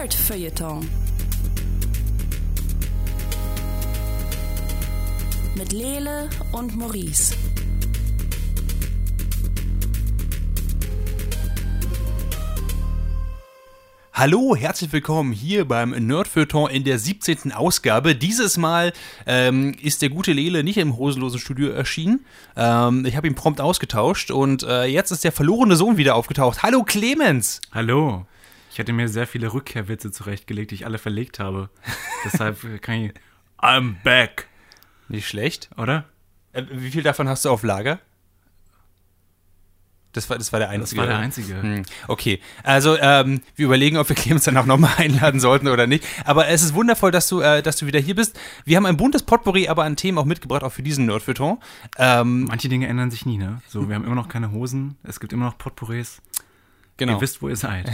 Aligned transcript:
Nerd-Feuilleton. 0.00 0.88
Mit 5.54 5.72
Lele 5.74 6.30
und 6.52 6.74
Maurice. 6.74 7.34
Hallo, 14.14 14.56
herzlich 14.56 14.90
willkommen 14.90 15.32
hier 15.32 15.66
beim 15.68 15.90
Nerdfeuilleton 15.90 16.70
in 16.70 16.84
der 16.84 16.98
17. 16.98 17.52
Ausgabe. 17.52 18.14
Dieses 18.14 18.56
Mal 18.56 18.94
ähm, 19.26 19.76
ist 19.82 20.00
der 20.00 20.08
gute 20.08 20.32
Lele 20.32 20.64
nicht 20.64 20.78
im 20.78 20.96
hosenlosen 20.96 21.38
Studio 21.38 21.72
erschienen. 21.72 22.24
Ähm, 22.56 23.04
ich 23.04 23.16
habe 23.16 23.26
ihn 23.26 23.34
prompt 23.34 23.60
ausgetauscht 23.60 24.30
und 24.30 24.62
äh, 24.62 24.84
jetzt 24.84 25.10
ist 25.10 25.24
der 25.24 25.32
verlorene 25.32 25.76
Sohn 25.76 25.98
wieder 25.98 26.14
aufgetaucht. 26.14 26.62
Hallo 26.62 26.84
Clemens! 26.84 27.60
Hallo. 27.70 28.24
Ich 28.80 28.82
hatte 28.82 28.94
mir 28.94 29.10
sehr 29.10 29.26
viele 29.26 29.52
Rückkehrwitze 29.52 30.10
zurechtgelegt, 30.10 30.70
die 30.70 30.76
ich 30.76 30.86
alle 30.86 30.96
verlegt 30.96 31.38
habe. 31.38 31.68
Deshalb 32.24 32.80
kann 32.80 32.94
ich. 32.94 33.12
I'm 33.58 33.96
back. 34.02 34.48
Nicht 35.06 35.28
schlecht. 35.28 35.68
Oder? 35.76 36.06
Äh, 36.54 36.62
wie 36.70 36.90
viel 36.90 37.02
davon 37.02 37.28
hast 37.28 37.44
du 37.44 37.50
auf 37.50 37.62
Lager? 37.62 37.98
Das 40.12 40.30
war, 40.30 40.38
das 40.38 40.50
war 40.52 40.60
der 40.60 40.70
einzige. 40.70 40.98
Das 41.02 41.08
war 41.08 41.14
der 41.14 41.18
einzige. 41.22 41.60
Hm, 41.62 41.82
Okay, 42.08 42.40
also 42.62 42.96
ähm, 42.98 43.42
wir 43.54 43.66
überlegen, 43.66 43.98
ob 43.98 44.08
wir 44.08 44.16
Clemens 44.16 44.44
dann 44.44 44.56
auch 44.56 44.64
nochmal 44.64 44.92
einladen 44.96 45.40
sollten 45.40 45.68
oder 45.68 45.86
nicht. 45.86 46.04
Aber 46.24 46.48
es 46.48 46.62
ist 46.62 46.72
wundervoll, 46.72 47.10
dass 47.10 47.28
du, 47.28 47.40
äh, 47.42 47.62
dass 47.62 47.76
du 47.76 47.86
wieder 47.86 48.00
hier 48.00 48.14
bist. 48.14 48.40
Wir 48.64 48.78
haben 48.78 48.86
ein 48.86 48.96
buntes 48.96 49.22
Potpourri 49.22 49.68
aber 49.68 49.84
an 49.84 49.96
Themen 49.96 50.16
auch 50.16 50.24
mitgebracht, 50.24 50.64
auch 50.64 50.72
für 50.72 50.82
diesen 50.82 51.04
Nerdfeuilleton. 51.04 51.58
Ähm, 51.98 52.44
Manche 52.44 52.70
Dinge 52.70 52.88
ändern 52.88 53.10
sich 53.10 53.26
nie, 53.26 53.36
ne? 53.36 53.60
So, 53.68 53.90
wir 53.90 53.94
haben 53.94 54.04
immer 54.06 54.14
noch 54.16 54.28
keine 54.28 54.50
Hosen, 54.52 54.96
es 55.02 55.20
gibt 55.20 55.34
immer 55.34 55.44
noch 55.44 55.58
Potpourris. 55.58 56.22
Genau. 57.00 57.14
Ihr 57.14 57.20
wisst, 57.20 57.42
wo 57.42 57.48
ihr 57.48 57.56
seid. 57.56 57.90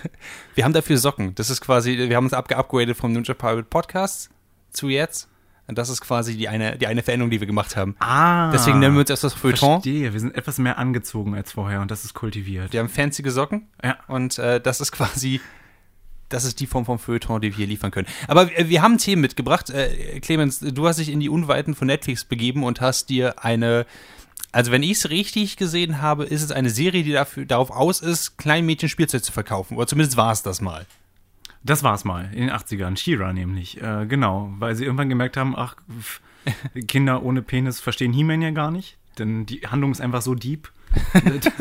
Wir 0.54 0.64
haben 0.64 0.74
dafür 0.74 0.98
Socken. 0.98 1.34
Das 1.34 1.48
ist 1.48 1.62
quasi, 1.62 1.96
wir 1.96 2.16
haben 2.16 2.24
uns 2.24 2.34
abgeupgradet 2.34 2.96
vom 2.96 3.12
Ninja 3.12 3.32
Pirate 3.32 3.62
Podcast 3.62 4.30
zu 4.70 4.88
jetzt. 4.88 5.28
Und 5.68 5.76
das 5.76 5.90
ist 5.90 6.00
quasi 6.00 6.36
die 6.36 6.48
eine, 6.48 6.78
die 6.78 6.86
eine 6.86 7.02
Veränderung, 7.02 7.30
die 7.30 7.40
wir 7.40 7.46
gemacht 7.46 7.76
haben. 7.76 7.94
Ah. 7.98 8.50
Deswegen 8.50 8.78
nennen 8.78 8.94
wir 8.94 9.00
uns 9.00 9.10
erst 9.10 9.24
das 9.24 9.34
Feuilleton. 9.34 9.82
Verstehe, 9.82 10.12
wir 10.12 10.20
sind 10.20 10.34
etwas 10.34 10.58
mehr 10.58 10.78
angezogen 10.78 11.34
als 11.34 11.52
vorher 11.52 11.82
und 11.82 11.90
das 11.90 12.04
ist 12.04 12.14
kultiviert. 12.14 12.72
Wir 12.72 12.80
haben 12.80 12.88
fancy 12.88 13.22
Socken. 13.28 13.68
Ja. 13.84 13.98
Und 14.08 14.38
äh, 14.38 14.62
das 14.62 14.80
ist 14.80 14.92
quasi, 14.92 15.42
das 16.30 16.44
ist 16.44 16.60
die 16.60 16.66
Form 16.66 16.86
vom 16.86 16.98
Feuilleton, 16.98 17.42
die 17.42 17.50
wir 17.50 17.56
hier 17.56 17.66
liefern 17.66 17.90
können. 17.90 18.08
Aber 18.28 18.50
äh, 18.58 18.70
wir 18.70 18.80
haben 18.80 18.96
Themen 18.96 19.20
mitgebracht. 19.20 19.68
Äh, 19.68 20.20
Clemens, 20.20 20.60
du 20.60 20.88
hast 20.88 21.00
dich 21.00 21.10
in 21.10 21.20
die 21.20 21.28
Unweiten 21.28 21.74
von 21.74 21.86
Netflix 21.86 22.24
begeben 22.24 22.64
und 22.64 22.80
hast 22.80 23.10
dir 23.10 23.44
eine, 23.44 23.84
also 24.52 24.72
wenn 24.72 24.82
ich 24.82 24.92
es 24.92 25.10
richtig 25.10 25.56
gesehen 25.56 26.00
habe, 26.00 26.24
ist 26.24 26.42
es 26.42 26.52
eine 26.52 26.70
Serie, 26.70 27.02
die 27.02 27.12
dafür, 27.12 27.44
darauf 27.44 27.70
aus 27.70 28.00
ist, 28.00 28.38
kleinen 28.38 28.66
Mädchen 28.66 28.88
Spielzeug 28.88 29.24
zu 29.24 29.32
verkaufen. 29.32 29.76
Oder 29.76 29.86
zumindest 29.86 30.16
war 30.16 30.32
es 30.32 30.42
das 30.42 30.60
mal. 30.60 30.86
Das 31.62 31.82
war's 31.82 32.04
mal, 32.04 32.30
in 32.32 32.46
den 32.46 32.50
80ern. 32.50 32.96
She-Ra 32.96 33.32
nämlich. 33.32 33.82
Äh, 33.82 34.06
genau, 34.06 34.50
weil 34.58 34.74
sie 34.74 34.84
irgendwann 34.84 35.08
gemerkt 35.08 35.36
haben, 35.36 35.54
ach, 35.56 35.76
Kinder 36.86 37.22
ohne 37.22 37.42
Penis 37.42 37.80
verstehen 37.80 38.12
He-Man 38.12 38.42
ja 38.42 38.50
gar 38.50 38.70
nicht. 38.70 38.96
Denn 39.18 39.46
die 39.46 39.62
Handlung 39.66 39.90
ist 39.90 40.00
einfach 40.00 40.22
so 40.22 40.34
deep. 40.34 40.70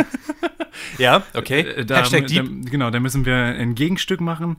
Ja, 0.97 1.23
okay. 1.33 1.61
Äh, 1.61 1.85
Da, 1.85 1.99
Hashtag 1.99 2.27
Deep. 2.27 2.45
Da, 2.45 2.69
genau, 2.69 2.89
da 2.91 2.99
müssen 2.99 3.25
wir 3.25 3.35
ein 3.35 3.75
Gegenstück 3.75 4.21
machen. 4.21 4.57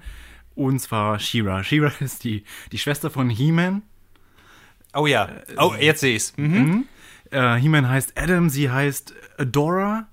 Und 0.55 0.81
zwar 0.81 1.19
She-Ra. 1.19 1.63
She-Ra 1.63 1.93
ist 2.01 2.25
die, 2.25 2.45
die 2.73 2.79
Schwester 2.79 3.11
von 3.11 3.31
He-Man. 3.31 3.83
Oh 4.95 5.07
ja. 5.07 5.29
Oh, 5.57 5.75
jetzt 5.79 6.01
sehe 6.01 6.17
ich's. 6.17 6.33
Mhm. 6.37 6.87
Äh, 7.31 7.57
He-Man 7.57 7.89
heißt 7.89 8.19
Adam, 8.19 8.49
sie 8.49 8.71
heißt 8.71 9.15
Adora. 9.39 10.07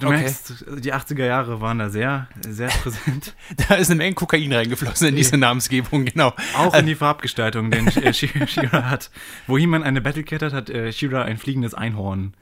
Du 0.00 0.06
Okay. 0.06 0.18
merkst, 0.18 0.64
die 0.78 0.94
80er 0.94 1.24
Jahre 1.26 1.60
waren 1.60 1.80
da 1.80 1.90
sehr, 1.90 2.28
sehr 2.48 2.68
präsent. 2.68 3.34
Da 3.68 3.74
ist 3.74 3.90
eine 3.90 3.98
Menge 3.98 4.14
Kokain 4.14 4.52
reingeflossen 4.52 5.08
in 5.08 5.16
diese 5.16 5.36
Namensgebung, 5.36 6.04
genau. 6.04 6.32
Auch 6.56 6.72
in 6.74 6.86
die 6.86 6.94
Farbgestaltung, 6.94 7.70
denn 7.72 7.88
äh, 7.88 8.12
She- 8.14 8.28
She-Ra 8.46 8.88
hat, 8.90 9.10
wo 9.48 9.58
He-Man 9.58 9.82
eine 9.82 10.00
Battlecat 10.00 10.42
hat, 10.42 10.52
hat 10.52 10.70
äh, 10.70 10.92
She-Ra 10.92 11.22
ein 11.22 11.36
fliegendes 11.36 11.74
Einhorn. 11.74 12.34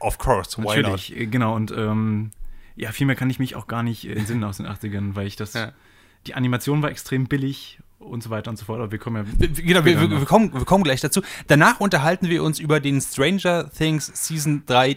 Of 0.00 0.18
course, 0.18 0.58
why 0.58 0.64
not? 0.64 0.76
Natürlich, 0.76 1.16
äh, 1.16 1.26
genau. 1.26 1.54
Und 1.56 1.70
ähm, 1.70 2.30
ja, 2.76 2.92
viel 2.92 3.06
mehr 3.06 3.16
kann 3.16 3.30
ich 3.30 3.38
mich 3.38 3.56
auch 3.56 3.66
gar 3.68 3.82
nicht 3.82 4.06
äh, 4.06 4.12
entsinnen 4.12 4.44
aus 4.44 4.58
den 4.58 4.66
80ern, 4.66 5.14
weil 5.14 5.26
ich 5.26 5.36
das. 5.36 5.54
Ja. 5.54 5.72
Die 6.26 6.34
Animation 6.34 6.82
war 6.82 6.90
extrem 6.90 7.26
billig 7.26 7.78
und 7.98 8.22
so 8.22 8.30
weiter 8.30 8.50
und 8.50 8.56
so 8.56 8.64
fort. 8.64 8.80
Aber 8.80 8.90
wir 8.92 8.98
kommen 8.98 9.24
ja. 9.26 9.32
Wir- 9.38 9.48
Genau, 9.64 9.84
wir, 9.84 10.00
wir, 10.00 10.10
wir, 10.10 10.24
kommen, 10.26 10.52
wir 10.52 10.64
kommen 10.64 10.84
gleich 10.84 11.00
dazu. 11.00 11.22
Danach 11.46 11.80
unterhalten 11.80 12.28
wir 12.28 12.42
uns 12.42 12.58
über 12.58 12.80
den 12.80 13.00
Stranger 13.00 13.70
Things 13.70 14.10
Season 14.14 14.62
3. 14.66 14.96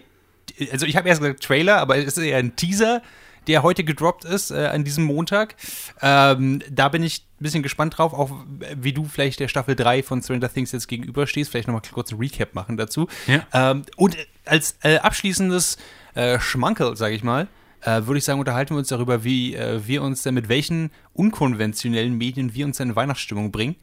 Also 0.72 0.86
ich 0.86 0.96
habe 0.98 1.08
erst 1.10 1.22
gesagt 1.22 1.44
Trailer, 1.44 1.78
aber 1.78 1.98
es 1.98 2.06
ist 2.06 2.18
eher 2.18 2.38
ein 2.38 2.56
Teaser, 2.56 3.02
der 3.48 3.64
heute 3.64 3.84
gedroppt 3.84 4.24
ist 4.26 4.52
äh, 4.52 4.68
an 4.68 4.84
diesem 4.84 5.04
Montag. 5.06 5.56
Ähm, 6.02 6.62
da 6.70 6.90
bin 6.90 7.02
ich 7.02 7.26
ein 7.40 7.44
bisschen 7.44 7.64
gespannt 7.64 7.98
drauf, 7.98 8.14
auch 8.14 8.30
wie 8.76 8.94
du 8.94 9.06
vielleicht 9.06 9.40
der 9.40 9.48
Staffel 9.48 9.76
3 9.76 10.04
von 10.04 10.22
Stranger 10.22 10.52
Things 10.54 10.72
jetzt 10.72 10.88
gegenüberstehst. 10.88 11.50
Vielleicht 11.50 11.68
nochmal 11.68 11.82
kurz 11.92 12.12
ein 12.12 12.20
Recap 12.20 12.54
machen 12.54 12.78
dazu. 12.78 13.08
Ja. 13.26 13.72
Ähm, 13.72 13.84
und 13.98 14.16
als 14.46 14.76
äh, 14.84 14.98
abschließendes 14.98 15.78
äh, 16.14 16.40
Schmankerl, 16.40 16.96
sage 16.98 17.16
ich 17.16 17.24
mal, 17.24 17.48
äh, 17.82 18.06
würde 18.06 18.18
ich 18.20 18.24
sagen, 18.24 18.40
unterhalten 18.40 18.74
wir 18.76 18.80
uns 18.80 18.88
darüber, 18.90 19.24
wie 19.24 19.56
äh, 19.56 19.82
wir 19.86 20.02
uns 20.04 20.24
denn 20.24 20.34
mit 20.34 20.50
welchen 20.50 20.92
unkonventionellen 21.14 22.18
Medien 22.18 22.54
wir 22.54 22.66
uns 22.66 22.80
in 22.80 22.96
Weihnachtsstimmung 22.96 23.52
bringen. 23.52 23.76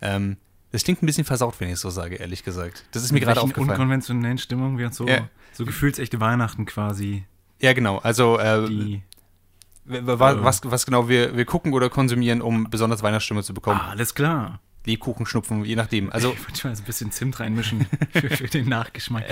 Ähm, 0.00 0.36
das 0.72 0.82
klingt 0.84 1.02
ein 1.02 1.06
bisschen 1.06 1.24
versaut, 1.24 1.54
wenn 1.60 1.68
ich 1.68 1.74
es 1.74 1.80
so 1.80 1.90
sage, 1.90 2.16
ehrlich 2.16 2.42
gesagt. 2.42 2.84
Das 2.92 3.04
ist 3.04 3.12
mir 3.12 3.20
gerade 3.20 3.40
aufgefallen. 3.40 3.70
unkonventionellen 3.70 4.38
Stimmung 4.38 4.76
wir 4.78 4.86
uns 4.86 4.96
so, 4.96 5.06
Ja. 5.06 5.28
so 5.52 5.64
gefühlsechte 5.64 6.18
Weihnachten 6.20 6.64
quasi. 6.66 7.24
Ja, 7.60 7.72
genau. 7.74 7.98
Also, 7.98 8.38
äh, 8.38 8.66
Die, 8.68 9.02
wa- 9.84 10.42
was, 10.42 10.60
was 10.64 10.84
genau 10.84 11.08
wir, 11.08 11.36
wir 11.36 11.44
gucken 11.44 11.72
oder 11.74 11.88
konsumieren, 11.90 12.42
um 12.42 12.68
besonders 12.70 13.02
Weihnachtsstimmung 13.02 13.42
zu 13.44 13.54
bekommen. 13.54 13.80
ah, 13.82 13.90
alles 13.90 14.14
klar. 14.14 14.60
Lebkuchen, 14.86 15.24
Schnupfen, 15.26 15.64
je 15.64 15.76
nachdem. 15.76 16.12
Also, 16.12 16.32
Ich 16.32 16.40
wollte 16.46 16.68
mal 16.68 16.76
so 16.76 16.82
ein 16.82 16.86
bisschen 16.86 17.10
Zimt 17.10 17.40
reinmischen 17.40 17.86
für, 18.12 18.28
für 18.28 18.46
den 18.48 18.68
Nachgeschmack. 18.68 19.24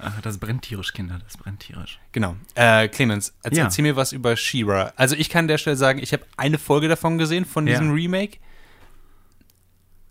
Ah, 0.00 0.12
das 0.22 0.38
brennt 0.38 0.62
tierisch, 0.62 0.92
Kinder, 0.92 1.20
das 1.24 1.36
brennt 1.36 1.60
tierisch. 1.60 2.00
genau. 2.12 2.36
Äh, 2.56 2.88
Clemens, 2.88 3.32
erzähl, 3.42 3.58
Ja. 3.58 3.64
erzähl 3.64 3.82
mir 3.84 3.96
was 3.96 4.12
über 4.12 4.36
She-Ra. 4.36 4.92
Also, 4.96 5.14
ich 5.14 5.30
kann 5.30 5.44
an 5.44 5.48
der 5.48 5.58
Stelle 5.58 5.76
sagen, 5.76 6.00
ich 6.00 6.12
habe 6.12 6.24
eine 6.36 6.58
Folge 6.58 6.88
davon 6.88 7.16
gesehen, 7.18 7.44
von 7.44 7.66
Ja. 7.66 7.74
diesem 7.78 7.92
Remake. 7.92 8.38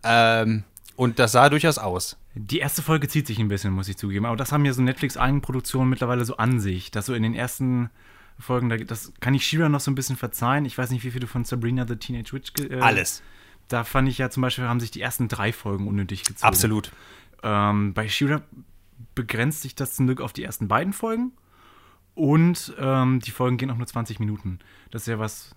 Ähm, 0.04 0.64
und 0.96 1.20
das 1.20 1.32
sah 1.34 1.50
durchaus 1.50 1.78
aus. 1.78 2.18
Die 2.34 2.60
erste 2.60 2.82
Folge 2.82 3.08
zieht 3.08 3.28
sich 3.28 3.40
ein 3.40 3.48
bisschen, 3.48 3.74
muss 3.74 3.88
ich 3.90 3.98
zugeben. 3.98 4.26
Aber 4.26 4.36
das 4.38 4.52
haben 4.52 4.64
ja 4.66 4.74
so 4.74 4.82
Netflix-Eigenproduktionen 4.82 5.90
mittlerweile 5.90 6.24
so 6.24 6.38
an 6.38 6.60
sich, 6.60 6.92
dass 6.92 7.08
so 7.08 7.14
in 7.14 7.24
den 7.24 7.34
ersten 7.34 7.90
Folgen, 8.40 8.70
da, 8.70 8.78
das 8.78 9.12
kann 9.20 9.34
ich 9.34 9.46
Shira 9.46 9.70
noch 9.70 9.80
so 9.80 9.90
ein 9.90 9.96
bisschen 9.96 10.16
verzeihen. 10.16 10.66
Ich 10.66 10.78
weiß 10.78 10.92
nicht, 10.92 11.04
wie 11.04 11.12
viel 11.12 11.20
du 11.20 11.28
von 11.28 11.44
Sabrina 11.46 11.86
the 11.88 11.96
Teenage 11.96 12.34
Witch. 12.34 12.52
Äh, 12.70 12.80
Alles. 12.80 13.24
Da 13.68 13.84
fand 13.84 14.08
ich 14.08 14.18
ja 14.18 14.30
zum 14.30 14.42
Beispiel, 14.42 14.66
haben 14.66 14.80
sich 14.80 14.92
die 14.92 15.02
ersten 15.02 15.28
drei 15.28 15.52
Folgen 15.52 15.88
unnötig 15.88 16.24
gezogen. 16.24 16.48
Absolut. 16.48 16.92
Ähm, 17.44 17.94
bei 17.94 18.08
Shira 18.08 18.42
begrenzt 19.16 19.62
sich 19.62 19.76
das 19.76 19.96
zum 19.96 20.06
Glück 20.08 20.22
auf 20.22 20.34
die 20.34 20.44
ersten 20.44 20.68
beiden 20.68 20.94
Folgen. 20.94 21.34
Und 22.16 22.74
ähm, 22.80 23.20
die 23.20 23.32
Folgen 23.32 23.58
gehen 23.58 23.70
auch 23.70 23.78
nur 23.78 23.86
20 23.88 24.20
Minuten. 24.20 24.60
Das 24.90 25.04
ist 25.04 25.08
ja 25.08 25.20
was, 25.20 25.54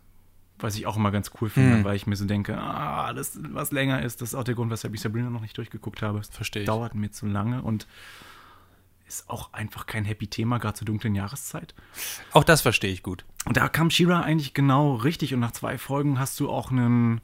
was 0.59 0.75
ich 0.76 0.87
auch 0.87 0.97
immer 0.97 1.10
ganz 1.10 1.31
cool 1.41 1.49
finde, 1.49 1.76
Hm. 1.78 1.84
weil 1.84 1.97
ich 1.97 2.06
mir 2.06 2.16
so 2.16 2.26
denke, 2.26 2.59
ah, 2.59 3.04
alles, 3.06 3.38
was 3.50 3.72
länger 3.72 4.03
ist, 4.03 4.20
das 4.20 4.31
ist 4.31 4.34
auch 4.34 4.44
der 4.44 4.54
Grund, 4.54 4.70
weshalb 4.70 4.93
ich 4.94 5.00
Sabrina 5.00 5.31
noch 5.31 5.41
nicht 5.41 5.56
durchgeguckt 5.56 6.03
habe. 6.03 6.22
Verstehe. 6.22 6.65
Dauert 6.65 6.94
mir 6.94 7.10
zu 7.10 7.26
lange 7.26 7.62
und 7.62 7.87
ist 9.06 9.28
auch 9.31 9.53
einfach 9.54 9.87
kein 9.87 10.04
happy 10.04 10.26
Thema, 10.26 10.59
gerade 10.59 10.75
zur 10.75 10.84
dunklen 10.84 11.15
Jahreszeit. 11.15 11.75
Auch 12.32 12.44
das 12.44 12.60
verstehe 12.60 12.93
ich 12.93 13.03
gut. 13.03 13.25
Und 13.47 13.56
da 13.56 13.69
kam 13.69 13.91
Shira 13.91 14.20
eigentlich 14.20 14.53
genau 14.54 14.94
richtig 14.97 15.32
und 15.34 15.41
nach 15.41 15.53
zwei 15.53 15.78
Folgen 15.78 16.19
hast 16.19 16.38
du 16.41 16.50
auch 16.50 16.70
einen 16.70 17.20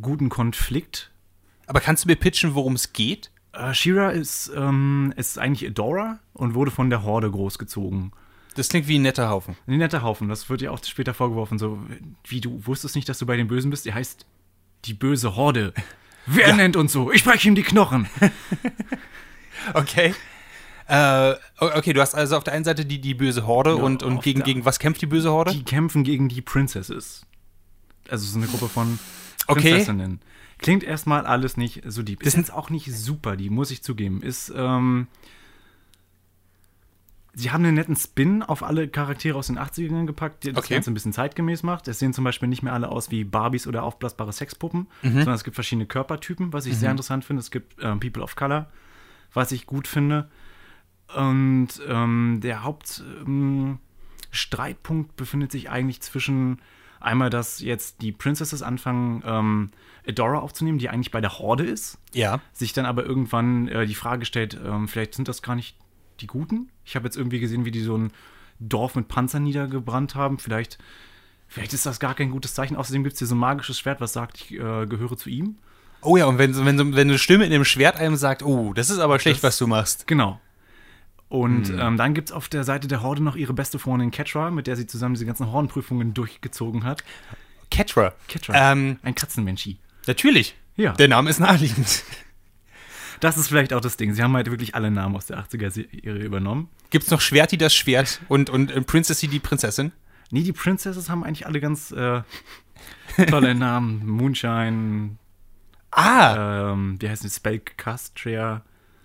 guten 0.00 0.28
Konflikt. 0.28 1.10
Aber 1.66 1.80
kannst 1.80 2.04
du 2.04 2.08
mir 2.08 2.16
pitchen, 2.16 2.54
worum 2.54 2.74
es 2.74 2.92
geht? 2.92 3.30
Äh, 3.52 3.74
Shira 3.74 4.10
ist, 4.10 4.50
ähm, 4.54 5.12
ist 5.16 5.38
eigentlich 5.38 5.68
Adora 5.68 6.18
und 6.32 6.54
wurde 6.54 6.70
von 6.70 6.90
der 6.90 7.02
Horde 7.02 7.30
großgezogen. 7.30 8.12
Das 8.54 8.68
klingt 8.68 8.88
wie 8.88 8.98
ein 8.98 9.02
netter 9.02 9.28
Haufen. 9.28 9.56
Ein 9.66 9.78
netter 9.78 10.02
Haufen, 10.02 10.28
das 10.28 10.48
wird 10.48 10.62
ja 10.62 10.70
auch 10.70 10.82
später 10.82 11.14
vorgeworfen, 11.14 11.58
so 11.58 11.78
wie 12.26 12.40
du 12.40 12.66
wusstest 12.66 12.96
nicht, 12.96 13.08
dass 13.08 13.18
du 13.18 13.26
bei 13.26 13.36
den 13.36 13.48
Bösen 13.48 13.70
bist. 13.70 13.84
Die 13.84 13.94
heißt 13.94 14.26
die 14.84 14.94
böse 14.94 15.36
Horde. 15.36 15.72
Wer 16.26 16.54
nennt 16.54 16.76
uns 16.76 16.92
so? 16.92 17.12
Ich 17.12 17.24
breche 17.24 17.48
ihm 17.48 17.54
die 17.54 17.62
Knochen. 17.62 18.08
Okay. 19.74 20.14
Äh, 20.86 21.34
okay, 21.58 21.92
du 21.92 22.00
hast 22.00 22.14
also 22.14 22.36
auf 22.36 22.44
der 22.44 22.54
einen 22.54 22.64
Seite 22.64 22.86
die, 22.86 23.00
die 23.00 23.14
böse 23.14 23.46
Horde 23.46 23.70
Ja, 23.70 23.82
und, 23.82 24.02
und 24.02 24.22
gegen, 24.22 24.42
gegen 24.42 24.64
was 24.64 24.78
kämpft 24.78 25.02
die 25.02 25.06
böse 25.06 25.30
Horde? 25.30 25.52
Die 25.52 25.64
kämpfen 25.64 26.04
gegen 26.04 26.28
die 26.28 26.40
Princesses. 26.40 27.26
Also 28.08 28.24
so 28.26 28.38
eine 28.38 28.46
Gruppe 28.46 28.68
von 28.68 28.98
Okay. 29.48 29.70
Prinzessinnen. 29.70 30.20
Klingt 30.58 30.84
erstmal 30.84 31.26
alles 31.26 31.56
nicht 31.56 31.82
so 31.86 32.02
deep. 32.02 32.20
Das 32.20 32.28
Ist 32.34 32.38
jetzt 32.38 32.52
auch 32.52 32.70
nicht 32.70 32.92
super 32.94 33.36
die, 33.36 33.50
muss 33.50 33.70
ich 33.70 33.82
zugeben. 33.82 34.22
Ist, 34.22 34.52
ähm, 34.54 35.06
Sie 37.34 37.52
haben 37.52 37.64
einen 37.64 37.74
netten 37.76 37.94
Spin 37.94 38.42
auf 38.42 38.64
alle 38.64 38.88
Charaktere 38.88 39.38
aus 39.38 39.46
den 39.46 39.58
80ern 39.60 40.06
gepackt, 40.06 40.42
der 40.44 40.54
das 40.54 40.64
Okay. 40.64 40.74
Ganze 40.74 40.90
ein 40.90 40.94
bisschen 40.94 41.12
zeitgemäß 41.12 41.62
macht. 41.62 41.86
Es 41.86 42.00
sehen 42.00 42.12
zum 42.12 42.24
Beispiel 42.24 42.48
nicht 42.48 42.64
mehr 42.64 42.72
alle 42.72 42.88
aus 42.88 43.12
wie 43.12 43.22
Barbies 43.22 43.68
oder 43.68 43.84
aufblasbare 43.84 44.32
Sexpuppen, 44.32 44.88
Mhm. 45.02 45.12
sondern 45.12 45.34
es 45.34 45.44
gibt 45.44 45.54
verschiedene 45.54 45.86
Körpertypen, 45.86 46.52
was 46.52 46.66
ich 46.66 46.76
sehr 46.76 46.90
interessant 46.90 47.24
finde. 47.24 47.40
Es 47.40 47.52
gibt 47.52 47.76
ähm, 47.80 48.00
People 48.00 48.24
of 48.24 48.34
Color, 48.34 48.68
was 49.32 49.52
ich 49.52 49.66
gut 49.66 49.86
finde. 49.86 50.28
Und 51.16 51.68
ähm, 51.86 52.40
der 52.42 52.64
Hauptstreitpunkt 52.64 55.10
ähm, 55.10 55.16
befindet 55.16 55.52
sich 55.52 55.70
eigentlich 55.70 56.00
zwischen 56.00 56.60
Einmal, 57.00 57.30
dass 57.30 57.60
jetzt 57.60 58.02
die 58.02 58.12
Princesses 58.12 58.62
anfangen, 58.62 59.22
ähm, 59.26 59.70
Adora 60.06 60.38
aufzunehmen, 60.38 60.78
die 60.78 60.88
eigentlich 60.88 61.10
bei 61.10 61.20
der 61.20 61.38
Horde 61.38 61.64
ist. 61.64 61.98
Ja. 62.14 62.40
Sich 62.52 62.72
dann 62.72 62.86
aber 62.86 63.04
irgendwann 63.04 63.68
äh, 63.68 63.86
die 63.86 63.94
Frage 63.94 64.24
stellt, 64.24 64.58
ähm, 64.64 64.88
vielleicht 64.88 65.14
sind 65.14 65.28
das 65.28 65.42
gar 65.42 65.54
nicht 65.54 65.76
die 66.20 66.26
Guten. 66.26 66.70
Ich 66.84 66.96
habe 66.96 67.04
jetzt 67.06 67.16
irgendwie 67.16 67.40
gesehen, 67.40 67.64
wie 67.64 67.70
die 67.70 67.82
so 67.82 67.96
ein 67.96 68.12
Dorf 68.58 68.94
mit 68.96 69.06
Panzern 69.08 69.42
niedergebrannt 69.44 70.14
haben. 70.14 70.38
Vielleicht, 70.38 70.78
vielleicht 71.46 71.72
ist 71.74 71.86
das 71.86 72.00
gar 72.00 72.14
kein 72.14 72.30
gutes 72.30 72.54
Zeichen. 72.54 72.76
Außerdem 72.76 73.04
gibt 73.04 73.12
es 73.14 73.18
hier 73.20 73.28
so 73.28 73.34
ein 73.34 73.38
magisches 73.38 73.78
Schwert, 73.78 74.00
was 74.00 74.12
sagt, 74.14 74.38
ich 74.38 74.52
äh, 74.54 74.86
gehöre 74.86 75.16
zu 75.16 75.28
ihm. 75.28 75.56
Oh 76.00 76.16
ja, 76.16 76.26
und 76.26 76.38
wenn, 76.38 76.56
wenn, 76.64 76.78
wenn 76.96 77.08
eine 77.08 77.18
Stimme 77.18 77.44
in 77.44 77.50
dem 77.50 77.64
Schwert 77.64 77.96
einem 77.96 78.16
sagt, 78.16 78.42
oh, 78.42 78.72
das 78.72 78.88
ist 78.90 78.98
aber 79.00 79.18
schlecht, 79.20 79.38
Das- 79.38 79.50
was 79.50 79.58
du 79.58 79.66
machst. 79.66 80.06
Genau. 80.06 80.40
Und 81.28 81.68
Hm. 81.68 81.78
ähm, 81.78 81.96
dann 81.98 82.14
gibt 82.14 82.30
es 82.30 82.32
auf 82.34 82.48
der 82.48 82.64
Seite 82.64 82.88
der 82.88 83.02
Horde 83.02 83.22
noch 83.22 83.36
ihre 83.36 83.52
beste 83.52 83.78
Freundin 83.78 84.10
Ketra, 84.10 84.50
mit 84.50 84.66
der 84.66 84.76
sie 84.76 84.86
zusammen 84.86 85.14
diese 85.14 85.26
ganzen 85.26 85.52
Hornprüfungen 85.52 86.14
durchgezogen 86.14 86.84
hat. 86.84 87.04
Ketra. 87.70 88.14
Ketra. 88.28 88.72
Ähm, 88.72 88.98
Ein 89.02 89.14
Katzenmenschi. 89.14 89.78
natürlich. 90.06 90.56
Ja. 90.76 90.92
Der 90.92 91.08
Name 91.08 91.28
ist 91.30 91.40
naheliegend. 91.40 92.02
Das 93.20 93.36
ist 93.36 93.48
vielleicht 93.48 93.72
auch 93.72 93.80
das 93.80 93.96
Ding. 93.96 94.14
Sie 94.14 94.22
haben 94.22 94.32
halt 94.36 94.48
wirklich 94.48 94.76
alle 94.76 94.92
Namen 94.92 95.16
aus 95.16 95.26
der 95.26 95.40
80er-Serie 95.40 96.22
übernommen. 96.24 96.68
Gibt's 96.90 97.10
noch 97.10 97.20
Schwerti 97.20 97.58
das 97.58 97.74
Schwert 97.74 98.20
und, 98.28 98.48
und 98.48 98.70
äh, 98.70 98.80
Princessy 98.80 99.26
die 99.26 99.40
Prinzessin? 99.40 99.90
Nee, 100.30 100.44
die 100.44 100.52
Princesses 100.52 101.10
haben 101.10 101.24
eigentlich 101.24 101.44
alle 101.44 101.58
ganz 101.60 101.90
äh, 101.90 102.22
tolle 103.28 103.56
Namen. 103.56 104.06
Moonshine, 104.06 105.16
Ah, 105.90 106.70
ähm, 106.74 106.96
wie 107.00 107.08
heißt 107.08 107.24
die? 107.24 107.28
Spellcastria. 107.28 108.62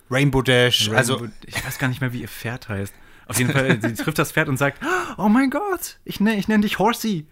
Rainbow 0.09 0.41
Dash. 0.41 0.89
also, 0.89 1.15
Rainbow- 1.15 1.31
ich 1.45 1.65
weiß 1.65 1.79
gar 1.79 1.87
nicht 1.87 2.01
mehr, 2.01 2.13
wie 2.13 2.21
ihr 2.21 2.27
Pferd 2.27 2.69
heißt. 2.69 2.93
Auf 3.25 3.39
jeden 3.39 3.51
Fall, 3.51 3.79
sie 3.81 3.93
trifft 3.93 4.19
das 4.19 4.31
Pferd 4.33 4.49
und 4.49 4.57
sagt, 4.57 4.83
oh 5.17 5.29
mein 5.29 5.49
Gott, 5.49 5.97
ich, 6.03 6.19
ne, 6.19 6.35
ich 6.35 6.47
nenne 6.49 6.61
dich 6.63 6.77
Horsey. 6.79 7.25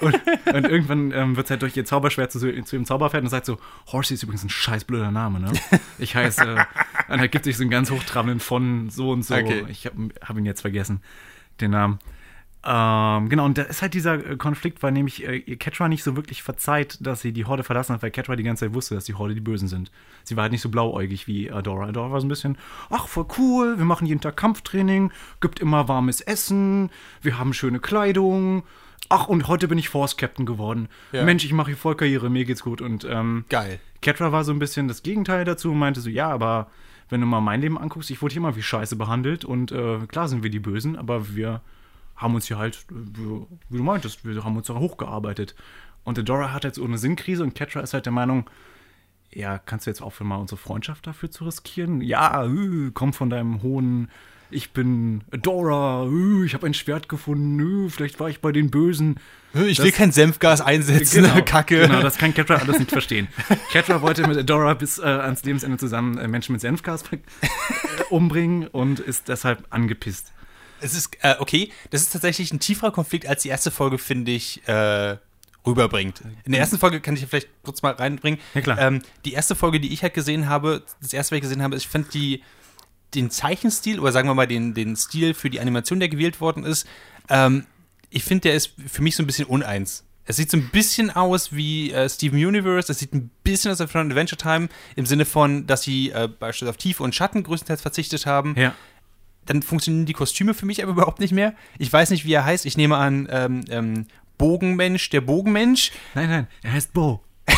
Und, 0.00 0.14
und 0.52 0.64
irgendwann 0.66 1.12
ähm, 1.12 1.36
wird 1.36 1.46
es 1.46 1.50
halt 1.50 1.62
durch 1.62 1.76
ihr 1.76 1.84
Zauberschwert 1.84 2.30
zu, 2.32 2.40
zu 2.40 2.76
ihrem 2.76 2.84
Zauberpferd 2.84 3.22
und 3.22 3.30
sagt 3.30 3.46
so, 3.46 3.58
Horsey 3.86 4.14
ist 4.14 4.22
übrigens 4.22 4.42
ein 4.44 4.50
scheiß 4.50 4.84
blöder 4.84 5.10
Name, 5.10 5.40
ne? 5.40 5.52
Ich 5.98 6.14
heiße, 6.16 6.42
äh, 6.42 7.12
und 7.12 7.20
er 7.20 7.28
gibt 7.28 7.44
sich 7.44 7.56
so 7.56 7.62
einen 7.62 7.70
ganz 7.70 7.90
hochtrabenden 7.90 8.40
von 8.40 8.90
so 8.90 9.10
und 9.12 9.22
so. 9.22 9.34
Okay. 9.34 9.64
Ich 9.68 9.86
habe 9.86 10.08
hab 10.22 10.36
ihn 10.36 10.44
jetzt 10.44 10.60
vergessen, 10.60 11.02
den 11.60 11.70
Namen. 11.70 12.00
Ähm, 12.62 13.30
genau, 13.30 13.46
und 13.46 13.56
da 13.56 13.62
ist 13.62 13.80
halt 13.80 13.94
dieser 13.94 14.14
äh, 14.14 14.36
Konflikt, 14.36 14.82
weil 14.82 14.92
nämlich 14.92 15.26
äh, 15.26 15.40
Ketra 15.56 15.88
nicht 15.88 16.02
so 16.02 16.14
wirklich 16.14 16.42
verzeiht, 16.42 16.98
dass 17.00 17.22
sie 17.22 17.32
die 17.32 17.46
Horde 17.46 17.64
verlassen 17.64 17.94
hat, 17.94 18.02
weil 18.02 18.10
Ketra 18.10 18.36
die 18.36 18.42
ganze 18.42 18.66
Zeit 18.66 18.74
wusste, 18.74 18.94
dass 18.94 19.04
die 19.04 19.14
Horde 19.14 19.34
die 19.34 19.40
Bösen 19.40 19.66
sind. 19.66 19.90
Sie 20.24 20.36
war 20.36 20.42
halt 20.42 20.52
nicht 20.52 20.60
so 20.60 20.68
blauäugig 20.68 21.26
wie 21.26 21.50
Adora. 21.50 21.86
Adora 21.86 22.12
war 22.12 22.20
so 22.20 22.26
ein 22.26 22.28
bisschen, 22.28 22.58
ach, 22.90 23.08
voll 23.08 23.26
cool, 23.38 23.78
wir 23.78 23.86
machen 23.86 24.06
jeden 24.06 24.20
Tag 24.20 24.36
Kampftraining, 24.36 25.10
gibt 25.40 25.58
immer 25.58 25.88
warmes 25.88 26.20
Essen, 26.20 26.90
wir 27.22 27.38
haben 27.38 27.54
schöne 27.54 27.80
Kleidung. 27.80 28.64
Ach, 29.08 29.26
und 29.26 29.48
heute 29.48 29.66
bin 29.66 29.78
ich 29.78 29.88
Force 29.88 30.18
Captain 30.18 30.44
geworden. 30.44 30.88
Ja. 31.12 31.24
Mensch, 31.24 31.44
ich 31.44 31.54
mache 31.54 31.68
hier 31.68 31.78
voll 31.78 31.96
Karriere, 31.96 32.28
mir 32.28 32.44
geht's 32.44 32.62
gut. 32.62 32.82
Und 32.82 33.06
ähm, 33.08 33.46
geil. 33.48 33.80
Ketra 34.02 34.32
war 34.32 34.44
so 34.44 34.52
ein 34.52 34.58
bisschen 34.58 34.86
das 34.86 35.02
Gegenteil 35.02 35.46
dazu 35.46 35.72
und 35.72 35.78
meinte 35.78 36.00
so, 36.02 36.10
ja, 36.10 36.28
aber 36.28 36.70
wenn 37.08 37.22
du 37.22 37.26
mal 37.26 37.40
mein 37.40 37.62
Leben 37.62 37.78
anguckst, 37.78 38.10
ich 38.10 38.20
wurde 38.20 38.34
hier 38.34 38.40
immer 38.42 38.54
wie 38.54 38.62
Scheiße 38.62 38.96
behandelt 38.96 39.46
und 39.46 39.72
äh, 39.72 39.98
klar 40.06 40.28
sind 40.28 40.42
wir 40.42 40.50
die 40.50 40.60
Bösen, 40.60 40.96
aber 40.96 41.34
wir 41.34 41.62
haben 42.20 42.34
uns 42.34 42.46
hier 42.46 42.58
halt, 42.58 42.76
äh, 42.90 42.94
wie 43.68 43.76
du 43.78 43.82
meintest, 43.82 44.24
wir 44.24 44.44
haben 44.44 44.56
uns 44.56 44.66
da 44.66 44.74
hochgearbeitet. 44.74 45.54
Und 46.04 46.18
Adora 46.18 46.52
hat 46.52 46.64
jetzt 46.64 46.76
so 46.76 46.84
eine 46.84 46.98
Sinnkrise 46.98 47.42
und 47.42 47.54
Ketra 47.54 47.80
ist 47.80 47.94
halt 47.94 48.06
der 48.06 48.12
Meinung, 48.12 48.48
ja, 49.32 49.58
kannst 49.58 49.86
du 49.86 49.90
jetzt 49.90 50.02
aufhören, 50.02 50.28
mal 50.28 50.36
unsere 50.36 50.58
Freundschaft 50.58 51.06
dafür 51.06 51.30
zu 51.30 51.44
riskieren? 51.44 52.00
Ja, 52.00 52.44
äh, 52.46 52.90
komm 52.94 53.12
von 53.12 53.30
deinem 53.30 53.62
hohen, 53.62 54.10
ich 54.50 54.72
bin 54.72 55.22
Adora, 55.30 56.06
äh, 56.10 56.44
ich 56.44 56.54
habe 56.54 56.66
ein 56.66 56.74
Schwert 56.74 57.08
gefunden, 57.08 57.88
vielleicht 57.90 58.18
war 58.18 58.28
ich 58.28 58.40
bei 58.40 58.50
den 58.50 58.70
Bösen. 58.70 59.20
Ich 59.54 59.76
Das- 59.76 59.86
will 59.86 59.92
kein 59.92 60.10
Senfgas 60.10 60.60
einsetzen, 60.60 61.24
Kacke. 61.44 61.80
Genau, 61.86 62.00
das 62.02 62.18
kann 62.18 62.34
Ketra 62.34 62.54
alles 62.56 62.78
nicht 62.80 62.90
verstehen. 62.90 63.28
Ketra 63.70 64.00
wollte 64.02 64.26
mit 64.26 64.36
Adora 64.38 64.74
bis 64.74 64.98
äh, 64.98 65.02
ans 65.02 65.44
Lebensende 65.44 65.76
zusammen 65.78 66.28
Menschen 66.30 66.52
mit 66.52 66.60
Senfgas 66.60 67.04
umbringen 68.10 68.66
und 68.68 68.98
ist 69.00 69.28
deshalb 69.28 69.64
angepisst. 69.70 70.32
Es 70.80 70.94
ist, 70.94 71.16
äh, 71.22 71.36
okay, 71.38 71.70
das 71.90 72.02
ist 72.02 72.12
tatsächlich 72.12 72.52
ein 72.52 72.60
tieferer 72.60 72.92
Konflikt, 72.92 73.26
als 73.26 73.42
die 73.42 73.48
erste 73.48 73.70
Folge, 73.70 73.98
finde 73.98 74.32
ich, 74.32 74.66
äh, 74.66 75.16
rüberbringt. 75.66 76.22
In 76.44 76.52
der 76.52 76.60
ersten 76.60 76.78
Folge 76.78 77.00
kann 77.00 77.14
ich 77.14 77.26
vielleicht 77.26 77.48
kurz 77.62 77.82
mal 77.82 77.92
reinbringen. 77.92 78.40
Ja, 78.54 78.60
klar. 78.60 78.78
Ähm, 78.78 79.02
die 79.24 79.32
erste 79.32 79.54
Folge, 79.54 79.80
die 79.80 79.92
ich 79.92 80.02
halt 80.02 80.14
gesehen 80.14 80.48
habe, 80.48 80.82
das 81.00 81.12
erste, 81.12 81.32
was 81.32 81.36
ich 81.36 81.42
gesehen 81.42 81.62
habe, 81.62 81.76
ich 81.76 81.88
fand 81.88 82.14
die, 82.14 82.42
den 83.14 83.30
Zeichenstil, 83.30 84.00
oder 84.00 84.12
sagen 84.12 84.28
wir 84.28 84.34
mal 84.34 84.46
den, 84.46 84.74
den 84.74 84.96
Stil 84.96 85.34
für 85.34 85.50
die 85.50 85.60
Animation, 85.60 86.00
der 86.00 86.08
gewählt 86.08 86.40
worden 86.40 86.64
ist, 86.64 86.86
ähm, 87.28 87.66
ich 88.10 88.24
finde, 88.24 88.42
der 88.42 88.54
ist 88.54 88.72
für 88.86 89.02
mich 89.02 89.16
so 89.16 89.22
ein 89.22 89.26
bisschen 89.26 89.46
uneins. 89.46 90.04
Es 90.24 90.36
sieht 90.36 90.50
so 90.50 90.56
ein 90.56 90.68
bisschen 90.70 91.10
aus 91.10 91.52
wie 91.52 91.92
äh, 91.92 92.08
Steven 92.08 92.38
Universe, 92.44 92.92
es 92.92 92.98
sieht 92.98 93.12
ein 93.14 93.30
bisschen 93.42 93.72
aus 93.72 93.80
wie 93.80 93.98
Adventure 93.98 94.36
Time, 94.36 94.68
im 94.94 95.06
Sinne 95.06 95.24
von, 95.24 95.66
dass 95.66 95.82
sie 95.82 96.10
äh, 96.10 96.28
beispielsweise 96.28 96.70
auf 96.70 96.76
Tiefe 96.76 97.02
und 97.02 97.14
Schatten 97.14 97.42
größtenteils 97.42 97.82
verzichtet 97.82 98.26
haben 98.26 98.54
Ja. 98.56 98.74
Dann 99.46 99.62
funktionieren 99.62 100.06
die 100.06 100.12
Kostüme 100.12 100.54
für 100.54 100.66
mich 100.66 100.82
aber 100.82 100.92
überhaupt 101.00 101.20
nicht 101.20 101.32
mehr. 101.32 101.54
Ich 101.78 101.92
weiß 101.92 102.10
nicht, 102.10 102.24
wie 102.24 102.32
er 102.32 102.44
heißt. 102.44 102.66
Ich 102.66 102.76
nehme 102.76 102.96
an, 102.96 103.28
ähm, 103.30 103.64
ähm, 103.70 104.06
Bogenmensch, 104.38 105.10
der 105.10 105.20
Bogenmensch. 105.20 105.92
Nein, 106.14 106.28
nein, 106.30 106.46
er 106.62 106.72
heißt 106.72 106.92
Bo. 106.92 107.22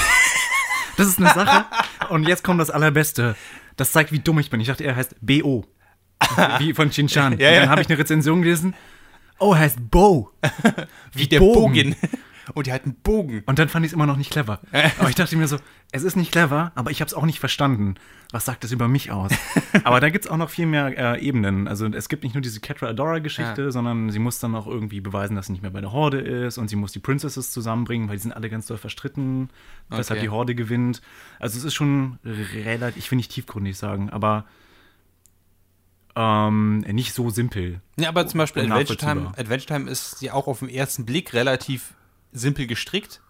Das 0.96 1.08
ist 1.08 1.18
eine 1.18 1.32
Sache. 1.32 1.64
Und 2.10 2.28
jetzt 2.28 2.44
kommt 2.44 2.60
das 2.60 2.68
Allerbeste. 2.70 3.34
Das 3.76 3.92
zeigt, 3.92 4.12
wie 4.12 4.18
dumm 4.18 4.38
ich 4.38 4.50
bin. 4.50 4.60
Ich 4.60 4.66
dachte, 4.66 4.84
er 4.84 4.94
heißt 4.94 5.16
B.O. 5.22 5.64
Wie 6.58 6.74
von 6.74 6.92
Shin-Chan. 6.92 7.38
Ja, 7.38 7.48
Und 7.48 7.54
ja. 7.54 7.60
dann 7.60 7.70
habe 7.70 7.80
ich 7.80 7.88
eine 7.88 7.98
Rezension 7.98 8.42
gelesen. 8.42 8.74
Oh, 9.38 9.54
er 9.54 9.60
heißt 9.60 9.90
Bo. 9.90 10.30
Wie 11.14 11.26
der 11.26 11.38
Bogen. 11.40 11.94
Bogen. 11.94 11.96
Und 12.54 12.66
die 12.66 12.72
hat 12.72 12.84
einen 12.84 12.94
Bogen. 12.94 13.42
Und 13.46 13.58
dann 13.58 13.68
fand 13.68 13.84
ich 13.84 13.90
es 13.90 13.94
immer 13.94 14.06
noch 14.06 14.16
nicht 14.16 14.30
clever. 14.30 14.60
Aber 14.98 15.08
ich 15.08 15.14
dachte 15.14 15.36
mir 15.36 15.46
so, 15.48 15.56
es 15.90 16.02
ist 16.02 16.16
nicht 16.16 16.32
clever, 16.32 16.72
aber 16.74 16.90
ich 16.90 17.00
habe 17.00 17.06
es 17.08 17.14
auch 17.14 17.24
nicht 17.26 17.38
verstanden. 17.40 17.94
Was 18.30 18.44
sagt 18.46 18.64
das 18.64 18.72
über 18.72 18.88
mich 18.88 19.10
aus? 19.10 19.30
aber 19.84 20.00
da 20.00 20.08
gibt 20.10 20.24
es 20.24 20.30
auch 20.30 20.36
noch 20.38 20.48
viel 20.50 20.66
mehr 20.66 20.96
äh, 21.16 21.20
Ebenen. 21.20 21.68
Also 21.68 21.86
es 21.86 22.08
gibt 22.08 22.24
nicht 22.24 22.34
nur 22.34 22.40
diese 22.40 22.60
Catra 22.60 22.86
Adora-Geschichte, 22.88 23.62
Ja. 23.62 23.70
sondern 23.70 24.10
sie 24.10 24.18
muss 24.18 24.38
dann 24.38 24.54
auch 24.54 24.66
irgendwie 24.66 25.00
beweisen, 25.00 25.34
dass 25.36 25.46
sie 25.46 25.52
nicht 25.52 25.62
mehr 25.62 25.70
bei 25.70 25.80
der 25.82 25.92
Horde 25.92 26.18
ist 26.20 26.56
und 26.58 26.68
sie 26.68 26.76
muss 26.76 26.92
die 26.92 26.98
Princesses 27.00 27.50
zusammenbringen, 27.52 28.08
weil 28.08 28.16
die 28.16 28.22
sind 28.22 28.32
alle 28.32 28.48
ganz 28.48 28.66
doll 28.66 28.78
verstritten, 28.78 29.50
weshalb 29.90 30.18
Okay. 30.18 30.26
die 30.26 30.30
Horde 30.30 30.54
gewinnt. 30.54 31.02
Also 31.38 31.58
es 31.58 31.64
ist 31.64 31.74
schon 31.74 32.18
relativ, 32.24 32.96
ich 33.04 33.10
will 33.10 33.16
nicht 33.16 33.30
tiefgründig 33.32 33.76
sagen, 33.76 34.08
aber 34.10 34.46
ähm, 36.14 36.78
nicht 36.80 37.14
so 37.14 37.30
simpel. 37.30 37.80
Ja, 37.98 38.08
aber 38.10 38.26
zum 38.26 38.38
Beispiel 38.38 38.64
Adventure 38.64 38.98
Time. 38.98 39.28
Adventure 39.36 39.66
Time 39.78 39.90
ist 39.90 40.20
ja 40.20 40.34
auch 40.34 40.46
auf 40.46 40.58
den 40.58 40.68
ersten 40.68 41.06
Blick 41.06 41.32
relativ 41.32 41.94
simpel 42.32 42.66
gestrickt. 42.66 43.20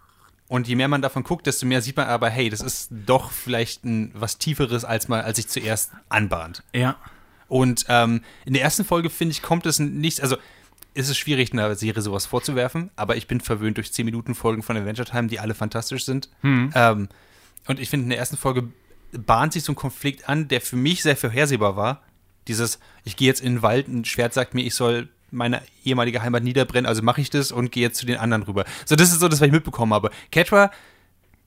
Und 0.48 0.68
je 0.68 0.76
mehr 0.76 0.88
man 0.88 1.00
davon 1.00 1.22
guckt, 1.22 1.46
desto 1.46 1.64
mehr 1.64 1.80
sieht 1.80 1.96
man 1.96 2.08
aber, 2.08 2.28
hey, 2.28 2.50
das 2.50 2.60
ist 2.60 2.90
doch 2.90 3.30
vielleicht 3.30 3.84
ein, 3.84 4.10
was 4.14 4.36
Tieferes, 4.36 4.84
als, 4.84 5.08
man, 5.08 5.22
als 5.22 5.36
sich 5.36 5.48
zuerst 5.48 5.92
anbahnt. 6.10 6.62
Ja. 6.74 6.96
Und 7.48 7.86
ähm, 7.88 8.22
in 8.44 8.52
der 8.52 8.62
ersten 8.62 8.84
Folge, 8.84 9.08
finde 9.08 9.32
ich, 9.32 9.42
kommt 9.42 9.66
es 9.66 9.78
nicht, 9.78 10.20
also 10.20 10.36
ist 10.94 11.08
es 11.08 11.16
schwierig, 11.16 11.52
einer 11.52 11.74
Serie 11.74 12.02
sowas 12.02 12.26
vorzuwerfen, 12.26 12.90
aber 12.96 13.16
ich 13.16 13.26
bin 13.26 13.40
verwöhnt 13.40 13.78
durch 13.78 13.88
10-Minuten-Folgen 13.88 14.62
von 14.62 14.76
Adventure 14.76 15.08
Time, 15.08 15.28
die 15.28 15.40
alle 15.40 15.54
fantastisch 15.54 16.04
sind. 16.04 16.28
Ähm, 16.74 17.08
und 17.66 17.80
ich 17.80 17.88
finde, 17.88 18.04
in 18.04 18.10
der 18.10 18.18
ersten 18.18 18.36
Folge 18.36 18.68
bahnt 19.12 19.52
sich 19.52 19.64
so 19.64 19.72
ein 19.72 19.76
Konflikt 19.76 20.28
an, 20.28 20.48
der 20.48 20.60
für 20.60 20.76
mich 20.76 21.02
sehr 21.02 21.16
vorhersehbar 21.16 21.76
war. 21.76 22.02
Dieses, 22.48 22.78
ich 23.04 23.16
gehe 23.16 23.28
jetzt 23.28 23.40
in 23.40 23.56
den 23.56 23.62
Wald, 23.62 23.88
ein 23.88 24.04
Schwert 24.04 24.34
sagt 24.34 24.54
mir, 24.54 24.64
ich 24.64 24.74
soll 24.74 25.08
meine 25.32 25.62
ehemalige 25.84 26.22
Heimat 26.22 26.42
niederbrennen, 26.44 26.86
also 26.86 27.02
mache 27.02 27.20
ich 27.20 27.30
das 27.30 27.50
und 27.52 27.72
gehe 27.72 27.82
jetzt 27.82 27.98
zu 27.98 28.06
den 28.06 28.16
anderen 28.18 28.42
rüber. 28.44 28.64
So, 28.84 28.94
das 28.96 29.10
ist 29.12 29.20
so 29.20 29.28
das, 29.28 29.40
was 29.40 29.46
ich 29.46 29.52
mitbekommen 29.52 29.92
habe. 29.94 30.10
Catra 30.30 30.70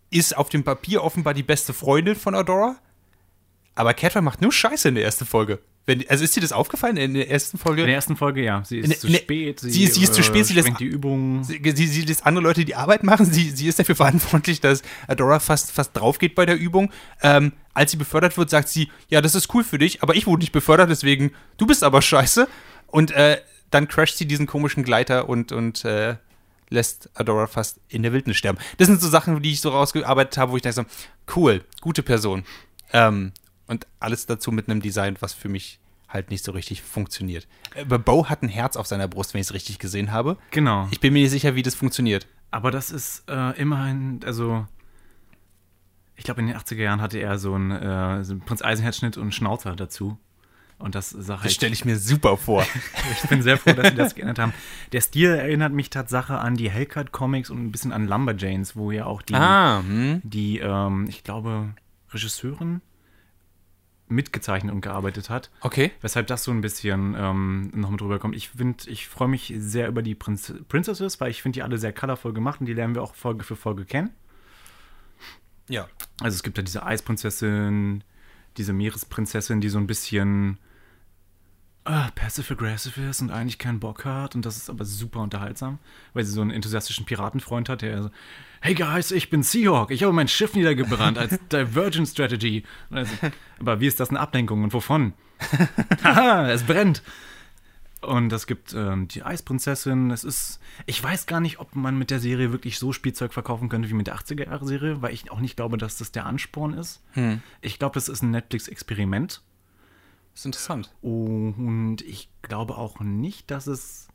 ist 0.09 0.35
auf 0.35 0.49
dem 0.49 0.63
Papier 0.63 1.03
offenbar 1.03 1.33
die 1.33 1.43
beste 1.43 1.73
Freundin 1.73 2.15
von 2.15 2.35
Adora, 2.35 2.75
aber 3.75 3.93
Catra 3.93 4.21
macht 4.21 4.41
nur 4.41 4.51
Scheiße 4.51 4.89
in 4.89 4.95
der 4.95 5.03
ersten 5.03 5.25
Folge. 5.25 5.59
Wenn, 5.87 6.03
also 6.09 6.23
ist 6.23 6.35
dir 6.35 6.41
das 6.41 6.51
aufgefallen 6.51 6.97
in 6.97 7.13
der 7.13 7.29
ersten 7.29 7.59
Folge? 7.59 7.81
In 7.81 7.87
der 7.87 7.95
ersten 7.95 8.15
Folge, 8.15 8.43
ja. 8.43 8.63
Sie 8.65 8.79
ist 8.79 8.85
In 8.85 8.89
der- 8.89 8.99
zu 8.99 9.05
in 9.07 9.13
der- 9.13 9.19
spät. 9.19 9.59
sie 9.59 9.83
ist- 9.83 9.93
sie 9.93 10.03
ist 10.03 10.15
zu 10.15 10.23
spät, 10.23 10.45
sie 10.47 10.55
lässt- 10.55 10.79
die 10.79 10.85
Übung. 10.85 11.43
Sie, 11.43 11.61
sie, 11.75 11.85
sie 11.87 12.01
lässt 12.01 12.25
andere 12.25 12.43
Leute 12.43 12.65
die 12.65 12.73
Arbeit 12.73 13.03
machen. 13.03 13.25
Sie, 13.31 13.51
sie 13.51 13.67
ist 13.67 13.77
dafür 13.77 13.95
verantwortlich, 13.95 14.61
dass 14.61 14.81
Adora 15.07 15.39
fast, 15.39 15.71
fast 15.71 15.95
drauf 15.95 16.17
geht 16.17 16.33
bei 16.33 16.47
der 16.47 16.57
Übung. 16.57 16.91
Ähm, 17.21 17.53
als 17.75 17.91
sie 17.91 17.97
befördert 17.97 18.35
wird, 18.35 18.49
sagt 18.49 18.69
sie, 18.69 18.89
ja, 19.09 19.21
das 19.21 19.35
ist 19.35 19.53
cool 19.53 19.63
für 19.63 19.77
dich, 19.77 20.01
aber 20.01 20.15
ich 20.15 20.25
wurde 20.25 20.41
nicht 20.41 20.53
befördert, 20.53 20.89
deswegen, 20.89 21.33
du 21.57 21.67
bist 21.67 21.83
aber 21.83 22.01
scheiße. 22.01 22.47
Und 22.87 23.11
äh, 23.11 23.37
dann 23.71 23.87
crasht 23.87 24.17
sie 24.17 24.25
diesen 24.25 24.47
komischen 24.47 24.83
Gleiter 24.83 25.29
und, 25.29 25.51
und 25.51 25.85
äh, 25.85 26.17
lässt 26.69 27.09
Adora 27.13 27.47
fast 27.47 27.79
in 27.89 28.03
der 28.03 28.13
Wildnis 28.13 28.37
sterben. 28.37 28.59
Das 28.77 28.87
sind 28.87 29.01
so 29.01 29.09
Sachen, 29.09 29.41
die 29.41 29.51
ich 29.51 29.61
so 29.61 29.69
rausgearbeitet 29.69 30.37
habe, 30.37 30.51
wo 30.51 30.55
ich 30.55 30.61
denke 30.61 30.75
so, 30.75 30.85
cool, 31.35 31.63
gute 31.81 32.03
Person. 32.03 32.43
Ähm, 32.93 33.31
und 33.67 33.87
alles 33.99 34.25
dazu 34.25 34.51
mit 34.51 34.69
einem 34.69 34.81
Design, 34.81 35.17
was 35.19 35.33
für 35.33 35.49
mich 35.49 35.79
halt 36.07 36.29
nicht 36.29 36.43
so 36.45 36.51
richtig 36.51 36.81
funktioniert. 36.81 37.47
Aber 37.79 37.99
Bo 37.99 38.27
hat 38.29 38.41
ein 38.41 38.49
Herz 38.49 38.77
auf 38.77 38.87
seiner 38.87 39.07
Brust, 39.07 39.33
wenn 39.33 39.41
ich 39.41 39.47
es 39.47 39.53
richtig 39.53 39.79
gesehen 39.79 40.11
habe. 40.11 40.37
Genau. 40.51 40.87
Ich 40.91 40.99
bin 40.99 41.13
mir 41.13 41.23
nicht 41.23 41.31
sicher, 41.31 41.55
wie 41.55 41.63
das 41.63 41.75
funktioniert. 41.75 42.27
Aber 42.51 42.71
das 42.71 42.91
ist 42.91 43.23
äh, 43.27 43.59
immerhin, 43.59 44.21
also 44.23 44.65
ich 46.15 46.23
glaube 46.23 46.41
in 46.41 46.47
den 46.47 46.55
80er 46.55 46.81
Jahren 46.81 47.01
hatte 47.01 47.19
er 47.19 47.37
so 47.37 47.53
einen, 47.53 47.71
äh, 47.71 48.23
so 48.23 48.33
einen 48.33 48.41
Prinz 48.41 48.61
Eisenherz-Schnitt 48.61 49.17
und 49.17 49.33
Schnauzer 49.33 49.75
dazu. 49.75 50.17
Und 50.77 50.93
das 50.93 51.09
sah 51.09 51.35
Das 51.35 51.43
halt, 51.43 51.51
stelle 51.53 51.73
ich 51.73 51.85
mir 51.85 51.97
super 51.97 52.37
vor. 52.37 52.65
ich 53.23 53.29
bin 53.29 53.41
sehr 53.41 53.57
froh, 53.57 53.73
dass 53.73 53.89
sie 53.89 53.95
das 53.95 54.15
geändert 54.15 54.39
haben. 54.39 54.53
Der 54.91 55.01
Stil 55.01 55.29
erinnert 55.29 55.71
mich 55.71 55.89
Tatsache 55.89 56.37
an 56.37 56.55
die 56.55 56.69
Hellcat 56.69 57.11
Comics 57.11 57.49
und 57.49 57.65
ein 57.65 57.71
bisschen 57.71 57.91
an 57.91 58.07
Lumberjanes, 58.07 58.75
wo 58.75 58.91
ja 58.91 59.05
auch 59.05 59.21
die, 59.21 59.35
ah, 59.35 59.79
hm. 59.79 60.21
die 60.23 60.59
ähm, 60.59 61.05
ich 61.07 61.23
glaube, 61.23 61.73
Regisseurin 62.11 62.81
mitgezeichnet 64.07 64.73
und 64.73 64.81
gearbeitet 64.81 65.29
hat. 65.29 65.49
okay. 65.61 65.91
Weshalb 66.01 66.27
das 66.27 66.43
so 66.43 66.51
ein 66.51 66.61
bisschen 66.61 67.15
ähm, 67.17 67.71
noch 67.73 67.89
mit 67.89 68.01
drüber 68.01 68.19
kommt. 68.19 68.35
Ich 68.35 68.49
finde, 68.49 68.87
ich 68.89 69.07
freue 69.07 69.27
mich 69.27 69.53
sehr 69.57 69.87
über 69.87 70.03
die 70.03 70.13
Prinz 70.13 70.53
Princesses, 70.67 71.19
weil 71.19 71.31
ich 71.31 71.41
finde 71.41 71.57
die 71.57 71.63
alle 71.63 71.77
sehr 71.77 71.93
colorvoll 71.93 72.33
gemacht 72.33 72.59
und 72.59 72.67
die 72.67 72.73
lernen 72.73 72.93
wir 72.95 73.01
auch 73.01 73.15
Folge 73.15 73.43
für 73.43 73.55
Folge 73.55 73.85
kennen. 73.85 74.11
Ja. 75.67 75.87
Also 76.21 76.35
es 76.35 76.43
gibt 76.43 76.57
ja 76.57 76.63
diese 76.63 76.85
Eisprinzessin, 76.85 78.03
diese 78.57 78.73
Meeresprinzessin, 78.73 79.61
die 79.61 79.69
so 79.69 79.77
ein 79.77 79.87
bisschen 79.87 80.57
ah, 81.85 82.09
passive-aggressive 82.15 83.01
ist 83.01 83.21
und 83.21 83.31
eigentlich 83.31 83.59
keinen 83.59 83.79
Bock 83.79 84.05
hat. 84.05 84.35
Und 84.35 84.45
das 84.45 84.57
ist 84.57 84.69
aber 84.69 84.85
super 84.85 85.21
unterhaltsam, 85.21 85.79
weil 86.13 86.23
sie 86.23 86.31
so 86.31 86.41
einen 86.41 86.51
enthusiastischen 86.51 87.05
Piratenfreund 87.05 87.69
hat, 87.69 87.81
der 87.81 88.03
so, 88.03 88.09
hey 88.61 88.73
guys, 88.73 89.11
ich 89.11 89.29
bin 89.29 89.43
Seahawk, 89.43 89.91
ich 89.91 90.03
habe 90.03 90.13
mein 90.13 90.27
Schiff 90.27 90.55
niedergebrannt 90.55 91.17
als 91.17 91.39
Divergent 91.51 92.07
Strategy. 92.07 92.63
Also, 92.89 93.13
aber 93.59 93.79
wie 93.79 93.87
ist 93.87 93.99
das 93.99 94.09
eine 94.09 94.19
Ablenkung 94.19 94.63
und 94.63 94.73
wovon? 94.73 95.13
Haha, 96.03 96.49
es 96.49 96.63
brennt. 96.63 97.03
Und 98.01 98.31
es 98.33 98.45
gibt 98.45 98.73
ähm, 98.73 99.07
die 99.07 99.23
Eisprinzessin. 99.23 100.11
Es 100.11 100.23
ist, 100.23 100.59
ich 100.85 101.01
weiß 101.03 101.25
gar 101.25 101.39
nicht, 101.39 101.59
ob 101.59 101.75
man 101.75 101.97
mit 101.97 102.11
der 102.11 102.19
Serie 102.19 102.51
wirklich 102.51 102.77
so 102.77 102.91
Spielzeug 102.93 103.33
verkaufen 103.33 103.67
könnte 103.69 103.89
wie 103.89 103.93
mit 103.93 104.07
der 104.07 104.15
80er-Jahre-Serie, 104.17 105.01
weil 105.01 105.13
ich 105.13 105.31
auch 105.31 105.39
nicht 105.39 105.55
glaube, 105.55 105.77
dass 105.77 105.97
das 105.97 106.11
der 106.11 106.25
Ansporn 106.25 106.73
ist. 106.73 107.01
Ich 107.61 107.79
glaube, 107.79 107.95
das 107.95 108.07
ist 108.09 108.21
ein 108.21 108.31
Netflix-Experiment. 108.31 109.41
ist 110.35 110.45
interessant. 110.45 110.93
Und 111.01 112.01
ich 112.01 112.29
glaube 112.43 112.77
auch 112.77 112.99
nicht, 112.99 113.49
dass 113.49 113.65
es 113.67 114.07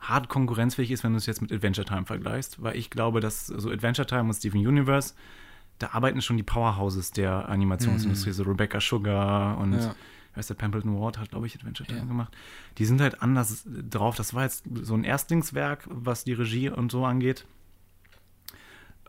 hart 0.00 0.28
konkurrenzfähig 0.28 0.90
ist, 0.90 1.02
wenn 1.02 1.12
du 1.12 1.18
es 1.18 1.24
jetzt 1.26 1.40
mit 1.40 1.50
Adventure 1.50 1.86
Time 1.86 2.04
vergleichst, 2.04 2.62
weil 2.62 2.76
ich 2.76 2.90
glaube, 2.90 3.20
dass 3.20 3.46
so 3.46 3.70
Adventure 3.70 4.06
Time 4.06 4.24
und 4.24 4.34
Steven 4.34 4.66
Universe, 4.66 5.14
da 5.78 5.90
arbeiten 5.92 6.20
schon 6.20 6.36
die 6.36 6.42
Powerhouses 6.42 7.10
der 7.12 7.48
Animationsindustrie, 7.48 8.32
so 8.32 8.42
Rebecca 8.42 8.80
Sugar 8.80 9.56
und 9.58 9.72
Ja. 9.72 9.94
Wer 10.34 10.40
ist 10.40 10.50
der 10.50 10.58
Templeton 10.58 11.00
Ward 11.00 11.18
hat, 11.18 11.30
glaube 11.30 11.46
ich, 11.46 11.54
Adventure 11.56 11.88
Time 11.88 12.06
gemacht. 12.06 12.34
Die 12.78 12.84
sind 12.84 13.00
halt 13.00 13.22
anders 13.22 13.64
drauf. 13.66 14.16
Das 14.16 14.34
war 14.34 14.42
jetzt 14.44 14.64
so 14.82 14.94
ein 14.94 15.04
Erstlingswerk, 15.04 15.84
was 15.88 16.24
die 16.24 16.32
Regie 16.34 16.68
und 16.68 16.90
so 16.92 17.04
angeht. 17.06 17.46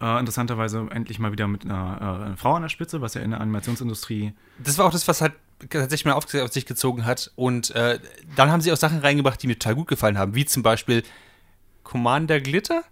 Äh, 0.01 0.19
interessanterweise 0.19 0.87
endlich 0.91 1.19
mal 1.19 1.31
wieder 1.31 1.47
mit 1.47 1.63
einer 1.65 2.31
äh, 2.33 2.37
Frau 2.37 2.55
an 2.55 2.63
der 2.63 2.69
Spitze, 2.69 2.99
was 3.01 3.13
ja 3.13 3.21
in 3.21 3.31
der 3.31 3.39
Animationsindustrie 3.39 4.33
Das 4.59 4.77
war 4.77 4.85
auch 4.85 4.91
das, 4.91 5.07
was 5.07 5.21
halt 5.21 5.33
tatsächlich 5.69 6.03
mal 6.05 6.13
auf, 6.13 6.25
auf 6.33 6.51
sich 6.51 6.65
gezogen 6.65 7.05
hat. 7.05 7.31
Und 7.35 7.71
äh, 7.71 7.99
dann 8.35 8.51
haben 8.51 8.59
sie 8.59 8.71
auch 8.73 8.77
Sachen 8.77 8.99
reingebracht, 8.99 9.41
die 9.41 9.47
mir 9.47 9.57
total 9.57 9.75
gut 9.75 9.87
gefallen 9.87 10.17
haben, 10.17 10.35
wie 10.35 10.43
zum 10.45 10.63
Beispiel 10.63 11.03
Commander 11.83 12.41
Glitter. 12.41 12.83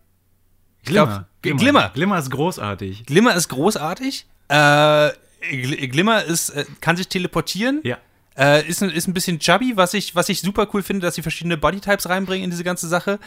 Ich 0.82 0.90
glaub, 0.90 1.26
G- 1.42 1.54
Glimmer. 1.54 1.90
Glimmer 1.94 2.20
ist 2.20 2.32
großartig. 2.32 3.06
Glimmer 3.06 3.36
ist 3.36 3.50
großartig. 3.50 4.26
Äh, 4.48 4.56
Gl- 4.56 5.88
Glimmer 5.90 6.24
ist, 6.24 6.52
äh, 6.52 6.66
kann 6.80 6.96
sich 6.96 7.10
teleportieren. 7.10 7.82
Ja. 7.84 7.98
Äh, 8.38 8.68
ist, 8.68 8.82
ein- 8.82 8.90
ist 8.90 9.08
ein 9.08 9.14
bisschen 9.14 9.40
chubby, 9.40 9.74
was 9.78 9.94
ich, 9.94 10.16
was 10.16 10.30
ich 10.30 10.42
super 10.42 10.68
cool 10.74 10.82
finde, 10.84 11.06
dass 11.06 11.16
sie 11.16 11.22
verschiedene 11.22 11.58
Bodytypes 11.58 12.10
reinbringen 12.10 12.44
in 12.46 12.50
diese 12.52 12.64
ganze 12.64 12.88
Sache. 12.88 13.20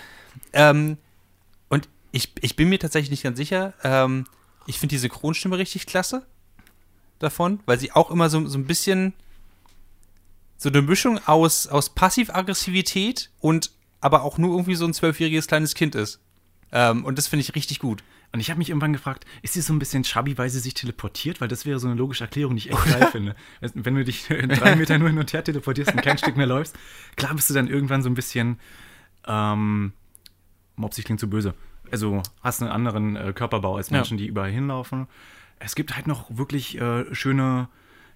Ähm, 0.53 0.99
und 1.69 1.89
ich, 2.13 2.33
ich 2.41 2.57
bin 2.57 2.69
mir 2.69 2.79
tatsächlich 2.79 3.11
nicht 3.11 3.23
ganz 3.23 3.37
sicher. 3.37 3.75
Ähm, 3.85 4.27
ich 4.67 4.79
finde 4.81 4.95
die 4.95 4.99
Synchronstimme 4.99 5.59
richtig 5.59 5.87
klasse 5.87 6.27
davon, 7.21 7.61
weil 7.67 7.79
sie 7.79 7.93
auch 7.93 8.11
immer 8.11 8.29
so, 8.29 8.47
so 8.49 8.59
ein 8.59 8.67
bisschen 8.67 9.13
so 10.59 10.69
eine 10.71 10.83
Mischung 10.83 11.21
aus, 11.27 11.67
aus 11.67 11.91
Passiv-Aggressivität 11.91 13.31
und 13.41 13.71
aber 14.01 14.23
auch 14.23 14.39
nur 14.39 14.51
irgendwie 14.51 14.75
so 14.75 14.87
ein 14.87 14.95
zwölfjähriges 14.95 15.47
kleines 15.47 15.75
Kind 15.75 15.95
ist. 15.95 16.19
Ähm, 16.73 17.05
und 17.05 17.17
das 17.19 17.27
finde 17.29 17.43
ich 17.43 17.55
richtig 17.55 17.79
gut. 17.79 18.03
Und 18.37 18.41
ich 18.41 18.51
habe 18.51 18.59
mich 18.59 18.69
irgendwann 18.69 18.93
gefragt, 18.93 19.25
ist 19.41 19.55
sie 19.55 19.63
so 19.63 19.73
ein 19.73 19.79
bisschen 19.79 20.03
chubby, 20.03 20.37
weil 20.37 20.51
sie 20.51 20.59
sich 20.61 20.75
teleportiert? 20.75 21.41
Weil 21.41 21.49
das 21.49 21.65
wäre 21.65 21.79
so 21.79 21.87
eine 21.89 21.97
logische 21.97 22.25
Erklärung, 22.25 22.55
die 22.55 22.69
ich 22.69 22.71
echt 22.71 22.85
geil 22.85 23.09
finde. 23.11 23.35
Wenn 23.61 23.95
du 23.95 24.05
dich 24.05 24.27
drei 24.27 24.77
Meter 24.77 24.99
nur 24.99 25.09
hin 25.09 25.19
und 25.19 25.33
her 25.33 25.43
teleportierst 25.43 25.93
und 25.95 26.03
kein 26.03 26.19
Stück 26.19 26.37
mehr 26.37 26.47
läufst, 26.47 26.77
klar 27.17 27.35
bist 27.35 27.49
du 27.49 27.55
dann 27.55 27.67
irgendwann 27.67 28.03
so 28.03 28.11
ein 28.11 28.15
bisschen, 28.15 28.61
ähm, 29.27 29.95
mopsig 30.77 31.07
klingt 31.07 31.19
zu 31.21 31.31
böse. 31.31 31.55
Also 31.91 32.23
hast 32.43 32.61
einen 32.61 32.71
anderen 32.71 33.17
äh, 33.17 33.33
Körperbau 33.35 33.77
als 33.77 33.89
Ja. 33.89 33.97
Menschen, 33.97 34.19
die 34.19 34.27
überall 34.27 34.51
hinlaufen. 34.51 35.07
Es 35.59 35.75
gibt 35.75 35.97
halt 35.97 36.07
noch 36.07 36.27
wirklich 36.37 36.79
äh, 36.79 37.15
schöne 37.15 37.69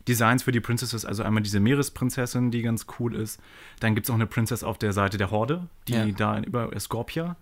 Designs 0.06 0.42
für 0.42 0.52
die 0.52 0.60
Princesses. 0.60 1.06
Also 1.06 1.22
einmal 1.22 1.42
diese 1.42 1.60
Meeresprinzessin, 1.60 2.50
die 2.50 2.60
ganz 2.62 2.86
cool 2.98 3.14
ist. 3.14 3.40
Dann 3.80 3.94
gibt 3.94 4.06
es 4.06 4.10
auch 4.10 4.16
eine 4.16 4.26
Princess 4.26 4.62
auf 4.64 4.76
der 4.76 4.92
Seite 4.92 5.16
der 5.16 5.30
Horde, 5.30 5.66
die 5.88 5.94
Ja. 5.94 6.04
da 6.06 6.38
über 6.40 6.78
Scorpia, 6.78 7.36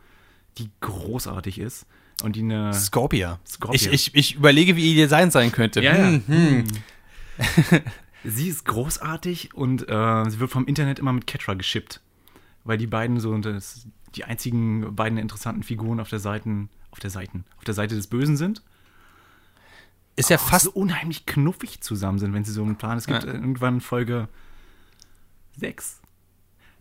die 0.58 0.70
großartig 0.80 1.58
ist. 1.58 1.86
Und 2.22 2.36
die 2.36 2.42
eine. 2.42 2.74
Scorpia. 2.74 3.38
Scorpia. 3.46 3.74
Ich, 3.76 3.92
ich, 3.92 4.14
ich 4.14 4.34
überlege, 4.36 4.76
wie 4.76 4.94
ihr 4.94 5.04
Design 5.04 5.30
sein 5.30 5.52
könnte. 5.52 5.80
Ja, 5.82 5.96
ja. 5.96 6.06
Hm, 6.06 6.22
hm. 6.26 6.64
Sie 8.24 8.48
ist 8.48 8.64
großartig 8.64 9.54
und 9.54 9.88
äh, 9.88 10.24
sie 10.28 10.40
wird 10.40 10.50
vom 10.50 10.66
Internet 10.66 10.98
immer 10.98 11.12
mit 11.12 11.26
Ketra 11.28 11.54
geschippt. 11.54 12.00
Weil 12.64 12.76
die 12.76 12.88
beiden 12.88 13.20
so 13.20 13.36
das, 13.38 13.86
die 14.16 14.24
einzigen 14.24 14.94
beiden 14.96 15.18
interessanten 15.18 15.62
Figuren 15.62 16.00
auf 16.00 16.10
der 16.10 16.18
Seiten, 16.18 16.68
auf 16.90 16.98
der 16.98 17.10
Seiten, 17.10 17.44
auf 17.56 17.64
der 17.64 17.74
Seite 17.74 17.94
des 17.94 18.08
Bösen 18.08 18.36
sind. 18.36 18.62
Ist 20.16 20.30
ja 20.30 20.36
Auch 20.36 20.48
fast 20.48 20.64
so 20.64 20.72
unheimlich 20.72 21.26
knuffig 21.26 21.80
zusammen 21.80 22.18
sind, 22.18 22.34
wenn 22.34 22.44
sie 22.44 22.50
so 22.52 22.64
einen 22.64 22.76
Plan. 22.76 22.98
Es 22.98 23.06
gibt 23.06 23.22
Ja. 23.22 23.32
irgendwann 23.32 23.80
Folge 23.80 24.28
6. 25.56 26.00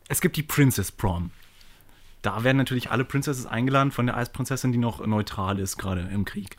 Es 0.10 0.22
gibt 0.22 0.38
die 0.38 0.44
Princess 0.44 0.92
Prom. 0.92 1.30
Da 2.22 2.44
werden 2.44 2.58
natürlich 2.58 2.92
alle 2.92 3.06
Princesses 3.06 3.46
eingeladen 3.46 3.92
von 3.92 4.06
der 4.06 4.18
Eisprinzessin, 4.18 4.72
die 4.72 4.78
noch 4.78 5.06
neutral 5.06 5.60
ist, 5.60 5.78
gerade 5.78 6.02
im 6.02 6.26
Krieg. 6.26 6.58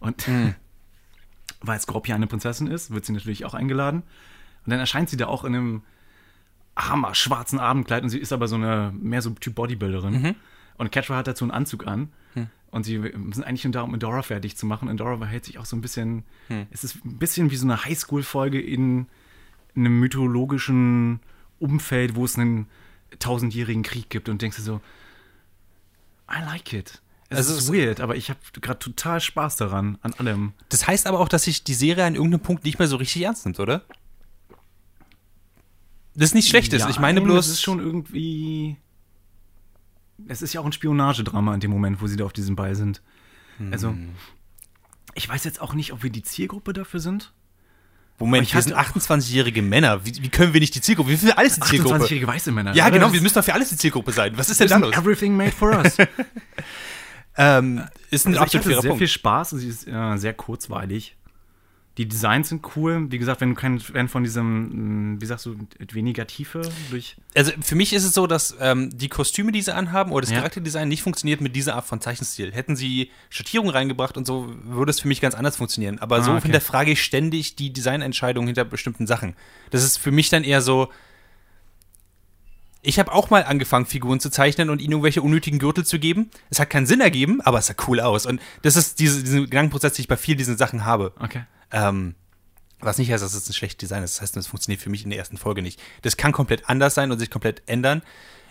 Und 0.00 0.26
Hm. 0.26 0.54
weil 1.60 1.80
Scorpia 1.80 2.14
eine 2.14 2.26
Prinzessin 2.26 2.66
ist, 2.66 2.90
wird 2.92 3.04
sie 3.04 3.12
natürlich 3.12 3.44
auch 3.44 3.54
eingeladen. 3.54 4.02
Und 4.64 4.70
dann 4.70 4.78
erscheint 4.78 5.08
sie 5.08 5.16
da 5.16 5.26
auch 5.26 5.44
in 5.44 5.54
einem 5.54 5.82
hammer 6.76 7.14
schwarzen 7.14 7.58
Abendkleid 7.58 8.04
und 8.04 8.10
sie 8.10 8.18
ist 8.18 8.32
aber 8.32 8.46
so 8.46 8.54
eine, 8.54 8.92
mehr 8.96 9.22
so 9.22 9.30
Typ 9.30 9.56
Bodybuilderin. 9.56 10.22
Mhm. 10.22 10.34
Und 10.76 10.92
Catra 10.92 11.16
hat 11.16 11.26
dazu 11.26 11.44
einen 11.44 11.50
Anzug 11.50 11.86
an. 11.86 12.12
Hm. 12.34 12.46
Und 12.70 12.84
sie 12.84 12.98
sind 13.00 13.42
eigentlich 13.44 13.64
nur 13.64 13.72
da, 13.72 13.80
um 13.82 13.94
Adora 13.94 14.22
fertig 14.22 14.56
zu 14.56 14.66
machen. 14.66 14.88
Und 14.88 15.00
Adora 15.00 15.16
verhält 15.18 15.44
sich 15.46 15.58
auch 15.58 15.64
so 15.64 15.74
ein 15.74 15.80
bisschen, 15.80 16.22
Hm. 16.48 16.66
es 16.70 16.84
ist 16.84 17.04
ein 17.04 17.18
bisschen 17.18 17.50
wie 17.50 17.56
so 17.56 17.66
eine 17.66 17.84
Highschool-Folge 17.84 18.60
in 18.60 19.06
einem 19.74 19.98
mythologischen 19.98 21.20
Umfeld, 21.58 22.14
wo 22.14 22.24
es 22.24 22.38
einen 22.38 22.66
tausendjährigen 23.18 23.82
Krieg 23.82 24.10
gibt 24.10 24.28
und 24.28 24.40
denkst 24.42 24.56
du 24.58 24.62
so, 24.62 24.80
I 26.30 26.40
like 26.44 26.72
it. 26.72 27.00
Es 27.30 27.38
Also 27.38 27.54
ist 27.54 27.64
es- 27.64 27.72
weird, 27.72 28.00
aber 28.00 28.16
ich 28.16 28.30
habe 28.30 28.38
gerade 28.60 28.78
total 28.78 29.20
Spaß 29.20 29.56
daran, 29.56 29.98
an 30.02 30.14
allem. 30.14 30.52
Das 30.70 30.86
heißt 30.86 31.06
aber 31.06 31.20
auch, 31.20 31.28
dass 31.28 31.44
sich 31.44 31.62
die 31.64 31.74
Serie 31.74 32.04
an 32.04 32.14
irgendeinem 32.14 32.40
Punkt 32.40 32.64
nicht 32.64 32.78
mehr 32.78 32.88
so 32.88 32.96
richtig 32.96 33.22
ernst 33.22 33.44
nimmt, 33.44 33.60
oder? 33.60 33.82
Das 36.14 36.30
ist 36.30 36.34
nicht 36.34 36.48
schlecht 36.48 36.72
ist. 36.72 36.82
Ja, 36.82 36.88
Ich 36.90 36.98
meine 36.98 37.20
bloß. 37.20 37.46
Es 37.46 37.52
ist 37.52 37.62
schon 37.62 37.78
irgendwie. 37.80 38.76
Es 40.26 40.42
ist 40.42 40.52
ja 40.52 40.60
auch 40.60 40.66
ein 40.66 40.72
Spionagedrama 40.72 41.54
in 41.54 41.60
dem 41.60 41.70
Moment, 41.70 42.00
wo 42.00 42.06
sie 42.08 42.16
da 42.16 42.24
auf 42.24 42.32
diesem 42.32 42.56
Ball 42.56 42.74
sind. 42.74 43.02
Also, 43.70 43.90
Hm. 43.90 44.10
ich 45.14 45.28
weiß 45.28 45.44
jetzt 45.44 45.60
auch 45.60 45.74
nicht, 45.74 45.92
ob 45.92 46.02
wir 46.02 46.10
die 46.10 46.22
Zielgruppe 46.22 46.72
dafür 46.72 46.98
sind. 47.00 47.32
Moment, 48.18 48.46
ich 48.48 48.54
wir 48.54 48.62
sind 48.62 48.76
hatte- 48.76 48.98
28-jährige 48.98 49.62
Männer. 49.62 50.04
Wie, 50.04 50.12
wie 50.22 50.28
können 50.28 50.52
wir 50.52 50.60
nicht 50.60 50.74
die 50.74 50.80
Zielgruppe? 50.80 51.10
Wir 51.10 51.16
sind 51.16 51.30
für 51.30 51.38
alles 51.38 51.54
die 51.54 51.60
Zielgruppe. 51.60 51.96
28-jährige 51.96 52.26
weiße 52.26 52.50
Männer. 52.52 52.74
Ja, 52.74 52.86
oder? 52.86 52.92
genau, 52.98 53.12
wir 53.12 53.20
müssen 53.20 53.34
doch 53.34 53.44
für 53.44 53.54
alles 53.54 53.68
die 53.68 53.76
Zielgruppe 53.76 54.10
sein. 54.12 54.32
Was 54.36 54.50
ist 54.50 54.58
denn 54.60 54.68
da 54.68 54.76
los? 54.78 54.96
Everything 54.96 55.36
made 55.36 55.52
for 55.52 55.70
us. 55.78 55.96
Ähm, 57.40 57.84
ist 58.10 58.26
ein 58.26 58.30
Also 58.30 58.30
ich 58.30 58.40
absolut 58.40 58.42
hatte 58.64 58.68
fairer 58.70 58.82
sehr 58.82 58.88
Punkt. 58.90 58.98
viel 58.98 59.06
Spaß. 59.08 59.50
Sie 59.50 59.68
ist 59.68 59.86
äh, 59.86 60.16
sehr 60.16 60.34
kurzweilig. 60.34 61.16
Die 61.98 62.06
Designs 62.06 62.48
sind 62.48 62.64
cool. 62.76 63.10
Wie 63.10 63.18
gesagt, 63.18 63.40
wenn 63.40 63.50
du 63.50 63.54
kein 63.56 63.80
Fan 63.80 64.06
von 64.08 64.22
diesem, 64.22 65.20
wie 65.20 65.26
sagst 65.26 65.46
du, 65.46 65.56
weniger 65.92 66.28
Tiefe 66.28 66.62
durch. 66.90 67.16
Also 67.34 67.50
für 67.60 67.74
mich 67.74 67.92
ist 67.92 68.04
es 68.04 68.14
so, 68.14 68.28
dass 68.28 68.56
ähm, 68.60 68.96
die 68.96 69.08
Kostüme, 69.08 69.50
die 69.50 69.60
sie 69.62 69.74
anhaben, 69.74 70.12
oder 70.12 70.20
das 70.22 70.30
Ja. 70.30 70.36
Charakterdesign 70.38 70.88
nicht 70.88 71.02
funktioniert 71.02 71.40
mit 71.40 71.56
dieser 71.56 71.74
Art 71.74 71.86
von 71.86 72.00
Zeichenstil. 72.00 72.52
Hätten 72.52 72.76
sie 72.76 73.10
Schattierungen 73.30 73.72
reingebracht 73.72 74.16
und 74.16 74.28
so, 74.28 74.48
würde 74.62 74.90
es 74.90 75.00
für 75.00 75.08
mich 75.08 75.20
ganz 75.20 75.34
anders 75.34 75.56
funktionieren. 75.56 75.98
Aber 75.98 76.22
so 76.22 76.30
Ah, 76.30 76.34
okay. 76.36 76.44
hinterfrage 76.44 76.92
ich 76.92 77.02
ständig 77.02 77.56
die 77.56 77.72
Designentscheidungen 77.72 78.46
hinter 78.46 78.64
bestimmten 78.64 79.08
Sachen. 79.08 79.34
Das 79.70 79.82
ist 79.82 79.96
für 79.98 80.12
mich 80.12 80.30
dann 80.30 80.44
eher 80.44 80.62
so. 80.62 80.88
Ich 82.80 83.00
habe 83.00 83.12
auch 83.12 83.28
mal 83.28 83.42
angefangen, 83.42 83.86
Figuren 83.86 84.20
zu 84.20 84.30
zeichnen 84.30 84.70
und 84.70 84.80
ihnen 84.80 84.92
irgendwelche 84.92 85.20
unnötigen 85.20 85.58
Gürtel 85.58 85.84
zu 85.84 85.98
geben. 85.98 86.30
Es 86.48 86.60
hat 86.60 86.70
keinen 86.70 86.86
Sinn 86.86 87.00
ergeben, 87.00 87.40
aber 87.40 87.58
es 87.58 87.66
sah 87.66 87.74
cool 87.88 87.98
aus. 87.98 88.24
Und 88.24 88.40
das 88.62 88.76
ist 88.76 89.00
diese, 89.00 89.24
diesen 89.24 89.44
Gedankenprozess, 89.46 89.94
den 89.94 90.02
ich 90.02 90.08
bei 90.08 90.16
vielen 90.16 90.38
diesen 90.38 90.56
Sachen 90.56 90.84
habe. 90.84 91.12
Okay. 91.18 91.42
Ähm, 91.72 92.14
was 92.80 92.98
nicht 92.98 93.10
heißt, 93.10 93.22
dass 93.22 93.34
es 93.34 93.48
ein 93.48 93.52
schlechtes 93.52 93.78
Design 93.78 94.02
ist. 94.02 94.16
Das 94.16 94.22
heißt, 94.22 94.36
es 94.36 94.46
funktioniert 94.46 94.80
für 94.80 94.90
mich 94.90 95.02
in 95.04 95.10
der 95.10 95.18
ersten 95.18 95.36
Folge 95.36 95.62
nicht. 95.62 95.80
Das 96.02 96.16
kann 96.16 96.32
komplett 96.32 96.68
anders 96.68 96.94
sein 96.94 97.10
und 97.10 97.18
sich 97.18 97.30
komplett 97.30 97.62
ändern. 97.66 98.02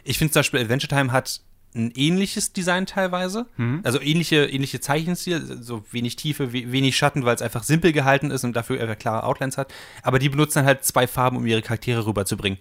Ich 0.04 0.18
finde 0.18 0.34
zum 0.34 0.42
Beispiel, 0.42 0.60
Adventure 0.60 0.90
Time 0.90 1.12
hat 1.12 1.42
ein 1.76 1.92
ähnliches 1.92 2.54
Design 2.54 2.86
teilweise. 2.86 3.46
Also 3.84 4.02
ähnliche, 4.02 4.46
ähnliche 4.46 4.80
Zeichenstil, 4.80 5.62
so 5.62 5.84
wenig 5.92 6.16
Tiefe, 6.16 6.52
we 6.52 6.72
wenig 6.72 6.98
Schatten, 6.98 7.24
weil 7.24 7.36
es 7.36 7.42
einfach 7.42 7.64
simpel 7.64 7.94
gehalten 7.94 8.32
ist 8.32 8.44
und 8.44 8.54
dafür 8.54 8.82
einfach 8.82 8.98
klare 8.98 9.24
Outlines 9.24 9.58
hat. 9.58 9.74
Aber 10.02 10.20
die 10.20 10.30
benutzen 10.30 10.60
dann 10.60 10.66
halt 10.66 10.84
zwei 10.84 11.08
Farben, 11.08 11.38
um 11.38 11.46
ihre 11.46 11.62
Charaktere 11.62 12.06
rüberzubringen. 12.06 12.60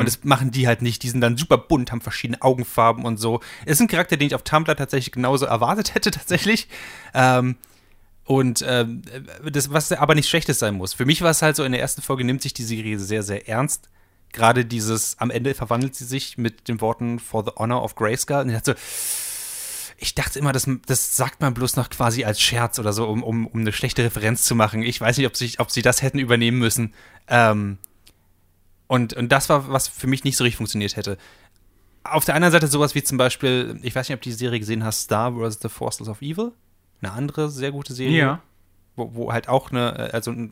Und 0.00 0.06
das 0.06 0.22
machen 0.24 0.50
die 0.50 0.66
halt 0.66 0.82
nicht. 0.82 1.02
Die 1.02 1.08
sind 1.08 1.22
dann 1.22 1.38
super 1.38 1.56
bunt, 1.56 1.92
haben 1.92 2.02
verschiedene 2.02 2.42
Augenfarben 2.42 3.04
und 3.06 3.16
so. 3.16 3.40
Es 3.64 3.74
ist 3.74 3.80
ein 3.80 3.88
Charakter, 3.88 4.18
den 4.18 4.26
ich 4.26 4.34
auf 4.34 4.42
Tumblr 4.42 4.76
tatsächlich 4.76 5.12
genauso 5.12 5.46
erwartet 5.46 5.94
hätte, 5.94 6.10
tatsächlich. 6.10 6.68
Ähm, 7.14 7.56
und 8.28 8.62
ähm, 8.68 9.00
das, 9.50 9.72
was 9.72 9.90
aber 9.90 10.14
nicht 10.14 10.28
Schlechtes 10.28 10.58
sein 10.58 10.74
muss. 10.74 10.92
Für 10.92 11.06
mich 11.06 11.22
war 11.22 11.30
es 11.30 11.40
halt 11.40 11.56
so, 11.56 11.64
in 11.64 11.72
der 11.72 11.80
ersten 11.80 12.02
Folge 12.02 12.24
nimmt 12.24 12.42
sich 12.42 12.52
die 12.52 12.62
Serie 12.62 12.98
sehr, 12.98 13.22
sehr 13.22 13.48
ernst. 13.48 13.88
Gerade 14.34 14.66
dieses, 14.66 15.18
am 15.18 15.30
Ende 15.30 15.54
verwandelt 15.54 15.94
sie 15.94 16.04
sich 16.04 16.36
mit 16.36 16.68
den 16.68 16.82
Worten 16.82 17.20
For 17.20 17.42
the 17.42 17.52
Honor 17.56 17.82
of 17.82 17.94
Grayskull. 17.94 18.40
Und 18.40 18.50
ich 18.50 18.54
dachte 18.56 18.72
so, 18.72 19.94
ich 19.96 20.14
dachte 20.14 20.38
immer, 20.38 20.52
das, 20.52 20.68
das 20.84 21.16
sagt 21.16 21.40
man 21.40 21.54
bloß 21.54 21.76
noch 21.76 21.88
quasi 21.88 22.24
als 22.24 22.38
Scherz 22.38 22.78
oder 22.78 22.92
so, 22.92 23.08
um, 23.08 23.22
um, 23.22 23.46
um 23.46 23.60
eine 23.60 23.72
schlechte 23.72 24.04
Referenz 24.04 24.42
zu 24.42 24.54
machen. 24.54 24.82
Ich 24.82 25.00
weiß 25.00 25.16
nicht, 25.16 25.26
ob 25.26 25.34
sie, 25.34 25.54
ob 25.56 25.70
sie 25.70 25.80
das 25.80 26.02
hätten 26.02 26.18
übernehmen 26.18 26.58
müssen. 26.58 26.92
Ähm, 27.28 27.78
und, 28.88 29.14
und 29.14 29.32
das 29.32 29.48
war, 29.48 29.72
was 29.72 29.88
für 29.88 30.06
mich 30.06 30.24
nicht 30.24 30.36
so 30.36 30.44
richtig 30.44 30.58
funktioniert 30.58 30.96
hätte. 30.96 31.16
Auf 32.04 32.26
der 32.26 32.34
anderen 32.34 32.52
Seite 32.52 32.66
sowas 32.66 32.94
wie 32.94 33.02
zum 33.02 33.16
Beispiel, 33.16 33.78
ich 33.80 33.94
weiß 33.94 34.06
nicht, 34.06 34.16
ob 34.16 34.20
du 34.20 34.28
die 34.28 34.36
Serie 34.36 34.60
gesehen 34.60 34.84
hast, 34.84 35.04
Star 35.04 35.32
vs. 35.32 35.60
The 35.62 35.70
Forces 35.70 36.08
of 36.08 36.20
Evil. 36.20 36.52
Eine 37.00 37.12
andere 37.12 37.50
sehr 37.50 37.70
gute 37.72 37.92
Serie 37.94 38.18
Ja. 38.18 38.42
wo, 38.96 39.14
wo 39.14 39.32
halt 39.32 39.48
auch 39.48 39.70
eine, 39.70 39.96
äh, 40.08 40.10
also 40.12 40.30
eine 40.32 40.50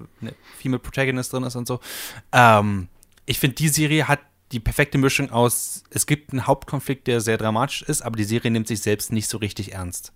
Female 0.58 0.78
Protagonist 0.80 1.32
drin 1.32 1.42
ist 1.44 1.56
und 1.56 1.66
so. 1.66 1.80
Ähm, 2.32 2.88
ich 3.24 3.38
finde, 3.40 3.56
die 3.56 3.68
Serie 3.68 4.06
hat 4.08 4.20
die 4.52 4.60
perfekte 4.60 4.98
Mischung 4.98 5.30
aus, 5.30 5.82
es 5.90 6.06
gibt 6.06 6.30
einen 6.32 6.46
Hauptkonflikt, 6.46 7.08
der 7.08 7.20
sehr 7.20 7.36
dramatisch 7.36 7.82
ist, 7.82 8.02
aber 8.02 8.16
die 8.16 8.22
Serie 8.24 8.52
nimmt 8.52 8.68
sich 8.68 8.80
selbst 8.80 9.10
nicht 9.12 9.28
so 9.28 9.38
richtig 9.38 9.72
ernst. 9.74 10.12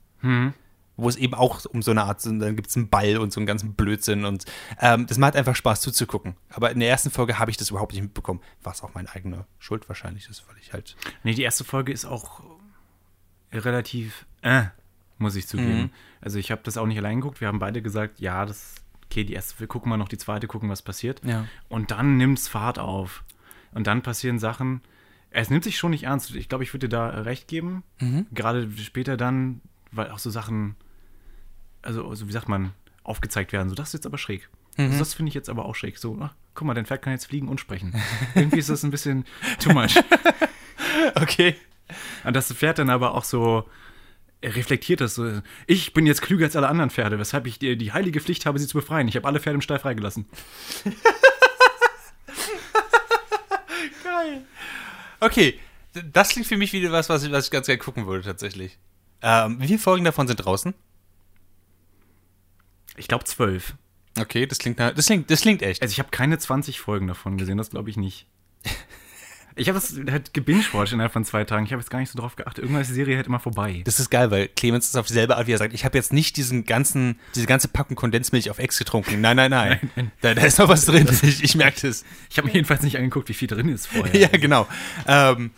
Wo 0.97 1.09
es 1.09 1.17
eben 1.17 1.35
auch 1.35 1.65
um 1.65 1.81
so 1.83 1.91
eine 1.91 2.05
Art, 2.05 2.25
dann 2.27 2.55
gibt 2.57 2.69
es 2.69 2.77
einen 2.77 2.91
Ball 2.91 3.17
und 3.17 3.33
so 3.33 3.41
einen 3.41 3.47
ganzen 3.47 3.73
Blödsinn 3.73 4.25
und 4.27 4.45
ähm, 4.81 5.07
das 5.07 5.17
macht 5.19 5.35
einfach 5.35 5.57
Spaß 5.57 5.81
zuzugucken. 5.81 6.37
Aber 6.51 6.71
in 6.71 6.79
der 6.79 6.91
ersten 6.91 7.11
Folge 7.11 7.39
habe 7.41 7.51
ich 7.51 7.57
das 7.57 7.71
überhaupt 7.71 7.93
nicht 7.95 8.03
mitbekommen, 8.03 8.41
was 8.63 8.83
auch 8.85 8.95
meine 8.95 9.11
eigene 9.13 9.47
Schuld 9.59 9.89
wahrscheinlich 9.89 10.29
ist, 10.29 10.47
weil 10.47 10.57
ich 10.61 10.73
halt. 10.75 10.97
Nee, 11.25 11.33
die 11.35 11.43
erste 11.43 11.65
Folge 11.65 11.91
ist 11.91 12.05
auch 12.05 12.43
relativ, 13.53 14.27
äh, 14.43 14.65
muss 15.21 15.37
ich 15.37 15.47
zugeben. 15.47 15.83
Mhm. 15.83 15.91
Also 16.21 16.39
ich 16.39 16.51
habe 16.51 16.63
das 16.65 16.77
auch 16.77 16.87
nicht 16.87 16.99
allein 16.99 17.21
geguckt. 17.21 17.41
Wir 17.41 17.49
haben 17.49 17.59
beide 17.59 17.83
gesagt, 17.83 18.21
ja, 18.21 18.45
das, 18.47 18.75
okay, 19.07 19.25
die 19.25 19.35
erste, 19.35 19.61
wir 19.61 19.67
gucken 19.67 19.91
mal 19.91 19.97
noch 19.97 20.09
die 20.09 20.19
zweite, 20.19 20.47
gucken, 20.47 20.69
was 20.69 20.83
passiert. 20.83 21.21
Ja. 21.25 21.47
Und 21.69 21.91
dann 21.91 22.17
nimmt's 22.17 22.49
Fahrt 22.49 22.79
auf. 22.79 23.25
Und 23.73 23.87
dann 23.87 24.03
passieren 24.03 24.39
Sachen. 24.39 24.81
Es 25.31 25.51
nimmt 25.51 25.65
sich 25.65 25.79
schon 25.79 25.93
nicht 25.93 26.05
ernst. 26.05 26.35
Ich 26.35 26.49
glaube, 26.49 26.65
ich 26.65 26.73
würde 26.73 26.89
dir 26.89 26.97
da 26.97 27.09
recht 27.09 27.47
geben. 27.47 27.85
Mhm. 28.01 28.27
Gerade 28.33 28.71
später 28.79 29.17
dann, 29.17 29.61
weil 29.93 30.11
auch 30.11 30.19
so 30.19 30.31
Sachen, 30.31 30.75
also, 31.83 32.09
also 32.09 32.27
wie 32.27 32.33
sagt 32.33 32.49
man, 32.49 32.73
aufgezeigt 33.05 33.53
werden. 33.53 33.69
So, 33.69 33.75
das 33.75 33.89
ist 33.89 33.95
jetzt 33.95 34.07
aber 34.07 34.19
schräg. 34.19 34.49
Mhm. 34.77 34.87
Also 34.87 34.99
das 34.99 35.15
finde 35.15 35.29
ich 35.29 35.35
jetzt 35.35 35.49
aber 35.49 35.67
auch 35.67 35.75
schräg. 35.75 35.99
So, 35.99 36.19
ach, 36.21 36.35
guck 36.55 36.67
mal, 36.67 36.75
dein 36.75 36.87
Pferd 36.87 37.03
kann 37.03 37.13
jetzt 37.13 37.27
fliegen 37.27 37.49
und 37.49 37.61
sprechen. 37.61 37.95
Irgendwie 38.35 38.59
ist 38.59 38.71
das 38.71 38.83
ein 38.83 38.91
bisschen 38.91 39.25
too 39.59 39.73
much. 39.73 39.95
Okay. 41.15 41.57
Und 42.25 42.35
das 42.35 42.53
Pferd 42.53 42.79
dann 42.79 42.91
aber 42.91 43.15
auch 43.15 43.25
so 43.25 43.69
er 44.41 44.57
reflektiert 44.57 45.01
das 45.01 45.15
so. 45.15 45.43
Ich 45.67 45.93
bin 45.93 46.07
jetzt 46.07 46.23
klüger 46.23 46.47
als 46.47 46.57
alle 46.57 46.69
anderen 46.69 46.91
Pferde, 46.91 47.19
weshalb 47.19 47.47
ich 47.47 47.59
die, 47.59 47.77
die 47.77 47.93
heilige 47.93 48.21
Pflicht 48.21 48.47
habe, 48.47 48.59
sie 48.59 48.67
zu 48.67 48.79
befreien. 48.79 49.09
Ich 49.09 49.17
habe 49.17 49.27
alle 49.27 49.41
Pferde 49.41 49.57
im 49.57 49.61
Stall 49.61 49.79
freigelassen. 49.79 50.27
Okay, 55.21 55.59
das 55.93 56.31
klingt 56.31 56.49
für 56.49 56.57
mich 56.57 56.73
wieder 56.73 56.91
was, 56.93 57.09
was 57.11 57.23
ich, 57.23 57.31
was 57.31 57.45
ich 57.45 57.51
ganz 57.51 57.67
gerne 57.67 57.79
gucken 57.79 58.07
würde, 58.07 58.25
tatsächlich. 58.25 58.79
Ähm, 59.23 59.61
wie 59.61 59.67
viele 59.67 59.79
Folgen 59.79 60.05
davon 60.05 60.27
sind 60.27 60.39
draußen? 60.39 60.73
Ich 62.97 63.07
glaube 63.07 63.25
zwölf. 63.25 63.75
Okay, 64.19 64.47
das 64.47 64.59
klingt, 64.59 64.81
das 64.81 65.07
klingt, 65.07 65.31
das 65.31 65.43
klingt 65.43 65.63
echt. 65.63 65.83
Also 65.83 65.93
ich 65.93 65.99
habe 65.99 66.11
keine 66.11 66.39
20 66.39 66.81
Folgen 66.81 67.07
davon 67.07 67.37
gesehen, 67.39 67.59
das 67.59 67.71
glaube 67.71 67.91
ich 67.91 67.97
nicht. 67.97 68.27
Ich 69.61 69.69
habe 69.69 69.79
das 69.79 69.95
halt 70.11 70.33
gebingewatcht 70.33 70.93
innerhalb 70.93 71.13
von 71.13 71.25
zwei 71.25 71.45
Tagen. 71.45 71.67
Ich 71.67 71.73
habe 71.73 71.81
jetzt 71.81 71.91
gar 71.91 71.99
nicht 71.99 72.11
so 72.11 72.19
drauf 72.19 72.37
geachtet. 72.37 72.65
Irgendwann 72.65 72.83
ist 72.83 72.89
die 72.89 72.95
Serie 72.95 73.17
halt 73.17 73.27
immer 73.27 73.41
vorbei. 73.41 73.83
Das 73.85 74.01
ist 74.01 74.11
geil, 74.11 74.31
weil 74.31 74.49
Clemens 74.49 74.87
ist 74.87 74.97
auf 74.97 75.07
dieselbe 75.07 75.37
Art, 75.37 75.47
wie 75.47 75.53
er 75.53 75.59
sagt, 75.59 75.75
ich 75.75 75.85
habe 75.85 75.99
jetzt 75.99 76.13
nicht 76.13 76.37
diesen 76.37 76.65
ganzen, 76.65 77.19
diese 77.35 77.47
ganze 77.47 77.69
Packung 77.69 77.97
Kondensmilch 77.97 78.51
auf 78.51 78.59
Ex 78.59 78.79
getrunken. 78.79 79.21
Nein, 79.21 79.37
nein, 79.37 79.51
nein. 79.51 80.13
Da, 80.23 80.35
da 80.35 80.43
ist 80.43 80.59
noch 80.59 80.69
was 80.69 80.87
drin. 80.87 81.09
Ich, 81.23 81.43
ich 81.43 81.55
merke 81.55 81.89
das. 81.89 82.05
Ich 82.31 82.39
habe 82.39 82.49
mir 82.49 82.55
jedenfalls 82.55 82.83
nicht 82.83 82.97
angeguckt, 82.97 83.29
wie 83.29 83.35
viel 83.35 83.49
drin 83.49 83.69
ist 83.69 83.87
vorher. 83.87 84.19
Ja, 84.19 84.29
genau. 84.29 84.67
Ähm, 85.07 85.51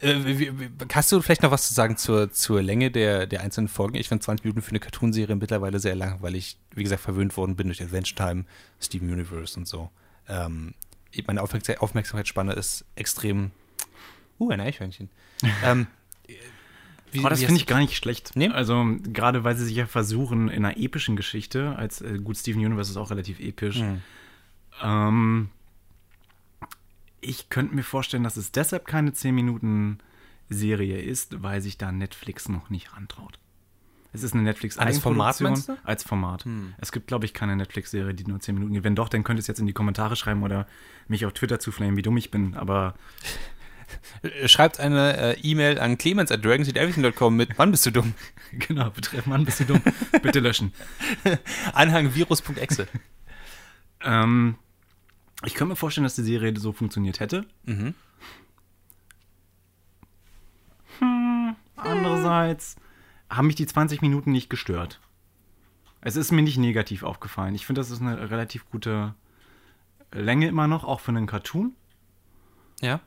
äh, 0.00 0.52
hast 0.92 1.10
du 1.10 1.20
vielleicht 1.20 1.42
noch 1.42 1.50
was 1.50 1.66
zu 1.66 1.74
sagen 1.74 1.96
zur, 1.96 2.30
zur 2.30 2.62
Länge 2.62 2.90
der, 2.90 3.26
der 3.26 3.40
einzelnen 3.40 3.68
Folgen? 3.68 3.96
Ich 3.96 4.08
finde 4.08 4.24
20 4.24 4.44
Minuten 4.44 4.62
für 4.62 4.70
eine 4.70 4.80
Cartoonserie 4.80 5.34
mittlerweile 5.34 5.80
sehr 5.80 5.96
lang, 5.96 6.22
weil 6.22 6.36
ich, 6.36 6.56
wie 6.74 6.84
gesagt, 6.84 7.02
verwöhnt 7.02 7.36
worden 7.36 7.56
bin 7.56 7.66
durch 7.66 7.82
Adventure 7.82 8.14
Time, 8.14 8.44
Steven 8.80 9.10
Universe 9.12 9.58
und 9.58 9.66
so. 9.66 9.90
Ähm, 10.28 10.74
meine 11.26 11.42
Aufmerksam 11.42 11.76
Aufmerksamkeitsspanne 11.78 12.52
ist 12.52 12.84
extrem. 12.94 13.50
Uh, 14.38 14.50
ein 14.50 14.60
Eichhörnchen. 14.60 15.10
ähm, 15.64 15.86
wie, 17.10 17.20
Aber 17.20 17.30
das 17.30 17.40
finde 17.42 17.56
ich 17.56 17.66
gar 17.66 17.78
nicht 17.78 17.96
schlecht. 17.96 18.32
Nee? 18.34 18.48
Also, 18.48 18.84
gerade 19.02 19.44
weil 19.44 19.56
sie 19.56 19.64
sich 19.64 19.76
ja 19.76 19.86
versuchen, 19.86 20.48
in 20.48 20.64
einer 20.64 20.76
epischen 20.76 21.16
Geschichte, 21.16 21.74
als 21.76 22.00
äh, 22.00 22.18
gut, 22.18 22.36
Steven 22.36 22.64
Universe 22.64 22.90
ist 22.90 22.96
auch 22.96 23.10
relativ 23.10 23.40
episch. 23.40 23.80
Hm. 23.80 24.02
Ähm, 24.82 25.48
ich 27.20 27.48
könnte 27.48 27.74
mir 27.74 27.82
vorstellen, 27.82 28.22
dass 28.22 28.36
es 28.36 28.52
deshalb 28.52 28.86
keine 28.86 29.12
10 29.12 29.34
Minuten 29.34 29.98
Serie 30.48 31.00
ist, 31.00 31.42
weil 31.42 31.60
sich 31.60 31.78
da 31.78 31.92
Netflix 31.92 32.48
noch 32.48 32.70
nicht 32.70 32.94
rantraut. 32.94 33.38
Es 34.12 34.22
ist 34.22 34.32
eine 34.32 34.42
netflix 34.42 34.78
Als 34.78 34.98
Format, 34.98 35.40
meinst 35.40 35.68
du? 35.68 35.76
Als 35.84 36.02
Format. 36.02 36.44
Hm. 36.44 36.74
Es 36.78 36.92
gibt, 36.92 37.08
glaube 37.08 37.26
ich, 37.26 37.34
keine 37.34 37.56
Netflix-Serie, 37.56 38.14
die 38.14 38.24
nur 38.24 38.40
10 38.40 38.54
Minuten 38.54 38.72
geht. 38.72 38.84
Wenn 38.84 38.94
doch, 38.94 39.08
dann 39.08 39.22
könnt 39.22 39.38
ihr 39.38 39.42
es 39.42 39.46
jetzt 39.46 39.60
in 39.60 39.66
die 39.66 39.72
Kommentare 39.74 40.16
schreiben 40.16 40.42
oder 40.42 40.66
mich 41.08 41.26
auf 41.26 41.34
Twitter 41.34 41.60
zuflamen, 41.60 41.96
wie 41.96 42.02
dumm 42.02 42.16
ich 42.16 42.30
bin. 42.30 42.54
Aber 42.54 42.94
Äh, 44.22 44.48
Schreibt 44.48 44.80
eine 44.80 45.16
äh, 45.16 45.40
E-Mail 45.40 45.78
an 45.78 45.98
clemens 45.98 46.30
at 46.30 46.44
dragonseedeverything.com 46.44 47.36
mit 47.36 47.58
Wann 47.58 47.70
bist 47.70 47.86
du 47.86 47.90
dumm? 47.90 48.14
genau, 48.52 48.90
betreff 48.90 49.26
Mann, 49.26 49.44
bist 49.44 49.60
du 49.60 49.64
dumm. 49.64 49.82
Bitte 50.22 50.40
löschen. 50.40 50.72
Anhang 51.72 52.14
virus.exe. 52.14 52.86
Ähm, 54.02 54.56
ich 55.44 55.54
könnte 55.54 55.72
mir 55.72 55.76
vorstellen, 55.76 56.04
dass 56.04 56.16
die 56.16 56.22
Serie 56.22 56.52
so 56.58 56.72
funktioniert 56.72 57.20
hätte. 57.20 57.44
Mhm. 57.64 57.94
Hm, 60.98 61.56
andererseits 61.76 62.76
haben 63.30 63.46
mich 63.46 63.56
die 63.56 63.66
20 63.66 64.02
Minuten 64.02 64.32
nicht 64.32 64.50
gestört. 64.50 65.00
Es 66.00 66.16
ist 66.16 66.30
mir 66.32 66.42
nicht 66.42 66.58
negativ 66.58 67.02
aufgefallen. 67.02 67.54
Ich 67.54 67.66
finde, 67.66 67.80
das 67.80 67.90
ist 67.90 68.00
eine 68.00 68.30
relativ 68.30 68.68
gute 68.70 69.14
Länge 70.12 70.46
immer 70.48 70.66
noch, 70.68 70.84
auch 70.84 71.00
für 71.00 71.10
einen 71.10 71.26
Cartoon. 71.26 71.72
Ja. 72.80 73.00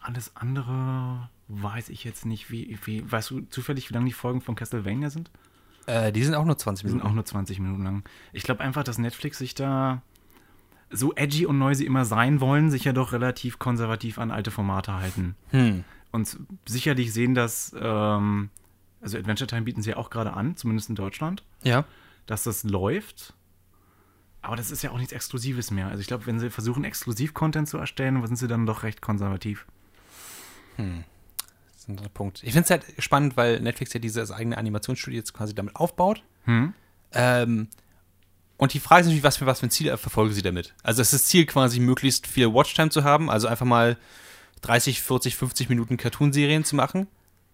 Alles 0.00 0.34
andere 0.36 1.28
weiß 1.48 1.90
ich 1.90 2.04
jetzt 2.04 2.24
nicht, 2.26 2.50
wie, 2.50 2.78
wie 2.84 3.10
weißt 3.10 3.30
du 3.30 3.40
zufällig, 3.42 3.90
wie 3.90 3.94
lange 3.94 4.06
die 4.06 4.12
Folgen 4.12 4.40
von 4.40 4.54
Castlevania 4.54 5.10
sind? 5.10 5.30
Äh, 5.86 6.12
die 6.12 6.24
sind 6.24 6.34
auch 6.34 6.44
nur 6.44 6.56
20 6.56 6.82
Die 6.84 6.88
sind 6.88 6.98
Minuten. 6.98 7.10
auch 7.10 7.14
nur 7.14 7.24
20 7.24 7.58
Minuten 7.60 7.84
lang. 7.84 8.08
Ich 8.32 8.42
glaube 8.42 8.62
einfach, 8.62 8.84
dass 8.84 8.98
Netflix 8.98 9.38
sich 9.38 9.54
da 9.54 10.02
so 10.90 11.14
edgy 11.14 11.46
und 11.46 11.58
neu 11.58 11.74
sie 11.74 11.86
immer 11.86 12.04
sein 12.04 12.40
wollen, 12.40 12.70
sich 12.70 12.84
ja 12.84 12.92
doch 12.92 13.12
relativ 13.12 13.58
konservativ 13.58 14.18
an 14.18 14.30
alte 14.30 14.50
Formate 14.50 14.94
halten. 14.94 15.34
Hm. 15.50 15.84
Und 16.14 16.38
sicherlich 16.64 17.12
sehen 17.12 17.34
das, 17.34 17.74
ähm, 17.76 18.50
also 19.00 19.18
Adventure 19.18 19.48
Time 19.48 19.62
bieten 19.62 19.82
sie 19.82 19.90
ja 19.90 19.96
auch 19.96 20.10
gerade 20.10 20.32
an, 20.34 20.56
zumindest 20.56 20.88
in 20.88 20.94
Deutschland, 20.94 21.42
Ja. 21.64 21.84
dass 22.26 22.44
das 22.44 22.62
läuft. 22.62 23.34
Aber 24.40 24.54
das 24.54 24.70
ist 24.70 24.82
ja 24.82 24.92
auch 24.92 24.98
nichts 24.98 25.12
Exklusives 25.12 25.72
mehr. 25.72 25.88
Also 25.88 26.00
ich 26.00 26.06
glaube, 26.06 26.26
wenn 26.26 26.38
sie 26.38 26.50
versuchen, 26.50 26.84
Exklusiv-Content 26.84 27.68
zu 27.68 27.78
erstellen, 27.78 28.24
sind 28.26 28.36
sie 28.36 28.46
dann 28.46 28.64
doch 28.64 28.84
recht 28.84 29.00
konservativ. 29.00 29.66
Das 30.76 30.86
ist 31.78 31.88
ein 31.88 31.96
Punkt. 32.14 32.42
Ich 32.44 32.52
finde 32.52 32.64
es 32.64 32.70
halt 32.70 32.84
spannend, 33.02 33.36
weil 33.36 33.58
Netflix 33.60 33.92
ja 33.92 33.98
dieses 34.00 34.30
eigene 34.30 34.56
Animationsstudio 34.56 35.18
jetzt 35.18 35.34
quasi 35.34 35.52
damit 35.54 35.74
aufbaut. 35.76 36.22
Hm? 36.44 36.74
Ähm, 37.12 37.68
und 38.56 38.72
die 38.74 38.80
Frage 38.80 39.00
ist 39.00 39.06
natürlich, 39.06 39.24
was 39.24 39.38
für, 39.38 39.46
was 39.46 39.60
für 39.60 39.66
ein 39.66 39.70
Ziel 39.70 39.96
verfolgen 39.96 40.32
sie 40.32 40.42
damit? 40.42 40.74
Also 40.84 41.02
ist 41.02 41.12
das 41.12 41.24
Ziel 41.24 41.44
quasi, 41.46 41.80
möglichst 41.80 42.26
viel 42.28 42.52
Watchtime 42.54 42.90
zu 42.90 43.02
haben, 43.02 43.30
also 43.30 43.48
einfach 43.48 43.66
mal 43.66 43.96
30, 44.64 45.02
40, 45.02 45.36
50 45.36 45.68
Minuten 45.68 45.98
Cartoonserien 45.98 46.64
zu 46.64 46.74
machen. 46.74 47.06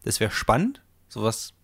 Das 0.05 0.21
wäre 0.21 0.31
spannend. 0.31 0.81
Sowas 1.09 1.55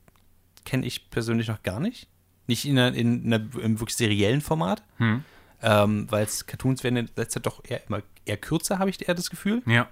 kenne 0.64 0.85
ich 0.85 1.09
persönlich 1.11 1.46
noch 1.46 1.62
gar 1.62 1.78
nicht. 1.78 2.09
Nicht 2.48 2.64
in, 2.64 2.76
einer, 2.78 2.96
in 2.96 3.32
einer, 3.32 3.46
im 3.61 3.78
wirklich 3.78 3.96
seriellen 3.96 4.40
Format. 4.40 4.82
Hm? 4.96 5.22
Ähm, 5.62 6.11
weil 6.11 6.26
Cartoons 6.46 6.82
werden 6.82 6.96
in 6.96 7.06
letzter 7.16 7.42
Zeit 7.42 7.46
doch 7.46 7.62
eher 7.64 7.87
immer 7.87 8.02
eher 8.24 8.37
kürzer, 8.37 8.80
habe 8.80 8.90
ich 8.90 9.09
eher 9.09 9.14
das 9.14 9.30
Gefühl. 9.30 9.62
Ja. 9.66 9.88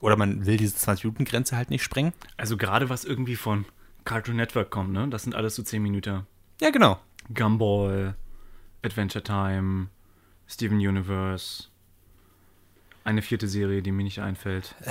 Oder 0.00 0.16
man 0.16 0.46
will 0.46 0.56
diese 0.56 0.76
20-Minuten-Grenze 0.76 1.56
halt 1.56 1.70
nicht 1.70 1.82
sprengen. 1.82 2.12
Also 2.36 2.56
gerade 2.56 2.88
was 2.88 3.04
irgendwie 3.04 3.36
von 3.36 3.64
Cartoon 4.04 4.36
Network 4.36 4.70
kommt, 4.70 4.92
ne? 4.92 5.08
Das 5.08 5.24
sind 5.24 5.34
alles 5.34 5.56
so 5.56 5.62
10 5.62 5.82
Minuten. 5.82 6.26
Ja, 6.60 6.70
genau. 6.70 7.00
Gumball, 7.34 8.14
Adventure 8.82 9.22
Time, 9.22 9.88
Steven 10.46 10.78
Universe. 10.78 11.64
Eine 13.04 13.22
vierte 13.22 13.48
Serie, 13.48 13.82
die 13.82 13.92
mir 13.92 14.04
nicht 14.04 14.20
einfällt. 14.20 14.74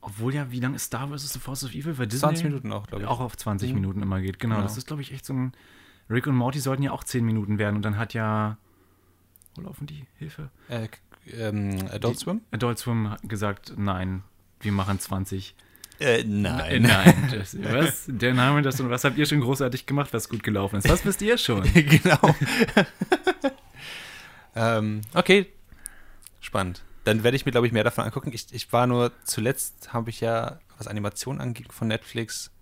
Obwohl 0.00 0.34
ja, 0.34 0.50
wie 0.50 0.60
lang 0.60 0.74
ist 0.74 0.84
Star 0.84 1.08
vs. 1.08 1.32
The 1.32 1.38
Force 1.38 1.64
of 1.64 1.74
Evil? 1.74 1.96
Weil 1.96 2.08
20 2.08 2.44
Minuten 2.44 2.72
auch, 2.72 2.86
glaube 2.86 3.04
ich. 3.04 3.08
Auch 3.08 3.20
auf 3.20 3.36
20 3.36 3.72
Minuten 3.72 4.02
immer 4.02 4.20
geht. 4.20 4.38
Genau, 4.38 4.56
Genau. 4.56 4.66
das 4.66 4.76
ist, 4.76 4.86
glaube 4.86 5.02
ich, 5.02 5.12
echt 5.12 5.24
so 5.24 5.32
ein. 5.32 5.52
Rick 6.10 6.26
und 6.26 6.34
Morty 6.36 6.60
sollten 6.60 6.82
ja 6.82 6.92
auch 6.92 7.02
10 7.04 7.24
Minuten 7.24 7.58
werden 7.58 7.76
und 7.76 7.82
dann 7.82 7.96
hat 7.96 8.12
ja. 8.12 8.58
Wo 9.54 9.62
laufen 9.62 9.86
die? 9.86 10.04
Hilfe? 10.18 10.50
Äh, 10.68 10.88
ähm, 11.32 11.88
Adult 11.90 12.18
Swim? 12.18 12.42
Adult 12.50 12.78
Swim 12.78 13.08
hat 13.10 13.26
gesagt, 13.28 13.72
nein, 13.78 14.22
wir 14.60 14.72
machen 14.72 14.98
20. 14.98 15.54
Äh, 16.00 16.20
Äh, 16.20 16.24
nein. 16.24 16.82
nein. 16.82 17.28
Das, 17.30 17.56
was? 17.62 18.04
Der 18.08 18.34
Name, 18.34 18.60
das 18.60 18.78
und 18.80 18.90
was 18.90 19.04
habt 19.04 19.16
ihr 19.16 19.24
schon 19.24 19.40
großartig 19.40 19.86
gemacht, 19.86 20.12
was 20.12 20.28
gut 20.28 20.42
gelaufen 20.42 20.76
ist? 20.76 20.88
Was 20.88 21.04
wisst 21.06 21.22
ihr 21.22 21.38
schon? 21.38 21.62
genau. 21.72 22.34
ähm, 24.54 25.00
okay. 25.14 25.46
Spannend. 26.54 26.84
Dann 27.02 27.24
werde 27.24 27.36
ich 27.36 27.44
mir, 27.44 27.50
glaube 27.50 27.66
ich, 27.66 27.72
mehr 27.72 27.82
davon 27.82 28.04
angucken. 28.04 28.30
Ich, 28.32 28.46
ich 28.52 28.72
war 28.72 28.86
nur 28.86 29.10
zuletzt, 29.24 29.92
habe 29.92 30.10
ich 30.10 30.20
ja, 30.20 30.60
was 30.78 30.86
Animation 30.86 31.40
angeht, 31.40 31.72
von 31.72 31.88
Netflix, 31.88 32.52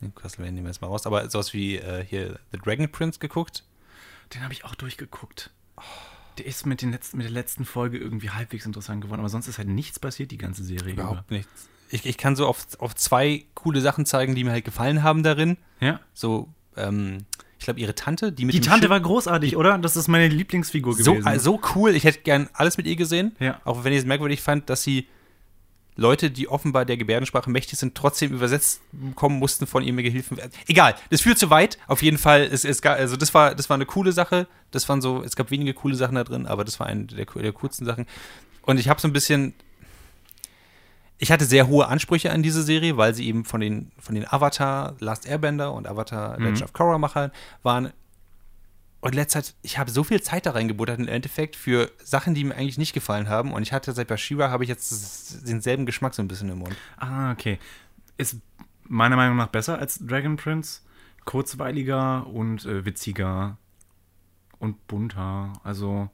den 0.00 0.14
Castlevania 0.14 0.52
nehmen 0.52 0.66
wir 0.66 0.70
jetzt 0.70 0.80
mal 0.80 0.86
raus, 0.86 1.04
aber 1.04 1.28
sowas 1.28 1.52
wie 1.52 1.78
äh, 1.78 2.04
hier 2.04 2.38
The 2.52 2.58
Dragon 2.58 2.88
Prince 2.88 3.18
geguckt. 3.18 3.64
Den 4.32 4.44
habe 4.44 4.52
ich 4.52 4.64
auch 4.64 4.76
durchgeguckt. 4.76 5.50
Der 6.38 6.46
ist 6.46 6.64
mit, 6.64 6.80
den 6.80 6.92
letzten, 6.92 7.16
mit 7.16 7.24
der 7.24 7.32
letzten 7.32 7.64
Folge 7.64 7.98
irgendwie 7.98 8.30
halbwegs 8.30 8.66
interessant 8.66 9.02
geworden, 9.02 9.18
aber 9.18 9.28
sonst 9.28 9.48
ist 9.48 9.58
halt 9.58 9.68
nichts 9.68 9.98
passiert, 9.98 10.30
die 10.30 10.38
ganze 10.38 10.62
Serie. 10.62 10.92
Überhaupt 10.92 11.32
nichts. 11.32 11.68
Ich, 11.90 12.06
ich 12.06 12.16
kann 12.16 12.36
so 12.36 12.46
auf, 12.46 12.66
auf 12.78 12.94
zwei 12.94 13.46
coole 13.54 13.80
Sachen 13.80 14.06
zeigen, 14.06 14.36
die 14.36 14.44
mir 14.44 14.52
halt 14.52 14.64
gefallen 14.64 15.02
haben 15.02 15.24
darin. 15.24 15.56
Über. 15.80 15.86
Ja. 15.86 16.00
So, 16.12 16.54
ähm, 16.76 17.26
glaube, 17.64 17.80
ihre 17.80 17.94
Tante, 17.94 18.32
die 18.32 18.44
mit 18.44 18.54
Die 18.54 18.60
Tante 18.60 18.84
Schiff- 18.84 18.90
war 18.90 19.00
großartig, 19.00 19.56
oder? 19.56 19.76
Das 19.78 19.96
ist 19.96 20.08
meine 20.08 20.28
Lieblingsfigur 20.28 20.94
so, 20.94 21.12
gewesen. 21.14 21.26
äh, 21.28 21.38
so 21.38 21.60
cool. 21.74 21.94
Ich 21.94 22.04
hätte 22.04 22.20
gern 22.20 22.48
alles 22.52 22.76
mit 22.76 22.86
ihr 22.86 22.96
gesehen. 22.96 23.34
Ja. 23.40 23.60
Auch 23.64 23.84
wenn 23.84 23.92
ich 23.92 24.00
es 24.00 24.04
merkwürdig 24.04 24.40
fand, 24.42 24.70
dass 24.70 24.82
sie 24.82 25.06
Leute, 25.96 26.30
die 26.30 26.48
offenbar 26.48 26.84
der 26.84 26.96
Gebärdensprache 26.96 27.48
mächtig 27.48 27.78
sind, 27.78 27.94
trotzdem 27.94 28.32
übersetzt 28.32 28.80
kommen 29.14 29.38
mussten 29.38 29.66
von 29.68 29.84
ihrem 29.84 29.96
Gehilfen. 29.98 30.38
Egal, 30.66 30.96
das 31.10 31.20
führt 31.20 31.38
zu 31.38 31.50
weit. 31.50 31.78
Auf 31.86 32.02
jeden 32.02 32.18
Fall, 32.18 32.42
es, 32.50 32.64
es, 32.64 32.82
also 32.82 33.16
das 33.16 33.32
war, 33.32 33.54
das 33.54 33.70
war 33.70 33.76
eine 33.76 33.86
coole 33.86 34.10
Sache. 34.10 34.48
Das 34.72 34.88
waren 34.88 35.00
so, 35.00 35.22
es 35.22 35.36
gab 35.36 35.52
wenige 35.52 35.72
coole 35.72 35.94
Sachen 35.94 36.16
da 36.16 36.24
drin, 36.24 36.46
aber 36.46 36.64
das 36.64 36.80
war 36.80 36.88
eine 36.88 37.04
der, 37.04 37.26
der 37.26 37.52
coolsten 37.52 37.84
Sachen. 37.84 38.06
Und 38.62 38.80
ich 38.80 38.88
habe 38.88 39.00
so 39.00 39.06
ein 39.06 39.12
bisschen, 39.12 39.54
ich 41.18 41.30
hatte 41.30 41.44
sehr 41.44 41.68
hohe 41.68 41.86
Ansprüche 41.86 42.32
an 42.32 42.42
diese 42.42 42.62
Serie, 42.62 42.96
weil 42.96 43.14
sie 43.14 43.26
eben 43.26 43.44
von 43.44 43.60
den, 43.60 43.92
von 43.98 44.14
den 44.14 44.26
Avatar 44.26 44.96
Last 44.98 45.26
Airbender 45.26 45.72
und 45.72 45.86
Avatar 45.86 46.38
Legend 46.38 46.62
of 46.62 46.72
Korra 46.72 46.98
Machern 46.98 47.30
waren. 47.62 47.92
Und 49.00 49.14
letzter 49.14 49.42
ich 49.62 49.78
habe 49.78 49.90
so 49.90 50.02
viel 50.02 50.22
Zeit 50.22 50.46
da 50.46 50.52
reingebuttert 50.52 50.98
im 50.98 51.08
Endeffekt 51.08 51.56
für 51.56 51.90
Sachen, 52.02 52.34
die 52.34 52.42
mir 52.42 52.54
eigentlich 52.54 52.78
nicht 52.78 52.94
gefallen 52.94 53.28
haben. 53.28 53.52
Und 53.52 53.62
ich 53.62 53.72
hatte 53.72 53.92
seit 53.92 54.08
Bashira 54.08 54.50
habe 54.50 54.64
ich 54.64 54.68
jetzt 54.68 55.46
denselben 55.46 55.86
Geschmack 55.86 56.14
so 56.14 56.22
ein 56.22 56.28
bisschen 56.28 56.48
im 56.48 56.58
Mund. 56.58 56.74
Ah, 56.96 57.30
okay. 57.30 57.58
Ist 58.16 58.38
meiner 58.84 59.16
Meinung 59.16 59.36
nach 59.36 59.48
besser 59.48 59.78
als 59.78 59.98
Dragon 59.98 60.36
Prince. 60.36 60.80
Kurzweiliger 61.24 62.26
und 62.26 62.64
äh, 62.66 62.84
witziger 62.84 63.56
und 64.58 64.86
bunter. 64.86 65.52
Also, 65.62 66.10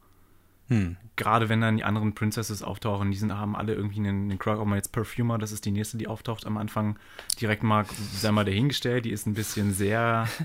Hm. 0.71 0.97
gerade 1.17 1.49
wenn 1.49 1.61
dann 1.61 1.77
die 1.77 1.85
anderen 1.85 2.15
Princesses 2.15 2.63
auftauchen, 2.63 3.11
die 3.11 3.17
sind, 3.19 3.33
haben 3.37 3.57
alle 3.57 3.75
irgendwie 3.75 3.99
einen, 3.99 4.31
einen 4.31 4.39
Crack. 4.39 4.59
Auch 4.59 4.65
mal 4.65 4.77
jetzt 4.77 4.93
Perfumer, 4.93 5.37
das 5.37 5.51
ist 5.53 5.65
die 5.65 5.73
nächste, 5.73 5.99
die 5.99 6.07
auftaucht 6.09 6.47
am 6.47 6.57
Anfang. 6.57 6.97
Direkt 7.41 7.63
mal, 7.65 7.85
sei 8.15 8.31
mal 8.31 8.45
dahingestellt, 8.45 9.05
die 9.05 9.11
ist 9.11 9.27
ein 9.27 9.35
bisschen 9.35 9.75
sehr. 9.75 10.27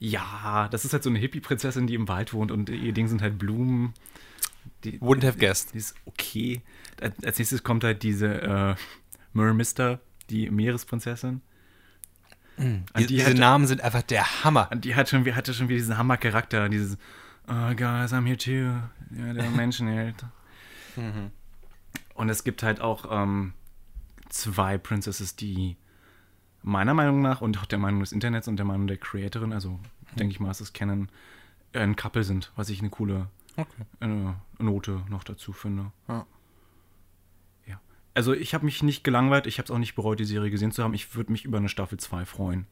Ja, 0.00 0.68
das 0.70 0.84
ist 0.84 0.92
halt 0.92 1.02
so 1.02 1.08
eine 1.08 1.18
Hippie-Prinzessin, 1.18 1.86
die 1.86 1.94
im 1.94 2.08
Wald 2.08 2.34
wohnt 2.34 2.50
und 2.50 2.68
ihr 2.68 2.92
Ding 2.92 3.08
sind 3.08 3.22
halt 3.22 3.38
Blumen. 3.38 3.94
Die, 4.82 4.98
Wouldn't 5.00 5.24
have 5.26 5.38
guessed. 5.38 5.72
die 5.72 5.78
ist 5.78 5.94
okay. 6.04 6.60
Als 7.00 7.38
nächstes 7.38 7.62
kommt 7.62 7.84
halt 7.84 8.02
diese 8.02 8.42
äh, 8.42 8.74
Mermister, 9.32 10.00
die 10.30 10.50
Meeresprinzessin. 10.50 11.40
An 12.58 12.84
Die, 12.98 13.06
die 13.06 13.16
diese 13.16 13.30
hat- 13.30 13.38
Namen 13.38 13.66
sind 13.66 13.80
einfach 13.80 14.02
der 14.02 14.44
Hammer. 14.44 14.68
Und 14.70 14.84
die 14.84 14.94
hat 14.94 15.08
schon, 15.08 15.24
wie- 15.24 15.32
hatte 15.34 15.54
schon 15.54 15.68
wieder 15.68 15.78
diesen 15.78 15.96
Hammercharakter, 15.96 16.68
dieses 16.68 16.98
Oh 17.46 17.74
guys, 17.74 18.12
I'm 18.12 18.24
here 18.26 18.36
too. 18.36 18.72
Ja, 19.16 19.32
der 19.32 19.50
Menschenheld. 19.56 20.24
Und 22.14 22.28
es 22.28 22.44
gibt 22.44 22.62
halt 22.62 22.80
auch 22.80 23.06
ähm, 23.10 23.52
zwei 24.28 24.78
Princesses, 24.78 25.36
die 25.36 25.76
meiner 26.62 26.94
Meinung 26.94 27.20
nach 27.20 27.40
und 27.40 27.58
auch 27.58 27.66
der 27.66 27.78
Meinung 27.78 28.00
des 28.00 28.12
Internets 28.12 28.48
und 28.48 28.56
der 28.56 28.64
Meinung 28.64 28.86
der 28.86 28.96
Creatorin, 28.96 29.52
also 29.52 29.78
denke 30.16 30.32
ich 30.32 30.40
mal, 30.40 30.50
ist 30.50 30.60
es 30.60 30.72
kennen, 30.72 31.10
äh, 31.72 31.80
ein 31.80 31.96
Couple 31.96 32.24
sind, 32.24 32.52
was 32.56 32.70
ich 32.70 32.80
eine 32.80 32.90
coole 32.90 33.28
äh, 34.00 34.06
Note 34.58 35.02
noch 35.08 35.24
dazu 35.24 35.52
finde. 35.52 35.92
Ja. 36.08 36.26
Ja. 37.66 37.80
Also 38.14 38.32
ich 38.32 38.54
habe 38.54 38.64
mich 38.64 38.82
nicht 38.82 39.04
gelangweilt, 39.04 39.46
ich 39.46 39.58
habe 39.58 39.64
es 39.64 39.70
auch 39.70 39.78
nicht 39.78 39.94
bereut, 39.94 40.20
die 40.20 40.24
Serie 40.24 40.50
gesehen 40.50 40.72
zu 40.72 40.82
haben. 40.82 40.94
Ich 40.94 41.14
würde 41.14 41.32
mich 41.32 41.44
über 41.44 41.58
eine 41.58 41.68
Staffel 41.68 41.98
2 41.98 42.24
freuen. 42.24 42.66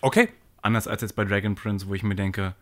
Okay. 0.00 0.30
Anders 0.62 0.88
als 0.88 1.02
jetzt 1.02 1.14
bei 1.14 1.24
Dragon 1.24 1.54
Prince, 1.54 1.86
wo 1.86 1.94
ich 1.94 2.02
mir 2.02 2.16
denke, 2.16 2.54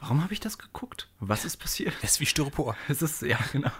warum 0.00 0.22
habe 0.22 0.32
ich 0.32 0.40
das 0.40 0.58
geguckt? 0.58 1.08
Was 1.20 1.44
ist 1.44 1.56
passiert? 1.56 1.94
Das 2.02 2.12
ist 2.12 2.20
wie 2.20 2.26
Styropor. 2.26 2.76
Es 2.88 3.02
ist, 3.02 3.22
ja, 3.22 3.38
genau. 3.52 3.70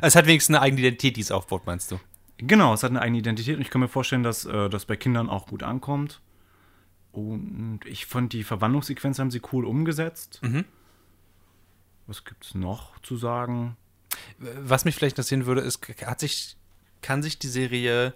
Es 0.00 0.14
hat 0.14 0.26
wenigstens 0.26 0.56
eine 0.56 0.62
eigene 0.62 0.80
Identität, 0.80 1.16
die 1.16 1.20
es 1.20 1.30
aufbaut, 1.30 1.66
meinst 1.66 1.90
du? 1.90 2.00
Genau, 2.38 2.74
es 2.74 2.82
hat 2.82 2.90
eine 2.90 3.00
eigene 3.00 3.18
Identität 3.18 3.56
und 3.56 3.62
ich 3.62 3.70
kann 3.70 3.80
mir 3.80 3.88
vorstellen, 3.88 4.22
dass 4.22 4.44
äh, 4.44 4.68
das 4.68 4.84
bei 4.84 4.96
Kindern 4.96 5.28
auch 5.30 5.46
gut 5.46 5.62
ankommt. 5.62 6.20
Und 7.12 7.80
ich 7.86 8.04
fand 8.04 8.34
die 8.34 8.44
Verwandlungssequenz 8.44 9.18
haben 9.18 9.30
sie 9.30 9.40
cool 9.52 9.64
umgesetzt. 9.64 10.40
Was 12.06 12.24
gibt's 12.24 12.54
noch 12.54 12.98
zu 13.00 13.16
sagen? 13.16 13.76
Was 14.38 14.84
mich 14.84 14.94
vielleicht 14.94 15.14
interessieren 15.14 15.46
würde, 15.46 15.62
ist, 15.62 15.80
hat 16.04 16.20
sich, 16.20 16.56
kann 17.00 17.22
sich 17.22 17.38
die 17.38 17.48
Serie, 17.48 18.14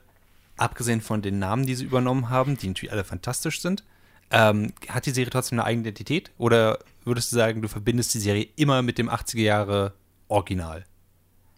abgesehen 0.59 1.01
von 1.01 1.23
den 1.23 1.39
Namen, 1.39 1.65
die 1.65 1.75
sie 1.75 1.85
übernommen 1.85 2.29
haben, 2.29 2.59
die 2.59 2.69
natürlich 2.69 2.93
alle 2.93 3.05
fantastisch 3.05 3.63
sind, 3.63 3.85
ähm, 4.31 4.75
hat 4.89 5.07
die 5.07 5.11
Serie 5.11 5.31
trotzdem 5.31 5.59
eine 5.59 5.67
eigene 5.67 5.89
Identität? 5.89 6.31
Oder 6.37 6.79
würdest 7.05 7.33
du 7.33 7.37
sagen, 7.37 7.63
du 7.63 7.69
verbindest 7.69 8.15
die 8.15 8.19
Serie 8.19 8.49
immer 8.57 8.83
mit 8.83 8.99
dem 8.99 9.09
80er 9.09 9.41
Jahre 9.43 9.95
Original? 10.29 10.85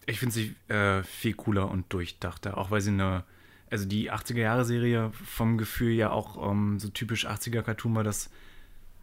Ich 0.07 0.19
finde 0.19 0.35
sie 0.35 0.55
äh, 0.69 1.03
viel 1.03 1.35
cooler 1.35 1.71
und 1.71 1.93
durchdachter, 1.93 2.59
auch 2.59 2.71
weil 2.71 2.81
sie 2.81 2.91
eine, 2.91 3.25
also 3.71 3.85
die 3.87 4.11
80er-Jahre-Serie 4.13 5.13
vom 5.25 5.59
Gefühl 5.59 5.93
ja 5.93 6.11
auch 6.11 6.51
ähm, 6.51 6.79
so 6.81 6.89
typisch 6.89 7.27
80er-Cartoon 7.29 7.95
war, 7.95 8.05
dass 8.05 8.31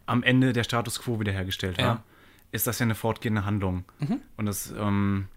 am 0.06 0.22
Ende 0.22 0.52
der 0.52 0.64
Status 0.64 1.00
quo 1.00 1.18
wiederhergestellt 1.20 1.78
war, 1.78 1.84
Ja. 1.84 2.04
ist 2.52 2.66
das 2.66 2.78
ja 2.80 2.84
eine 2.84 2.94
fortgehende 2.94 3.44
Handlung. 3.44 3.84
Und 4.36 4.46
das 4.46 4.72
ähm, 4.76 5.28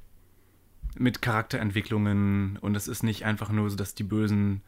mit 0.98 1.22
Charakterentwicklungen 1.22 2.58
und 2.62 2.76
es 2.76 2.88
ist 2.88 3.04
nicht 3.04 3.24
einfach 3.26 3.50
nur 3.50 3.70
so, 3.70 3.76
dass 3.76 3.96
die 3.96 4.04
Bösen 4.04 4.62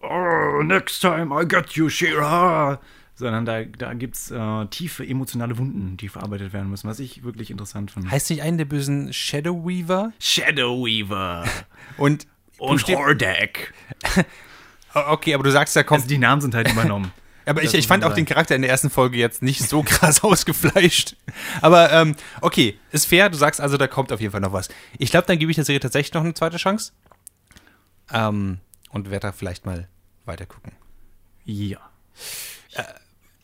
oh, 0.00 0.62
next 0.62 1.00
time 1.00 1.34
I 1.40 1.46
get 1.46 1.70
you, 1.72 1.88
Shira, 1.88 2.80
sondern 3.14 3.44
da, 3.44 3.64
da 3.64 3.94
gibt 3.94 4.16
es 4.16 4.30
äh, 4.30 4.66
tiefe 4.66 5.06
emotionale 5.06 5.56
Wunden, 5.58 5.96
die 5.96 6.08
verarbeitet 6.08 6.52
werden 6.52 6.68
müssen, 6.68 6.88
was 6.88 6.98
ich 6.98 7.22
wirklich 7.22 7.50
interessant 7.50 7.90
finde. 7.90 8.10
Heißt 8.10 8.30
nicht 8.30 8.42
einen 8.42 8.58
der 8.58 8.64
bösen 8.64 9.12
Shadow 9.12 9.64
Weaver? 9.66 10.12
Shadow 10.18 10.84
Weaver. 10.84 11.44
Und, 11.96 12.26
Und 12.58 12.86
Hordak. 12.88 13.72
Oh, 14.96 15.02
okay, 15.08 15.34
aber 15.34 15.42
du 15.42 15.50
sagst, 15.50 15.74
da 15.74 15.82
kommt. 15.82 16.02
Also 16.02 16.08
die 16.08 16.18
Namen 16.18 16.40
sind 16.40 16.54
halt 16.54 16.70
übernommen. 16.70 17.12
aber 17.46 17.62
ich, 17.62 17.72
das 17.72 17.80
ich 17.80 17.88
fand 17.88 18.04
auch 18.04 18.14
den. 18.14 18.26
Charakter 18.26 18.54
in 18.54 18.62
der 18.62 18.70
ersten 18.70 18.90
Folge 18.90 19.18
jetzt 19.18 19.42
nicht 19.42 19.68
so 19.68 19.82
krass 19.82 20.22
ausgefleischt. 20.22 21.16
Aber 21.60 21.92
ähm, 21.92 22.14
okay, 22.40 22.78
ist 22.92 23.06
fair. 23.06 23.28
Du 23.28 23.36
sagst 23.36 23.60
also, 23.60 23.76
da 23.76 23.88
kommt 23.88 24.12
auf 24.12 24.20
jeden 24.20 24.30
Fall 24.30 24.40
noch 24.40 24.52
was. 24.52 24.68
Ich 24.98 25.10
glaube, 25.10 25.26
dann 25.26 25.38
gebe 25.38 25.50
ich 25.50 25.56
der 25.56 25.64
Serie 25.64 25.80
tatsächlich 25.80 26.14
noch 26.14 26.22
eine 26.22 26.34
zweite 26.34 26.58
Chance. 26.58 26.92
Ähm, 28.12 28.60
und 28.90 29.10
werde 29.10 29.26
da 29.26 29.32
vielleicht 29.32 29.66
mal 29.66 29.88
weiter 30.24 30.46
gucken. 30.46 30.72
ja. 31.44 31.80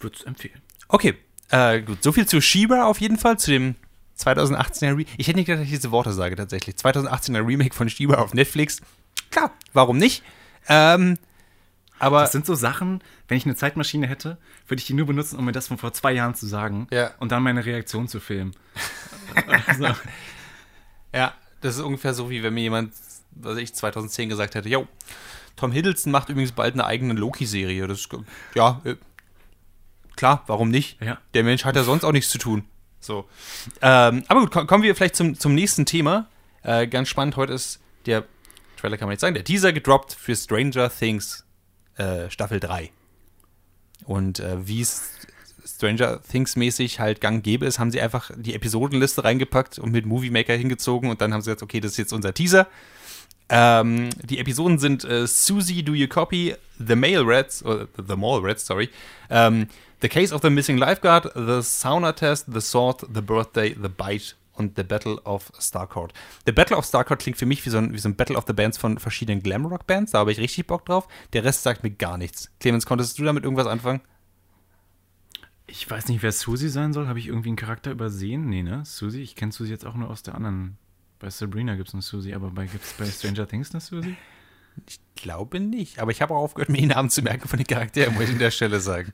Würde 0.01 0.17
es 0.19 0.25
empfehlen. 0.25 0.61
Okay, 0.89 1.15
äh, 1.51 1.81
gut. 1.83 2.03
So 2.03 2.13
viel 2.13 2.27
zu 2.27 2.41
Shiba 2.41 2.85
auf 2.87 3.01
jeden 3.01 3.19
Fall, 3.19 3.39
zu 3.39 3.51
dem 3.51 3.75
2018er 4.19 4.89
Remake. 4.91 5.11
Ich 5.17 5.29
hätte 5.29 5.37
nicht 5.39 5.47
gedacht, 5.47 5.63
dass 5.63 5.69
ich 5.71 5.77
diese 5.77 5.91
Worte 5.91 6.13
sage 6.13 6.37
tatsächlich. 6.37 6.77
2018er 6.77 7.47
Remake 7.47 7.75
von 7.75 7.89
Shiba 7.89 8.17
auf 8.17 8.35
Netflix. 8.35 8.81
Klar, 9.31 9.53
warum 9.73 9.99
nicht? 9.99 10.23
Ähm, 10.69 11.19
aber 11.99 12.23
Das 12.23 12.33
sind 12.33 12.47
so 12.47 12.55
Sachen, 12.55 13.03
wenn 13.29 13.37
ich 13.37 13.45
eine 13.45 13.57
Zeitmaschine 13.57 14.07
hätte, 14.07 14.39
würde 14.69 14.81
ich 14.81 14.87
die 14.87 14.95
nur 14.95 15.07
benutzen, 15.07 15.39
um 15.39 15.45
mir 15.45 15.53
das 15.53 15.69
von 15.69 15.79
vor 15.79 15.93
zwei 15.93 16.13
Jahren 16.13 16.35
zu 16.35 16.47
sagen 16.47 16.87
Ja. 16.91 17.11
und 17.19 17.31
dann 17.33 17.43
meine 17.43 17.65
Reaktion 17.65 18.09
zu 18.09 18.21
filmen. 18.21 18.55
also, 19.67 19.89
Ja, 21.15 21.35
das 21.61 21.77
ist 21.77 21.83
ungefähr 21.83 22.15
so, 22.15 22.31
wie 22.31 22.43
wenn 22.43 22.55
mir 22.55 22.63
jemand, 22.63 22.93
was 23.33 23.59
ich, 23.59 23.75
2010 23.75 24.29
gesagt 24.29 24.55
hätte, 24.55 24.69
yo, 24.69 24.87
Tom 25.57 25.73
Hiddleston 25.73 26.11
macht 26.13 26.29
übrigens 26.31 26.53
bald 26.53 26.75
eine 26.75 26.87
eigene 26.87 27.13
Loki-Serie. 27.15 27.87
Das 27.87 28.09
ja, 28.55 28.81
äh, 28.85 28.97
klar, 30.17 30.45
warum 30.47 30.71
nicht? 30.71 31.01
Ja. 31.03 31.19
Der 31.35 31.45
Mensch 31.45 31.65
hat 31.65 31.77
ja 31.77 31.83
sonst 31.83 32.05
auch 32.05 32.13
nichts 32.13 32.31
zu 32.31 32.39
tun. 32.39 32.65
So. 33.01 33.27
Ähm, 33.81 34.25
aber 34.29 34.41
gut, 34.41 34.51
ko- 34.51 34.67
kommen 34.67 34.83
wir 34.85 34.95
vielleicht 34.95 35.17
zum, 35.17 35.39
zum 35.39 35.55
nächsten 35.55 35.87
Thema. 35.87 36.29
Äh, 36.63 36.87
ganz 36.87 37.09
spannend, 37.09 37.37
heute 37.37 37.53
ist 37.55 37.81
der 38.07 38.25
Trailer, 38.77 38.97
kann 38.99 39.07
man 39.09 39.13
nicht 39.13 39.21
sagen, 39.21 39.35
der 39.35 39.45
Teaser 39.45 39.73
gedroppt 39.73 40.13
für 40.13 40.37
Stranger 40.37 40.91
Things 40.91 41.45
äh, 41.97 42.29
Staffel 42.31 42.61
3. 42.61 42.91
Und 44.05 44.41
äh, 44.41 44.67
wie 44.67 44.81
es 44.83 45.03
Stranger 45.67 46.21
Things 46.23 46.57
mäßig 46.57 47.01
halt 47.01 47.21
gang 47.21 47.43
gäbe 47.43 47.65
ist, 47.67 47.79
haben 47.79 47.91
sie 47.91 48.01
einfach 48.01 48.31
die 48.37 48.55
Episodenliste 48.55 49.25
reingepackt 49.25 49.79
und 49.79 49.93
mit 49.93 50.05
Movie 50.07 50.31
Maker 50.31 50.55
hingezogen 50.55 51.11
und 51.11 51.21
dann 51.21 51.33
haben 51.33 51.41
sie 51.43 51.51
gesagt, 51.51 51.63
okay, 51.63 51.81
das 51.81 51.93
ist 51.93 51.99
jetzt 51.99 52.13
unser 52.13 52.35
Teaser. 52.35 52.67
Ähm, 53.49 54.11
die 54.23 54.39
Episoden 54.39 54.79
sind 54.79 55.05
äh, 55.05 55.27
Susie, 55.27 55.83
Do 55.83 55.93
You 55.93 56.07
Copy, 56.09 56.55
The 56.79 56.95
Male 56.95 57.23
Rats, 57.27 57.65
oder 57.65 57.89
The 57.97 58.15
Mall 58.17 58.41
Rats, 58.43 58.65
sorry, 58.65 58.89
ähm, 59.29 59.67
The 60.03 60.09
Case 60.09 60.35
of 60.35 60.41
the 60.41 60.49
Missing 60.49 60.79
Lifeguard, 60.79 61.31
The 61.35 61.61
Sauna 61.63 62.15
Test, 62.15 62.47
The 62.51 62.61
Sword, 62.63 63.07
The 63.13 63.21
Birthday, 63.21 63.75
The 63.75 63.89
Bite 63.89 64.35
und 64.55 64.75
The 64.77 64.83
Battle 64.83 65.21
of 65.25 65.53
Starcourt. 65.59 66.15
The 66.47 66.53
Battle 66.53 66.77
of 66.77 66.87
Starcourt 66.87 67.21
klingt 67.21 67.37
für 67.37 67.45
mich 67.45 67.65
wie 67.67 67.71
so, 67.71 67.77
ein, 67.77 67.93
wie 67.93 67.99
so 67.99 68.09
ein 68.09 68.17
Battle 68.17 68.37
of 68.37 68.45
the 68.47 68.55
Bands 68.55 68.79
von 68.79 68.99
verschiedenen 68.99 69.43
Glamrock-Bands, 69.43 70.13
da 70.13 70.21
habe 70.21 70.33
ich 70.33 70.39
richtig 70.39 70.67
Bock 70.67 70.87
drauf. 70.87 71.07
Der 71.35 71.45
Rest 71.45 71.65
sagt 71.65 71.83
mir 71.83 71.91
gar 71.91 72.17
nichts. 72.17 72.51
Clemens, 72.61 72.87
konntest 72.87 73.19
du 73.19 73.25
damit 73.25 73.45
irgendwas 73.45 73.67
anfangen? 73.67 74.01
Ich 75.67 75.89
weiß 75.89 76.09
nicht, 76.09 76.23
wer 76.23 76.33
Susie 76.33 76.71
sein 76.71 76.95
soll. 76.95 77.07
Habe 77.07 77.19
ich 77.19 77.29
irgendwie 77.29 77.51
einen 77.51 77.57
Charakter 77.57 77.91
übersehen? 77.91 78.49
Nee, 78.49 78.63
ne? 78.63 78.83
Susie? 78.87 79.21
Ich 79.21 79.37
kenne 79.37 79.53
Susie 79.53 79.71
jetzt 79.71 79.87
auch 79.87 79.95
nur 79.95 80.09
aus 80.09 80.23
der 80.23 80.35
anderen. 80.35 80.79
Bei 81.19 81.29
Sabrina 81.29 81.77
gibt 81.77 81.89
es 81.89 81.95
eine 81.95 82.03
Susie, 82.03 82.35
aber 82.35 82.51
gibt 82.65 82.85
es 82.85 82.95
bei 82.95 83.05
Stranger 83.05 83.47
Things 83.47 83.71
eine 83.73 83.81
Susie? 83.81 84.17
Ich 84.89 84.99
glaube 85.15 85.61
nicht, 85.61 85.99
aber 85.99 86.11
ich 86.11 86.23
habe 86.23 86.33
auch 86.33 86.43
aufgehört, 86.43 86.71
mir 86.71 86.79
die 86.79 86.87
Namen 86.87 87.11
zu 87.11 87.21
merken 87.21 87.47
von 87.47 87.59
den 87.59 87.67
Charakteren, 87.67 88.15
muss 88.15 88.25
ich 88.25 88.31
an 88.31 88.39
der 88.39 88.51
Stelle 88.51 88.81
sagen. 88.81 89.13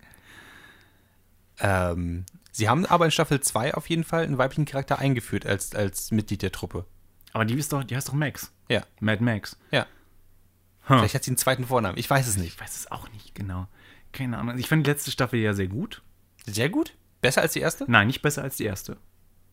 Ähm, 1.60 2.24
sie 2.52 2.68
haben 2.68 2.86
aber 2.86 3.04
in 3.06 3.10
Staffel 3.10 3.40
2 3.40 3.74
auf 3.74 3.88
jeden 3.88 4.04
Fall 4.04 4.24
einen 4.24 4.38
weiblichen 4.38 4.64
Charakter 4.64 4.98
eingeführt 4.98 5.46
als, 5.46 5.74
als 5.74 6.10
Mitglied 6.10 6.42
der 6.42 6.52
Truppe. 6.52 6.86
Aber 7.32 7.44
die 7.44 7.54
ist 7.54 7.72
doch, 7.72 7.84
die 7.84 7.96
heißt 7.96 8.08
doch 8.08 8.14
Max. 8.14 8.52
Ja. 8.68 8.82
Mad 9.00 9.22
Max. 9.22 9.58
Ja. 9.70 9.86
Huh. 10.88 10.98
Vielleicht 10.98 11.14
hat 11.14 11.24
sie 11.24 11.30
einen 11.30 11.38
zweiten 11.38 11.66
Vornamen. 11.66 11.98
Ich 11.98 12.08
weiß 12.08 12.26
es 12.26 12.36
Ich 12.36 12.42
nicht. 12.42 12.60
weiß 12.60 12.76
es 12.76 12.90
auch 12.90 13.10
nicht 13.10 13.34
genau. 13.34 13.66
Keine 14.12 14.38
Ahnung. 14.38 14.56
Ich 14.58 14.68
fand 14.68 14.86
die 14.86 14.90
letzte 14.90 15.10
Staffel 15.10 15.40
ja 15.40 15.52
sehr 15.52 15.68
gut. 15.68 16.02
Sehr 16.46 16.68
gut. 16.68 16.94
Besser 17.20 17.42
als 17.42 17.52
die 17.54 17.60
erste? 17.60 17.84
Nein, 17.90 18.06
nicht 18.06 18.22
besser 18.22 18.42
als 18.42 18.56
die 18.56 18.64
erste. 18.64 18.96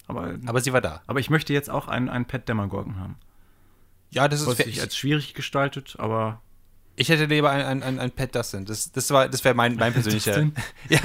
Aber, 0.07 0.37
Aber 0.45 0.61
sie 0.61 0.73
war 0.73 0.81
da. 0.81 1.01
aber 1.07 1.19
ich 1.19 1.29
möchte 1.29 1.53
jetzt 1.53 1.69
auch 1.69 1.87
einen, 1.87 2.09
einen 2.09 2.25
Pet 2.25 2.47
Demogorgon 2.47 2.99
haben. 2.99 3.17
Ja, 4.09 4.27
das 4.27 4.41
ist 4.41 4.47
Was 4.47 4.59
Ich, 4.59 4.79
als 4.81 4.95
schwierig 4.95 5.33
gestaltet, 5.33 5.95
aber 5.97 6.41
ich 6.95 7.09
hätte 7.09 7.25
lieber 7.25 7.49
ein, 7.51 7.65
ein, 7.65 7.83
ein, 7.83 7.99
ein 7.99 8.11
Pet 8.11 8.35
Dustin. 8.35 8.65
Das, 8.65 8.91
das, 8.91 9.09
war- 9.11 9.29
das 9.29 9.43
wäre 9.43 9.55
mein, 9.55 9.75
mein 9.75 9.93
persönlicher. 9.93 10.33
Dustin? 10.41 10.53
ja, 10.89 10.99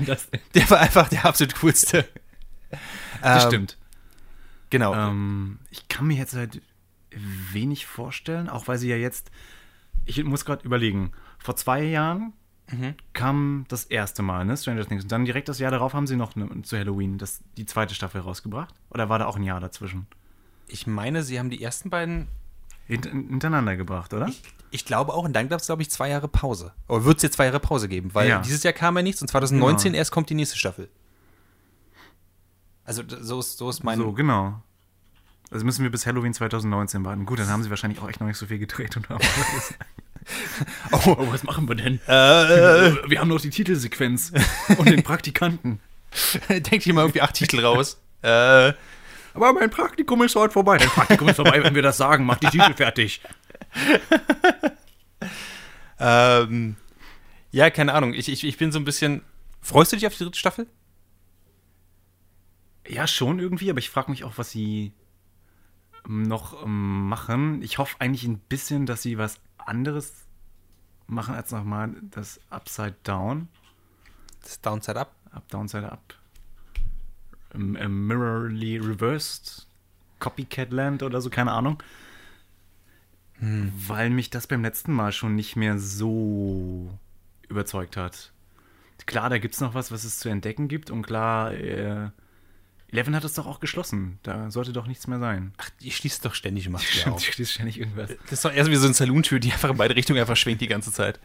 das, 0.06 0.28
der 0.54 0.70
war 0.70 0.80
einfach 0.80 1.08
der 1.08 1.24
absolut 1.26 1.54
coolste. 1.60 2.06
das 3.22 3.44
Ähm, 3.44 3.48
stimmt. 3.50 3.78
Genau. 4.70 4.94
Ähm, 4.94 5.58
ich 5.70 5.88
kann 5.88 6.06
mir 6.06 6.16
jetzt 6.16 6.34
halt 6.34 6.60
wenig 7.52 7.86
vorstellen, 7.86 8.48
auch 8.48 8.66
weil 8.68 8.78
sie 8.78 8.88
ja 8.88 8.96
jetzt. 8.96 9.30
Ich 10.04 10.22
muss 10.24 10.44
gerade 10.44 10.64
überlegen. 10.64 11.12
Vor 11.38 11.56
zwei 11.56 11.82
Jahren 11.82 12.32
kam 13.12 13.64
das 13.68 13.84
erste 13.84 14.22
Mal, 14.22 14.44
ne, 14.44 14.56
Stranger 14.56 14.84
Things. 14.84 15.04
Und 15.04 15.12
dann 15.12 15.24
direkt 15.24 15.48
das 15.48 15.60
Jahr 15.60 15.70
darauf 15.70 15.94
haben 15.94 16.08
sie 16.08 16.16
noch 16.16 16.34
ne, 16.34 16.48
zu 16.62 16.76
Halloween 16.76 17.16
das, 17.16 17.40
die 17.56 17.64
zweite 17.64 17.94
Staffel 17.94 18.20
rausgebracht. 18.20 18.74
Oder 18.90 19.08
war 19.08 19.20
da 19.20 19.26
auch 19.26 19.36
ein 19.36 19.44
Jahr 19.44 19.60
dazwischen? 19.60 20.06
ich 20.68 20.84
meine, 20.88 21.22
sie 21.22 21.38
haben 21.38 21.48
die 21.48 21.62
ersten 21.62 21.90
beiden 21.90 22.26
hintereinander 22.86 23.76
gebracht, 23.76 24.14
oder? 24.14 24.30
Ich 24.70 24.84
glaube 24.84 25.12
auch, 25.14 25.24
und 25.24 25.32
dann 25.32 25.48
gab 25.48 25.60
es, 25.60 25.66
glaube 25.66 25.82
ich, 25.82 25.90
zwei 25.90 26.08
Jahre 26.10 26.28
Pause. 26.28 26.72
Oder 26.88 27.04
wird 27.04 27.16
es 27.18 27.22
jetzt 27.22 27.36
zwei 27.36 27.44
Jahre 27.46 27.60
Pause 27.60 27.88
geben? 27.88 28.10
Weil 28.14 28.28
Ja. 28.28 28.40
dieses 28.40 28.62
Jahr 28.62 28.72
kam 28.72 28.96
ja 28.96 29.02
nichts 29.02 29.22
und 29.22 29.28
2019 29.28 29.92
Genau. 29.92 29.98
erst 29.98 30.10
kommt 30.12 30.28
die 30.30 30.34
nächste 30.34 30.56
Staffel. 30.58 30.88
Also 32.84 33.02
so 33.06 33.40
ist, 33.40 33.58
so 33.58 33.68
ist 33.70 33.82
mein. 33.82 33.98
so, 33.98 34.12
genau. 34.12 34.62
Also 35.50 35.64
müssen 35.64 35.82
wir 35.82 35.90
bis 35.90 36.06
Halloween 36.06 36.34
2019 36.34 37.04
warten. 37.04 37.24
Gut, 37.26 37.38
dann 37.38 37.48
haben 37.48 37.62
sie 37.62 37.70
wahrscheinlich 37.70 38.00
auch 38.00 38.08
echt 38.08 38.20
noch 38.20 38.26
nicht 38.26 38.36
so 38.36 38.46
viel 38.46 38.58
gedreht 38.58 38.96
und 38.96 39.08
haben 39.08 39.20
alles. 39.24 39.74
oh, 41.06 41.16
was 41.30 41.42
machen 41.44 41.68
wir 41.68 41.76
denn? 41.76 42.00
Äh, 42.06 43.08
Wir 43.10 43.20
haben 43.20 43.28
noch 43.28 43.40
die 43.40 43.50
Titelsequenz 43.50 44.32
und 44.78 44.88
den 44.88 45.02
Praktikanten. 45.04 45.80
denkt 46.50 46.86
ihr 46.86 46.94
mal 46.94 47.02
irgendwie 47.02 47.22
acht 47.22 47.34
Titel 47.34 47.60
raus. 47.60 47.98
äh, 48.22 48.72
Aber 49.36 49.52
mein 49.52 49.68
Praktikum 49.68 50.22
ist 50.22 50.34
heute 50.34 50.54
vorbei. 50.54 50.78
Dein 50.78 50.88
Praktikum 50.88 51.28
ist 51.28 51.36
vorbei, 51.36 51.62
wenn 51.62 51.74
wir 51.74 51.82
das 51.82 51.98
sagen. 51.98 52.24
Mach 52.24 52.38
die 52.38 52.46
Titel 52.46 52.72
fertig. 52.76 53.20
ähm, 56.00 56.76
ja, 57.50 57.68
keine 57.68 57.92
Ahnung. 57.92 58.14
Ich, 58.14 58.30
ich, 58.30 58.44
ich 58.44 58.56
bin 58.56 58.72
so 58.72 58.78
ein 58.78 58.84
bisschen. 58.84 59.22
Freust 59.60 59.92
du 59.92 59.96
dich 59.96 60.06
auf 60.06 60.16
die 60.16 60.24
dritte 60.24 60.38
Staffel? 60.38 60.66
Ja, 62.88 63.06
schon 63.06 63.38
irgendwie, 63.38 63.68
aber 63.68 63.78
ich 63.78 63.90
frage 63.90 64.10
mich 64.10 64.24
auch, 64.24 64.38
was 64.38 64.50
sie 64.50 64.92
ähm, 66.06 66.22
noch 66.22 66.64
ähm, 66.64 67.06
machen. 67.08 67.60
Ich 67.62 67.76
hoffe 67.76 67.96
eigentlich 67.98 68.24
ein 68.24 68.38
bisschen, 68.38 68.86
dass 68.86 69.02
sie 69.02 69.18
was 69.18 69.38
anderes 69.58 70.14
machen 71.06 71.34
als 71.34 71.50
nochmal 71.50 71.94
das 72.10 72.40
Upside 72.48 72.96
Down. 73.02 73.48
Das 74.42 74.62
Downside 74.62 74.98
Up. 74.98 75.14
Up, 75.30 75.46
Downside 75.48 75.92
Up. 75.92 76.14
Mirrorly 77.56 78.78
Reversed. 78.78 79.66
Copycat 80.18 80.72
Land 80.72 81.02
oder 81.02 81.20
so, 81.20 81.28
keine 81.30 81.52
Ahnung. 81.52 81.82
Weil 83.38 84.08
mich 84.10 84.30
das 84.30 84.46
beim 84.46 84.62
letzten 84.62 84.92
Mal 84.92 85.12
schon 85.12 85.34
nicht 85.34 85.56
mehr 85.56 85.78
so 85.78 86.90
überzeugt 87.48 87.96
hat. 87.98 88.32
Klar, 89.04 89.28
da 89.28 89.36
gibt 89.38 89.54
es 89.54 89.60
noch 89.60 89.74
was, 89.74 89.92
was 89.92 90.04
es 90.04 90.18
zu 90.18 90.28
entdecken 90.30 90.68
gibt. 90.68 90.90
Und 90.90 91.02
klar, 91.02 91.52
äh, 91.52 92.08
Eleven 92.90 93.14
hat 93.14 93.24
es 93.24 93.34
doch 93.34 93.46
auch 93.46 93.60
geschlossen. 93.60 94.18
Da 94.22 94.50
sollte 94.50 94.72
doch 94.72 94.86
nichts 94.86 95.06
mehr 95.06 95.18
sein. 95.18 95.52
Ach, 95.58 95.68
die 95.82 95.90
schließt 95.90 96.24
doch 96.24 96.34
ständig 96.34 96.68
macht 96.70 96.84
wieder 96.90 97.00
Stimmt, 97.02 97.16
auf. 97.16 97.22
schließt 97.24 97.52
ständig 97.52 97.78
irgendwas. 97.78 98.10
Das 98.22 98.32
ist 98.32 98.44
doch 98.44 98.52
erst 98.52 98.70
wie 98.70 98.76
so 98.76 98.86
eine 98.86 98.94
Saloon-Tür, 98.94 99.38
die 99.38 99.52
einfach 99.52 99.70
in 99.70 99.76
beide 99.76 99.94
Richtungen 99.94 100.18
einfach 100.18 100.36
schwingt 100.36 100.62
die 100.62 100.66
ganze 100.66 100.90
Zeit. 100.90 101.20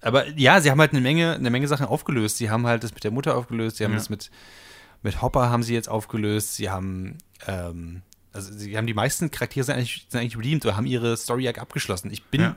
Aber 0.00 0.26
ja, 0.30 0.62
sie 0.62 0.70
haben 0.70 0.80
halt 0.80 0.92
eine 0.92 1.02
Menge, 1.02 1.34
eine 1.34 1.50
Menge 1.50 1.68
Sachen 1.68 1.84
aufgelöst. 1.84 2.38
Sie 2.38 2.48
haben 2.50 2.66
halt 2.66 2.82
das 2.82 2.94
mit 2.94 3.04
der 3.04 3.10
Mutter 3.10 3.36
aufgelöst, 3.36 3.76
sie 3.76 3.84
haben 3.84 3.92
Ja. 3.92 3.98
das 3.98 4.08
mit, 4.08 4.30
mit 5.02 5.22
Hopper 5.22 5.50
haben 5.50 5.62
sie 5.62 5.74
jetzt 5.74 5.88
aufgelöst, 5.88 6.56
sie 6.56 6.70
haben, 6.70 7.18
ähm, 7.46 8.02
also 8.32 8.52
sie 8.52 8.76
haben 8.76 8.86
die 8.86 8.94
meisten 8.94 9.30
Charaktere 9.30 9.64
sind 9.64 9.74
eigentlich, 9.76 10.06
sind 10.08 10.20
eigentlich 10.20 10.36
redeemed 10.36 10.64
oder 10.64 10.76
haben 10.76 10.86
ihre 10.86 11.16
Story 11.16 11.48
Arc 11.48 11.58
abgeschlossen. 11.58 12.10
Ich 12.10 12.24
bin, 12.24 12.40
Ja. 12.42 12.56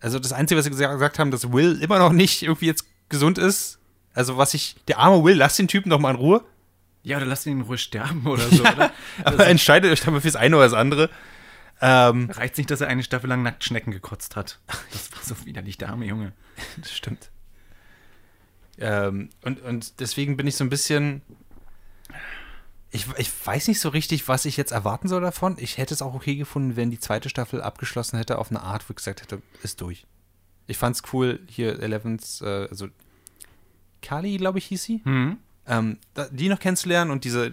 also 0.00 0.18
das 0.18 0.32
Einzige, 0.32 0.58
was 0.58 0.64
sie 0.64 0.70
gesagt, 0.70 1.18
haben, 1.18 1.30
dass 1.30 1.52
Will 1.52 1.80
immer 1.82 1.98
noch 1.98 2.12
nicht 2.12 2.42
irgendwie 2.42 2.66
jetzt 2.66 2.84
gesund 3.08 3.38
ist. 3.38 3.78
Also 4.14 4.36
was 4.36 4.54
ich, 4.54 4.76
der 4.88 4.98
arme 4.98 5.22
Will, 5.24 5.36
lass 5.36 5.56
den 5.56 5.68
Typen 5.68 5.90
doch 5.90 5.98
mal 6.00 6.10
in 6.10 6.16
Ruhe. 6.16 6.44
Ja, 7.04 7.16
oder 7.16 7.26
lasst 7.26 7.46
ihn 7.46 7.52
in 7.58 7.60
Ruhe 7.62 7.78
sterben 7.78 8.26
oder 8.26 8.42
so, 8.50 8.62
oder? 8.62 8.92
Aber 9.24 9.46
entscheidet 9.46 9.90
euch 9.92 10.00
dann 10.00 10.12
mal 10.14 10.20
fürs 10.20 10.36
eine 10.36 10.56
oder 10.56 10.64
das 10.66 10.74
andere. 10.74 11.08
Ähm, 11.80 12.28
Reicht 12.30 12.58
nicht, 12.58 12.70
dass 12.70 12.80
er 12.80 12.88
eine 12.88 13.04
Staffel 13.04 13.28
lang 13.28 13.42
nackt 13.44 13.62
Schnecken 13.64 13.92
gekotzt 13.92 14.34
hat. 14.36 14.58
Das 14.92 15.12
war 15.12 15.22
so 15.22 15.46
widerlich, 15.46 15.78
der 15.78 15.90
arme 15.90 16.06
Junge. 16.06 16.32
Das 16.76 16.92
stimmt. 16.92 17.30
Ähm, 18.80 19.30
und, 19.42 19.60
und 19.62 20.00
deswegen 20.00 20.36
bin 20.36 20.46
ich 20.46 20.56
so 20.56 20.64
ein 20.64 20.70
bisschen. 20.70 21.22
Ich, 22.90 23.06
ich 23.18 23.30
weiß 23.46 23.68
nicht 23.68 23.80
so 23.80 23.90
richtig, 23.90 24.28
was 24.28 24.46
ich 24.46 24.56
jetzt 24.56 24.72
erwarten 24.72 25.08
soll 25.08 25.20
davon. 25.20 25.56
Ich 25.58 25.76
hätte 25.76 25.92
es 25.92 26.00
auch 26.00 26.14
okay 26.14 26.36
gefunden, 26.36 26.74
wenn 26.76 26.90
die 26.90 26.98
zweite 26.98 27.28
Staffel 27.28 27.60
abgeschlossen 27.60 28.16
hätte 28.16 28.38
auf 28.38 28.50
eine 28.50 28.62
Art, 28.62 28.88
wo 28.88 28.92
ich 28.92 28.96
gesagt 28.96 29.20
hätte, 29.20 29.42
ist 29.62 29.80
durch. 29.82 30.06
Ich 30.66 30.78
fand's 30.78 31.02
cool, 31.12 31.40
hier 31.48 31.80
Elevens, 31.82 32.40
äh, 32.40 32.66
also 32.70 32.88
Kali, 34.00 34.38
glaube 34.38 34.58
ich, 34.58 34.66
hieß 34.66 34.82
sie, 34.82 35.00
Hm? 35.04 35.36
ähm, 35.66 35.98
die 36.30 36.48
noch 36.48 36.60
kennenzulernen 36.60 37.10
und 37.10 37.24
diese, 37.24 37.52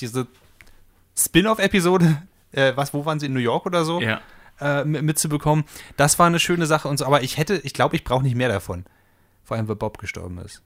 diese 0.00 0.26
Spin-off-Episode, 1.16 2.22
äh, 2.52 2.72
was, 2.76 2.94
wo 2.94 3.04
waren 3.04 3.20
sie, 3.20 3.26
in 3.26 3.34
New 3.34 3.40
York 3.40 3.66
oder 3.66 3.84
so? 3.84 4.00
Ja. 4.00 4.20
äh, 4.60 4.84
mit- 4.84 5.02
mitzubekommen. 5.02 5.64
Das 5.98 6.18
war 6.18 6.26
eine 6.26 6.38
schöne 6.40 6.66
Sache 6.66 6.88
und 6.88 6.98
so, 6.98 7.04
aber 7.06 7.22
ich 7.22 7.36
hätte, 7.38 7.56
ich 7.64 7.74
glaube, 7.74 7.96
ich 7.96 8.04
brauche 8.04 8.22
nicht 8.22 8.36
mehr 8.36 8.48
davon. 8.48 8.84
Vor 9.50 9.56
allem, 9.56 9.66
weil 9.66 9.74
Bob 9.74 9.98
gestorben 9.98 10.38
ist. 10.38 10.62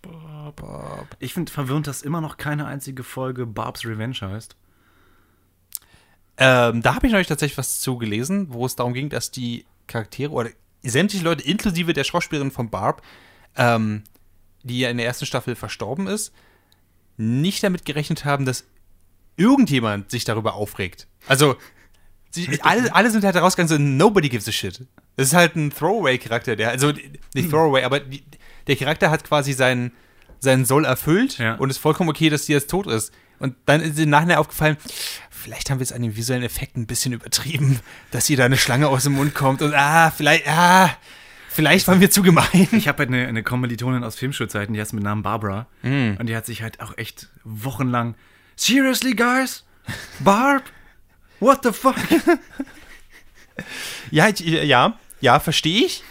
Bob. 0.00 1.06
Ich 1.18 1.34
finde 1.34 1.52
verwirrend, 1.52 1.86
dass 1.86 2.00
immer 2.00 2.22
noch 2.22 2.38
keine 2.38 2.64
einzige 2.64 3.04
Folge 3.04 3.44
Barb's 3.44 3.84
Revenge 3.84 4.16
heißt. 4.22 4.56
Ähm, 6.38 6.80
da 6.80 6.94
habe 6.94 7.06
ich 7.06 7.12
neulich 7.12 7.26
tatsächlich 7.26 7.58
was 7.58 7.80
zu 7.80 7.98
gelesen, 7.98 8.54
wo 8.54 8.64
es 8.64 8.74
darum 8.74 8.94
ging, 8.94 9.10
dass 9.10 9.32
die 9.32 9.66
Charaktere 9.86 10.32
oder 10.32 10.48
sämtliche 10.82 11.26
Leute, 11.26 11.42
inklusive 11.42 11.92
der 11.92 12.04
Schauspielerin 12.04 12.50
von 12.50 12.70
Barb, 12.70 13.02
ähm, 13.54 14.04
die 14.62 14.78
ja 14.78 14.88
in 14.88 14.96
der 14.96 15.04
ersten 15.04 15.26
Staffel 15.26 15.56
verstorben 15.56 16.06
ist, 16.06 16.32
nicht 17.18 17.62
damit 17.62 17.84
gerechnet 17.84 18.24
haben, 18.24 18.46
dass 18.46 18.64
irgendjemand 19.36 20.10
sich 20.10 20.24
darüber 20.24 20.54
aufregt. 20.54 21.06
Also, 21.28 21.56
sie, 22.36 22.62
alle, 22.62 22.94
alle 22.94 23.10
sind 23.10 23.24
halt 23.24 23.36
rausgegangen, 23.36 23.68
so, 23.68 23.78
nobody 23.78 24.28
gives 24.28 24.46
a 24.48 24.52
shit. 24.52 24.86
Das 25.16 25.28
ist 25.28 25.34
halt 25.34 25.56
ein 25.56 25.70
Throwaway-Charakter, 25.70 26.54
der, 26.56 26.70
also 26.70 26.92
nicht 27.34 27.50
Throwaway, 27.50 27.82
aber 27.82 28.00
die, 28.00 28.22
der 28.66 28.76
Charakter 28.76 29.10
hat 29.10 29.24
quasi 29.24 29.52
seinen, 29.52 29.92
seinen 30.38 30.64
Soll 30.64 30.84
erfüllt 30.84 31.38
Ja. 31.38 31.54
und 31.56 31.70
ist 31.70 31.78
vollkommen 31.78 32.10
okay, 32.10 32.28
dass 32.30 32.46
sie 32.46 32.52
jetzt 32.52 32.70
tot 32.70 32.86
ist. 32.86 33.12
Und 33.38 33.54
dann 33.66 33.80
ist 33.80 33.98
im 33.98 34.08
Nachhinein 34.10 34.38
aufgefallen, 34.38 34.76
vielleicht 35.30 35.70
haben 35.70 35.78
wir 35.78 35.84
es 35.84 35.92
an 35.92 36.02
den 36.02 36.16
visuellen 36.16 36.42
Effekten 36.42 36.82
ein 36.82 36.86
bisschen 36.86 37.12
übertrieben, 37.12 37.80
dass 38.10 38.30
ihr 38.30 38.36
da 38.36 38.44
eine 38.44 38.56
Schlange 38.56 38.88
aus 38.88 39.04
dem 39.04 39.14
Mund 39.14 39.34
kommt 39.34 39.62
und 39.62 39.74
ah, 39.74 40.10
vielleicht, 40.10 40.48
ah, 40.48 40.90
vielleicht 41.50 41.86
waren 41.88 42.00
wir 42.00 42.10
zu 42.10 42.22
gemein. 42.22 42.68
Ich 42.72 42.88
habe 42.88 42.98
halt 43.00 43.08
eine, 43.10 43.26
eine 43.26 43.42
Kommilitonin 43.42 44.04
aus 44.04 44.16
Filmschulzeiten, 44.16 44.74
die 44.74 44.80
heißt 44.80 44.92
mit 44.94 45.02
Namen 45.04 45.22
Barbara. 45.22 45.66
Mm. 45.82 46.16
Und 46.18 46.26
die 46.26 46.36
hat 46.36 46.46
sich 46.46 46.62
halt 46.62 46.80
auch 46.80 46.96
echt 46.96 47.28
wochenlang. 47.44 48.14
Seriously, 48.56 49.14
guys? 49.14 49.64
Barb? 50.20 50.64
What 51.40 51.60
the 51.64 51.72
fuck? 51.72 51.96
Ja, 54.10 54.28
ich, 54.28 54.40
ja, 54.40 54.98
ja, 55.20 55.40
verstehe 55.40 55.86
ich. 55.86 56.02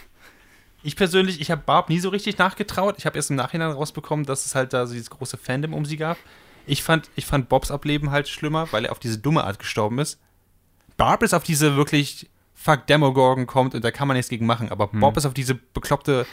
Ich 0.82 0.96
persönlich, 0.96 1.40
ich 1.40 1.50
habe 1.50 1.62
Barb 1.64 1.88
nie 1.88 1.98
so 1.98 2.10
richtig 2.10 2.38
nachgetraut. 2.38 2.96
Ich 2.98 3.06
habe 3.06 3.16
erst 3.16 3.30
im 3.30 3.36
Nachhinein 3.36 3.70
rausbekommen, 3.70 4.24
dass 4.24 4.46
es 4.46 4.54
halt 4.54 4.72
da 4.72 4.86
so 4.86 4.92
dieses 4.92 5.10
große 5.10 5.36
Fandom 5.36 5.74
um 5.74 5.84
sie 5.84 5.96
gab. 5.96 6.16
Ich 6.66 6.82
fand, 6.82 7.10
ich 7.16 7.26
fand 7.26 7.48
Bobs 7.48 7.70
Ableben 7.70 8.10
halt 8.10 8.28
schlimmer, 8.28 8.68
weil 8.72 8.84
er 8.84 8.92
auf 8.92 8.98
diese 8.98 9.18
dumme 9.18 9.44
Art 9.44 9.58
gestorben 9.58 9.98
ist. 9.98 10.18
Barb 10.96 11.22
ist 11.22 11.34
auf 11.34 11.44
diese 11.44 11.76
wirklich 11.76 12.28
Fuck 12.54 12.86
Demogorgon 12.86 13.46
kommt 13.46 13.74
und 13.74 13.84
da 13.84 13.90
kann 13.90 14.08
man 14.08 14.16
nichts 14.16 14.30
gegen 14.30 14.46
machen, 14.46 14.70
aber 14.70 14.88
Bob 14.88 15.16
ist 15.16 15.26
auf 15.26 15.34
diese 15.34 15.54
bekloppte 15.54 16.26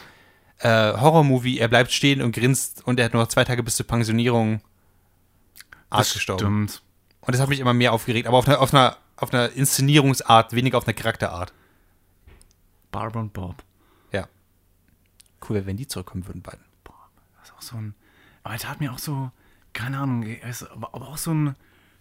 äh, 0.58 0.68
Horror-Movie, 0.94 1.58
er 1.58 1.68
bleibt 1.68 1.92
stehen 1.92 2.22
und 2.22 2.32
grinst 2.34 2.86
und 2.86 2.98
er 2.98 3.06
hat 3.06 3.12
nur 3.12 3.22
noch 3.22 3.28
zwei 3.28 3.44
Tage 3.44 3.62
bis 3.62 3.76
zur 3.76 3.86
Pensionierung 3.86 4.62
Art 5.90 6.12
gestorben. 6.12 6.68
stimmt. 6.68 6.82
Und 7.26 7.32
das 7.32 7.40
hat 7.40 7.48
mich 7.48 7.60
immer 7.60 7.74
mehr 7.74 7.92
aufgeregt, 7.92 8.26
aber 8.26 8.38
auf 8.38 8.46
einer, 8.46 8.60
auf 8.60 8.72
einer, 8.72 8.96
auf 9.16 9.32
einer 9.32 9.50
Inszenierungsart, 9.52 10.52
weniger 10.52 10.78
auf 10.78 10.86
einer 10.86 10.94
Charakterart. 10.94 11.52
Barbara 12.90 13.20
und 13.20 13.32
Bob. 13.32 13.62
Ja. 14.12 14.28
Cool 15.48 15.66
wenn 15.66 15.76
die 15.76 15.88
zurückkommen 15.88 16.26
würden, 16.26 16.42
beiden. 16.42 16.64
Das 17.38 17.48
ist 17.48 17.54
auch 17.56 17.62
so 17.62 17.76
ein. 17.76 17.94
Aber 18.42 18.54
er 18.54 18.60
tat 18.60 18.80
mir 18.80 18.92
auch 18.92 18.98
so, 18.98 19.30
keine 19.72 19.98
Ahnung, 19.98 20.22
er 20.22 20.54
aber 20.72 20.94
auch 20.94 21.18
so 21.18 21.32
ein. 21.32 21.56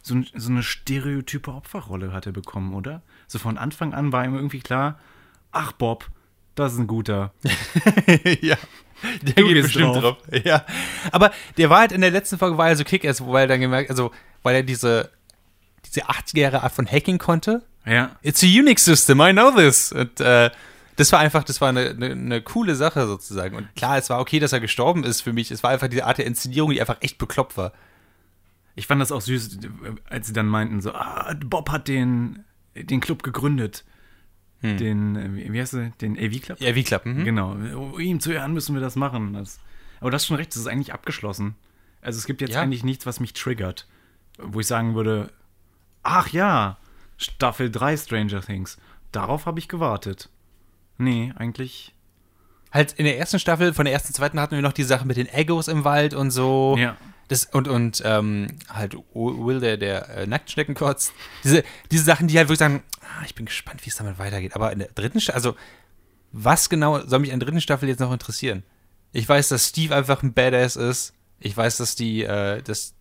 So, 0.05 0.15
ein, 0.15 0.27
so 0.36 0.49
eine 0.51 0.63
stereotype 0.63 1.49
Opferrolle 1.49 2.12
hat 2.12 2.25
er 2.25 2.33
bekommen, 2.33 2.73
oder? 2.73 3.01
So 3.27 3.39
von 3.39 3.57
Anfang 3.57 3.93
an 3.93 4.12
war 4.12 4.25
ihm 4.25 4.36
irgendwie 4.36 4.59
klar, 4.59 4.99
ach 5.53 5.71
Bob, 5.71 6.09
das 6.55 6.73
ist 6.73 6.79
ein 6.79 6.88
guter. 6.88 7.33
ja. 8.41 8.57
Der 9.22 9.34
Du 9.34 9.48
geht 9.48 9.62
bestimmt 9.63 9.96
drauf. 9.96 10.18
drauf. 10.30 10.46
Ja. 10.46 10.66
Aber 11.12 11.32
der 11.58 11.70
war 11.70 11.80
halt 11.80 11.92
in 11.92 12.02
der 12.02 12.12
letzten 12.12 12.38
Folge 12.38 12.58
war 12.58 12.70
er 12.70 12.76
so 12.76 12.84
kick 12.84 13.04
weil 13.04 13.44
er 13.44 13.48
dann 13.48 13.62
gemerkt, 13.62 13.89
also 13.89 14.12
weil 14.42 14.56
er 14.56 14.63
diese, 14.63 15.10
diese 15.86 16.06
80er 16.10 16.39
Jahre 16.39 16.63
Art 16.63 16.74
von 16.74 16.89
Hacking 16.89 17.18
konnte. 17.18 17.63
Ja. 17.86 18.16
It's 18.22 18.44
a 18.44 18.48
Unix 18.48 18.86
system, 18.86 19.20
I 19.22 19.32
know 19.32 19.52
this. 19.52 19.92
Und 19.92 20.20
äh, 20.20 20.50
das 20.96 21.12
war 21.12 21.20
einfach, 21.20 21.44
das 21.44 21.60
war 21.60 21.70
eine, 21.70 21.89
eine, 21.89 22.12
eine 22.12 22.42
coole 22.42 22.76
Sache 22.76 23.08
sozusagen. 23.08 23.56
Und 23.56 23.76
klar, 23.76 23.98
es 23.98 24.10
war 24.10 24.20
okay, 24.20 24.39
dass 24.39 24.54
er 24.54 24.60
gestorben 24.60 25.04
ist 25.04 25.22
für 25.22 25.34
mich. 25.34 25.52
Es 25.52 25.63
war 25.63 25.72
einfach 25.72 25.88
diese 25.88 26.06
Art 26.06 26.18
der 26.18 26.26
Inszenierung, 26.26 26.72
die 26.72 26.80
einfach 26.82 26.98
echt 27.02 27.18
bekloppt 27.18 27.58
war. 27.58 27.74
Ich 28.76 28.88
fand 28.88 29.02
das 29.02 29.12
auch 29.12 29.22
süß, 29.22 29.60
als 30.10 30.28
sie 30.28 30.34
dann 30.34 30.48
meinten, 30.48 30.82
so, 30.82 30.94
ah, 30.94 31.34
Bob 31.46 31.70
hat 31.70 31.88
den, 31.88 32.44
den 32.76 33.02
Club 33.02 33.24
gegründet. 33.24 33.84
Den, 34.63 35.15
äh, 35.15 35.52
wie- 35.54 35.60
heißt 35.60 35.73
er? 35.73 35.89
Den 36.02 36.17
AV 36.17 36.39
Club? 36.41 36.62
Ja, 36.62 36.73
wie 36.76 36.84
klappen. 36.84 37.17
Hm? 37.17 37.26
Genau. 37.26 37.52
Um 37.52 37.99
ihm 37.99 38.19
zu 38.19 38.32
ehren 38.32 38.54
müssen 38.54 38.73
wir 38.73 38.82
das 38.82 38.95
machen. 38.95 39.34
Das, 39.34 39.60
aber 39.99 40.10
das 40.12 40.23
ist 40.23 40.28
schon 40.28 40.38
recht, 40.38 40.52
das 40.52 40.58
ist 40.58 40.67
eigentlich 40.67 40.93
abgeschlossen. 40.93 41.56
Also 42.02 42.17
es 42.17 42.26
gibt 42.26 42.41
jetzt 42.41 42.54
Ja. 42.54 42.62
eigentlich 42.62 42.84
nichts, 42.84 43.06
was 43.06 43.19
mich 43.19 43.34
triggert. 43.34 43.88
Wo 44.38 44.60
ich 44.62 44.67
sagen 44.67 44.95
würde, 44.95 45.32
ach 46.02 46.30
ja, 46.30 46.78
Staffel 47.17 47.69
3 47.69 47.95
Stranger 47.97 48.41
Things. 48.41 48.78
Darauf 49.12 49.45
habe 49.45 49.60
ich 49.60 49.67
gewartet. 49.67 50.30
Nee, 50.97 51.34
eigentlich. 51.36 51.93
Halt 52.71 52.93
in 52.93 53.06
der 53.06 53.19
ersten 53.19 53.38
Staffel, 53.39 53.73
von 53.73 53.86
der 53.86 53.93
ersten, 53.93 54.13
zweiten 54.13 54.39
hatten 54.39 54.56
wir 54.56 54.62
noch 54.63 54.73
die 54.73 54.84
Sache 54.84 55.06
mit 55.06 55.17
den 55.17 55.28
Egos 55.28 55.67
im 55.67 55.84
Wald 55.84 56.13
und 56.13 56.32
so. 56.32 56.76
Ja. 56.80 56.97
Das, 57.27 57.45
und 57.45 57.67
und 57.67 58.01
ähm, 58.05 58.47
halt 58.69 58.95
Will, 59.13 59.59
der, 59.59 59.77
der 59.77 60.09
äh, 60.09 60.27
Nacktschnecken 60.27 60.75
kotzt. 60.75 61.13
Diese, 61.43 61.63
diese 61.91 62.03
Sachen, 62.03 62.27
die 62.27 62.38
halt 62.38 62.47
wirklich 62.47 62.59
sagen, 62.59 62.83
ah, 63.01 63.23
ich 63.25 63.36
bin 63.36 63.45
gespannt, 63.45 63.86
wie 63.86 63.89
es 63.89 63.95
damit 63.95 64.19
weitergeht. 64.19 64.55
Aber 64.55 64.71
in 64.71 64.79
der 64.79 64.89
dritten 64.89 65.19
Staffel, 65.21 65.38
also 65.38 65.55
was 66.31 66.69
genau 66.69 66.99
soll 67.05 67.19
mich 67.19 67.31
in 67.31 67.39
der 67.39 67.47
dritten 67.47 67.62
Staffel 67.62 67.88
jetzt 67.88 67.99
noch 67.99 68.12
interessieren? 68.12 68.63
Ich 69.13 69.29
weiß, 69.29 69.49
dass 69.49 69.69
Steve 69.69 69.95
einfach 69.95 70.23
ein 70.23 70.33
Badass 70.33 70.75
ist. 70.75 71.13
Ich 71.39 71.55
weiß, 71.55 71.77
dass 71.77 71.95
die, 71.95 72.23
äh, 72.23 72.62
dass 72.62 72.93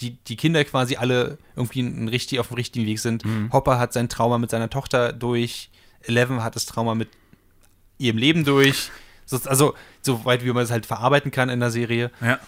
die, 0.00 0.16
die 0.24 0.36
Kinder 0.36 0.64
quasi 0.64 0.96
alle 0.96 1.38
irgendwie 1.56 1.80
ein, 1.80 2.08
richtig, 2.08 2.38
auf 2.40 2.48
dem 2.48 2.56
richtigen 2.56 2.86
Weg 2.86 3.00
sind. 3.00 3.24
Hopper 3.52 3.78
hat 3.78 3.92
sein 3.92 4.08
Trauma 4.08 4.38
mit 4.38 4.50
seiner 4.50 4.68
Tochter 4.68 5.12
durch. 5.12 5.70
Eleven 6.02 6.42
hat 6.42 6.56
das 6.56 6.66
Trauma 6.66 6.94
mit 6.94 7.08
ihrem 7.98 8.18
Leben 8.18 8.44
durch. 8.44 8.90
So, 9.24 9.38
also, 9.48 9.74
soweit 10.02 10.44
wie 10.44 10.52
man 10.52 10.64
es 10.64 10.70
halt 10.70 10.86
verarbeiten 10.86 11.30
kann 11.30 11.48
in 11.48 11.60
der 11.60 11.70
Serie. 11.70 12.10
Ja. 12.20 12.38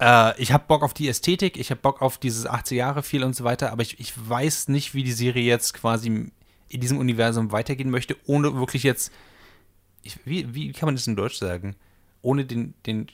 Äh, 0.00 0.40
ich 0.40 0.52
habe 0.52 0.64
Bock 0.66 0.82
auf 0.82 0.94
die 0.94 1.08
Ästhetik, 1.08 1.56
ich 1.58 1.70
habe 1.70 1.80
Bock 1.80 2.02
auf 2.02 2.18
dieses 2.18 2.46
80 2.46 2.78
Jahre 2.78 3.02
viel 3.02 3.24
und 3.24 3.34
so 3.34 3.44
weiter, 3.44 3.72
aber 3.72 3.82
ich, 3.82 3.98
ich 4.00 4.12
weiß 4.16 4.68
nicht, 4.68 4.94
wie 4.94 5.04
die 5.04 5.12
Serie 5.12 5.44
jetzt 5.44 5.74
quasi 5.74 6.30
in 6.68 6.80
diesem 6.80 6.98
Universum 6.98 7.52
weitergehen 7.52 7.90
möchte, 7.90 8.16
ohne 8.26 8.54
wirklich 8.54 8.82
jetzt. 8.82 9.12
Ich, 10.02 10.18
wie, 10.24 10.54
wie 10.54 10.72
kann 10.72 10.86
man 10.86 10.94
das 10.94 11.06
in 11.06 11.16
Deutsch 11.16 11.36
sagen? 11.36 11.76
Ohne 12.22 12.44
den, 12.44 12.74
den 12.86 13.08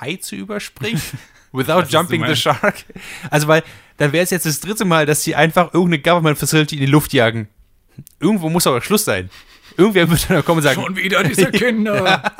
Hai 0.00 0.16
zu 0.16 0.36
überspringen? 0.36 1.00
Without 1.52 1.82
was 1.82 1.92
jumping 1.92 2.26
the 2.26 2.34
shark. 2.34 2.84
Also, 3.30 3.46
weil 3.46 3.62
dann 3.98 4.12
wäre 4.12 4.24
es 4.24 4.30
jetzt 4.30 4.46
das 4.46 4.60
dritte 4.60 4.86
Mal, 4.86 5.04
dass 5.04 5.22
sie 5.22 5.34
einfach 5.34 5.74
irgendeine 5.74 6.00
Government 6.00 6.38
Facility 6.38 6.76
in 6.76 6.80
die 6.80 6.86
Luft 6.86 7.12
jagen. 7.12 7.48
Irgendwo 8.20 8.48
muss 8.48 8.66
aber 8.66 8.80
Schluss 8.80 9.04
sein. 9.04 9.28
Irgendwer 9.76 10.08
wird 10.10 10.30
dann 10.30 10.44
kommen 10.44 10.58
und 10.58 10.62
sagen, 10.62 10.80
Schon 10.82 10.96
wieder 10.96 11.22
diese 11.22 11.50
Kinder. 11.50 12.32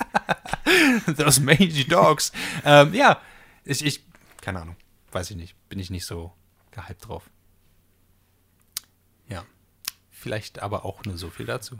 Those 1.17 1.43
mangy 1.43 1.85
dogs. 1.85 2.33
ähm, 2.65 2.95
ja, 2.95 3.21
ich, 3.65 3.85
ich, 3.85 4.05
keine 4.41 4.61
Ahnung, 4.61 4.77
weiß 5.13 5.31
ich 5.31 5.37
nicht. 5.37 5.57
Bin 5.69 5.79
ich 5.79 5.91
nicht 5.91 6.07
so 6.07 6.33
gehypt 6.71 7.07
drauf. 7.07 7.31
Ja, 9.29 9.45
vielleicht 10.11 10.61
aber 10.61 10.85
auch 10.85 11.05
nur 11.05 11.19
so 11.19 11.31
viel 11.31 11.47
dazu. 11.47 11.79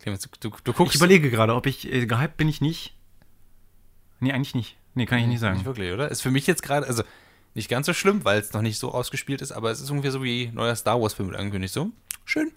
Clemens, 0.00 0.22
du, 0.22 0.50
du, 0.50 0.56
du 0.64 0.72
guckst. 0.72 0.94
Ich 0.94 1.00
überlege 1.00 1.30
gerade, 1.30 1.54
ob 1.54 1.66
ich 1.66 1.90
äh, 1.90 2.06
gehypt 2.06 2.36
bin 2.36 2.48
ich 2.48 2.60
nicht. 2.60 2.94
Nee, 4.20 4.32
eigentlich 4.32 4.54
nicht. 4.54 4.76
Nee, 4.94 5.06
kann 5.06 5.18
ich 5.18 5.26
nicht 5.26 5.40
sagen. 5.40 5.56
Nicht 5.56 5.66
wirklich, 5.66 5.92
oder? 5.92 6.10
Ist 6.10 6.22
für 6.22 6.30
mich 6.30 6.46
jetzt 6.46 6.62
gerade, 6.62 6.86
also 6.86 7.02
nicht 7.54 7.68
ganz 7.68 7.86
so 7.86 7.92
schlimm, 7.92 8.24
weil 8.24 8.40
es 8.40 8.52
noch 8.52 8.62
nicht 8.62 8.78
so 8.78 8.92
ausgespielt 8.92 9.42
ist, 9.42 9.52
aber 9.52 9.70
es 9.70 9.80
ist 9.80 9.90
ungefähr 9.90 10.12
so 10.12 10.22
wie 10.22 10.50
neuer 10.52 10.76
Star 10.76 11.00
Wars-Film 11.00 11.28
mit 11.28 11.38
angekündigt. 11.38 11.72
So, 11.72 11.90
schön. 12.24 12.52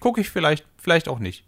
Gucke 0.00 0.20
ich 0.20 0.30
vielleicht, 0.30 0.66
vielleicht 0.76 1.08
auch 1.08 1.18
nicht. 1.18 1.44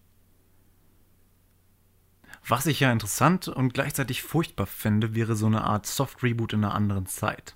Was 2.46 2.66
ich 2.66 2.80
ja 2.80 2.92
interessant 2.92 3.48
und 3.48 3.72
gleichzeitig 3.74 4.22
furchtbar 4.22 4.66
finde, 4.66 5.14
wäre 5.14 5.34
so 5.36 5.46
eine 5.46 5.64
Art 5.64 5.86
Soft-Reboot 5.86 6.52
in 6.52 6.64
einer 6.64 6.74
anderen 6.74 7.06
Zeit. 7.06 7.54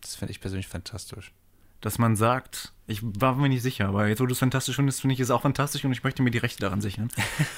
Das 0.00 0.14
finde 0.16 0.32
ich 0.32 0.40
persönlich 0.40 0.68
fantastisch. 0.68 1.32
Dass 1.80 1.98
man 1.98 2.14
sagt, 2.14 2.72
ich 2.86 3.00
war 3.02 3.34
mir 3.36 3.48
nicht 3.48 3.62
sicher, 3.62 3.88
aber 3.88 4.06
jetzt, 4.06 4.20
wo 4.20 4.26
du 4.26 4.32
es 4.32 4.38
fantastisch 4.38 4.76
findest, 4.76 5.00
finde 5.00 5.14
ich 5.14 5.20
es 5.20 5.30
auch 5.30 5.42
fantastisch 5.42 5.84
und 5.84 5.92
ich 5.92 6.04
möchte 6.04 6.22
mir 6.22 6.30
die 6.30 6.38
Rechte 6.38 6.60
daran 6.60 6.80
sichern. 6.80 7.08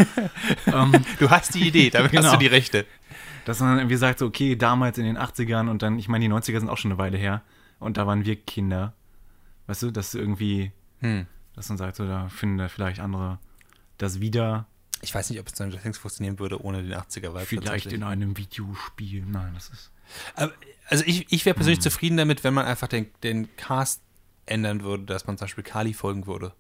ähm, 0.66 0.92
Du 1.18 1.31
hast 1.31 1.55
die 1.55 1.66
Idee, 1.68 1.90
damit 1.90 2.12
hast 2.12 2.20
Genau. 2.22 2.33
du 2.33 2.38
die 2.38 2.46
Rechte. 2.46 2.87
dass 3.44 3.61
man 3.61 3.77
irgendwie 3.79 3.96
sagt, 3.96 4.20
so, 4.20 4.27
okay, 4.27 4.57
damals 4.57 4.96
in 4.98 5.05
den 5.05 5.18
80ern 5.18 5.68
und 5.68 5.83
dann, 5.83 5.98
ich 5.98 6.09
meine, 6.09 6.27
die 6.27 6.33
90er 6.33 6.61
sind 6.61 6.68
auch 6.68 6.79
schon 6.79 6.92
eine 6.92 6.98
Weile 6.98 7.18
her 7.18 7.42
und 7.81 7.96
da 7.98 8.07
waren 8.07 8.24
wir 8.24 8.37
Kinder. 8.37 8.94
Weißt 9.66 9.83
du, 9.83 9.90
dass 9.90 10.14
irgendwie, 10.14 10.72
Hm. 11.00 11.27
dass 11.55 11.68
man 11.68 11.77
sagt, 11.77 11.96
so, 11.96 12.07
da 12.07 12.29
finden 12.29 12.57
da 12.59 12.68
vielleicht 12.68 13.00
andere 13.00 13.38
das 13.98 14.20
wieder, 14.20 14.66
Ich 15.05 15.14
weiß 15.14 15.31
nicht, 15.31 15.38
ob 15.40 15.49
Stranger 15.49 15.81
Things 15.81 15.99
funktionieren 15.99 16.38
würde 16.38 16.61
ohne 16.62 16.83
den 16.83 16.93
80er-Vibe. 16.95 17.47
vielleicht 17.47 17.93
in 17.93 18.03
einem 18.03 18.37
Videospiel. 18.37 19.25
Nein, 19.27 19.53
das 19.55 19.69
ist. 19.71 19.90
Aber, 20.35 20.53
also 20.88 21.05
ich, 21.07 21.31
ich 21.33 21.45
wäre 21.47 21.55
Hm. 21.55 21.59
persönlich 21.59 21.81
zufrieden 21.81 22.17
damit, 22.17 22.43
wenn 22.45 22.55
man 22.55 22.67
einfach 22.67 22.88
den, 22.88 23.07
den 23.23 23.55
Cast 23.57 24.03
ändern 24.47 24.83
würde, 24.83 25.05
dass 25.05 25.27
man 25.27 25.38
zum 25.38 25.45
Beispiel 25.47 25.64
Kali 25.64 25.95
folgen 25.95 26.27
würde. 26.27 26.53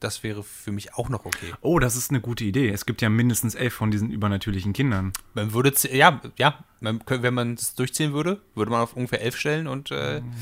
Das 0.00 0.22
wäre 0.22 0.44
für 0.44 0.70
mich 0.70 0.94
auch 0.94 1.08
noch 1.08 1.24
okay. 1.24 1.52
Oh, 1.60 1.80
das 1.80 1.96
ist 1.96 2.10
eine 2.10 2.20
gute 2.20 2.44
Idee. 2.44 2.68
Es 2.68 2.86
gibt 2.86 3.02
ja 3.02 3.08
mindestens 3.08 3.56
elf 3.56 3.74
von 3.74 3.90
diesen 3.90 4.10
übernatürlichen 4.12 4.72
Kindern. 4.72 5.12
Man 5.34 5.52
würde, 5.52 5.72
ja, 5.90 6.20
ja, 6.36 6.64
man, 6.80 7.02
wenn 7.08 7.34
man 7.34 7.54
es 7.54 7.74
durchziehen 7.74 8.12
würde, 8.12 8.40
würde 8.54 8.70
man 8.70 8.80
auf 8.82 8.92
ungefähr 8.94 9.20
elf 9.22 9.36
stellen 9.36 9.66
und, 9.66 9.90
äh, 9.90 10.20
Mhm. 10.20 10.32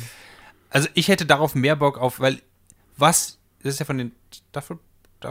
also 0.69 0.89
ich 0.93 1.09
hätte 1.09 1.25
darauf 1.25 1.55
mehr 1.55 1.75
Bock 1.77 1.97
auf, 1.97 2.21
weil, 2.21 2.43
was, 2.99 3.39
das 3.63 3.75
ist 3.75 3.79
ja 3.81 3.87
von 3.87 3.97
den 3.97 4.13
Duffer, 4.53 4.79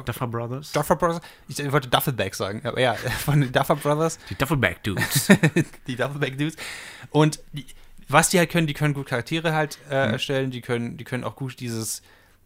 Duffer, 0.04 0.28
Brothers? 0.28 0.72
Duffer 0.72 0.96
Brothers, 0.96 1.22
ich 1.48 1.72
wollte 1.72 1.88
Duffelbag 1.90 2.34
sagen, 2.36 2.62
aber 2.66 2.80
ja, 2.80 2.94
von 3.26 3.42
den 3.42 3.52
Duffer 3.52 3.76
Brothers, 3.76 4.20
Die 4.30 4.36
Duffelback 4.36 4.84
Dudes. 4.84 5.28
die 5.88 5.96
Duffelbag 5.96 6.38
Dudes. 6.38 6.56
Und 7.12 7.40
die, 7.54 7.66
was 8.08 8.30
die 8.30 8.38
halt 8.40 8.50
können, 8.52 8.68
die 8.68 8.74
können 8.74 8.94
gut 8.94 9.08
Charaktere 9.08 9.54
halt 9.54 9.78
äh, 9.90 10.08
Mhm. 10.08 10.14
erstellen, 10.14 10.52
die 10.52 10.62
können, 10.62 10.98
die 10.98 11.04
können 11.04 11.24
auch 11.24 11.36
gut 11.36 11.60
dieses, 11.60 12.02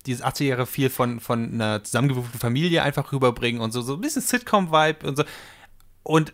dieses 0.05 0.21
80 0.21 0.47
Jahre 0.49 0.65
viel 0.65 0.89
von, 0.89 1.19
von 1.19 1.53
einer 1.53 1.83
zusammengewürfelten 1.83 2.39
Familie 2.39 2.83
einfach 2.83 3.11
rüberbringen 3.11 3.61
und 3.61 3.71
so, 3.71 3.81
so 3.81 3.95
ein 3.95 4.01
bisschen 4.01 4.21
Sitcom-Vibe 4.21 5.05
und 5.07 5.15
so. 5.17 5.23
Und 6.03 6.33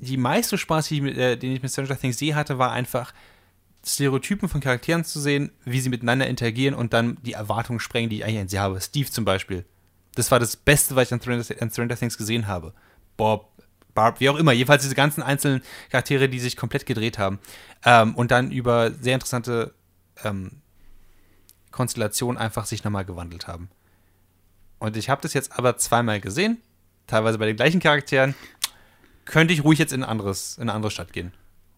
die 0.00 0.16
meiste 0.16 0.58
Spaß, 0.58 0.88
die 0.88 0.96
ich 0.96 1.02
mit, 1.02 1.16
äh, 1.18 1.36
den 1.36 1.52
ich 1.52 1.62
mit 1.62 1.70
Stranger 1.70 1.98
Things 1.98 2.20
je 2.20 2.34
hatte, 2.34 2.58
war 2.58 2.72
einfach 2.72 3.12
Stereotypen 3.86 4.48
von 4.48 4.60
Charakteren 4.60 5.04
zu 5.04 5.20
sehen, 5.20 5.50
wie 5.64 5.80
sie 5.80 5.88
miteinander 5.88 6.26
interagieren 6.26 6.74
und 6.74 6.92
dann 6.92 7.16
die 7.22 7.32
Erwartungen 7.32 7.80
sprengen, 7.80 8.10
die 8.10 8.16
ich 8.18 8.24
eigentlich 8.24 8.40
an 8.40 8.48
sie 8.48 8.58
habe. 8.58 8.80
Steve 8.80 9.08
zum 9.10 9.24
Beispiel. 9.24 9.64
Das 10.18 10.32
war 10.32 10.40
das 10.40 10.56
Beste, 10.56 10.96
was 10.96 11.06
ich 11.06 11.12
an 11.12 11.20
Stranger, 11.20 11.44
an 11.60 11.70
Stranger 11.70 11.96
Things 11.96 12.18
gesehen 12.18 12.48
habe. 12.48 12.74
Bob, 13.16 13.52
Barb, 13.94 14.18
wie 14.18 14.28
auch 14.28 14.36
immer. 14.36 14.50
Jedenfalls 14.50 14.82
diese 14.82 14.96
ganzen 14.96 15.22
einzelnen 15.22 15.62
Charaktere, 15.90 16.28
die 16.28 16.40
sich 16.40 16.56
komplett 16.56 16.86
gedreht 16.86 17.18
haben. 17.18 17.38
Ähm, 17.84 18.16
und 18.16 18.32
dann 18.32 18.50
über 18.50 18.90
sehr 18.90 19.14
interessante 19.14 19.72
ähm, 20.24 20.60
Konstellationen 21.70 22.36
einfach 22.36 22.66
sich 22.66 22.82
nochmal 22.82 23.04
gewandelt 23.04 23.46
haben. 23.46 23.70
Und 24.80 24.96
ich 24.96 25.08
habe 25.08 25.22
das 25.22 25.34
jetzt 25.34 25.56
aber 25.56 25.76
zweimal 25.76 26.20
gesehen, 26.20 26.60
teilweise 27.06 27.38
bei 27.38 27.46
den 27.46 27.54
gleichen 27.54 27.78
Charakteren. 27.78 28.34
Könnte 29.24 29.54
ich 29.54 29.62
ruhig 29.62 29.78
jetzt 29.78 29.92
in, 29.92 30.02
ein 30.02 30.08
anderes, 30.08 30.56
in 30.56 30.62
eine 30.62 30.72
andere 30.72 30.90
Stadt 30.90 31.12
gehen. 31.12 31.32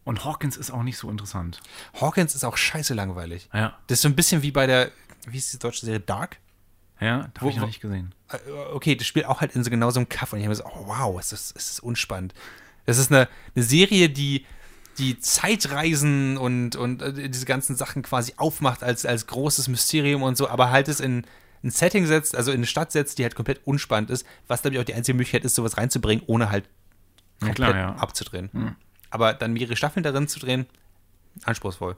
Und 0.05 0.25
Hawkins 0.25 0.57
ist 0.57 0.71
auch 0.71 0.83
nicht 0.83 0.97
so 0.97 1.11
interessant. 1.11 1.61
Hawkins 2.01 2.35
ist 2.35 2.45
auch 2.45 2.57
scheiße 2.57 2.95
langweilig. 2.95 3.51
Ja. 3.53 3.77
Das 3.89 3.99
ist 3.99 4.03
so 4.03 4.09
ein 4.09 4.17
bisschen 4.17 4.41
wie 4.41 4.51
bei 4.51 4.67
der, 4.67 4.93
wie 5.27 5.37
ist 5.37 5.53
die 5.53 5.59
deutsche 5.59 5.85
Serie, 5.85 6.01
Dark? 6.01 6.39
Ja, 7.01 7.31
habe 7.39 7.51
ich 7.51 7.57
noch 7.57 7.67
nicht 7.67 7.81
gesehen. 7.81 8.15
Äh, 8.29 8.37
Okay, 8.73 8.95
das 8.95 9.07
spielt 9.07 9.27
auch 9.27 9.41
halt 9.41 9.55
in 9.57 9.65
so 9.65 9.71
genau 9.71 9.91
so 9.91 10.01
einem 10.01 10.09
Kaff. 10.09 10.33
Und 10.33 10.39
ich 10.41 10.45
habe 10.45 10.55
so, 10.55 10.65
oh, 10.65 10.87
wow, 10.87 11.19
es 11.19 11.33
ist, 11.33 11.57
es 11.57 11.71
ist 11.71 11.81
unspannend. 11.81 12.35
Das 12.87 12.99
ist 12.99 13.11
eine, 13.11 13.29
eine 13.55 13.65
Serie, 13.65 14.09
die 14.11 14.47
die 14.99 15.19
Zeitreisen 15.19 16.37
und, 16.37 16.77
und 16.77 17.01
äh, 17.01 17.29
diese 17.31 17.47
ganzen 17.47 17.75
Sachen 17.75 18.03
quasi 18.03 18.35
aufmacht 18.37 18.83
als, 18.83 19.07
als 19.07 19.27
großes 19.27 19.69
Mysterium 19.69 20.23
und 20.23 20.37
so, 20.37 20.49
aber 20.49 20.71
halt 20.71 20.89
es 20.89 21.01
in 21.01 21.25
ein 21.63 21.71
Setting 21.71 22.07
setzt, 22.07 22.37
also 22.37 22.51
in 22.51 22.59
eine 22.59 22.67
Stadt 22.67 22.93
setzt, 22.93 23.19
die 23.19 23.23
halt 23.23 23.35
komplett 23.35 23.67
unspannend 23.67 24.11
ist, 24.11 24.27
was, 24.47 24.63
glaube 24.63 24.75
ich, 24.75 24.81
auch 24.81 24.85
die 24.85 24.95
einzige 24.95 25.17
Möglichkeit 25.17 25.45
ist, 25.45 25.55
sowas 25.55 25.77
reinzubringen, 25.79 26.23
ohne 26.27 26.51
halt 26.51 26.65
Ja, 27.41 27.47
komplett 27.49 27.71
klar, 27.71 27.77
ja. 27.77 27.95
abzudrehen. 27.97 28.51
Mhm. 28.53 28.77
Aber 29.11 29.33
dann 29.33 29.53
mehrere 29.55 29.77
Staffeln 29.77 30.03
darin 30.03 30.29
zu 30.29 30.39
drehen, 30.39 30.67
anspruchsvoll. 31.45 31.97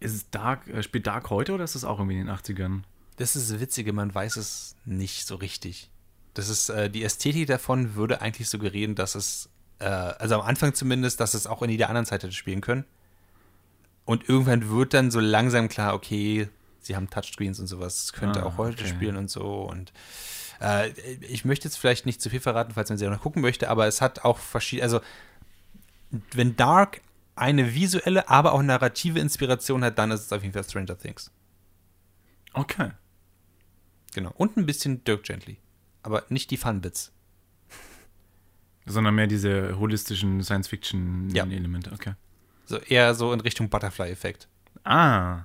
Ist 0.00 0.14
es 0.14 0.30
Dark, 0.30 0.66
äh, 0.68 0.82
spielt 0.82 1.06
Dark 1.06 1.30
heute 1.30 1.52
oder 1.52 1.64
ist 1.64 1.74
es 1.74 1.84
auch 1.84 1.98
irgendwie 1.98 2.18
in 2.18 2.26
den 2.26 2.34
80ern? 2.34 2.82
Das 3.20 3.36
ist 3.36 3.50
das 3.50 3.60
Witzige, 3.60 3.92
man 3.92 4.14
weiß 4.14 4.36
es 4.36 4.76
nicht 4.86 5.26
so 5.26 5.34
richtig. 5.34 5.90
Das 6.32 6.48
ist, 6.48 6.70
äh, 6.70 6.88
die 6.88 7.04
Ästhetik 7.04 7.48
davon 7.48 7.94
würde 7.94 8.22
eigentlich 8.22 8.48
suggerieren, 8.48 8.94
dass 8.94 9.14
es, 9.14 9.50
äh, 9.78 9.84
also 9.84 10.36
am 10.36 10.40
Anfang 10.40 10.72
zumindest, 10.72 11.20
dass 11.20 11.34
es 11.34 11.46
auch 11.46 11.60
in 11.60 11.68
jeder 11.68 11.90
anderen 11.90 12.06
Zeit 12.06 12.22
hätte 12.22 12.32
spielen 12.32 12.62
können. 12.62 12.86
Und 14.06 14.26
irgendwann 14.26 14.70
wird 14.70 14.94
dann 14.94 15.10
so 15.10 15.20
langsam 15.20 15.68
klar, 15.68 15.92
okay, 15.92 16.48
sie 16.80 16.96
haben 16.96 17.10
Touchscreens 17.10 17.60
und 17.60 17.66
sowas, 17.66 18.14
könnte 18.14 18.42
Ah, 18.42 18.46
auch 18.46 18.56
heute 18.56 18.84
okay. 18.84 18.88
spielen 18.88 19.16
und 19.16 19.28
so. 19.28 19.64
Und 19.64 19.92
äh, 20.62 20.88
ich 21.20 21.44
möchte 21.44 21.68
jetzt 21.68 21.76
vielleicht 21.76 22.06
nicht 22.06 22.22
zu 22.22 22.30
viel 22.30 22.40
verraten, 22.40 22.72
falls 22.72 22.88
man 22.88 22.96
sie 22.96 23.06
auch 23.06 23.12
noch 23.12 23.20
gucken 23.20 23.42
möchte, 23.42 23.68
aber 23.68 23.86
es 23.86 24.00
hat 24.00 24.24
auch 24.24 24.38
verschiedene, 24.38 24.84
also 24.84 25.00
wenn 26.32 26.56
Dark 26.56 27.02
eine 27.36 27.74
visuelle, 27.74 28.30
aber 28.30 28.54
auch 28.54 28.62
narrative 28.62 29.18
Inspiration 29.18 29.84
hat, 29.84 29.98
dann 29.98 30.10
ist 30.10 30.22
es 30.22 30.32
auf 30.32 30.40
jeden 30.42 30.54
Fall 30.54 30.64
Stranger 30.64 30.96
Things. 30.96 31.30
Okay. 32.54 32.92
Genau. 34.14 34.32
Und 34.36 34.56
ein 34.56 34.66
bisschen 34.66 35.04
Dirk 35.04 35.24
Gently. 35.24 35.58
Aber 36.02 36.24
nicht 36.28 36.50
die 36.50 36.56
Fun-Bits. 36.56 37.12
Sondern 38.86 39.14
mehr 39.14 39.26
diese 39.26 39.78
holistischen 39.78 40.38
Ja. 40.38 40.44
Science-Fiction-Elemente. 40.44 41.92
Okay. 41.92 42.14
So 42.66 42.78
eher 42.78 43.14
so 43.14 43.32
in 43.32 43.40
Richtung 43.40 43.68
Butterfly-Effekt. 43.68 44.48
Ah. 44.84 45.44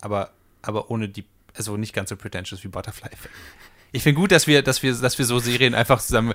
Aber, 0.00 0.32
aber 0.62 0.90
ohne 0.90 1.08
die, 1.08 1.24
also 1.54 1.76
nicht 1.76 1.92
ganz 1.94 2.10
so 2.10 2.16
pretentious 2.16 2.62
wie 2.64 2.68
Butterfly-Effekt. 2.68 3.32
Ich 3.92 4.02
finde 4.02 4.20
gut, 4.20 4.32
dass 4.32 4.46
wir, 4.46 4.62
dass 4.62 4.82
wir, 4.82 4.92
dass 4.94 5.16
wir 5.18 5.24
so 5.24 5.38
Serien 5.38 5.74
einfach 5.74 6.00
zusammen. 6.00 6.34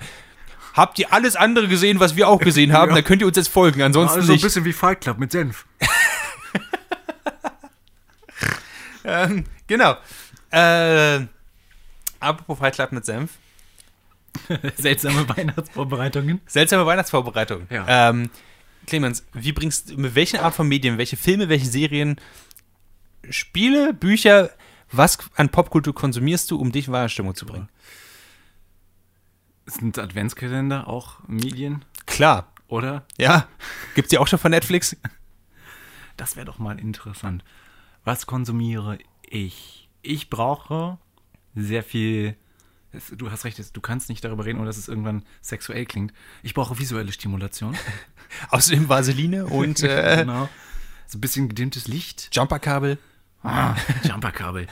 Habt 0.73 0.97
ihr 0.99 1.11
alles 1.11 1.35
andere 1.35 1.67
gesehen, 1.67 1.99
was 1.99 2.15
wir 2.15 2.27
auch 2.29 2.39
gesehen 2.39 2.71
haben? 2.73 2.89
Ja. 2.89 2.95
Dann 2.95 3.03
könnt 3.03 3.21
ihr 3.21 3.27
uns 3.27 3.35
jetzt 3.37 3.49
folgen. 3.49 3.81
Ansonsten 3.81 4.19
Also 4.19 4.31
ein 4.31 4.35
nicht. 4.35 4.43
bisschen 4.43 4.63
wie 4.65 4.73
Fight 4.73 5.01
Club 5.01 5.17
mit 5.19 5.31
Senf. 5.31 5.65
Ähm, 9.03 9.45
genau. 9.65 9.95
Äh, 10.51 11.21
apropos 12.19 12.57
Fight 12.59 12.75
Club 12.75 12.91
mit 12.91 13.05
Senf. 13.05 13.37
Seltsame 14.77 15.27
Weihnachtsvorbereitungen. 15.27 16.41
Seltsame 16.45 16.85
Weihnachtsvorbereitung. 16.85 17.67
Ja. 17.69 18.09
Ähm, 18.09 18.29
Clemens, 18.85 19.25
wie 19.33 19.51
bringst 19.51 19.97
mit 19.97 20.15
welchen 20.15 20.39
Art 20.39 20.55
von 20.55 20.67
Medien, 20.67 20.97
welche 20.97 21.17
Filme, 21.17 21.49
welche 21.49 21.65
Serien, 21.65 22.19
Spiele, 23.29 23.93
Bücher, 23.93 24.51
was 24.91 25.17
an 25.35 25.49
Popkultur 25.49 25.93
konsumierst 25.93 26.49
du, 26.49 26.57
um 26.59 26.71
dich 26.71 26.87
in 26.87 26.93
Weihnachtsstimmung 26.93 27.35
zu 27.35 27.45
bringen? 27.45 27.69
Sind 29.65 29.99
Adventskalender 29.99 30.87
auch 30.87 31.19
Medien, 31.27 31.85
Klar. 32.07 32.51
oder? 32.67 33.05
Ja. 33.17 33.47
Gibt's 33.93 34.09
die 34.09 34.17
auch 34.17 34.27
schon 34.27 34.39
von 34.39 34.51
Netflix? 34.51 34.97
Das 36.17 36.35
wäre 36.35 36.45
doch 36.45 36.57
mal 36.57 36.79
interessant. 36.79 37.43
Was 38.03 38.25
konsumiere 38.25 38.97
ich? 39.21 39.89
Ich 40.01 40.29
brauche 40.29 40.97
sehr 41.63 41.83
viel. 41.83 42.35
es- 42.91 43.13
Du 43.15 43.31
hast 43.31 43.45
recht, 43.45 43.75
du 43.75 43.81
kannst 43.81 44.09
nicht 44.09 44.23
darüber 44.23 44.45
reden, 44.45 44.57
ohne 44.57 44.67
dass 44.67 44.77
es 44.77 44.87
irgendwann 44.87 45.23
sexuell 45.41 45.85
klingt. 45.85 46.13
Ich 46.43 46.53
brauche 46.53 46.79
visuelle 46.79 47.11
Stimulation. 47.11 47.75
Außerdem 48.49 48.89
Vaseline 48.89 49.45
und 49.45 49.81
äh, 49.83 50.17
genau. 50.25 50.49
So 51.07 51.17
ein 51.17 51.21
bisschen 51.21 51.49
gedimmtes 51.49 51.87
Licht. 51.87 52.29
Jumperkabel. 52.33 52.97
Ah, 53.43 53.75
Jumperkabel. 54.03 54.67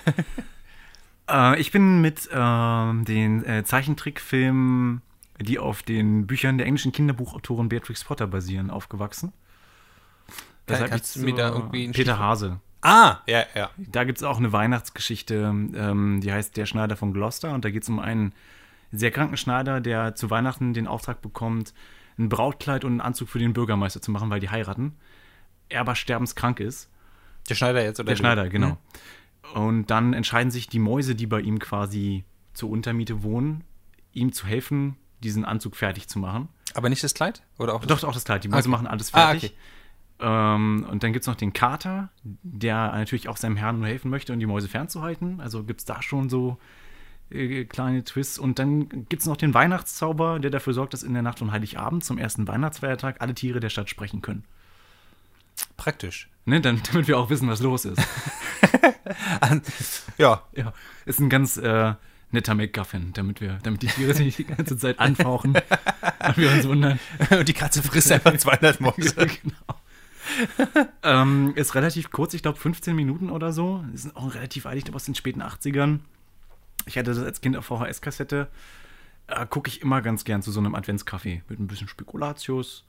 äh, 1.30 1.60
ich 1.60 1.72
bin 1.72 2.02
mit 2.02 2.30
ähm, 2.32 3.06
den 3.06 3.46
äh, 3.46 3.64
Zeichentrickfilmen, 3.64 5.02
die 5.42 5.58
auf 5.60 5.84
den 5.84 6.28
Büchern 6.28 6.58
der 6.58 6.68
englischen 6.68 6.92
Kinderbuchautorin 6.92 7.70
Beatrix 7.70 8.04
Potter 8.04 8.28
basieren, 8.28 8.70
aufgewachsen. 8.70 9.34
Hab 10.70 10.90
kannst 10.90 11.16
du 11.16 11.22
mir 11.22 11.34
da 11.34 11.50
irgendwie 11.50 11.88
Peter 11.88 12.14
Stichwort- 12.14 12.20
Hase. 12.20 12.60
Ah, 12.82 13.17
ja, 13.28 13.43
ja. 13.55 13.69
Da 13.78 14.03
gibt 14.03 14.19
es 14.19 14.23
auch 14.23 14.38
eine 14.38 14.51
Weihnachtsgeschichte, 14.53 15.36
ähm, 15.36 16.21
die 16.21 16.32
heißt 16.32 16.55
Der 16.57 16.65
Schneider 16.65 16.95
von 16.95 17.13
Gloucester. 17.13 17.53
Und 17.53 17.65
da 17.65 17.69
geht 17.71 17.84
es 17.84 17.89
um 17.89 17.99
einen 17.99 18.34
sehr 18.91 19.11
kranken 19.11 19.38
Schneider, 19.38 19.82
der 19.82 20.15
zu 20.15 20.30
Weihnachten 20.30 20.73
den 20.73 20.88
Auftrag 20.88 21.21
bekommt, 21.21 21.73
ein 22.17 22.30
Brautkleid 22.30 22.84
und 22.86 22.91
einen 22.93 23.01
Anzug 23.01 23.30
für 23.30 23.39
den 23.39 23.53
Bürgermeister 23.53 24.01
zu 24.01 24.11
machen, 24.11 24.30
weil 24.30 24.39
die 24.39 24.49
heiraten. 24.49 24.95
Er 25.69 25.82
aber 25.82 25.95
sterbenskrank 25.95 26.59
ist. 26.59 26.89
Der 27.49 27.55
Schneider 27.55 27.84
jetzt, 27.84 27.99
oder? 27.99 28.07
Der? 28.07 28.15
Schneider, 28.15 28.49
genau. 28.49 28.78
Hm. 29.53 29.61
Und 29.61 29.91
dann 29.91 30.13
entscheiden 30.13 30.51
sich 30.51 30.67
die 30.67 30.80
Mäuse, 30.80 31.15
die 31.15 31.28
bei 31.28 31.41
ihm 31.41 31.59
quasi 31.59 32.23
zur 32.53 32.69
Untermiete 32.69 33.23
wohnen, 33.23 33.63
ihm 34.13 34.34
zu 34.34 34.45
helfen, 34.47 34.97
diesen 35.23 35.45
Anzug 35.45 35.75
fertig 35.75 36.07
zu 36.07 36.19
machen. 36.19 36.49
Aber 36.73 36.89
nicht 36.89 37.03
das 37.03 37.13
Kleid? 37.13 37.43
Oder 37.57 37.73
auch 37.73 37.86
Doch, 37.86 38.03
auch 38.03 38.13
das 38.13 38.23
Kleid. 38.25 38.43
Die 38.43 38.49
Mäuse 38.49 38.67
Okay. 38.67 38.69
machen 38.71 38.88
alles 38.88 39.13
Ah, 39.13 39.32
fertig. 39.32 39.55
Ähm, 40.20 40.86
und 40.89 41.03
dann 41.03 41.13
gibt 41.13 41.24
es 41.24 41.28
noch 41.28 41.36
den 41.36 41.53
Kater, 41.53 42.09
der 42.24 42.91
natürlich 42.91 43.30
auch 43.30 43.38
seinem 43.38 43.57
Herrn 43.57 43.80
nur 43.80 43.88
helfen 43.88 44.09
möchte, 44.09 44.34
um 44.34 44.39
die 44.39 44.45
Mäuse 44.45 44.68
fernzuhalten. 44.68 45.39
Also 45.39 45.63
gibt 45.63 45.82
es 45.82 45.86
da 45.86 46.01
schon 46.01 46.30
so 46.30 46.57
äh, 47.30 47.65
kleine 47.65 48.03
Twists. 48.03 48.39
Und 48.39 48.59
dann 48.59 48.89
gibt 49.09 49.22
es 49.22 49.28
noch 49.28 49.38
den 49.38 49.53
Weihnachtszauber, 49.53 50.39
der 50.39 50.51
dafür 50.51 50.74
sorgt, 50.74 50.93
dass 50.93 51.03
in 51.03 51.13
der 51.13 51.24
Nacht 51.24 51.39
von 51.39 51.51
Heiligabend 51.51 52.03
zum 52.03 52.18
ersten 52.18 52.47
Weihnachtsfeiertag 52.47 53.18
alle 53.22 53.34
Tiere 53.34 53.59
der 53.59 53.70
Stadt 53.70 53.89
sprechen 53.89 54.22
können. 54.22 54.43
Praktisch. 55.76 56.30
Ne? 56.45 56.61
Dann, 56.61 56.82
damit 56.91 57.07
wir 57.07 57.18
auch 57.18 57.30
wissen, 57.30 57.49
was 57.49 57.61
los 57.61 57.86
ist. 57.86 58.01
Ja. 60.18 60.43
Ja, 60.53 60.74
ist 61.05 61.20
ein 61.20 61.30
ganz 61.30 61.57
äh, 61.57 61.93
netter 62.32 62.55
McGuffin, 62.55 63.13
damit 63.13 63.41
wir, 63.41 63.59
damit 63.63 63.82
die 63.84 63.88
Tiere 63.88 64.13
sich 64.13 64.26
nicht 64.26 64.38
die 64.39 64.43
ganze 64.43 64.78
Zeit 64.78 64.99
anfauchen 64.99 65.55
und 66.28 66.38
wir 66.38 66.51
uns 66.51 66.68
wundern. 66.68 66.99
Und 67.30 67.47
die 67.47 67.53
Katze 67.53 67.82
frisst 67.82 68.11
einfach 68.11 68.34
200 68.38 68.82
Mäuse. 68.82 69.15
genau. 69.15 69.80
ähm, 71.03 71.53
ist 71.55 71.75
relativ 71.75 72.11
kurz, 72.11 72.34
ich 72.34 72.41
glaube 72.41 72.57
15 72.57 72.95
Minuten 72.95 73.30
oder 73.30 73.51
so. 73.51 73.84
Ist 73.93 74.15
auch 74.15 74.34
relativ 74.34 74.65
alt, 74.65 74.78
ich 74.78 74.86
glaube 74.86 74.95
aus 74.95 75.05
den 75.05 75.15
späten 75.15 75.41
80ern. 75.41 75.99
Ich 76.86 76.97
hatte 76.97 77.11
das 77.11 77.19
als 77.19 77.41
Kind 77.41 77.57
auf 77.57 77.65
VHS-Kassette. 77.65 78.47
Äh, 79.28 79.45
Gucke 79.47 79.69
ich 79.69 79.82
immer 79.82 80.01
ganz 80.01 80.23
gern 80.23 80.41
zu 80.41 80.51
so 80.51 80.59
einem 80.59 80.75
Adventskaffee 80.75 81.43
mit 81.49 81.59
ein 81.59 81.67
bisschen 81.67 81.88
Spekulatius. 81.88 82.86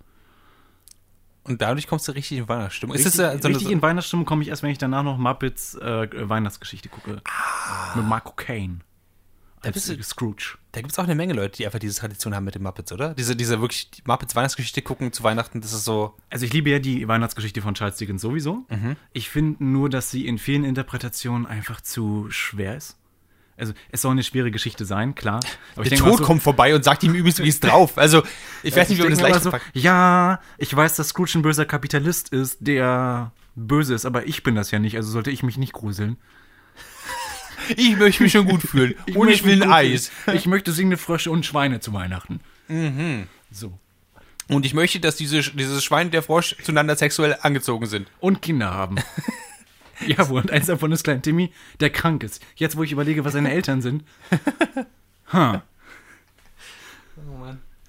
Und 1.45 1.63
dadurch 1.63 1.87
kommst 1.87 2.07
du 2.07 2.13
richtig 2.13 2.39
in 2.39 2.49
Weihnachtsstimmung. 2.49 2.95
Ist 2.95 3.07
Richtig, 3.07 3.23
das 3.23 3.35
ja 3.35 3.43
so 3.43 3.49
richtig 3.49 3.71
in 3.71 3.81
Weihnachtsstimmung 3.81 4.27
komme 4.27 4.43
ich 4.43 4.49
erst, 4.49 4.63
wenn 4.63 4.71
ich 4.71 4.79
danach 4.79 5.03
noch 5.03 5.17
Muppets 5.17 5.75
äh, 5.77 6.29
Weihnachtsgeschichte 6.29 6.91
gucke. 6.91 7.23
Mit 7.95 8.07
Marco 8.07 8.33
Kane. 8.33 8.81
Da 9.63 9.71
bist 9.71 9.89
du- 9.89 10.03
Scrooge. 10.03 10.57
Da 10.73 10.81
gibt 10.81 10.93
es 10.93 10.99
auch 10.99 11.05
eine 11.05 11.15
Menge 11.15 11.33
Leute, 11.35 11.57
die 11.57 11.67
einfach 11.67 11.79
diese 11.79 11.99
Tradition 11.99 12.35
haben 12.35 12.45
mit 12.45 12.55
den 12.55 12.63
Muppets, 12.63 12.93
oder? 12.93 13.15
Diese, 13.15 13.35
diese 13.35 13.61
wirklich 13.61 13.91
die 13.91 14.03
Muppets 14.05 14.37
Weihnachtsgeschichte 14.37 14.83
gucken 14.83 15.13
zu 15.13 15.23
Weihnachten, 15.25 15.61
das 15.61 15.73
ist 15.73 15.85
so. 15.85 16.15
Also 16.31 16.45
ich 16.45 16.53
liebe 16.53 16.71
ja 16.71 16.79
die 16.79 17.09
Weihnachtsgeschichte 17.09 17.61
von 17.63 17.75
Charles 17.75 17.97
Dickens 17.97 18.23
sowieso. 18.23 18.65
Mhm. 18.69 18.97
Ich 19.13 19.29
finde 19.31 19.65
nur, 19.65 19.89
dass 19.91 20.11
sie 20.11 20.27
in 20.27 20.39
vielen 20.39 20.65
Interpretationen 20.65 21.47
einfach 21.47 21.81
zu 21.81 22.27
schwer 22.31 22.77
ist. 22.77 22.97
Also 23.57 23.73
es 23.91 24.03
soll 24.03 24.13
eine 24.13 24.23
schwere 24.23 24.53
Geschichte 24.53 24.85
sein, 24.85 25.17
klar. 25.17 25.41
Aber 25.75 25.85
Der 25.85 25.99
Tod 25.99 26.19
so- 26.19 26.25
kommt 26.25 26.45
vorbei 26.45 26.77
und 26.77 26.85
sagt 26.85 27.03
ihm 27.03 27.15
übrigens, 27.15 27.41
wie 27.41 27.49
es 27.49 27.59
drauf. 27.61 27.99
Also, 27.99 28.23
ich 28.63 28.77
weiß 28.77 28.89
nicht, 28.89 28.99
wie 28.99 29.03
man 29.03 29.11
das 29.11 29.21
leicht 29.21 29.43
so, 29.43 29.51
Ja, 29.75 30.41
ich 30.59 30.75
weiß, 30.77 30.95
dass 30.95 31.09
Scrooge 31.09 31.33
ein 31.37 31.43
böser 31.43 31.65
Kapitalist 31.65 32.29
ist, 32.29 32.59
der 32.61 33.33
böse 33.57 33.95
ist, 33.95 34.05
aber 34.07 34.29
ich 34.29 34.45
bin 34.45 34.55
das 34.55 34.71
ja 34.71 34.79
nicht, 34.79 34.95
also 34.95 35.11
sollte 35.11 35.33
ich 35.33 35.43
mich 35.43 35.59
nicht 35.59 35.73
gruseln. 35.73 36.19
Ich 37.77 37.97
möchte 37.97 38.23
mich 38.23 38.33
schon 38.33 38.47
gut 38.47 38.63
fühlen. 38.69 38.95
und 39.15 39.29
ich 39.29 39.45
will 39.45 39.63
ein 39.63 39.71
Eis. 39.71 40.11
Ich 40.33 40.47
möchte 40.47 40.73
singende 40.73 40.97
Frösche 40.97 41.31
und 41.31 41.45
Schweine 41.47 41.81
zu 41.81 41.93
Weihnachten. 41.93 42.41
So. 43.51 43.73
Und 44.49 44.65
ich 44.65 44.75
möchte, 44.75 45.01
dass 45.01 45.17
diese, 45.17 45.43
dieses 45.43 45.85
Schwein 45.85 46.07
und 46.07 46.15
der 46.15 46.23
Frosch 46.23 46.57
zueinander 46.63 46.97
sexuell 46.97 47.37
angezogen 47.43 47.87
sind. 47.87 48.09
Und 48.21 48.41
Kinder 48.43 48.71
haben. 48.71 48.97
Jawohl, 50.07 50.43
und 50.43 50.51
eins 50.51 50.67
davon 50.67 50.93
ist 50.93 51.05
klein 51.05 51.23
Timmy, 51.23 51.53
der 51.81 51.91
krank 51.91 52.23
ist. 52.23 52.43
Jetzt, 52.57 52.77
wo 52.77 52.83
ich 52.83 52.93
überlege, 52.93 53.25
was 53.25 53.33
seine 53.33 53.51
Eltern 53.51 53.83
sind. 53.83 54.05
Ha. 55.31 55.63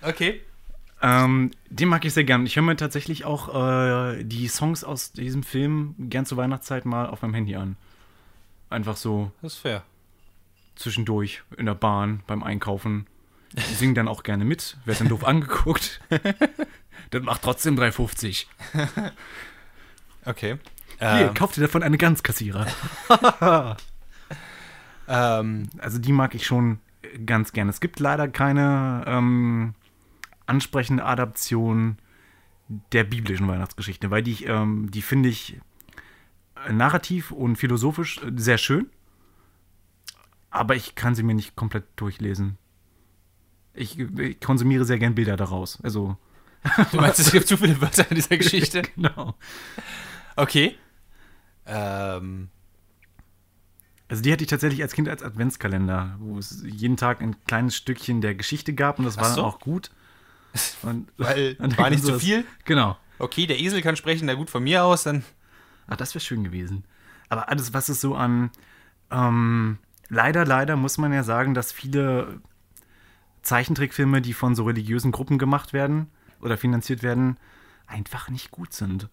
Okay. 0.02 0.42
Ähm, 1.02 1.52
den 1.70 1.88
mag 1.88 2.04
ich 2.04 2.14
sehr 2.14 2.26
gern. 2.26 2.46
Ich 2.46 2.58
höre 2.58 2.64
mir 2.64 2.76
tatsächlich 2.76 3.24
auch 3.24 3.56
äh, 3.56 4.26
die 4.26 4.50
Songs 4.50 4.84
aus 4.84 5.14
diesem 5.14 5.44
Film 5.44 5.96
gern 5.98 6.26
zur 6.26 6.38
Weihnachtszeit 6.38 6.86
mal 6.86 7.06
auf 7.06 7.22
meinem 7.22 7.36
Handy 7.36 7.56
an. 7.56 7.78
Einfach 8.70 8.98
so 8.98 9.32
Das 9.42 9.54
ist 9.54 9.60
fair. 9.60 9.84
zwischendurch 10.76 11.42
in 11.58 11.66
der 11.66 11.76
Bahn, 11.76 12.22
beim 12.28 12.44
Einkaufen. 12.44 13.08
Ich 13.56 13.66
singe 13.78 13.96
dann 13.96 14.08
auch 14.08 14.22
gerne 14.24 14.46
mit, 14.46 14.78
werde 14.86 15.00
dann 15.00 15.10
doof 15.10 15.24
angeguckt. 15.26 16.00
das 17.10 17.24
macht 17.24 17.42
trotzdem 17.42 17.76
3,50. 17.80 18.46
Okay. 20.26 20.58
Hier, 21.00 21.08
Ähm, 21.30 21.34
kauft 21.34 21.58
ihr 21.58 21.62
davon 21.62 21.82
eine 21.84 21.98
Ganzkassierer. 21.98 22.68
Ähm, 25.08 25.70
Also 25.80 25.98
die 25.98 26.12
mag 26.12 26.36
ich 26.36 26.46
schon 26.46 26.80
ganz 27.26 27.52
gerne. 27.52 27.72
Es 27.72 27.80
gibt 27.80 28.00
leider 28.00 28.28
keine 28.28 29.04
ähm, 29.08 29.74
ansprechende 30.46 31.04
Adaption 31.04 31.98
der 32.92 33.04
biblischen 33.04 33.48
Weihnachtsgeschichte, 33.48 34.12
weil 34.12 34.22
die, 34.22 34.44
ähm, 34.46 34.92
die 34.92 35.02
finde 35.02 35.30
ich 35.30 35.58
narrativ 36.72 37.32
und 37.32 37.56
philosophisch 37.58 38.18
äh, 38.24 38.32
sehr 38.36 38.58
schön, 38.58 38.90
aber 40.50 40.76
ich 40.76 40.96
kann 40.96 41.16
sie 41.16 41.24
mir 41.24 41.36
nicht 41.36 41.56
komplett 41.56 41.86
durchlesen. 41.96 42.58
Ich, 43.74 44.00
ich 44.00 44.40
konsumiere 44.40 44.86
sehr 44.86 45.00
gern 45.00 45.16
Bilder 45.16 45.38
daraus. 45.38 45.80
Also, 45.84 46.18
du 46.92 46.98
meinst, 46.98 47.20
es 47.20 47.32
gibt 47.32 47.48
zu 47.48 47.58
viele 47.58 47.80
Wörter 47.82 48.10
in 48.10 48.16
dieser 48.16 48.38
Geschichte? 48.38 48.82
genau. 48.96 49.36
Okay. 50.36 50.76
Ähm, 51.66 52.50
Also 54.08 54.24
die 54.24 54.32
hatte 54.34 54.44
ich 54.44 54.50
tatsächlich 54.50 54.82
als 54.82 54.94
Kind 54.94 55.08
als 55.08 55.22
Adventskalender, 55.24 56.16
wo 56.20 56.38
es 56.40 56.64
jeden 56.66 56.98
Tag 56.98 57.22
ein 57.22 57.36
kleines 57.46 57.76
Stückchen 57.76 58.22
der 58.22 58.34
Geschichte 58.36 58.74
gab 58.74 58.98
und 59.00 59.06
das 59.06 59.18
war 59.18 59.30
so. 59.30 59.36
dann 59.38 59.46
auch 59.46 59.60
gut. 59.60 59.92
Und, 60.82 61.10
weil 61.18 61.58
war 61.78 61.92
nicht 61.92 62.02
so 62.04 62.14
zu 62.14 62.20
viel. 62.20 62.44
Genau. 62.66 62.98
Okay, 63.20 63.46
der 63.46 63.60
Esel 63.60 63.82
kann 63.84 63.96
sprechen, 63.96 64.26
na 64.26 64.34
gut, 64.34 64.50
von 64.50 64.64
mir 64.64 64.84
aus, 64.84 65.04
dann. 65.04 65.24
Ach, 65.90 65.98
das 65.98 66.14
wäre 66.14 66.24
schön 66.24 66.44
gewesen. 66.44 66.86
Aber 67.30 67.50
alles, 67.50 67.74
was 67.74 67.90
es 67.90 68.00
so 68.02 68.16
an. 68.16 68.52
Ähm, 69.12 69.78
leider, 70.10 70.46
leider 70.46 70.76
muss 70.76 70.98
man 70.98 71.12
ja 71.12 71.24
sagen, 71.24 71.54
dass 71.54 71.72
viele 71.72 72.42
Zeichentrickfilme, 73.42 74.22
die 74.22 74.34
von 74.34 74.56
so 74.56 74.64
religiösen 74.66 75.12
Gruppen 75.12 75.38
gemacht 75.38 75.74
werden 75.74 76.08
oder 76.42 76.58
finanziert 76.58 77.04
werden, 77.04 77.38
einfach 77.88 78.30
nicht 78.30 78.52
gut 78.52 78.74
sind. 78.74 79.10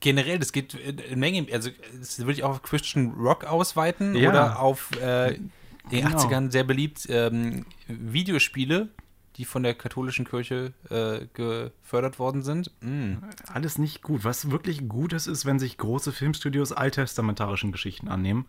Generell, 0.00 0.38
das 0.38 0.52
geht 0.52 0.72
in 0.74 1.20
Menge, 1.20 1.46
also 1.52 1.70
das 1.98 2.18
würde 2.20 2.32
ich 2.32 2.42
auch 2.42 2.50
auf 2.50 2.62
Christian 2.62 3.10
Rock 3.12 3.44
ausweiten 3.44 4.14
Ja. 4.14 4.30
oder 4.30 4.58
auf 4.60 4.90
äh, 5.00 5.34
in 5.34 5.50
den 5.92 6.04
Genau. 6.06 6.16
80ern 6.18 6.50
sehr 6.50 6.64
beliebt 6.64 7.06
ähm, 7.10 7.66
Videospiele, 7.86 8.88
die 9.36 9.44
von 9.44 9.62
der 9.62 9.74
katholischen 9.74 10.24
Kirche 10.26 10.72
äh, 10.90 11.26
gefördert 11.34 12.18
worden 12.18 12.42
sind. 12.42 12.70
Mm. 12.80 13.14
Alles 13.46 13.78
nicht 13.78 14.02
gut. 14.02 14.24
Was 14.24 14.50
wirklich 14.50 14.88
gut 14.88 15.12
ist, 15.12 15.26
ist, 15.26 15.46
wenn 15.46 15.58
sich 15.58 15.78
große 15.78 16.12
Filmstudios 16.12 16.72
alttestamentarischen 16.72 17.72
Geschichten 17.72 18.08
annehmen. 18.08 18.46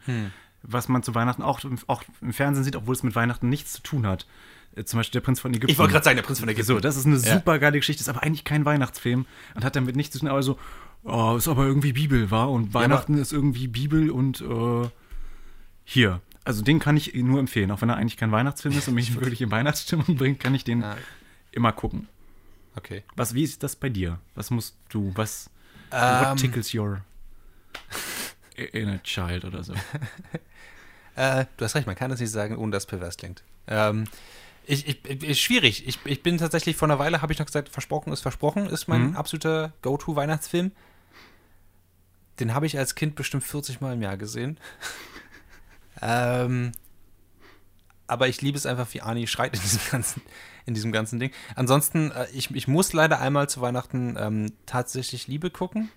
Was 0.64 0.90
man 0.90 1.02
zu 1.04 1.16
Weihnachten 1.16 1.42
auch, 1.42 1.60
auch 1.88 2.04
im 2.22 2.34
Fernsehen 2.34 2.64
sieht, 2.64 2.76
obwohl 2.76 2.94
es 2.96 3.04
mit 3.04 3.16
Weihnachten 3.16 3.50
nichts 3.50 3.74
zu 3.74 3.82
tun 3.82 4.06
hat. 4.06 4.28
Äh, 4.76 4.84
Zum 4.84 5.00
Beispiel 5.00 5.14
der 5.20 5.26
Prinz 5.26 5.40
von 5.40 5.52
Ägypten. 5.52 5.72
Ich 5.72 5.78
wollte 5.78 5.94
gerade 5.94 6.06
sagen, 6.06 6.18
der 6.18 6.24
Prinz 6.24 6.40
von 6.40 6.50
Ägypten. 6.50 6.68
So, 6.68 6.80
das 6.80 6.98
ist 6.98 7.06
eine 7.06 7.18
Ja. 7.18 7.34
super 7.36 7.60
geile 7.60 7.78
Geschichte, 7.78 8.02
ist 8.02 8.10
aber 8.10 8.24
eigentlich 8.24 8.44
kein 8.44 8.66
Weihnachtsfilm 8.66 9.26
und 9.56 9.64
hat 9.64 9.76
damit 9.76 9.96
nichts 9.96 10.14
zu 10.14 10.20
tun, 10.20 10.28
aber 10.30 10.44
so, 10.44 10.58
oh, 11.04 11.36
ist 11.38 11.48
aber 11.48 11.66
irgendwie 11.66 11.94
Bibel, 11.94 12.32
war 12.32 12.52
Und 12.52 12.74
Weihnachten 12.74 13.18
ist 13.18 13.34
irgendwie 13.34 13.68
Bibel 13.68 14.10
und 14.12 14.42
äh, 14.42 14.90
hier. 15.84 16.22
Also 16.44 16.64
den 16.64 16.80
kann 16.80 16.98
ich 16.98 17.14
nur 17.14 17.40
empfehlen, 17.40 17.70
auch 17.72 17.82
wenn 17.82 17.90
er 17.90 17.98
eigentlich 17.98 18.18
kein 18.18 18.32
Weihnachtsfilm 18.32 18.76
ist 18.78 18.88
und 18.88 18.96
mich 18.96 19.14
wirklich 19.20 19.42
in 19.42 19.52
Weihnachtsstimmung 19.52 20.16
bringt, 20.18 20.40
kann 20.40 20.56
ich 20.56 20.64
den 20.64 20.82
Ja. 20.82 20.98
immer 21.52 21.72
gucken. 21.72 22.08
Okay. 22.76 23.04
Was, 23.16 23.34
wie 23.34 23.44
ist 23.44 23.64
das 23.64 23.76
bei 23.76 23.90
dir? 23.90 24.20
Was 24.36 24.50
musst 24.50 24.76
du, 24.90 25.12
was, 25.16 25.50
Ähm, 25.92 26.20
what 26.20 26.38
tickles 26.40 26.74
your 26.74 27.02
inner 28.56 29.02
child 29.04 29.46
oder 29.46 29.64
so? 29.64 29.74
Äh, 31.18 31.46
du 31.58 31.66
hast 31.66 31.76
recht, 31.76 31.88
man 31.88 31.96
kann 31.98 32.10
das 32.10 32.22
nicht 32.22 32.32
sagen, 32.32 32.56
ohne 32.56 32.72
dass 32.72 32.84
es 32.84 32.88
pervers 32.88 33.18
klingt. 33.18 33.44
Ähm, 33.68 34.06
ich, 34.66 34.88
ich, 34.88 35.22
ich, 35.24 35.42
schwierig. 35.42 35.86
Ich, 35.86 36.00
ich 36.06 36.24
bin 36.24 36.38
tatsächlich 36.38 36.78
vor 36.78 36.88
einer 36.88 37.00
Weile, 37.00 37.22
habe 37.22 37.34
ich 37.34 37.38
noch 37.40 37.46
gesagt, 37.46 37.68
versprochen 37.68 38.14
ist 38.14 38.22
versprochen, 38.22 38.68
ist 38.68 38.88
mein 38.88 39.10
Mhm. 39.10 39.16
absoluter 39.18 39.74
Go-To-Weihnachtsfilm. 39.82 40.72
Den 42.40 42.54
habe 42.54 42.66
ich 42.66 42.78
als 42.78 42.96
Kind 42.96 43.16
bestimmt 43.16 43.44
40 43.44 43.82
Mal 43.82 43.92
im 43.94 44.02
Jahr 44.02 44.16
gesehen. 44.16 44.58
Ähm, 46.02 46.72
aber 48.08 48.28
ich 48.28 48.42
liebe 48.42 48.58
es 48.58 48.66
einfach, 48.66 48.88
wie 48.94 49.02
Arnie 49.02 49.28
schreit 49.28 49.54
in 49.56 49.62
diesem 49.62 49.82
ganzen, 49.90 50.22
in 50.66 50.74
diesem 50.74 50.92
ganzen 50.92 51.20
Ding. 51.20 51.32
Ansonsten, 51.56 52.12
äh, 52.12 52.28
ich, 52.34 52.52
ich 52.52 52.68
muss 52.68 52.92
leider 52.94 53.22
einmal 53.22 53.48
zu 53.48 53.62
Weihnachten 53.62 54.18
ähm, 54.20 54.52
tatsächlich 54.66 55.28
Liebe 55.28 55.50
gucken. 55.50 55.90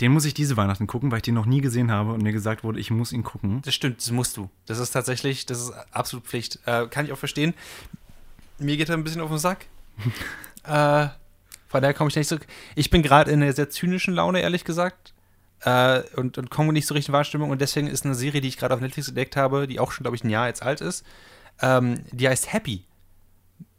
Den 0.00 0.12
muss 0.12 0.24
ich 0.24 0.34
diese 0.34 0.56
Weihnachten 0.56 0.86
gucken, 0.86 1.10
weil 1.10 1.18
ich 1.18 1.22
den 1.24 1.34
noch 1.34 1.46
nie 1.46 1.60
gesehen 1.60 1.90
habe 1.90 2.12
und 2.12 2.22
mir 2.22 2.32
gesagt 2.32 2.62
wurde, 2.62 2.78
ich 2.78 2.92
muss 2.92 3.12
ihn 3.12 3.24
gucken. 3.24 3.62
Das 3.62 3.74
stimmt, 3.74 3.98
das 3.98 4.12
musst 4.12 4.36
du. 4.36 4.48
Das 4.66 4.78
ist 4.78 4.92
tatsächlich, 4.92 5.44
das 5.44 5.60
ist 5.60 5.72
absolut 5.90 6.24
Pflicht. 6.24 6.60
Äh, 6.66 6.86
kann 6.86 7.04
ich 7.04 7.12
auch 7.12 7.18
verstehen. 7.18 7.52
Mir 8.58 8.76
geht 8.76 8.88
er 8.88 8.96
ein 8.96 9.02
bisschen 9.02 9.20
auf 9.20 9.30
den 9.30 9.38
Sack. 9.38 9.66
äh, 10.62 11.08
von 11.66 11.82
daher 11.82 11.94
komme 11.94 12.10
ich 12.10 12.16
nicht 12.16 12.28
zurück. 12.28 12.46
Ich 12.76 12.90
bin 12.90 13.02
gerade 13.02 13.32
in 13.32 13.42
einer 13.42 13.52
sehr 13.52 13.70
zynischen 13.70 14.14
Laune, 14.14 14.40
ehrlich 14.40 14.64
gesagt. 14.64 15.14
Äh, 15.62 16.02
und, 16.16 16.38
und 16.38 16.50
komme 16.50 16.72
nicht 16.72 16.86
so 16.86 16.94
richtig 16.94 17.08
in 17.08 17.14
Wahrstimmung. 17.14 17.50
Und 17.50 17.60
deswegen 17.60 17.88
ist 17.88 18.04
eine 18.04 18.14
Serie, 18.14 18.40
die 18.40 18.48
ich 18.48 18.56
gerade 18.56 18.74
auf 18.74 18.80
Netflix 18.80 19.08
entdeckt 19.08 19.36
habe, 19.36 19.66
die 19.66 19.80
auch 19.80 19.92
schon, 19.92 20.04
glaube 20.04 20.16
ich, 20.16 20.24
ein 20.24 20.30
Jahr 20.30 20.46
jetzt 20.46 20.62
alt 20.62 20.80
ist. 20.80 21.04
Ähm, 21.60 22.04
die 22.12 22.28
heißt 22.28 22.52
Happy. 22.52 22.84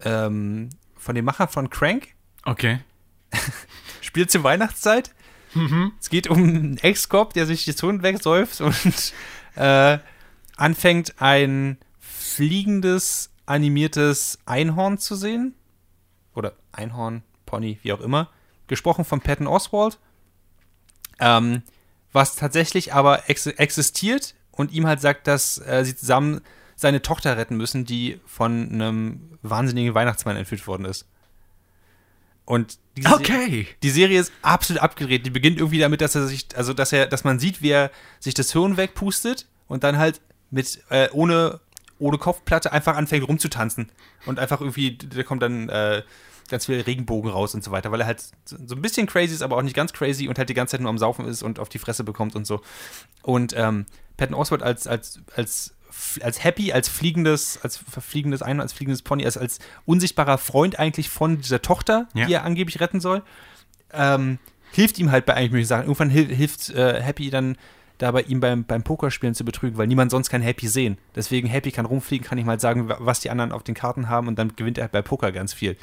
Ähm, 0.01 0.69
von 0.95 1.15
dem 1.15 1.25
Macher 1.25 1.47
von 1.47 1.69
Crank. 1.69 2.09
Okay. 2.45 2.79
Spielt 4.01 4.31
zur 4.31 4.43
Weihnachtszeit. 4.43 5.11
Es 5.99 6.09
geht 6.09 6.27
um 6.27 6.37
einen 6.37 6.77
Ex-Cop, 6.77 7.33
der 7.33 7.45
sich 7.45 7.65
die 7.65 7.75
Zone 7.75 8.03
wegsäuft 8.03 8.61
und 8.61 9.13
äh, 9.55 9.97
anfängt, 10.57 11.15
ein 11.19 11.77
fliegendes, 11.99 13.31
animiertes 13.45 14.39
Einhorn 14.45 14.97
zu 14.97 15.15
sehen. 15.15 15.55
Oder 16.35 16.53
Einhorn, 16.71 17.23
Pony, 17.45 17.79
wie 17.81 17.93
auch 17.93 18.01
immer. 18.01 18.29
Gesprochen 18.67 19.05
von 19.05 19.21
Patton 19.21 19.47
Oswald. 19.47 19.97
Ähm, 21.19 21.63
was 22.11 22.35
tatsächlich 22.35 22.93
aber 22.93 23.29
ex 23.29 23.45
existiert 23.45 24.35
und 24.51 24.71
ihm 24.71 24.87
halt 24.87 25.01
sagt, 25.01 25.27
dass 25.27 25.57
äh, 25.59 25.83
sie 25.85 25.95
zusammen 25.95 26.41
seine 26.75 27.01
Tochter 27.01 27.37
retten 27.37 27.57
müssen, 27.57 27.85
die 27.85 28.19
von 28.25 28.71
einem 28.71 29.37
wahnsinnigen 29.41 29.93
Weihnachtsmann 29.93 30.37
entführt 30.37 30.65
worden 30.65 30.85
ist. 30.85 31.05
Und 32.45 32.79
diese 32.97 33.13
Okay. 33.13 33.67
die 33.83 33.89
Serie 33.91 34.19
ist 34.19 34.31
absolut 34.41 34.81
abgedreht. 34.81 35.25
Die 35.25 35.29
beginnt 35.29 35.59
irgendwie 35.59 35.77
damit, 35.77 36.01
dass 36.01 36.15
er 36.15 36.25
sich, 36.25 36.47
also 36.55 36.73
dass 36.73 36.91
er, 36.91 37.05
dass 37.05 37.23
man 37.23 37.37
sieht, 37.37 37.61
wie 37.61 37.69
er 37.69 37.91
sich 38.19 38.33
das 38.33 38.53
Hirn 38.53 38.75
wegpustet 38.75 39.45
und 39.67 39.83
dann 39.83 39.97
halt 39.97 40.19
mit 40.49 40.81
äh, 40.89 41.09
ohne 41.11 41.59
ohne 41.99 42.17
Kopfplatte 42.17 42.71
einfach 42.71 42.95
anfängt 42.95 43.27
rumzutanzen 43.27 43.91
und 44.25 44.39
einfach 44.39 44.61
irgendwie, 44.61 44.97
da 44.97 45.23
kommt 45.23 45.43
dann 45.43 45.69
äh, 45.69 46.01
ganz 46.49 46.65
viel 46.65 46.79
Regenbogen 46.81 47.29
raus 47.29 47.53
und 47.53 47.63
so 47.63 47.71
weiter, 47.71 47.91
weil 47.91 48.01
er 48.01 48.07
halt 48.07 48.23
so 48.45 48.75
ein 48.75 48.81
bisschen 48.81 49.05
crazy 49.05 49.33
ist, 49.33 49.41
aber 49.43 49.57
auch 49.57 49.61
nicht 49.61 49.75
ganz 49.75 49.93
crazy 49.93 50.27
und 50.27 50.37
halt 50.39 50.49
die 50.49 50.53
ganze 50.53 50.71
Zeit 50.71 50.81
nur 50.81 50.89
am 50.89 50.97
Saufen 50.97 51.25
ist 51.25 51.43
und 51.43 51.59
auf 51.59 51.69
die 51.69 51.77
Fresse 51.79 52.03
bekommt 52.03 52.35
und 52.35 52.47
so. 52.47 52.61
Und 53.21 53.53
ähm, 53.55 53.85
Patton 54.17 54.33
Oswalt 54.35 54.63
als 54.63 54.87
als 54.87 55.19
als 55.35 55.75
als 56.21 56.43
Happy, 56.43 56.71
als 56.71 56.87
fliegendes, 56.87 57.59
als 57.61 57.77
verfliegendes 57.77 58.41
Einhorn, 58.41 58.61
als 58.61 58.73
fliegendes 58.73 59.01
Pony, 59.01 59.25
als, 59.25 59.37
als 59.37 59.59
unsichtbarer 59.85 60.37
Freund 60.37 60.79
eigentlich 60.79 61.09
von 61.09 61.37
dieser 61.41 61.61
Tochter, 61.61 62.07
Ja. 62.13 62.25
die 62.27 62.33
er 62.33 62.43
angeblich 62.45 62.79
retten 62.79 62.99
soll, 63.01 63.23
ähm, 63.91 64.37
hilft 64.71 64.97
ihm 64.99 65.11
halt 65.11 65.25
bei 65.25 65.33
eigentlich 65.33 65.51
möglichen 65.51 65.67
Sachen. 65.67 65.83
Irgendwann 65.83 66.09
hil 66.09 66.27
hilft 66.33 66.69
äh, 66.69 67.01
Happy 67.01 67.29
dann 67.31 67.57
dabei, 67.99 68.23
ihm 68.23 68.39
beim, 68.39 68.63
beim 68.65 68.81
Pokerspielen 68.83 69.35
zu 69.35 69.45
betrügen, 69.45 69.77
weil 69.77 69.85
niemand 69.87 70.09
sonst 70.09 70.29
kann 70.29 70.41
Happy 70.41 70.67
sehen. 70.67 70.97
Deswegen 71.15 71.47
Happy 71.47 71.71
kann 71.71 71.85
rumfliegen, 71.85 72.25
kann 72.27 72.37
ihm 72.39 72.47
halt 72.49 72.61
sagen, 72.61 72.89
wa- 72.89 72.97
was 72.99 73.19
die 73.19 73.29
anderen 73.29 73.51
auf 73.51 73.61
den 73.63 73.75
Karten 73.75 74.09
haben 74.09 74.27
und 74.27 74.39
dann 74.39 74.55
gewinnt 74.55 74.77
er 74.77 74.87
bei 74.87 75.01
Poker 75.03 75.31
ganz 75.31 75.53
viel. 75.53 75.77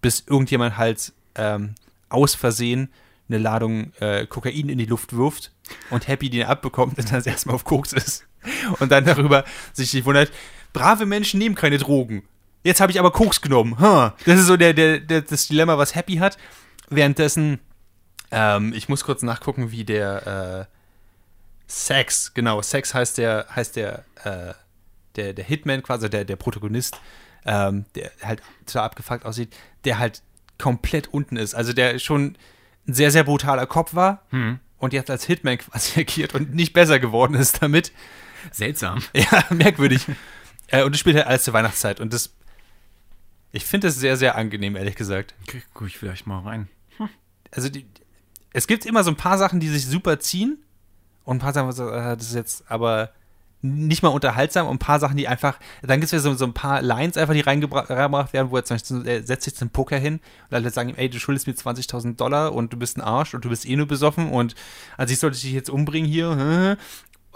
Bis 0.00 0.22
irgendjemand 0.26 0.78
halt 0.78 1.12
ähm, 1.34 1.74
aus 2.08 2.34
Versehen 2.36 2.90
eine 3.28 3.38
Ladung 3.38 3.92
äh, 4.00 4.26
Kokain 4.26 4.68
in 4.68 4.78
die 4.78 4.86
Luft 4.86 5.14
wirft 5.16 5.52
und 5.90 6.06
Happy 6.06 6.30
den 6.30 6.44
abbekommt 6.46 6.96
und 6.98 7.10
dann 7.12 7.24
erstmal 7.24 7.56
auf 7.56 7.64
Koks 7.64 7.92
ist. 7.92 8.24
Und 8.78 8.92
dann 8.92 9.04
darüber 9.04 9.44
sich 9.72 9.92
nicht 9.92 10.04
wundert, 10.04 10.30
brave 10.72 11.04
Menschen 11.06 11.38
nehmen 11.38 11.54
keine 11.56 11.78
Drogen. 11.78 12.22
Jetzt 12.62 12.80
habe 12.80 12.92
ich 12.92 12.98
aber 13.00 13.10
Koks 13.10 13.40
genommen. 13.40 13.78
Huh. 13.80 14.10
Das 14.26 14.38
ist 14.38 14.46
so 14.46 14.56
der, 14.56 14.74
der, 14.74 15.00
der, 15.00 15.22
das 15.22 15.48
Dilemma, 15.48 15.78
was 15.78 15.94
Happy 15.94 16.16
hat. 16.16 16.36
Währenddessen, 16.90 17.58
ähm, 18.30 18.72
ich 18.74 18.88
muss 18.88 19.04
kurz 19.04 19.22
nachgucken, 19.22 19.70
wie 19.72 19.84
der 19.84 20.68
äh, 20.68 20.77
Sex, 21.68 22.32
genau, 22.34 22.62
Sex 22.62 22.94
heißt 22.94 23.18
der, 23.18 23.46
heißt 23.54 23.76
der, 23.76 24.04
äh, 24.24 24.54
der, 25.16 25.34
der 25.34 25.44
Hitman 25.44 25.82
quasi, 25.82 26.08
der, 26.08 26.24
der 26.24 26.36
Protagonist, 26.36 26.98
ähm, 27.44 27.84
der 27.94 28.10
halt 28.22 28.42
total 28.66 28.84
abgefuckt 28.84 29.24
aussieht, 29.24 29.54
der 29.84 29.98
halt 29.98 30.22
komplett 30.58 31.08
unten 31.08 31.36
ist. 31.36 31.54
Also 31.54 31.72
der 31.72 31.98
schon 31.98 32.36
ein 32.86 32.94
sehr, 32.94 33.10
sehr 33.10 33.24
brutaler 33.24 33.66
Kopf 33.66 33.94
war 33.94 34.24
und 34.78 34.92
jetzt 34.92 35.10
als 35.10 35.24
Hitman 35.24 35.58
quasi 35.58 36.00
agiert 36.00 36.34
und 36.34 36.54
nicht 36.54 36.72
besser 36.72 36.98
geworden 36.98 37.34
ist 37.34 37.62
damit. 37.62 37.92
Seltsam. 38.50 39.02
Ja, 39.14 39.44
merkwürdig. 39.50 40.06
äh, 40.68 40.84
und 40.84 40.92
das 40.92 41.00
spielt 41.00 41.16
halt 41.16 41.26
alles 41.26 41.44
zur 41.44 41.54
Weihnachtszeit. 41.54 42.00
Und 42.00 42.12
das, 42.12 42.34
ich 43.52 43.64
finde 43.64 43.88
das 43.88 43.96
sehr, 43.96 44.16
sehr 44.16 44.36
angenehm, 44.36 44.76
ehrlich 44.76 44.94
gesagt. 44.94 45.34
Guck 45.74 45.88
ich 45.88 45.98
vielleicht 45.98 46.26
mal 46.26 46.40
rein. 46.40 46.68
Also 47.50 47.68
die, 47.68 47.86
es 48.52 48.66
gibt 48.66 48.86
immer 48.86 49.04
so 49.04 49.10
ein 49.10 49.16
paar 49.16 49.38
Sachen, 49.38 49.60
die 49.60 49.68
sich 49.68 49.86
super 49.86 50.20
ziehen. 50.20 50.62
Und 51.28 51.36
ein 51.36 51.40
paar 51.40 51.52
Sachen, 51.52 51.68
äh, 51.68 52.16
das 52.16 52.28
ist 52.28 52.34
jetzt 52.34 52.64
aber 52.68 53.10
nicht 53.60 54.02
mal 54.02 54.08
unterhaltsam. 54.08 54.66
Und 54.66 54.76
ein 54.76 54.78
paar 54.78 54.98
Sachen, 54.98 55.18
die 55.18 55.28
einfach, 55.28 55.58
dann 55.82 56.00
gibt 56.00 56.06
es 56.06 56.12
ja 56.12 56.20
so, 56.20 56.32
so 56.32 56.46
ein 56.46 56.54
paar 56.54 56.80
Lines 56.80 57.18
einfach, 57.18 57.34
die 57.34 57.44
reingebra- 57.44 57.90
reingebracht 57.90 58.32
werden, 58.32 58.50
wo 58.50 58.56
er 58.56 58.64
zum 58.64 58.76
Beispiel, 58.76 59.06
er 59.06 59.22
setzt 59.22 59.44
sich 59.44 59.54
zum 59.54 59.68
Poker 59.68 59.98
hin 59.98 60.20
und 60.48 60.54
alle 60.54 60.70
sagen 60.70 60.94
ey, 60.96 61.10
du 61.10 61.18
schuldest 61.18 61.46
mir 61.46 61.52
20.000 61.52 62.16
Dollar 62.16 62.54
und 62.54 62.72
du 62.72 62.78
bist 62.78 62.96
ein 62.96 63.02
Arsch 63.02 63.34
und 63.34 63.44
du 63.44 63.50
bist 63.50 63.68
eh 63.68 63.76
nur 63.76 63.86
besoffen 63.86 64.30
und 64.30 64.54
also 64.96 65.12
ich 65.12 65.18
sollte 65.18 65.38
dich 65.38 65.52
jetzt 65.52 65.68
umbringen 65.68 66.08
hier. 66.08 66.78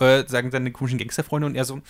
Äh, 0.00 0.26
sagen 0.26 0.50
seine 0.50 0.72
komischen 0.72 0.98
Gangsterfreunde 0.98 1.46
und 1.46 1.54
er 1.54 1.64
so, 1.64 1.80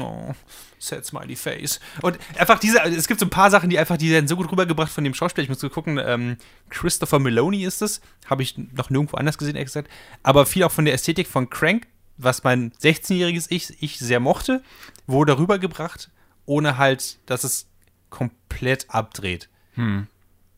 oh, 0.00 0.34
sad 0.78 1.06
smiley 1.06 1.36
face. 1.36 1.80
Und 2.02 2.18
einfach 2.36 2.58
diese, 2.58 2.82
also 2.82 2.96
es 2.96 3.06
gibt 3.06 3.20
so 3.20 3.26
ein 3.26 3.30
paar 3.30 3.50
Sachen, 3.50 3.70
die 3.70 3.78
einfach, 3.78 3.96
die 3.96 4.10
werden 4.10 4.26
so 4.26 4.36
gut 4.36 4.50
rübergebracht 4.50 4.90
von 4.90 5.04
dem 5.04 5.14
Schauspieler. 5.14 5.44
Ich 5.44 5.48
muss 5.48 5.72
gucken, 5.72 5.98
ähm, 6.04 6.36
Christopher 6.70 7.20
Maloney 7.20 7.64
ist 7.64 7.80
es. 7.80 8.00
Habe 8.26 8.42
ich 8.42 8.58
noch 8.58 8.90
nirgendwo 8.90 9.16
anders 9.16 9.38
gesehen, 9.38 9.54
ehrlich 9.54 9.68
gesagt. 9.68 9.88
Aber 10.24 10.44
viel 10.44 10.64
auch 10.64 10.72
von 10.72 10.84
der 10.84 10.94
Ästhetik 10.94 11.28
von 11.28 11.50
Crank, 11.50 11.86
was 12.18 12.42
mein 12.42 12.72
16-jähriges 12.72 13.46
Ich, 13.48 13.80
ich 13.80 13.98
sehr 13.98 14.20
mochte, 14.20 14.62
wurde 15.06 15.38
rübergebracht, 15.38 16.10
ohne 16.46 16.78
halt, 16.78 17.18
dass 17.26 17.44
es 17.44 17.68
komplett 18.10 18.90
abdreht. 18.90 19.48
Hm. 19.74 20.08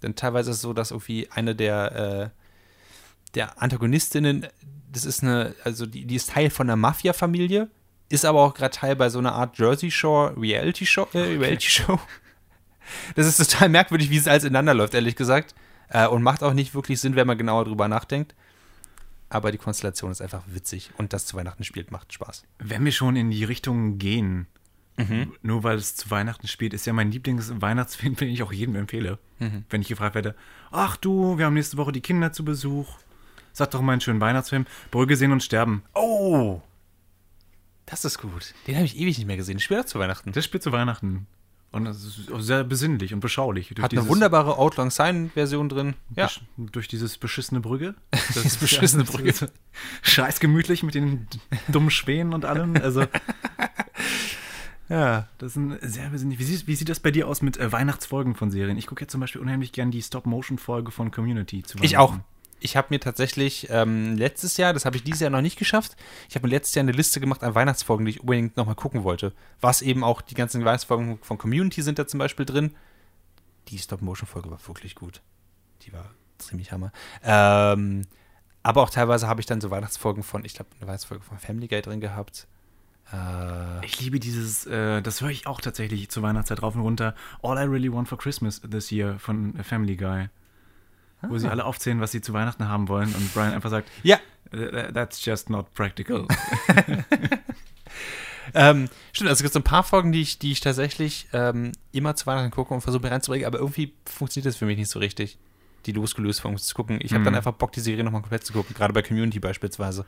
Denn 0.02 0.16
teilweise 0.16 0.50
ist 0.50 0.56
es 0.56 0.62
so, 0.62 0.72
dass 0.72 0.90
irgendwie 0.90 1.30
eine 1.30 1.54
der, 1.54 2.32
äh, 2.34 2.43
der 3.34 3.60
Antagonistinnen, 3.62 4.46
das 4.90 5.04
ist 5.04 5.22
eine, 5.22 5.54
also 5.64 5.86
die, 5.86 6.06
die 6.06 6.16
ist 6.16 6.30
Teil 6.30 6.50
von 6.50 6.68
einer 6.68 6.76
Mafia-Familie, 6.76 7.68
ist 8.08 8.24
aber 8.24 8.42
auch 8.42 8.54
gerade 8.54 8.74
Teil 8.74 8.96
bei 8.96 9.08
so 9.08 9.18
einer 9.18 9.32
Art 9.32 9.58
Jersey 9.58 9.90
Shore 9.90 10.34
Reality 10.36 10.86
Show. 10.86 11.08
Äh, 11.14 11.18
Reality 11.18 11.68
Show. 11.68 11.98
Das 13.14 13.26
ist 13.26 13.38
total 13.38 13.70
merkwürdig, 13.70 14.10
wie 14.10 14.18
es 14.18 14.28
alles 14.28 14.44
ineinander 14.44 14.74
läuft, 14.74 14.94
ehrlich 14.94 15.16
gesagt. 15.16 15.54
Äh, 15.88 16.06
und 16.06 16.22
macht 16.22 16.42
auch 16.42 16.52
nicht 16.52 16.74
wirklich 16.74 17.00
Sinn, 17.00 17.16
wenn 17.16 17.26
man 17.26 17.38
genauer 17.38 17.64
drüber 17.64 17.88
nachdenkt. 17.88 18.34
Aber 19.30 19.50
die 19.50 19.58
Konstellation 19.58 20.12
ist 20.12 20.20
einfach 20.20 20.42
witzig 20.46 20.90
und 20.96 21.12
das 21.12 21.26
zu 21.26 21.36
Weihnachten 21.36 21.64
spielt, 21.64 21.90
macht 21.90 22.12
Spaß. 22.12 22.44
Wenn 22.58 22.84
wir 22.84 22.92
schon 22.92 23.16
in 23.16 23.30
die 23.30 23.44
Richtung 23.44 23.98
gehen, 23.98 24.46
nur 25.42 25.64
weil 25.64 25.76
es 25.76 25.96
zu 25.96 26.08
Weihnachten 26.10 26.46
spielt, 26.46 26.72
ist 26.72 26.86
ja 26.86 26.92
mein 26.92 27.10
Lieblings-Weihnachtsfilm, 27.10 28.14
den 28.20 28.28
ich 28.28 28.42
auch 28.44 28.52
jedem 28.52 28.76
empfehle. 28.76 29.18
Wenn 29.68 29.80
ich 29.80 29.88
gefragt 29.88 30.14
werde, 30.14 30.36
ach 30.70 30.96
du, 30.96 31.36
wir 31.36 31.46
haben 31.46 31.54
nächste 31.54 31.78
Woche 31.78 31.90
die 31.90 32.00
Kinder 32.00 32.32
zu 32.32 32.44
Besuch. 32.44 32.98
Sag 33.56 33.70
doch 33.70 33.80
mal 33.80 33.92
einen 33.92 34.00
schönen 34.02 34.20
Weihnachtsfilm. 34.20 34.66
Brügge 34.90 35.16
sehen 35.16 35.32
und 35.32 35.42
sterben. 35.42 35.82
Oh! 35.94 36.60
Das 37.86 38.04
ist 38.04 38.18
gut. 38.18 38.52
Den 38.66 38.74
habe 38.76 38.84
ich 38.84 38.96
ewig 38.98 39.16
nicht 39.16 39.26
mehr 39.26 39.36
gesehen. 39.36 39.60
Spielt 39.60 39.80
auch 39.80 39.84
zu 39.86 39.98
Weihnachten. 39.98 40.32
Das 40.32 40.44
spielt 40.44 40.62
zu 40.62 40.72
Weihnachten. 40.72 41.26
Und 41.70 41.84
das 41.86 42.04
ist 42.04 42.30
auch 42.32 42.40
sehr 42.40 42.62
besinnlich 42.64 43.12
und 43.14 43.20
beschaulich. 43.20 43.68
Durch 43.68 43.82
Hat 43.82 43.92
eine 43.92 44.08
wunderbare 44.08 44.58
Outlaw 44.58 44.90
Sign-Version 44.90 45.68
drin. 45.68 45.94
Ja. 46.16 46.26
Besch- 46.26 46.40
Durch 46.56 46.88
dieses 46.88 47.18
beschissene 47.18 47.60
Brügge. 47.60 47.94
Das 48.10 48.28
Dieses 48.42 48.56
beschissene 48.58 49.04
Brügge. 49.04 49.32
Scheiß 50.02 50.38
gemütlich 50.40 50.82
mit 50.82 50.94
den 50.94 51.26
dummen 51.68 51.90
Schwänen 51.90 52.32
und 52.32 52.44
allem. 52.44 52.76
Also, 52.76 53.04
ja. 54.88 55.28
das 55.38 55.52
ist 55.52 55.56
ein 55.56 55.78
sehr 55.82 56.10
besinnlich. 56.10 56.38
Wie 56.38 56.44
sieht, 56.44 56.66
wie 56.66 56.74
sieht 56.76 56.88
das 56.88 57.00
bei 57.00 57.10
dir 57.10 57.26
aus 57.28 57.42
mit 57.42 57.56
äh, 57.56 57.70
Weihnachtsfolgen 57.72 58.34
von 58.34 58.50
Serien? 58.50 58.76
Ich 58.78 58.86
gucke 58.86 59.02
jetzt 59.02 59.12
zum 59.12 59.20
Beispiel 59.20 59.40
unheimlich 59.40 59.72
gern 59.72 59.90
die 59.90 60.02
Stop-Motion-Folge 60.02 60.90
von 60.90 61.10
Community 61.10 61.62
zu 61.62 61.78
Ich 61.82 61.96
auch. 61.96 62.16
Ich 62.60 62.76
habe 62.76 62.88
mir 62.90 63.00
tatsächlich 63.00 63.68
ähm, 63.70 64.16
letztes 64.16 64.56
Jahr, 64.56 64.72
das 64.72 64.84
habe 64.84 64.96
ich 64.96 65.04
dieses 65.04 65.20
Jahr 65.20 65.30
noch 65.30 65.42
nicht 65.42 65.58
geschafft, 65.58 65.96
ich 66.28 66.34
habe 66.34 66.46
mir 66.46 66.52
letztes 66.52 66.74
Jahr 66.74 66.82
eine 66.82 66.92
Liste 66.92 67.20
gemacht 67.20 67.42
an 67.42 67.54
Weihnachtsfolgen, 67.54 68.06
die 68.06 68.12
ich 68.12 68.20
unbedingt 68.20 68.56
nochmal 68.56 68.74
gucken 68.74 69.04
wollte. 69.04 69.32
Was 69.60 69.82
eben 69.82 70.02
auch 70.02 70.22
die 70.22 70.34
ganzen 70.34 70.64
Weihnachtsfolgen 70.64 71.18
von 71.22 71.36
Community 71.36 71.82
sind 71.82 71.98
da 71.98 72.06
zum 72.06 72.18
Beispiel 72.18 72.46
drin. 72.46 72.74
Die 73.68 73.78
Stop-Motion-Folge 73.78 74.50
war 74.50 74.58
wirklich 74.66 74.94
gut. 74.94 75.20
Die 75.82 75.92
war 75.92 76.10
ziemlich 76.38 76.72
hammer. 76.72 76.92
Ähm, 77.22 78.06
aber 78.62 78.82
auch 78.82 78.90
teilweise 78.90 79.28
habe 79.28 79.40
ich 79.40 79.46
dann 79.46 79.60
so 79.60 79.70
Weihnachtsfolgen 79.70 80.22
von, 80.22 80.44
ich 80.44 80.54
glaube, 80.54 80.70
eine 80.78 80.88
Weihnachtsfolge 80.88 81.22
von 81.22 81.38
Family 81.38 81.68
Guy 81.68 81.82
drin 81.82 82.00
gehabt. 82.00 82.46
Äh, 83.12 83.84
Ich 83.84 84.00
liebe 84.00 84.18
dieses, 84.20 84.66
äh, 84.66 85.02
das 85.02 85.20
höre 85.20 85.28
ich 85.28 85.46
auch 85.46 85.60
tatsächlich 85.60 86.08
zur 86.08 86.22
Weihnachtszeit 86.22 86.62
rauf 86.62 86.74
und 86.74 86.80
runter. 86.80 87.14
All 87.42 87.58
I 87.58 87.68
Really 87.68 87.92
Want 87.92 88.08
for 88.08 88.16
Christmas 88.16 88.60
This 88.62 88.90
Year 88.90 89.18
von 89.18 89.52
Family 89.62 89.96
Guy. 89.96 90.28
Wo 91.22 91.38
sie 91.38 91.48
alle 91.48 91.64
aufzählen, 91.64 92.00
was 92.00 92.12
sie 92.12 92.20
zu 92.20 92.32
Weihnachten 92.34 92.68
haben 92.68 92.88
wollen 92.88 93.14
und 93.14 93.32
Brian 93.34 93.52
einfach 93.54 93.70
sagt, 93.70 93.90
ja, 94.02 94.18
"Th- 94.52 94.92
that's 94.92 95.24
just 95.24 95.48
not 95.50 95.72
practical. 95.74 96.26
Ähm, 98.52 98.88
stimmt, 99.12 99.30
also 99.30 99.38
es 99.38 99.42
gibt 99.42 99.54
so 99.54 99.60
ein 99.60 99.64
paar 99.64 99.82
Folgen, 99.82 100.12
die 100.12 100.20
ich, 100.20 100.38
die 100.38 100.52
ich 100.52 100.60
tatsächlich 100.60 101.26
ähm, 101.32 101.72
immer 101.92 102.14
zu 102.14 102.26
Weihnachten 102.26 102.50
gucke 102.50 102.74
und 102.74 102.82
versuche 102.82 103.02
mir 103.02 103.10
reinzubringen, 103.10 103.46
aber 103.46 103.58
irgendwie 103.58 103.94
funktioniert 104.04 104.46
das 104.46 104.56
für 104.56 104.66
mich 104.66 104.76
nicht 104.76 104.90
so 104.90 104.98
richtig, 104.98 105.38
die 105.86 105.92
losgelöst 105.92 106.40
Folgen 106.42 106.58
zu 106.58 106.74
gucken. 106.74 106.98
Ich 107.02 107.12
habe 107.12 107.20
Mhm. 107.20 107.24
dann 107.24 107.34
einfach 107.36 107.52
Bock, 107.54 107.72
die 107.72 107.80
Serie 107.80 108.04
nochmal 108.04 108.20
komplett 108.20 108.44
zu 108.44 108.52
gucken, 108.52 108.74
gerade 108.74 108.92
bei 108.92 109.02
Community 109.02 109.40
beispielsweise. 109.40 110.04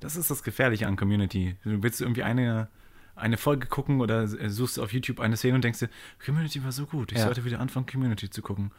Das 0.00 0.16
ist 0.16 0.30
das 0.30 0.42
Gefährliche 0.42 0.86
an 0.88 0.96
Community. 0.96 1.56
Du 1.62 1.82
willst 1.82 2.00
irgendwie 2.00 2.24
eine, 2.24 2.68
eine 3.14 3.36
Folge 3.38 3.66
gucken 3.68 4.00
oder 4.00 4.24
äh, 4.24 4.50
suchst 4.50 4.78
auf 4.80 4.92
YouTube 4.92 5.20
eine 5.20 5.36
Szene 5.36 5.54
und 5.54 5.62
denkst 5.64 5.78
dir, 5.78 5.88
Community 6.22 6.62
war 6.64 6.72
so 6.72 6.86
gut, 6.86 7.12
ich 7.12 7.18
Ja. 7.18 7.24
sollte 7.24 7.44
wieder 7.44 7.60
anfangen, 7.60 7.86
Community 7.86 8.28
zu 8.28 8.42
gucken. 8.42 8.72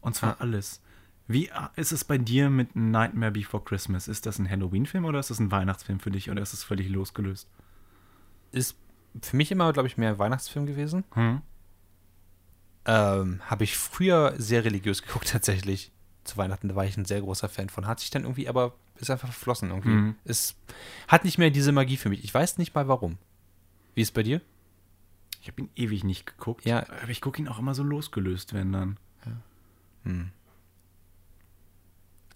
Und 0.00 0.14
zwar 0.14 0.30
Ja. 0.30 0.36
alles. 0.38 0.80
Wie 1.26 1.46
äh, 1.48 1.52
ist 1.76 1.92
es 1.92 2.04
bei 2.04 2.18
dir 2.18 2.50
mit 2.50 2.76
Nightmare 2.76 3.32
Before 3.32 3.62
Christmas? 3.64 4.08
Ist 4.08 4.26
das 4.26 4.38
ein 4.38 4.48
Halloween-Film 4.48 5.04
oder 5.04 5.18
ist 5.20 5.30
das 5.30 5.38
ein 5.40 5.50
Weihnachtsfilm 5.50 6.00
für 6.00 6.10
dich 6.10 6.30
oder 6.30 6.42
ist 6.42 6.52
es 6.52 6.64
völlig 6.64 6.88
losgelöst? 6.88 7.48
Ist 8.52 8.76
für 9.22 9.36
mich 9.36 9.50
immer, 9.50 9.72
glaube 9.72 9.86
ich, 9.88 9.96
mehr 9.96 10.10
ein 10.10 10.18
Weihnachtsfilm 10.18 10.66
gewesen. 10.66 11.04
Hm? 11.14 11.40
Ähm, 12.86 13.40
habe 13.46 13.64
ich 13.64 13.76
früher 13.76 14.34
sehr 14.38 14.64
religiös 14.64 15.02
geguckt, 15.06 15.30
tatsächlich. 15.30 15.90
Zu 16.24 16.38
Weihnachten, 16.38 16.68
da 16.68 16.74
war 16.74 16.86
ich 16.86 16.96
ein 16.96 17.04
sehr 17.04 17.20
großer 17.20 17.48
Fan 17.50 17.68
von. 17.68 17.86
Hat 17.86 18.00
sich 18.00 18.08
dann 18.10 18.22
irgendwie, 18.22 18.48
aber 18.48 18.74
ist 18.96 19.10
einfach 19.10 19.28
verflossen 19.28 19.70
irgendwie. 19.70 19.88
Mhm. 19.90 20.14
Es 20.24 20.56
hat 21.06 21.24
nicht 21.24 21.36
mehr 21.36 21.50
diese 21.50 21.70
Magie 21.72 21.98
für 21.98 22.08
mich. 22.08 22.24
Ich 22.24 22.32
weiß 22.32 22.56
nicht 22.58 22.74
mal 22.74 22.88
warum. 22.88 23.18
Wie 23.94 24.00
ist 24.00 24.08
es 24.08 24.12
bei 24.12 24.22
dir? 24.22 24.40
Ich 25.42 25.48
habe 25.48 25.60
ihn 25.62 25.70
ewig 25.76 26.02
nicht 26.04 26.24
geguckt, 26.26 26.64
Ja. 26.64 26.86
aber 27.02 27.10
ich 27.10 27.20
gucke 27.20 27.42
ihn 27.42 27.48
auch 27.48 27.58
immer 27.58 27.74
so 27.74 27.82
losgelöst, 27.82 28.54
wenn 28.54 28.72
dann. 28.72 28.96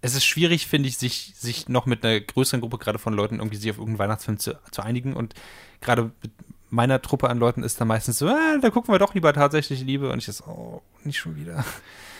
Es 0.01 0.15
ist 0.15 0.25
schwierig, 0.25 0.67
finde 0.67 0.89
ich, 0.89 0.97
sich, 0.97 1.33
sich 1.37 1.69
noch 1.69 1.87
mit 1.87 2.05
einer 2.05 2.21
größeren 2.21 2.61
Gruppe 2.61 2.79
gerade 2.79 2.99
von 2.99 3.15
Leuten 3.15 3.37
irgendwie 3.37 3.57
sich 3.57 3.71
auf 3.71 3.79
irgendeinen 3.79 3.99
Weihnachtsfilm 3.99 4.39
zu, 4.39 4.59
zu 4.71 4.83
einigen. 4.83 5.15
Und 5.15 5.35
gerade 5.81 6.13
mit 6.23 6.33
meiner 6.71 7.03
Truppe 7.03 7.29
an 7.29 7.39
Leuten 7.39 7.63
ist 7.63 7.81
dann 7.81 7.89
meistens 7.89 8.19
so, 8.19 8.29
ah, 8.29 8.59
da 8.61 8.71
gucken 8.71 8.95
wir 8.95 8.99
doch 8.99 9.15
lieber 9.15 9.33
tatsächlich 9.33 9.83
Liebe. 9.83 10.11
Und 10.11 10.19
ich 10.19 10.27
so, 10.27 10.45
oh, 10.45 10.83
nicht 11.05 11.19
schon 11.19 11.37
wieder. 11.37 11.65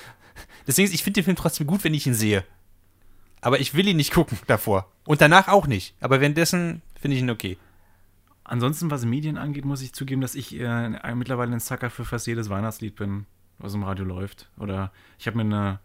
Deswegen, 0.67 0.93
ich 0.93 1.03
finde 1.05 1.21
den 1.21 1.25
Film 1.25 1.37
trotzdem 1.37 1.67
gut, 1.67 1.85
wenn 1.85 1.95
ich 1.95 2.07
ihn 2.07 2.15
sehe. 2.15 2.45
Aber 3.41 3.61
ich 3.61 3.75
will 3.75 3.87
ihn 3.87 3.97
nicht 3.97 4.13
gucken 4.13 4.39
davor. 4.49 4.91
Und 5.05 5.21
danach 5.21 5.47
auch 5.49 5.69
nicht. 5.69 5.95
Aber 6.01 6.21
währenddessen 6.21 6.83
finde 7.01 7.17
ich 7.17 7.23
ihn 7.23 7.31
okay. 7.31 7.57
Ansonsten, 8.43 8.91
was 8.91 9.05
Medien 9.05 9.39
angeht, 9.39 9.65
muss 9.65 9.83
ich 9.83 9.93
zugeben, 9.93 10.21
dass 10.21 10.35
ich 10.35 10.59
äh, 10.59 11.15
mittlerweile 11.15 11.53
ein 11.53 11.61
Sucker 11.61 11.91
für 11.91 12.05
fast 12.05 12.27
jedes 12.27 12.51
Weihnachtslied 12.51 12.97
bin, 12.97 13.27
was 13.59 13.75
im 13.75 13.85
Radio 13.85 14.05
läuft. 14.05 14.51
Oder 14.59 14.91
ich 15.19 15.27
habe 15.27 15.37
mir 15.37 15.45
eine 15.45 15.79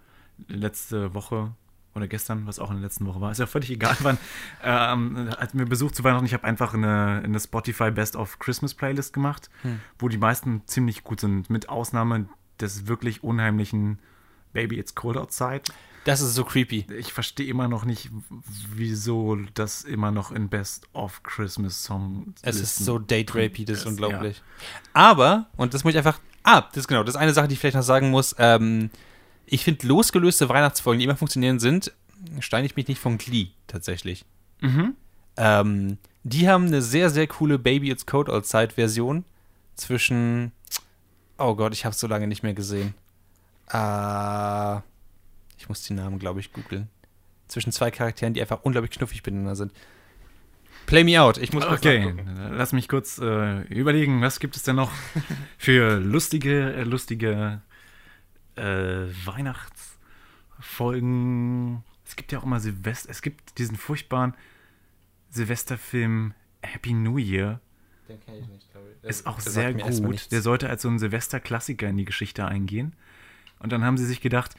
letzte 0.47 1.13
Woche 1.13 1.53
oder 1.95 2.07
gestern, 2.07 2.47
was 2.47 2.59
auch 2.59 2.69
in 2.69 2.77
der 2.77 2.83
letzten 2.83 3.05
Woche 3.05 3.21
war, 3.21 3.31
ist 3.31 3.39
ja 3.39 3.45
völlig 3.45 3.69
egal 3.69 3.95
wann, 4.01 4.17
ähm, 4.63 5.29
als 5.37 5.53
mir 5.53 5.65
Besuch 5.65 5.91
zu 5.91 6.03
Weihnachten, 6.03 6.25
ich 6.25 6.33
habe 6.33 6.43
einfach 6.43 6.73
eine, 6.73 7.21
eine 7.23 7.39
Spotify 7.39 7.91
Best 7.91 8.15
of 8.15 8.39
Christmas 8.39 8.73
Playlist 8.73 9.13
gemacht, 9.13 9.49
wo 9.99 10.07
die 10.09 10.17
meisten 10.17 10.63
ziemlich 10.65 11.03
gut 11.03 11.19
sind, 11.19 11.49
mit 11.49 11.69
Ausnahme 11.69 12.27
des 12.59 12.87
wirklich 12.87 13.23
unheimlichen 13.23 13.99
Baby 14.53 14.79
It's 14.79 14.95
Cold 14.95 15.17
Outside. 15.17 15.63
Das 16.05 16.19
ist 16.19 16.35
so 16.35 16.43
creepy. 16.43 16.85
Ich 16.97 17.13
verstehe 17.13 17.47
immer 17.47 17.67
noch 17.67 17.85
nicht, 17.85 18.09
wieso 18.75 19.37
das 19.53 19.83
immer 19.83 20.11
noch 20.11 20.31
in 20.31 20.49
Best 20.49 20.87
of 20.93 21.23
Christmas 21.23 21.83
Songs 21.83 22.41
Es 22.41 22.59
ist 22.59 22.77
so 22.77 22.99
date-rapey, 22.99 23.63
das 23.63 23.79
ist 23.79 23.85
unglaublich. 23.85 24.41
Aber, 24.91 25.47
und 25.55 25.73
das 25.73 25.83
muss 25.83 25.91
ich 25.93 25.97
einfach. 25.97 26.19
Ah, 26.43 26.61
das 26.61 26.79
ist 26.79 26.87
genau, 26.89 27.03
das 27.03 27.15
ist 27.15 27.21
eine 27.21 27.33
Sache, 27.33 27.47
die 27.47 27.53
ich 27.53 27.59
vielleicht 27.59 27.77
noch 27.77 27.83
sagen 27.83 28.11
muss. 28.11 28.35
Ähm, 28.37 28.89
ich 29.45 29.63
finde, 29.63 29.87
losgelöste 29.87 30.49
Weihnachtsfolgen, 30.49 30.99
die 30.99 31.05
immer 31.05 31.15
funktionieren, 31.15 31.59
sind, 31.59 31.91
steine 32.39 32.65
ich 32.65 32.75
mich 32.75 32.87
nicht 32.87 32.99
von 32.99 33.17
Glee 33.17 33.47
tatsächlich. 33.67 34.25
Mhm. 34.61 34.95
Ähm, 35.37 35.97
die 36.23 36.47
haben 36.47 36.67
eine 36.67 36.81
sehr, 36.81 37.09
sehr 37.09 37.27
coole 37.27 37.59
Baby 37.59 37.91
It's 37.91 38.05
Cold 38.05 38.29
Outside 38.29 38.73
Version 38.75 39.25
zwischen. 39.75 40.51
Oh 41.37 41.55
Gott, 41.55 41.73
ich 41.73 41.85
habe 41.85 41.93
es 41.93 41.99
so 41.99 42.07
lange 42.07 42.27
nicht 42.27 42.43
mehr 42.43 42.53
gesehen. 42.53 42.93
Äh, 43.69 44.77
ich 45.57 45.67
muss 45.67 45.83
die 45.83 45.93
Namen, 45.93 46.19
glaube 46.19 46.39
ich, 46.39 46.53
googeln. 46.53 46.89
Zwischen 47.47 47.71
zwei 47.71 47.91
Charakteren, 47.91 48.33
die 48.33 48.41
einfach 48.41 48.63
unglaublich 48.63 48.91
knuffig 48.91 49.23
miteinander 49.25 49.55
sind. 49.55 49.73
Play 50.85 51.03
me 51.03 51.21
out. 51.21 51.37
Ich 51.37 51.53
muss 51.53 51.65
Okay, 51.65 52.13
lass 52.51 52.73
mich 52.73 52.87
kurz 52.87 53.17
äh, 53.17 53.61
überlegen, 53.63 54.21
was 54.21 54.39
gibt 54.39 54.55
es 54.55 54.63
denn 54.63 54.75
noch 54.75 54.91
für 55.57 55.99
lustige, 55.99 56.73
äh, 56.73 56.83
lustige 56.83 57.61
äh, 58.55 59.07
Weihnachtsfolgen. 59.25 61.83
Es 62.05 62.15
gibt 62.15 62.31
ja 62.31 62.39
auch 62.39 62.43
immer 62.43 62.59
Silvester, 62.59 63.09
es 63.09 63.21
gibt 63.21 63.57
diesen 63.57 63.77
furchtbaren 63.77 64.33
Silvesterfilm 65.29 66.33
Happy 66.61 66.93
New 66.93 67.17
Year. 67.17 67.59
Den 68.07 68.19
kenn 68.19 68.35
ich 68.35 68.47
nicht, 68.47 68.71
glaube 68.71 68.87
ich. 69.01 69.09
Ist 69.09 69.25
auch 69.25 69.39
sagt 69.39 69.53
sehr 69.53 69.73
gut. 69.73 70.31
Der 70.31 70.41
sollte 70.41 70.69
als 70.69 70.83
so 70.83 70.89
ein 70.89 70.99
Silvester-Klassiker 70.99 71.87
in 71.87 71.97
die 71.97 72.05
Geschichte 72.05 72.45
eingehen. 72.45 72.93
Und 73.59 73.71
dann 73.71 73.83
haben 73.83 73.97
sie 73.97 74.05
sich 74.05 74.21
gedacht, 74.21 74.55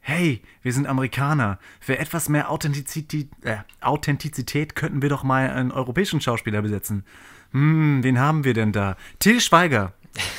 hey, 0.00 0.42
wir 0.62 0.72
sind 0.72 0.86
Amerikaner. 0.86 1.58
Für 1.80 1.98
etwas 1.98 2.28
mehr 2.28 2.50
Authentizität, 2.50 3.30
äh, 3.42 3.58
Authentizität 3.80 4.74
könnten 4.74 5.00
wir 5.00 5.08
doch 5.08 5.22
mal 5.22 5.50
einen 5.50 5.72
europäischen 5.72 6.20
Schauspieler 6.20 6.60
besetzen. 6.60 7.04
Hm, 7.52 8.02
wen 8.02 8.18
haben 8.18 8.44
wir 8.44 8.54
denn 8.54 8.72
da? 8.72 8.96
Till 9.18 9.40
Schweiger. 9.40 9.94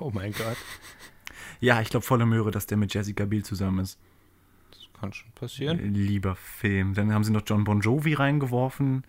Oh 0.00 0.10
mein 0.14 0.32
Gott. 0.32 0.56
Ja, 1.62 1.80
ich 1.80 1.88
glaube 1.88 2.04
volle 2.04 2.26
Möhre, 2.26 2.50
dass 2.50 2.66
der 2.66 2.76
mit 2.76 2.92
Jessica 2.92 3.24
Biel 3.24 3.44
zusammen 3.44 3.78
ist. 3.78 3.98
Das 4.72 4.88
kann 5.00 5.12
schon 5.12 5.32
passieren. 5.32 5.94
Lieber 5.94 6.34
Film. 6.36 6.92
Dann 6.92 7.14
haben 7.14 7.24
sie 7.24 7.32
noch 7.32 7.44
John 7.46 7.64
Bon 7.64 7.80
Jovi 7.80 8.14
reingeworfen 8.14 9.04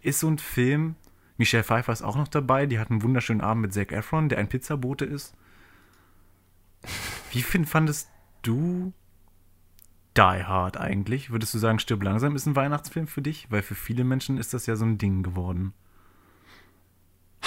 ist 0.00 0.20
so 0.20 0.28
ein 0.28 0.38
Film. 0.38 0.96
Michelle 1.36 1.64
Pfeiffer 1.64 1.92
ist 1.92 2.02
auch 2.02 2.16
noch 2.16 2.28
dabei. 2.28 2.66
Die 2.66 2.78
hat 2.78 2.90
einen 2.90 3.02
wunderschönen 3.02 3.40
Abend 3.40 3.62
mit 3.62 3.74
Zac 3.74 3.92
Efron, 3.92 4.28
der 4.28 4.38
ein 4.38 4.48
Pizzabote 4.48 5.04
ist. 5.04 5.34
Wie 7.32 7.42
find, 7.42 7.68
fandest 7.68 8.08
du 8.42 8.92
Die 10.16 10.20
Hard 10.20 10.76
eigentlich? 10.76 11.30
Würdest 11.30 11.54
du 11.54 11.58
sagen, 11.58 11.78
Stirb 11.78 12.02
langsam 12.02 12.34
ist 12.34 12.46
ein 12.46 12.56
Weihnachtsfilm 12.56 13.06
für 13.06 13.22
dich? 13.22 13.50
Weil 13.50 13.62
für 13.62 13.74
viele 13.74 14.04
Menschen 14.04 14.38
ist 14.38 14.54
das 14.54 14.66
ja 14.66 14.76
so 14.76 14.84
ein 14.84 14.98
Ding 14.98 15.22
geworden. 15.22 15.74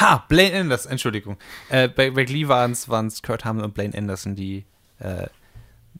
Ha, 0.01 0.25
Blaine 0.27 0.59
Anderson, 0.59 0.91
Entschuldigung. 0.93 1.37
Äh, 1.69 1.87
bei, 1.87 2.09
bei 2.09 2.25
Glee 2.25 2.47
waren 2.47 2.71
es 2.71 3.21
Kurt 3.21 3.45
Hamel 3.45 3.63
und 3.63 3.75
Blaine 3.75 3.95
Anderson, 3.95 4.35
die 4.35 4.65
äh, 4.99 5.27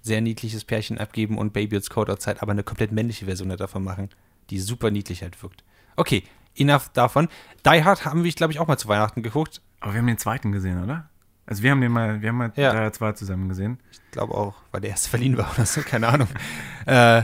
sehr 0.01 0.21
niedliches 0.21 0.65
Pärchen 0.65 0.97
abgeben 0.97 1.37
und 1.37 1.53
Baby 1.53 1.75
und 1.75 1.89
Code 1.89 2.11
Outside 2.11 2.41
aber 2.41 2.51
eine 2.51 2.63
komplett 2.63 2.91
männliche 2.91 3.25
Version 3.25 3.49
davon 3.49 3.83
machen, 3.83 4.09
die 4.49 4.59
super 4.59 4.89
niedlich 4.89 5.21
halt 5.21 5.41
wirkt. 5.43 5.63
Okay, 5.95 6.23
enough 6.57 6.89
davon. 6.89 7.29
Die 7.65 7.83
Hard 7.83 8.05
haben 8.05 8.23
wir, 8.23 8.31
glaube 8.31 8.53
ich, 8.53 8.59
auch 8.59 8.67
mal 8.67 8.77
zu 8.77 8.87
Weihnachten 8.87 9.21
geguckt. 9.21 9.61
Aber 9.79 9.93
wir 9.93 9.99
haben 9.99 10.07
den 10.07 10.17
zweiten 10.17 10.51
gesehen, 10.51 10.83
oder? 10.83 11.09
Also 11.45 11.63
wir 11.63 11.71
haben 11.71 11.81
den 11.81 11.91
mal, 11.91 12.21
wir 12.21 12.29
haben 12.29 12.37
mal 12.37 12.51
Ja. 12.55 12.71
Die 12.71 12.77
Hard 12.77 12.95
2 12.95 13.11
zusammen 13.13 13.49
gesehen. 13.49 13.79
Ich 13.91 13.99
glaube 14.11 14.33
auch, 14.33 14.55
weil 14.71 14.81
der 14.81 14.91
erste 14.91 15.09
verliehen 15.09 15.37
war 15.37 15.51
oder 15.53 15.65
so, 15.65 15.81
keine 15.81 16.07
Ahnung. 16.07 16.27
äh, 16.87 17.23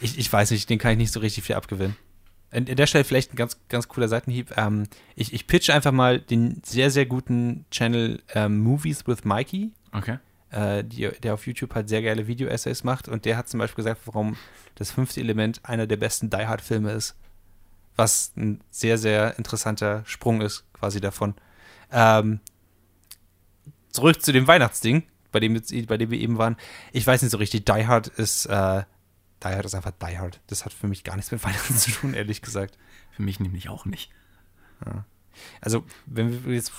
ich, 0.00 0.18
ich 0.18 0.32
weiß 0.32 0.50
nicht, 0.50 0.68
den 0.68 0.78
kann 0.78 0.92
ich 0.92 0.98
nicht 0.98 1.12
so 1.12 1.20
richtig 1.20 1.44
viel 1.44 1.56
abgewinnen. 1.56 1.96
An 2.50 2.64
der 2.64 2.86
Stelle 2.86 3.04
vielleicht 3.04 3.32
ein 3.32 3.36
ganz, 3.36 3.58
ganz 3.68 3.88
cooler 3.88 4.08
Seitenhieb. 4.08 4.56
Ähm, 4.56 4.84
ich, 5.14 5.32
ich 5.34 5.46
pitche 5.46 5.74
einfach 5.74 5.92
mal 5.92 6.18
den 6.18 6.62
sehr, 6.64 6.90
sehr 6.90 7.04
guten 7.06 7.66
Channel 7.70 8.22
ähm, 8.34 8.58
Movies 8.60 9.06
with 9.06 9.24
Mikey, 9.24 9.72
Okay. 9.92 10.18
äh, 10.50 10.82
die, 10.82 11.10
der 11.22 11.34
auf 11.34 11.46
YouTube 11.46 11.74
halt 11.74 11.88
sehr 11.90 12.00
geile 12.02 12.26
Video-Essays 12.26 12.84
macht. 12.84 13.06
Und 13.08 13.26
der 13.26 13.36
hat 13.36 13.48
zum 13.50 13.58
Beispiel 13.58 13.84
gesagt, 13.84 14.00
warum 14.06 14.36
das 14.76 14.90
fünfte 14.92 15.20
Element 15.20 15.60
einer 15.64 15.86
der 15.86 15.98
besten 15.98 16.30
Die 16.30 16.46
Hard-Filme 16.46 16.90
ist. 16.92 17.16
Was 17.96 18.32
ein 18.36 18.60
sehr, 18.70 18.96
sehr 18.96 19.36
interessanter 19.38 20.02
Sprung 20.06 20.40
ist, 20.40 20.64
quasi 20.72 21.00
davon. 21.00 21.34
Ähm, 21.92 22.40
zurück 23.90 24.22
zu 24.22 24.32
dem 24.32 24.46
Weihnachtsding, 24.46 25.02
bei 25.32 25.40
dem, 25.40 25.54
jetzt, 25.54 25.74
bei 25.86 25.96
dem 25.98 26.10
wir 26.10 26.18
eben 26.18 26.38
waren. 26.38 26.56
Ich 26.92 27.06
weiß 27.06 27.20
nicht 27.22 27.30
so 27.32 27.38
richtig, 27.38 27.64
Die 27.64 27.86
Hard 27.86 28.06
ist, 28.08 28.46
äh, 28.46 28.84
Die 29.42 29.48
Hard 29.48 29.64
ist 29.64 29.74
einfach 29.74 29.92
Die 29.92 30.18
Hard. 30.18 30.40
Das 30.46 30.64
hat 30.64 30.72
für 30.72 30.88
mich 30.88 31.04
gar 31.04 31.16
nichts 31.16 31.30
mit 31.30 31.42
Weihnachten 31.44 31.74
zu 31.74 31.90
tun, 31.90 32.14
ehrlich 32.14 32.42
gesagt. 32.42 32.76
Für 33.10 33.22
mich 33.22 33.40
nämlich 33.40 33.68
auch 33.68 33.84
nicht. 33.84 34.10
Also, 35.60 35.84
wenn 36.06 36.44
wir 36.44 36.54
jetzt. 36.54 36.72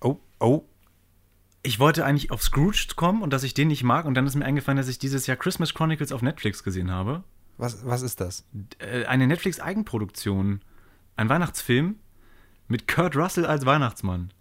Oh, 0.00 0.18
oh. 0.40 0.64
Ich 1.62 1.80
wollte 1.80 2.04
eigentlich 2.04 2.30
auf 2.30 2.42
Scrooge 2.42 2.94
kommen 2.94 3.22
und 3.22 3.32
dass 3.32 3.42
ich 3.42 3.52
den 3.52 3.68
nicht 3.68 3.82
mag 3.82 4.04
und 4.04 4.14
dann 4.14 4.26
ist 4.26 4.36
mir 4.36 4.44
eingefallen, 4.44 4.76
dass 4.76 4.86
ich 4.86 5.00
dieses 5.00 5.26
Jahr 5.26 5.36
Christmas 5.36 5.74
Chronicles 5.74 6.12
auf 6.12 6.22
Netflix 6.22 6.62
gesehen 6.62 6.92
habe. 6.92 7.24
Was, 7.58 7.84
was 7.84 8.02
ist 8.02 8.20
das? 8.20 8.44
Äh, 8.78 9.06
eine 9.06 9.26
Netflix-Eigenproduktion. 9.26 10.60
Ein 11.16 11.28
Weihnachtsfilm 11.28 11.96
mit 12.68 12.86
Kurt 12.86 13.16
Russell 13.16 13.46
als 13.46 13.66
Weihnachtsmann. 13.66 14.32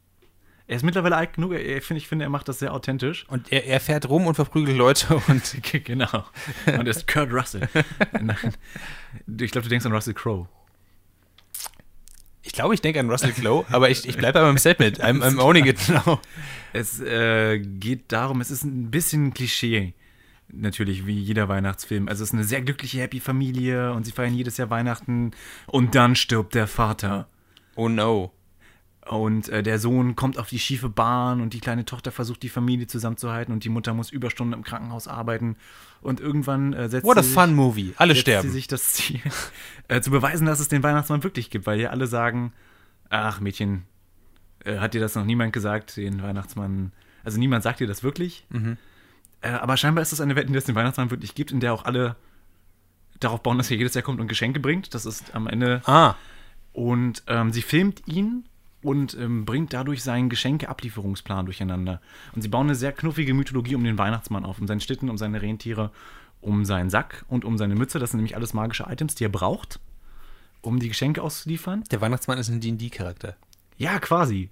Er 0.68 0.78
ist 0.78 0.84
mittlerweile 0.84 1.16
alt 1.16 1.34
genug, 1.34 1.53
er, 1.53 1.82
find- 1.82 1.99
ich 1.99 2.07
finde, 2.07 2.26
er 2.26 2.30
macht 2.30 2.47
das 2.47 2.57
sehr 2.59 2.74
authentisch. 2.74 3.26
Und 3.30 3.51
er, 3.51 3.66
er 3.66 3.80
fährt 3.80 4.09
rum 4.09 4.26
und 4.26 4.34
verprügelt 4.36 4.76
Leute 4.78 5.16
und. 5.28 5.57
genau. 5.84 6.26
Und 6.66 6.88
er 6.88 6.88
ist 6.88 7.07
Kurt 7.07 7.32
Russell. 7.32 7.68
Nein. 8.20 8.36
Ich 9.39 9.51
glaube, 9.51 9.63
du 9.63 9.70
denkst 9.70 9.86
an 9.86 9.91
Russell 9.93 10.16
Crowe. 10.16 10.47
Ich 12.41 12.53
glaube, 12.53 12.74
ich 12.76 12.82
denke 12.82 12.99
an 12.99 13.09
Russell 13.09 13.32
Crowe, 13.32 13.66
aber 13.72 13.89
ich, 13.89 14.07
ich 14.07 14.18
bleibe 14.18 14.39
bei 14.39 14.45
meinem 14.45 14.57
Statement. 14.59 15.03
I'm, 15.03 15.22
I'm 15.24 15.39
owning 15.39 15.66
it 15.66 15.89
now. 15.89 16.20
Es 16.74 16.99
äh, 16.99 17.57
geht 17.59 18.11
darum, 18.11 18.41
es 18.41 18.51
ist 18.51 18.63
ein 18.66 18.91
bisschen 18.91 19.34
Klischee. 19.34 19.93
Natürlich, 20.49 21.05
wie 21.07 21.18
jeder 21.18 21.47
Weihnachtsfilm. 21.47 22.07
Also 22.09 22.24
es 22.24 22.30
ist 22.30 22.34
eine 22.34 22.43
sehr 22.43 22.61
glückliche, 22.61 22.99
happy 22.99 23.20
Familie 23.22 23.93
und 23.93 24.05
sie 24.05 24.11
feiern 24.11 24.34
jedes 24.34 24.57
Jahr 24.57 24.70
Weihnachten 24.70 25.32
und 25.68 25.95
dann 25.95 26.16
stirbt 26.16 26.53
der 26.53 26.68
Vater. 26.68 27.28
Oh 27.76 27.88
no. 27.88 28.32
Und 29.08 29.49
äh, 29.49 29.62
der 29.62 29.78
Sohn 29.78 30.16
kommt 30.16 30.39
auf 30.39 30.49
die 30.49 30.58
schiefe 30.58 30.89
Bahn 30.89 31.39
und 31.41 31.53
die 31.53 31.60
kleine 31.60 31.86
Tochter 31.86 32.12
versucht, 32.12 32.41
die 32.41 32.49
Familie 32.49 32.88
zusammenzuhalten 32.88 33.53
und 33.53 33.64
die 33.64 33.70
Mutter 33.70 33.93
muss 33.93 34.10
Überstunden 34.12 34.53
im 34.58 34.64
Krankenhaus 34.64 35.08
arbeiten. 35.08 35.58
Und 36.01 36.20
irgendwann 36.20 36.74
äh, 36.74 36.89
setzt 36.89 37.06
What 37.06 37.18
a 37.18 37.22
sie 37.22 37.30
sich- 37.30 37.38
fun 37.39 37.53
movie. 37.53 37.93
Alle 37.97 38.14
setzt 38.14 38.22
sterben. 38.22 38.47
sie 38.47 38.53
sich 38.53 38.68
das 38.68 38.93
Ziel, 38.93 39.22
äh, 39.89 40.01
zu 40.01 40.10
beweisen, 40.10 40.47
dass 40.47 40.60
es 40.60 40.70
den 40.70 40.82
Weihnachtsmann 40.82 41.24
wirklich 41.24 41.51
gibt, 41.51 41.68
weil 41.68 41.80
ja 41.80 41.91
alle 41.91 42.08
sagen, 42.08 42.51
ach 43.10 43.39
Mädchen, 43.39 43.84
äh, 44.64 44.80
hat 44.80 44.95
dir 44.95 45.01
das 45.01 45.14
noch 45.14 45.24
niemand 45.26 45.53
gesagt, 45.53 45.97
den 45.97 46.24
Weihnachtsmann, 46.24 46.91
also 47.24 47.38
niemand 47.38 47.62
sagt 47.64 47.80
dir 47.82 47.88
das 47.88 48.01
wirklich. 48.01 48.45
Mhm. 48.49 48.78
Äh, 49.41 49.49
aber 49.49 49.78
scheinbar 49.78 50.01
ist 50.01 50.14
das 50.14 50.22
eine 50.22 50.36
Wette, 50.36 50.47
in 50.47 50.53
der 50.53 50.60
es 50.60 50.66
den 50.66 50.74
Weihnachtsmann 50.76 51.12
wirklich 51.12 51.36
gibt, 51.36 51.51
in 51.51 51.60
der 51.60 51.74
auch 51.74 51.86
alle 51.86 52.16
darauf 53.20 53.43
bauen, 53.43 53.60
dass 53.60 53.70
er 53.70 53.78
jedes 53.78 53.93
Jahr 53.93 54.01
kommt 54.03 54.20
und 54.20 54.28
Geschenke 54.28 54.60
bringt. 54.60 54.95
Das 54.95 55.06
ist 55.06 55.36
am 55.36 55.45
Ende 55.47 55.82
Ah, 55.86 56.16
und 56.74 57.22
ähm, 57.28 57.51
sie 57.53 57.62
filmt 57.62 58.01
ihn 58.08 58.45
und 58.86 59.18
ähm, 59.20 59.46
bringt 59.46 59.74
dadurch 59.74 60.04
seinen 60.04 60.30
Geschenkeablieferungsplan 60.30 61.46
durcheinander. 61.46 62.02
Und 62.36 62.44
sie 62.44 62.48
bauen 62.48 62.68
eine 62.68 62.76
sehr 62.76 62.92
knuffige 62.92 63.34
Mythologie 63.34 63.76
um 63.76 63.84
den 63.84 63.98
Weihnachtsmann 63.98 64.46
auf, 64.46 64.60
um 64.60 64.68
seinen 64.68 64.80
Schlitten, 64.80 65.10
um 65.10 65.18
seine 65.18 65.42
Rentiere, 65.42 65.92
um 66.40 66.66
seinen 66.66 66.92
Sack 66.92 67.26
und 67.28 67.46
um 67.46 67.58
seine 67.58 67.76
Mütze. 67.76 67.98
Das 67.98 68.12
sind 68.12 68.20
nämlich 68.20 68.36
alles 68.36 68.54
magische 68.54 68.86
Items, 68.88 69.16
die 69.16 69.26
er 69.26 69.30
braucht, 69.30 69.80
um 70.62 70.80
die 70.80 70.88
Geschenke 70.88 71.24
auszuliefern. 71.24 71.84
der 71.90 72.00
Weihnachtsmann 72.00 72.38
ist 72.38 72.50
ein 72.50 72.62
D&D-Charakter. 72.62 73.36
Ja, 73.78 74.00
quasi. 74.00 74.52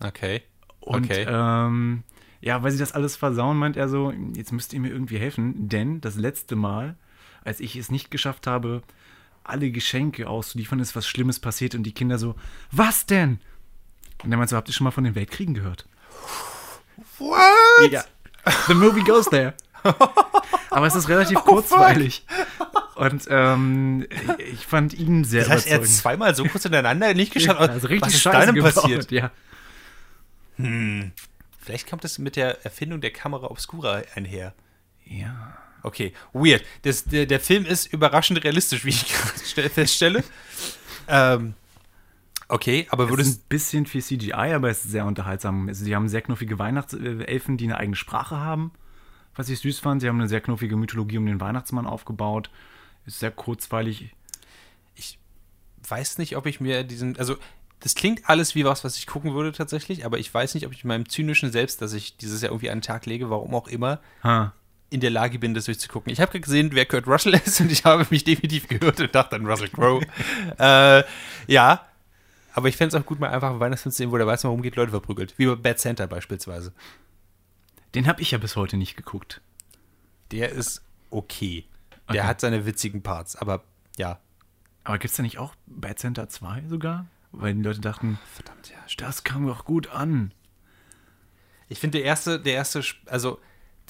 Okay. 0.00 0.42
Und 0.78 1.06
okay. 1.06 1.26
ähm, 1.28 2.04
ja, 2.40 2.62
weil 2.62 2.70
sie 2.70 2.78
das 2.78 2.92
alles 2.92 3.16
versauen, 3.16 3.56
meint 3.56 3.76
er 3.76 3.88
so, 3.88 4.12
jetzt 4.34 4.52
müsst 4.52 4.72
ihr 4.72 4.80
mir 4.80 4.90
irgendwie 4.90 5.18
helfen, 5.18 5.68
denn 5.68 6.00
das 6.00 6.14
letzte 6.14 6.54
Mal, 6.54 6.96
als 7.44 7.58
ich 7.58 7.74
es 7.74 7.90
nicht 7.90 8.10
geschafft 8.10 8.46
habe, 8.46 8.82
alle 9.44 9.70
Geschenke 9.70 10.28
auszuliefern, 10.28 10.80
ist 10.80 10.94
was 10.96 11.06
Schlimmes 11.06 11.40
passiert 11.40 11.74
und 11.74 11.82
die 11.84 11.92
Kinder 11.92 12.18
so, 12.18 12.34
was 12.70 13.06
denn? 13.06 13.40
Und 14.22 14.30
er 14.32 14.38
meint 14.38 14.50
so, 14.50 14.56
habt 14.56 14.68
ihr 14.68 14.74
schon 14.74 14.84
mal 14.84 14.90
von 14.90 15.04
den 15.04 15.14
Weltkriegen 15.14 15.54
gehört? 15.54 15.86
What? 17.18 17.90
Ja. 17.90 18.04
The 18.66 18.74
movie 18.74 19.02
goes 19.02 19.26
there. 19.26 19.54
Aber 20.70 20.86
es 20.86 20.94
ist 20.94 21.08
relativ 21.08 21.38
kurzweilig. 21.40 22.24
Und 22.96 23.26
ähm, 23.30 24.06
ich 24.38 24.66
fand 24.66 24.92
ihn 24.92 25.24
sehr 25.24 25.40
Das 25.44 25.50
heißt, 25.50 25.66
er 25.66 25.72
hat 25.74 25.78
überzeugend. 25.80 26.00
zweimal 26.00 26.34
so 26.34 26.44
kurz 26.44 26.62
hintereinander 26.64 27.14
nicht 27.14 27.32
geschafft. 27.32 27.60
also 27.60 27.86
richtig 27.88 28.08
Was 28.08 28.14
ist 28.14 28.22
scheiße 28.22 28.52
gebaut, 28.52 28.74
passiert? 28.74 29.10
Ja. 29.10 29.30
Vielleicht 31.58 31.88
kommt 31.88 32.04
das 32.04 32.18
mit 32.18 32.36
der 32.36 32.62
Erfindung 32.64 33.00
der 33.00 33.10
Kamera 33.10 33.46
Obscura 33.50 34.02
einher. 34.14 34.54
ja. 35.04 35.56
Okay, 35.82 36.12
weird. 36.32 36.62
Das, 36.82 37.04
der, 37.04 37.26
der 37.26 37.40
Film 37.40 37.64
ist 37.64 37.92
überraschend 37.92 38.42
realistisch, 38.44 38.84
wie 38.84 38.90
ich 38.90 39.06
gerade 39.12 39.38
stell- 39.44 39.70
feststelle. 39.70 40.24
ähm, 41.08 41.54
okay, 42.48 42.86
aber 42.90 43.08
Es 43.10 43.26
ist 43.28 43.42
ein 43.42 43.48
bisschen 43.48 43.86
viel 43.86 44.02
CGI, 44.02 44.32
aber 44.54 44.70
es 44.70 44.84
ist 44.84 44.90
sehr 44.90 45.06
unterhaltsam. 45.06 45.68
Also, 45.68 45.84
sie 45.84 45.94
haben 45.94 46.08
sehr 46.08 46.22
knuffige 46.22 46.58
Weihnachtselfen, 46.58 47.56
die 47.56 47.64
eine 47.64 47.76
eigene 47.78 47.96
Sprache 47.96 48.36
haben, 48.36 48.72
was 49.36 49.48
ich 49.48 49.58
süß 49.60 49.78
fand. 49.80 50.02
Sie 50.02 50.08
haben 50.08 50.18
eine 50.20 50.28
sehr 50.28 50.40
knuffige 50.40 50.76
Mythologie 50.76 51.18
um 51.18 51.26
den 51.26 51.40
Weihnachtsmann 51.40 51.86
aufgebaut. 51.86 52.50
Ist 53.06 53.20
sehr 53.20 53.30
kurzweilig. 53.30 54.10
ich 54.96 55.18
weiß 55.88 56.18
nicht, 56.18 56.36
ob 56.36 56.46
ich 56.46 56.60
mir 56.60 56.84
diesen, 56.84 57.16
also 57.18 57.36
das 57.80 57.94
klingt 57.94 58.28
alles 58.28 58.54
wie 58.54 58.64
was, 58.66 58.84
was 58.84 58.96
ich 58.98 59.06
gucken 59.06 59.32
würde 59.32 59.52
tatsächlich, 59.52 60.04
aber 60.04 60.18
ich 60.18 60.32
weiß 60.32 60.52
nicht, 60.54 60.66
ob 60.66 60.72
ich 60.72 60.84
meinem 60.84 61.08
zynischen 61.08 61.50
Selbst, 61.50 61.80
dass 61.80 61.94
ich 61.94 62.18
dieses 62.18 62.42
Jahr 62.42 62.50
irgendwie 62.52 62.68
an 62.68 62.78
den 62.78 62.82
Tag 62.82 63.06
lege, 63.06 63.30
warum 63.30 63.54
auch 63.54 63.68
immer, 63.68 64.00
Ha. 64.22 64.52
In 64.90 65.00
der 65.00 65.10
Lage 65.10 65.38
bin, 65.38 65.54
das 65.54 65.64
durchzugucken. 65.66 66.12
Ich 66.12 66.20
habe 66.20 66.38
gesehen, 66.40 66.70
wer 66.72 66.84
Kurt 66.84 67.06
Russell 67.06 67.34
ist 67.34 67.60
und 67.60 67.70
ich 67.70 67.84
habe 67.84 68.06
mich 68.10 68.24
definitiv 68.24 68.68
gehört 68.68 69.00
und 69.00 69.14
dachte 69.14 69.36
an 69.36 69.46
Russell 69.46 69.68
Crowe. 69.68 70.04
äh, 70.58 71.04
ja, 71.46 71.86
aber 72.52 72.68
ich 72.68 72.76
fände 72.76 72.96
es 72.96 73.00
auch 73.02 73.06
gut, 73.06 73.20
mal 73.20 73.30
einfach 73.30 73.50
einen 73.50 73.60
Weihnachtsfilm 73.60 73.92
zu 73.92 73.98
sehen, 73.98 74.10
wo 74.10 74.18
der 74.18 74.26
weiß, 74.26 74.44
warum 74.44 74.62
geht, 74.62 74.76
Leute 74.76 74.90
verprügelt. 74.90 75.34
Wie 75.38 75.46
bei 75.46 75.54
Bad 75.54 75.78
Santa 75.78 76.06
beispielsweise. 76.06 76.72
Den 77.94 78.06
habe 78.06 78.20
ich 78.20 78.32
ja 78.32 78.38
bis 78.38 78.56
heute 78.56 78.76
nicht 78.76 78.96
geguckt. 78.96 79.40
Der 80.32 80.50
ist 80.50 80.82
okay. 81.10 81.64
Der 82.08 82.22
Okay. 82.22 82.28
hat 82.28 82.40
seine 82.40 82.66
witzigen 82.66 83.02
Parts, 83.02 83.36
aber 83.36 83.62
ja. 83.96 84.18
Aber 84.82 84.98
gibt 84.98 85.12
es 85.12 85.16
da 85.16 85.22
nicht 85.22 85.38
auch 85.38 85.54
Bad 85.66 85.98
Center 86.00 86.28
2 86.28 86.64
sogar? 86.68 87.06
Weil 87.32 87.54
die 87.54 87.62
Leute 87.62 87.80
dachten, 87.80 88.18
Verdammt, 88.32 88.70
ja, 88.70 88.76
das 88.96 89.22
kam 89.22 89.46
doch 89.46 89.64
gut 89.64 89.88
an. 89.88 90.32
Ich 91.68 91.78
finde, 91.78 91.98
der 91.98 92.06
erste, 92.06 92.40
der 92.40 92.54
erste, 92.54 92.82
also 93.06 93.38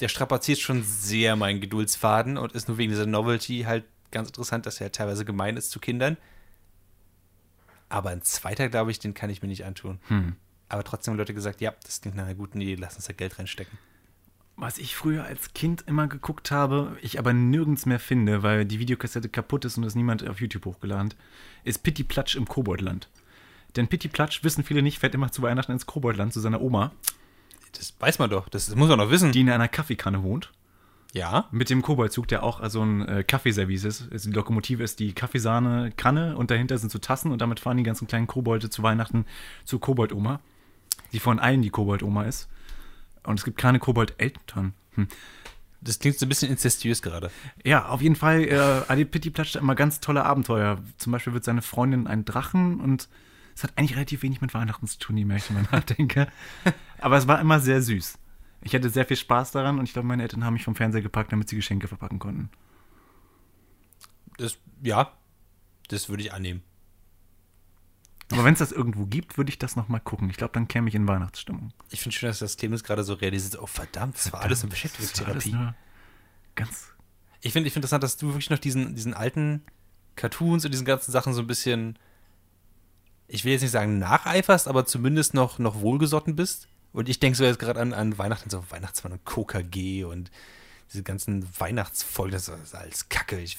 der 0.01 0.07
strapaziert 0.07 0.59
schon 0.59 0.83
sehr 0.83 1.35
meinen 1.35 1.61
Geduldsfaden 1.61 2.37
und 2.37 2.53
ist 2.53 2.67
nur 2.67 2.77
wegen 2.77 2.91
dieser 2.91 3.05
Novelty 3.05 3.63
halt 3.67 3.85
ganz 4.11 4.27
interessant, 4.29 4.65
dass 4.65 4.77
er 4.77 4.85
halt 4.85 4.95
teilweise 4.95 5.23
gemein 5.25 5.57
ist 5.57 5.71
zu 5.71 5.79
Kindern. 5.79 6.17
Aber 7.87 8.09
ein 8.09 8.21
zweiter, 8.21 8.69
glaube 8.69 8.91
ich, 8.91 8.99
den 8.99 9.13
kann 9.13 9.29
ich 9.29 9.41
mir 9.41 9.47
nicht 9.47 9.65
antun. 9.65 9.99
Aber 10.69 10.83
trotzdem 10.83 11.13
haben 11.13 11.17
Leute 11.19 11.33
gesagt, 11.33 11.61
ja, 11.61 11.73
das 11.83 12.01
klingt 12.01 12.15
nach 12.15 12.25
einer 12.25 12.35
guten 12.35 12.61
Idee, 12.61 12.75
lass 12.75 12.95
uns 12.95 13.05
da 13.05 13.13
Geld 13.13 13.37
reinstecken. 13.37 13.77
Was 14.55 14.77
ich 14.77 14.95
früher 14.95 15.23
als 15.23 15.53
Kind 15.53 15.83
immer 15.87 16.07
geguckt 16.07 16.51
habe, 16.51 16.97
ich 17.01 17.19
aber 17.19 17.33
nirgends 17.33 17.85
mehr 17.85 17.99
finde, 17.99 18.43
weil 18.43 18.65
die 18.65 18.79
Videokassette 18.79 19.29
kaputt 19.29 19.65
ist 19.65 19.77
und 19.77 19.83
es 19.83 19.95
niemand 19.95 20.27
auf 20.27 20.39
YouTube 20.39 20.65
hochgeladen 20.65 21.11
hat, 21.11 21.17
ist 21.63 21.83
Pitti 21.83 22.03
Platsch 22.03 22.35
im 22.35 22.45
Koboldland. 22.45 23.09
Denn 23.75 23.87
Pitti 23.87 24.07
Platsch, 24.07 24.43
wissen 24.43 24.63
viele 24.63 24.81
nicht, 24.81 24.99
fährt 24.99 25.15
immer 25.15 25.31
zu 25.31 25.41
Weihnachten 25.41 25.71
ins 25.71 25.85
Koboldland 25.85 26.33
zu 26.33 26.39
seiner 26.39 26.61
Oma, 26.61 26.91
Das 27.73 27.93
weiß 27.99 28.19
man 28.19 28.29
doch, 28.29 28.49
das 28.49 28.73
muss 28.75 28.89
man 28.89 28.99
doch 28.99 29.09
wissen. 29.09 29.31
die 29.31 29.41
in 29.41 29.49
einer 29.49 29.67
Kaffeekanne 29.67 30.23
wohnt. 30.23 30.51
Ja. 31.13 31.47
Mit 31.51 31.69
dem 31.69 31.81
Koboldzug, 31.81 32.27
der 32.27 32.43
auch 32.43 32.67
so 32.69 32.81
ein 32.81 33.07
äh, 33.07 33.23
Kaffeeservice 33.23 33.83
ist. 33.83 34.11
Also 34.11 34.29
die 34.29 34.35
Lokomotive 34.35 34.83
ist 34.83 34.99
die 34.99 35.13
Kaffeesahne 35.13 35.91
Kanne 35.97 36.37
und 36.37 36.51
dahinter 36.51 36.77
sind 36.77 36.91
so 36.91 36.99
Tassen 36.99 37.31
und 37.31 37.41
damit 37.41 37.59
fahren 37.59 37.77
die 37.77 37.83
ganzen 37.83 38.07
kleinen 38.07 38.27
Kobolde 38.27 38.69
zu 38.69 38.81
Weihnachten 38.81 39.25
zur 39.65 39.81
Kobold-Oma, 39.81 40.39
die 41.11 41.19
von 41.19 41.39
allen 41.39 41.61
die 41.61 41.69
Kobold-Oma 41.69 42.23
ist. 42.23 42.47
Und 43.23 43.39
es 43.39 43.45
gibt 43.45 43.57
keine 43.57 43.79
Kobold-Eltern. 43.79 44.73
Hm. 44.95 45.07
Das 45.81 45.99
klingt 45.99 46.17
so 46.17 46.25
ein 46.25 46.29
bisschen 46.29 46.51
inzestiös 46.51 47.01
gerade. 47.01 47.31
Ja, 47.63 47.87
auf 47.87 48.01
jeden 48.01 48.15
Fall, 48.15 48.43
äh, 48.43 48.81
Adi 48.87 49.03
Pitti 49.03 49.31
platscht 49.31 49.55
immer 49.55 49.75
ganz 49.75 49.99
tolle 49.99 50.23
Abenteuer. 50.23 50.77
Zum 50.97 51.11
Beispiel 51.11 51.33
wird 51.33 51.43
seine 51.43 51.63
Freundin 51.63 52.07
ein 52.07 52.23
Drachen 52.23 52.79
und 52.79 53.09
es 53.55 53.63
hat 53.63 53.77
eigentlich 53.77 53.95
relativ 53.95 54.23
wenig 54.23 54.41
mit 54.41 54.53
Weihnachten 54.53 54.87
zu 54.87 54.97
tun, 54.99 55.17
je 55.17 55.25
mehr 55.25 55.37
ich 55.37 55.49
mal 55.49 55.63
nachdenke. 55.71 56.27
Aber 56.99 57.17
es 57.17 57.27
war 57.27 57.39
immer 57.39 57.59
sehr 57.59 57.81
süß. 57.81 58.17
Ich 58.63 58.75
hatte 58.75 58.89
sehr 58.89 59.05
viel 59.05 59.17
Spaß 59.17 59.51
daran 59.51 59.79
und 59.79 59.85
ich 59.85 59.93
glaube, 59.93 60.07
meine 60.07 60.23
Eltern 60.23 60.43
haben 60.45 60.53
mich 60.53 60.63
vom 60.63 60.75
Fernseher 60.75 61.01
gepackt, 61.01 61.31
damit 61.31 61.49
sie 61.49 61.55
Geschenke 61.55 61.87
verpacken 61.87 62.19
konnten. 62.19 62.49
Das, 64.37 64.57
ja, 64.83 65.11
das 65.87 66.09
würde 66.09 66.23
ich 66.23 66.33
annehmen. 66.33 66.61
Aber 68.31 68.45
wenn 68.45 68.53
es 68.53 68.59
das 68.59 68.71
irgendwo 68.71 69.05
gibt, 69.05 69.37
würde 69.37 69.49
ich 69.49 69.59
das 69.59 69.75
nochmal 69.75 69.99
gucken. 69.99 70.29
Ich 70.29 70.37
glaube, 70.37 70.53
dann 70.53 70.67
käme 70.67 70.87
ich 70.87 70.95
in 70.95 71.07
Weihnachtsstimmung. 71.07 71.73
Ich 71.89 72.01
finde 72.01 72.15
schön, 72.15 72.27
dass 72.27 72.39
das 72.39 72.55
Clemens 72.55 72.83
gerade 72.83 73.03
so 73.03 73.13
realisiert. 73.13 73.61
Oh, 73.61 73.65
verdammt, 73.65 74.15
das 74.15 74.31
war 74.31 74.41
alles 74.41 74.61
alles 74.61 74.69
Beschäftigungstherapie. 74.69 75.55
Ganz. 76.55 76.93
Ich 77.41 77.53
finde 77.53 77.67
ich 77.67 77.73
find 77.73 77.83
interessant, 77.83 78.03
dass 78.03 78.17
du 78.17 78.27
wirklich 78.27 78.49
noch 78.49 78.59
diesen, 78.59 78.95
diesen 78.95 79.13
alten 79.13 79.63
Cartoons 80.15 80.63
und 80.63 80.71
diesen 80.71 80.85
ganzen 80.85 81.11
Sachen 81.11 81.33
so 81.33 81.41
ein 81.41 81.47
bisschen, 81.47 81.97
ich 83.33 83.45
will 83.45 83.53
jetzt 83.53 83.61
nicht 83.61 83.71
sagen 83.71 83.97
nacheiferst, 83.99 84.67
aber 84.67 84.85
zumindest 84.85 85.33
noch, 85.33 85.57
noch 85.59 85.81
wohlgesotten 85.81 86.35
bist. 86.35 86.67
Und 86.93 87.07
ich 87.07 87.19
denke 87.19 87.37
so 87.37 87.43
jetzt 87.45 87.59
gerade 87.59 87.79
an, 87.79 87.93
an 87.93 88.17
Weihnachten, 88.17 88.49
so 88.49 88.63
Weihnachtsmann 88.69 89.13
und 89.13 89.25
KKG 89.25 90.03
und 90.03 90.29
diese 90.91 91.03
ganzen 91.03 91.47
Weihnachtsfolgen, 91.57 92.33
das 92.33 92.49
ist 92.49 92.75
alles 92.75 93.07
Kacke. 93.07 93.39
Ich, 93.39 93.57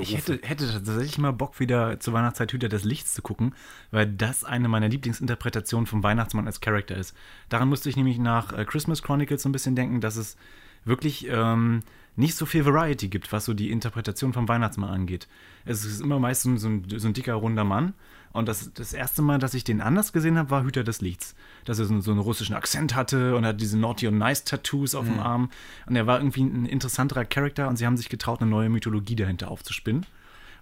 Ich 0.00 0.16
hätte, 0.16 0.40
hätte 0.42 0.66
tatsächlich 0.72 1.18
mal 1.18 1.32
Bock, 1.32 1.60
wieder 1.60 2.00
zur 2.00 2.14
Weihnachtszeit 2.14 2.50
Hüter 2.52 2.68
des 2.70 2.84
Lichts 2.84 3.12
zu 3.14 3.20
gucken, 3.22 3.54
weil 3.90 4.06
das 4.06 4.42
eine 4.42 4.66
meiner 4.66 4.88
Lieblingsinterpretationen 4.88 5.86
vom 5.86 6.02
Weihnachtsmann 6.02 6.46
als 6.46 6.60
Charakter 6.60 6.96
ist. 6.96 7.14
Daran 7.50 7.68
musste 7.68 7.88
ich 7.90 7.96
nämlich 7.96 8.18
nach 8.18 8.52
äh, 8.52 8.64
Christmas 8.64 9.02
Chronicles 9.02 9.42
so 9.42 9.48
ein 9.48 9.52
bisschen 9.52 9.76
denken, 9.76 10.00
dass 10.00 10.16
es 10.16 10.36
wirklich 10.84 11.28
ähm, 11.28 11.82
nicht 12.16 12.34
so 12.34 12.46
viel 12.46 12.64
Variety 12.64 13.08
gibt, 13.08 13.30
was 13.30 13.44
so 13.44 13.52
die 13.54 13.70
Interpretation 13.70 14.32
vom 14.32 14.48
Weihnachtsmann 14.48 14.90
angeht. 14.90 15.28
Es 15.66 15.84
ist 15.84 16.00
immer 16.00 16.18
meist 16.18 16.42
so, 16.42 16.48
ein- 16.50 16.58
so, 16.58 16.68
ein, 16.68 16.84
so 16.96 17.06
ein 17.06 17.12
dicker, 17.14 17.34
runder 17.34 17.64
Mann. 17.64 17.92
Und 18.32 18.46
das, 18.46 18.72
das 18.74 18.92
erste 18.92 19.22
Mal, 19.22 19.38
dass 19.38 19.54
ich 19.54 19.64
den 19.64 19.80
anders 19.80 20.12
gesehen 20.12 20.38
habe, 20.38 20.50
war 20.50 20.64
Hüter 20.64 20.84
des 20.84 21.00
Lichts. 21.00 21.34
Dass 21.64 21.78
er 21.78 21.86
so, 21.86 22.00
so 22.00 22.10
einen 22.10 22.20
russischen 22.20 22.54
Akzent 22.54 22.94
hatte 22.94 23.34
und 23.36 23.46
hat 23.46 23.60
diese 23.60 23.78
Naughty 23.78 24.06
und 24.06 24.18
Nice 24.18 24.44
Tattoos 24.44 24.94
auf 24.94 25.06
dem 25.06 25.18
Arm. 25.18 25.50
Und 25.86 25.96
er 25.96 26.06
war 26.06 26.18
irgendwie 26.18 26.42
ein 26.42 26.66
interessanterer 26.66 27.24
Charakter 27.24 27.68
und 27.68 27.76
sie 27.76 27.86
haben 27.86 27.96
sich 27.96 28.08
getraut, 28.08 28.40
eine 28.40 28.50
neue 28.50 28.68
Mythologie 28.68 29.16
dahinter 29.16 29.50
aufzuspinnen. 29.50 30.06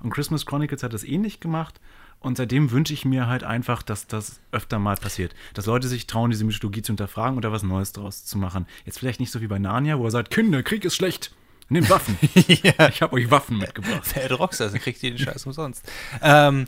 Und 0.00 0.10
Christmas 0.10 0.46
Chronicles 0.46 0.82
hat 0.82 0.92
das 0.92 1.04
ähnlich 1.04 1.40
gemacht. 1.40 1.80
Und 2.20 2.36
seitdem 2.38 2.70
wünsche 2.70 2.94
ich 2.94 3.04
mir 3.04 3.26
halt 3.26 3.44
einfach, 3.44 3.82
dass 3.82 4.06
das 4.06 4.40
öfter 4.50 4.78
mal 4.78 4.96
passiert. 4.96 5.34
Dass 5.54 5.66
Leute 5.66 5.86
sich 5.86 6.06
trauen, 6.06 6.30
diese 6.30 6.44
Mythologie 6.44 6.82
zu 6.82 6.88
hinterfragen 6.92 7.36
und 7.36 7.44
da 7.44 7.52
was 7.52 7.62
Neues 7.62 7.92
draus 7.92 8.24
zu 8.24 8.38
machen. 8.38 8.66
Jetzt 8.84 8.98
vielleicht 8.98 9.20
nicht 9.20 9.30
so 9.30 9.40
wie 9.40 9.46
bei 9.46 9.58
Narnia, 9.58 9.98
wo 9.98 10.04
er 10.04 10.10
sagt, 10.10 10.30
Kinder, 10.30 10.62
Krieg 10.62 10.84
ist 10.84 10.96
schlecht. 10.96 11.32
Nehmt 11.68 11.90
Waffen. 11.90 12.16
ja. 12.34 12.88
Ich 12.88 13.02
habe 13.02 13.14
euch 13.14 13.30
Waffen 13.30 13.58
mitgebracht. 13.58 14.02
Wer 14.14 14.32
Rockstar, 14.32 14.68
dann 14.68 14.80
kriegt 14.80 15.02
ihr 15.02 15.10
den 15.10 15.18
Scheiß 15.18 15.46
umsonst. 15.46 15.84
Ähm, 16.22 16.66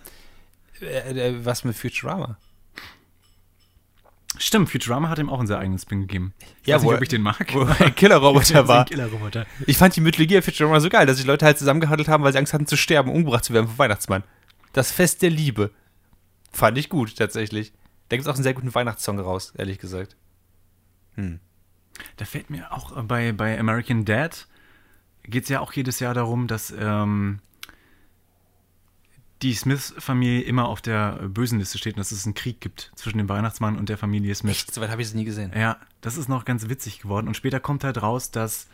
äh, 0.80 1.28
äh, 1.28 1.44
was 1.44 1.64
mit 1.64 1.76
Futurama? 1.76 2.38
Stimmt, 4.38 4.70
Futurama 4.70 5.08
hat 5.08 5.18
ihm 5.18 5.30
auch 5.30 5.38
einen 5.38 5.48
sehr 5.48 5.58
eigenen 5.58 5.78
Spin 5.78 6.00
gegeben. 6.02 6.32
Ich 6.62 6.68
Ja, 6.68 6.76
weiß 6.76 6.82
wo 6.84 6.90
nicht, 6.90 6.98
ob 6.98 7.02
ich 7.02 7.08
den 7.08 7.22
mag. 7.22 7.52
Wo 7.52 7.62
ein 7.64 7.94
Killerroboter 7.94 8.68
war. 8.68 8.80
Ein 8.80 8.86
Killerroboter. 8.86 9.46
Ich 9.66 9.76
fand 9.78 9.96
die 9.96 10.00
Mythologie 10.00 10.40
Futurama 10.42 10.80
so 10.80 10.88
geil, 10.88 11.06
dass 11.06 11.16
sich 11.16 11.26
Leute 11.26 11.44
halt 11.44 11.58
zusammengehandelt 11.58 12.08
haben, 12.08 12.22
weil 12.22 12.32
sie 12.32 12.38
Angst 12.38 12.52
hatten 12.52 12.66
zu 12.66 12.76
sterben, 12.76 13.10
umgebracht 13.10 13.44
zu 13.44 13.52
werden 13.52 13.66
vom 13.66 13.78
Weihnachtsmann. 13.78 14.22
Das 14.72 14.92
Fest 14.92 15.22
der 15.22 15.30
Liebe. 15.30 15.70
Fand 16.52 16.78
ich 16.78 16.88
gut, 16.88 17.16
tatsächlich. 17.16 17.72
Da 18.08 18.16
gibt 18.16 18.26
es 18.26 18.28
auch 18.28 18.34
einen 18.34 18.44
sehr 18.44 18.54
guten 18.54 18.74
Weihnachtssong 18.74 19.18
raus, 19.18 19.52
ehrlich 19.56 19.78
gesagt. 19.78 20.16
Da 22.16 22.24
fällt 22.24 22.48
mir 22.50 22.72
auch 22.72 22.96
äh, 22.96 23.02
bei, 23.02 23.32
bei 23.32 23.58
American 23.58 24.04
Dad 24.04 24.46
geht 25.24 25.42
es 25.42 25.48
ja 25.48 25.60
auch 25.60 25.72
jedes 25.72 26.00
Jahr 26.00 26.14
darum, 26.14 26.46
dass 26.46 26.72
ähm, 26.78 27.40
die 29.42 29.54
Smith-Familie 29.54 30.42
immer 30.42 30.68
auf 30.68 30.80
der 30.80 31.20
äh, 31.22 31.28
bösen 31.28 31.58
Liste 31.58 31.78
steht 31.78 31.94
und 31.94 32.00
dass 32.00 32.12
es 32.12 32.24
einen 32.24 32.34
Krieg 32.34 32.60
gibt 32.60 32.92
zwischen 32.96 33.18
dem 33.18 33.28
Weihnachtsmann 33.28 33.76
und 33.76 33.88
der 33.88 33.98
Familie 33.98 34.34
Smith. 34.34 34.52
Echt, 34.52 34.74
soweit 34.74 34.90
habe 34.90 35.02
ich 35.02 35.08
es 35.08 35.14
nie 35.14 35.24
gesehen. 35.24 35.52
Ja, 35.56 35.78
das 36.00 36.16
ist 36.16 36.28
noch 36.28 36.44
ganz 36.44 36.68
witzig 36.68 37.00
geworden. 37.00 37.28
Und 37.28 37.36
später 37.36 37.60
kommt 37.60 37.84
halt 37.84 38.02
raus, 38.02 38.30
dass 38.30 38.66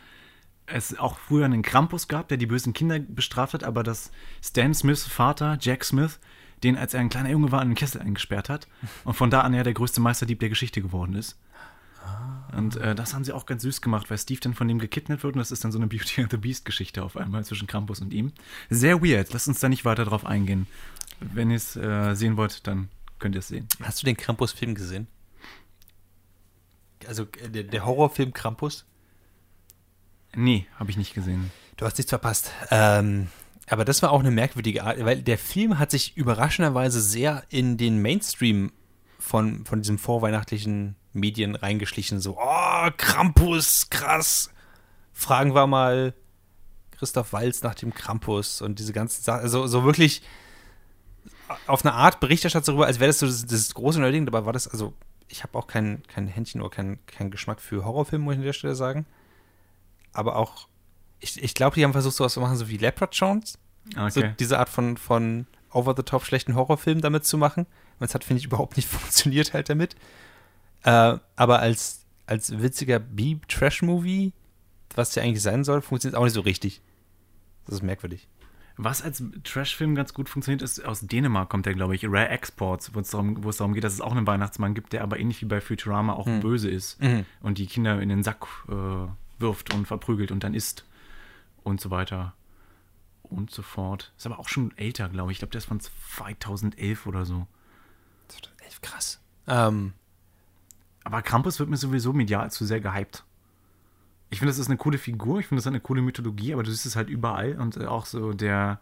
es 0.65 0.97
auch 0.97 1.19
früher 1.19 1.45
einen 1.45 1.61
Krampus 1.61 2.07
gab, 2.07 2.27
der 2.27 2.37
die 2.37 2.47
bösen 2.47 2.73
Kinder 2.73 2.99
bestraft 2.99 3.53
hat, 3.53 3.63
aber 3.63 3.83
dass 3.83 4.11
Stan 4.43 4.73
Smiths 4.73 5.05
Vater, 5.05 5.57
Jack 5.61 5.83
Smith, 5.83 6.19
den 6.63 6.77
als 6.77 6.93
er 6.93 7.01
ein 7.01 7.09
kleiner 7.09 7.29
Junge 7.29 7.51
war, 7.51 7.61
in 7.61 7.69
den 7.69 7.75
Kessel 7.75 8.01
eingesperrt 8.01 8.49
hat 8.49 8.67
und 9.03 9.13
von 9.13 9.29
da 9.29 9.41
an 9.41 9.53
ja 9.53 9.61
der 9.63 9.73
größte 9.73 10.01
Meisterdieb 10.01 10.39
der 10.39 10.49
Geschichte 10.49 10.81
geworden 10.81 11.13
ist. 11.13 11.37
Und 12.55 12.77
äh, 12.77 12.95
das 12.95 13.13
haben 13.13 13.23
sie 13.23 13.33
auch 13.33 13.45
ganz 13.45 13.63
süß 13.63 13.81
gemacht, 13.81 14.09
weil 14.09 14.17
Steve 14.17 14.39
dann 14.39 14.53
von 14.53 14.67
dem 14.67 14.79
gekidnappt 14.79 15.23
wird 15.23 15.35
und 15.35 15.39
das 15.39 15.51
ist 15.51 15.63
dann 15.63 15.71
so 15.71 15.77
eine 15.77 15.87
Beauty 15.87 16.21
and 16.21 16.31
the 16.31 16.37
Beast 16.37 16.65
Geschichte 16.65 17.03
auf 17.03 17.17
einmal 17.17 17.43
zwischen 17.43 17.67
Krampus 17.67 17.99
und 17.99 18.13
ihm. 18.13 18.31
Sehr 18.69 19.01
weird, 19.01 19.33
lasst 19.33 19.47
uns 19.47 19.59
da 19.59 19.69
nicht 19.69 19.85
weiter 19.85 20.05
drauf 20.05 20.25
eingehen. 20.25 20.67
Wenn 21.19 21.49
ihr 21.49 21.57
es 21.57 21.75
äh, 21.75 22.15
sehen 22.15 22.37
wollt, 22.37 22.65
dann 22.67 22.89
könnt 23.19 23.35
ihr 23.35 23.39
es 23.39 23.49
sehen. 23.49 23.67
Hast 23.81 24.01
du 24.01 24.05
den 24.05 24.17
Krampus-Film 24.17 24.75
gesehen? 24.75 25.07
Also 27.07 27.23
äh, 27.23 27.49
der, 27.49 27.63
der 27.63 27.85
Horrorfilm 27.85 28.33
Krampus? 28.33 28.85
Nee, 30.33 30.67
habe 30.77 30.91
ich 30.91 30.97
nicht 30.97 31.13
gesehen. 31.13 31.51
Du 31.77 31.85
hast 31.85 31.97
nichts 31.97 32.09
verpasst. 32.09 32.51
Ähm, 32.71 33.27
aber 33.67 33.85
das 33.85 34.01
war 34.01 34.11
auch 34.11 34.19
eine 34.19 34.31
merkwürdige 34.31 34.83
Art, 34.83 35.03
weil 35.03 35.21
der 35.21 35.37
Film 35.37 35.79
hat 35.79 35.91
sich 35.91 36.15
überraschenderweise 36.15 37.01
sehr 37.01 37.43
in 37.49 37.77
den 37.77 38.01
Mainstream 38.01 38.71
von, 39.25 39.65
von 39.65 39.81
diesen 39.81 39.97
vorweihnachtlichen 39.97 40.95
Medien 41.11 41.55
reingeschlichen. 41.55 42.19
So, 42.19 42.37
oh, 42.39 42.89
Krampus, 42.97 43.89
krass. 43.89 44.51
Fragen 45.13 45.55
wir 45.55 45.65
mal 45.65 46.13
Christoph 46.91 47.33
Walz 47.33 47.63
nach 47.63 47.75
dem 47.75 47.93
Krampus 47.93 48.61
und 48.61 48.77
diese 48.79 48.93
ganzen 48.93 49.23
Sachen. 49.23 49.41
Also 49.41 49.65
so 49.65 49.83
wirklich 49.83 50.21
auf 51.67 51.83
eine 51.83 51.93
Art 51.93 52.19
Berichterstattung 52.19 52.75
darüber, 52.75 52.85
als 52.85 52.99
wäre 52.99 53.07
das 53.07 53.19
so 53.19 53.25
das, 53.25 53.45
das 53.45 53.73
große 53.73 53.99
neue 53.99 54.11
Ding. 54.11 54.25
Dabei 54.25 54.45
war 54.45 54.53
das, 54.53 54.67
also 54.67 54.93
ich 55.27 55.41
habe 55.43 55.57
auch 55.57 55.67
kein, 55.67 56.03
kein 56.07 56.27
Händchen 56.27 56.61
oder 56.61 56.69
kein, 56.69 56.99
kein 57.07 57.31
Geschmack 57.31 57.59
für 57.61 57.83
Horrorfilme, 57.83 58.23
muss 58.23 58.33
ich 58.33 58.39
an 58.39 58.45
der 58.45 58.53
Stelle 58.53 58.75
sagen. 58.75 59.05
Aber 60.13 60.35
auch, 60.35 60.67
ich, 61.19 61.41
ich 61.41 61.55
glaube, 61.55 61.75
die 61.75 61.83
haben 61.83 61.93
versucht, 61.93 62.15
sowas 62.15 62.33
zu 62.33 62.41
machen, 62.41 62.57
so 62.57 62.69
wie 62.69 62.77
Leprechauns. 62.77 63.57
So 64.09 64.19
Okay. 64.19 64.33
diese 64.39 64.59
Art 64.59 64.69
von, 64.69 64.97
von 64.97 65.45
over-the-top 65.71 66.25
schlechten 66.25 66.55
Horrorfilm 66.55 67.01
damit 67.01 67.25
zu 67.25 67.37
machen. 67.37 67.65
Und 67.99 68.05
es 68.05 68.13
hat, 68.15 68.23
finde 68.23 68.39
ich, 68.39 68.45
überhaupt 68.45 68.77
nicht 68.77 68.87
funktioniert 68.89 69.53
halt 69.53 69.69
damit. 69.69 69.95
Äh, 70.83 71.17
aber 71.35 71.59
als, 71.59 72.05
als 72.27 72.61
witziger 72.61 72.99
B-Trash-Movie, 72.99 74.33
was 74.95 75.15
ja 75.15 75.23
eigentlich 75.23 75.41
sein 75.41 75.63
soll, 75.63 75.81
funktioniert 75.81 76.15
es 76.15 76.19
auch 76.19 76.23
nicht 76.25 76.33
so 76.33 76.41
richtig. 76.41 76.81
Das 77.65 77.75
ist 77.75 77.81
merkwürdig. 77.83 78.27
Was 78.77 79.01
als 79.01 79.23
Trash-Film 79.45 79.95
ganz 79.95 80.13
gut 80.13 80.27
funktioniert, 80.27 80.61
ist 80.61 80.83
aus 80.83 80.99
Dänemark 81.01 81.49
kommt 81.49 81.65
der, 81.65 81.73
glaube 81.73 81.95
ich, 81.95 82.03
Rare 82.05 82.27
Exports, 82.27 82.93
wo 82.93 82.99
es 82.99 83.09
darum, 83.09 83.41
wo 83.43 83.49
es 83.49 83.57
darum 83.57 83.73
geht, 83.73 83.85
dass 83.85 83.93
es 83.93 84.01
auch 84.01 84.11
einen 84.11 84.27
Weihnachtsmann 84.27 84.73
gibt, 84.73 84.91
der 84.91 85.01
aber 85.01 85.17
ähnlich 85.17 85.41
wie 85.41 85.45
bei 85.45 85.61
Futurama 85.61 86.13
auch 86.13 86.27
böse 86.41 86.69
ist 86.69 87.01
Mhm. 87.01 87.25
und 87.41 87.57
die 87.57 87.67
Kinder 87.67 88.01
in 88.01 88.09
den 88.09 88.21
Sack 88.23 88.45
äh, 88.67 89.07
wirft 89.39 89.73
und 89.73 89.85
verprügelt 89.87 90.29
und 90.31 90.43
dann 90.43 90.53
isst 90.53 90.83
und 91.63 91.79
so 91.79 91.89
weiter 91.89 92.33
und 93.23 93.49
so 93.49 93.61
fort. 93.61 94.11
Ist 94.17 94.25
aber 94.25 94.39
auch 94.39 94.49
schon 94.49 94.77
älter, 94.77 95.07
glaube 95.07 95.31
ich. 95.31 95.37
Ich 95.37 95.39
glaube, 95.39 95.51
der 95.51 95.59
ist 95.59 95.65
von 95.65 95.79
2011 95.79 97.07
oder 97.07 97.25
so. 97.25 97.47
Echt 98.65 98.81
krass. 98.81 99.19
Ähm, 99.47 99.93
Aber 101.03 101.21
Krampus 101.21 101.59
wird 101.59 101.69
mir 101.69 101.77
sowieso 101.77 102.13
medial 102.13 102.51
zu 102.51 102.65
sehr 102.65 102.79
gehypt. 102.81 103.23
Ich 104.31 104.39
finde, 104.39 104.49
das 104.51 104.57
ist 104.59 104.67
eine 104.67 104.77
coole 104.77 104.97
Figur, 104.97 105.39
ich 105.39 105.45
finde, 105.47 105.59
das 105.59 105.65
ist 105.65 105.67
eine 105.71 105.79
coole 105.79 106.01
Mythologie, 106.01 106.51
aber 106.53 106.63
du 106.63 106.71
siehst 106.71 106.85
es 106.85 106.95
halt 106.95 107.09
überall 107.09 107.57
und 107.59 107.77
äh, 107.77 107.85
auch 107.85 108.05
so 108.07 108.33
der, 108.33 108.79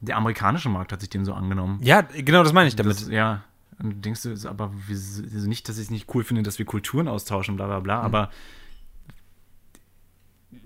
der 0.00 0.16
amerikanische 0.18 0.68
Markt 0.68 0.92
hat 0.92 1.00
sich 1.00 1.08
dem 1.10 1.24
so 1.24 1.32
angenommen. 1.32 1.80
ja, 1.82 2.02
genau 2.02 2.42
das 2.42 2.52
meine 2.52 2.68
ich 2.68 2.76
damit. 2.76 3.00
Das, 3.00 3.08
ja. 3.08 3.42
Und 3.78 3.90
du 3.90 3.96
denkst 3.96 4.22
du, 4.22 4.48
aber 4.48 4.72
wieso- 4.86 5.22
also 5.24 5.48
nicht, 5.48 5.68
dass 5.68 5.78
ich 5.78 5.84
es 5.84 5.90
nicht 5.90 6.14
cool 6.14 6.22
finde, 6.22 6.42
dass 6.42 6.58
wir 6.58 6.66
Kulturen 6.66 7.08
austauschen, 7.08 7.56
bla 7.56 7.66
bla 7.66 7.80
bla, 7.80 7.98
Mhm. 8.00 8.04
aber 8.04 8.30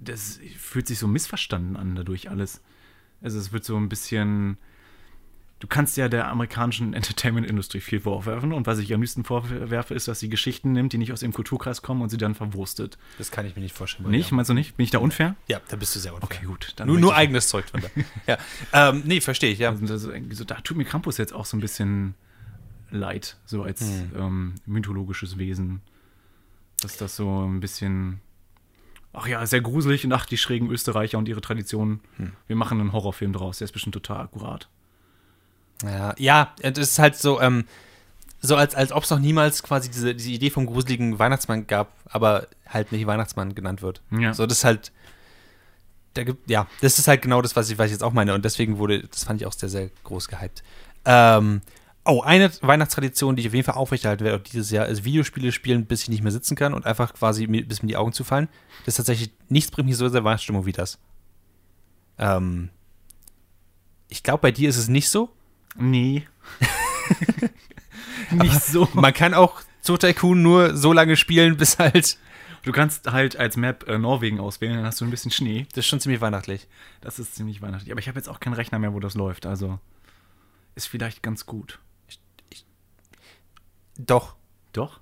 das 0.00 0.38
fühlt 0.56 0.86
sich 0.86 0.98
so 0.98 1.06
missverstanden 1.08 1.76
an 1.76 1.94
dadurch 1.94 2.30
alles. 2.30 2.60
Also 3.22 3.38
es 3.38 3.52
wird 3.52 3.64
so 3.64 3.76
ein 3.76 3.88
bisschen. 3.88 4.58
Du 5.60 5.66
kannst 5.66 5.96
ja 5.96 6.08
der 6.08 6.28
amerikanischen 6.28 6.94
Entertainment-Industrie 6.94 7.80
viel 7.80 7.98
vorwerfen 8.00 8.52
und 8.52 8.68
was 8.68 8.78
ich 8.78 8.94
am 8.94 9.00
liebsten 9.00 9.24
vorwerfe, 9.24 9.92
ist, 9.92 10.06
dass 10.06 10.20
sie 10.20 10.28
Geschichten 10.28 10.70
nimmt, 10.72 10.92
die 10.92 10.98
nicht 10.98 11.12
aus 11.12 11.22
ihrem 11.22 11.32
Kulturkreis 11.32 11.82
kommen 11.82 12.00
und 12.00 12.10
sie 12.10 12.16
dann 12.16 12.36
verwurstet. 12.36 12.96
das 13.18 13.32
kann 13.32 13.44
ich 13.44 13.56
mir 13.56 13.62
nicht 13.62 13.74
vorstellen. 13.74 14.08
Nicht? 14.10 14.30
mir. 14.30 14.36
Meinst 14.36 14.50
du 14.50 14.54
nicht? 14.54 14.76
Bin 14.76 14.84
ich 14.84 14.90
da 14.92 14.98
unfair? 14.98 15.34
Ja, 15.48 15.60
da 15.68 15.74
bist 15.76 15.96
du 15.96 15.98
sehr 15.98 16.14
unfair. 16.14 16.28
Okay, 16.30 16.46
gut. 16.46 16.74
Nur, 16.84 16.98
nur 17.00 17.16
eigenes 17.16 17.48
Zeug 17.48 17.64
von 17.68 17.80
da. 17.80 17.88
ja. 18.28 18.38
Ähm, 18.72 19.02
nee, 19.04 19.20
verstehe 19.20 19.50
ich, 19.52 19.58
ja. 19.58 19.70
Also, 19.70 19.96
so, 20.30 20.44
da 20.44 20.60
tut 20.60 20.76
mir 20.76 20.84
Krampus 20.84 21.18
jetzt 21.18 21.32
auch 21.32 21.44
so 21.44 21.56
ein 21.56 21.60
bisschen 21.60 22.14
leid, 22.90 23.36
so 23.44 23.64
als 23.64 23.80
Hm. 23.80 24.10
ähm, 24.16 24.54
mythologisches 24.64 25.38
Wesen. 25.38 25.80
Dass 26.80 26.96
das 26.96 27.16
so 27.16 27.44
ein 27.46 27.58
bisschen 27.58 28.20
ach 29.12 29.26
ja, 29.26 29.44
sehr 29.46 29.60
gruselig 29.60 30.04
und 30.04 30.12
ach, 30.12 30.26
die 30.26 30.36
schrägen 30.36 30.70
Österreicher 30.70 31.18
und 31.18 31.28
ihre 31.28 31.40
Traditionen. 31.40 32.00
Hm. 32.16 32.32
Wir 32.46 32.54
machen 32.54 32.80
einen 32.80 32.92
Horrorfilm 32.92 33.32
draus, 33.32 33.58
der 33.58 33.64
ist 33.64 33.72
bestimmt 33.72 33.94
total 33.94 34.20
akkurat. 34.20 34.68
Ja, 35.84 36.14
ja, 36.18 36.54
das 36.60 36.78
ist 36.78 36.98
halt 36.98 37.16
so, 37.16 37.40
ähm, 37.40 37.64
so 38.40 38.56
als, 38.56 38.74
als 38.74 38.92
ob 38.92 39.04
es 39.04 39.10
noch 39.10 39.18
niemals 39.18 39.62
quasi 39.62 39.90
diese, 39.90 40.14
diese 40.14 40.30
Idee 40.30 40.50
vom 40.50 40.66
gruseligen 40.66 41.18
Weihnachtsmann 41.18 41.66
gab, 41.66 41.92
aber 42.06 42.48
halt 42.66 42.92
nicht 42.92 43.06
Weihnachtsmann 43.06 43.54
genannt 43.54 43.82
wird. 43.82 44.02
Ja. 44.10 44.34
So, 44.34 44.46
das 44.46 44.58
ist 44.58 44.64
halt, 44.64 44.92
da 46.14 46.24
gibt, 46.24 46.50
ja, 46.50 46.66
das 46.80 46.98
ist 46.98 47.08
halt 47.08 47.22
genau 47.22 47.42
das, 47.42 47.56
was 47.56 47.70
ich, 47.70 47.78
was 47.78 47.86
ich 47.86 47.92
jetzt 47.92 48.02
auch 48.02 48.12
meine 48.12 48.34
und 48.34 48.44
deswegen 48.44 48.78
wurde, 48.78 49.04
das 49.06 49.24
fand 49.24 49.40
ich 49.40 49.46
auch 49.46 49.52
sehr, 49.52 49.68
sehr 49.68 49.90
groß 50.04 50.28
gehypt. 50.28 50.62
Ähm, 51.04 51.62
oh, 52.04 52.22
eine 52.22 52.50
Weihnachtstradition, 52.62 53.36
die 53.36 53.42
ich 53.42 53.48
auf 53.48 53.54
jeden 53.54 53.66
Fall 53.66 53.76
aufrechterhalten 53.76 54.24
werde, 54.24 54.38
auch 54.38 54.42
dieses 54.42 54.70
Jahr, 54.70 54.86
ist 54.86 55.04
Videospiele 55.04 55.52
spielen, 55.52 55.86
bis 55.86 56.02
ich 56.02 56.08
nicht 56.08 56.22
mehr 56.22 56.32
sitzen 56.32 56.56
kann 56.56 56.74
und 56.74 56.86
einfach 56.86 57.14
quasi, 57.14 57.46
bis 57.46 57.82
mir 57.82 57.88
die 57.88 57.96
Augen 57.96 58.12
zufallen. 58.12 58.48
Das 58.84 58.94
ist 58.94 58.96
tatsächlich, 58.96 59.30
nichts 59.48 59.70
bringt 59.70 59.88
mich 59.88 59.96
so 59.96 60.08
sehr 60.08 60.24
Weihnachtsstimmung 60.24 60.66
wie 60.66 60.72
das. 60.72 60.98
Ähm, 62.18 62.70
ich 64.08 64.22
glaube, 64.22 64.40
bei 64.40 64.50
dir 64.50 64.68
ist 64.68 64.78
es 64.78 64.88
nicht 64.88 65.10
so. 65.10 65.30
Nee. 65.78 66.26
Nicht 68.30 68.62
so. 68.62 68.88
Man 68.92 69.14
kann 69.14 69.34
auch 69.34 69.60
Zoo 69.80 69.96
Tycoon 69.96 70.42
nur 70.42 70.76
so 70.76 70.92
lange 70.92 71.16
spielen, 71.16 71.56
bis 71.56 71.78
halt. 71.78 72.18
Du 72.62 72.72
kannst 72.72 73.10
halt 73.10 73.36
als 73.36 73.56
Map 73.56 73.88
äh, 73.88 73.98
Norwegen 73.98 74.40
auswählen, 74.40 74.76
dann 74.76 74.84
hast 74.84 75.00
du 75.00 75.04
ein 75.04 75.10
bisschen 75.10 75.30
Schnee. 75.30 75.66
Das 75.70 75.84
ist 75.84 75.86
schon 75.86 76.00
ziemlich 76.00 76.20
weihnachtlich. 76.20 76.66
Das 77.00 77.18
ist 77.18 77.36
ziemlich 77.36 77.62
weihnachtlich. 77.62 77.92
Aber 77.92 78.00
ich 78.00 78.08
habe 78.08 78.18
jetzt 78.18 78.28
auch 78.28 78.40
keinen 78.40 78.54
Rechner 78.54 78.78
mehr, 78.78 78.92
wo 78.92 79.00
das 79.00 79.14
läuft. 79.14 79.46
Also 79.46 79.78
ist 80.74 80.86
vielleicht 80.86 81.22
ganz 81.22 81.46
gut. 81.46 81.78
Doch. 83.96 84.36
Doch? 84.72 85.00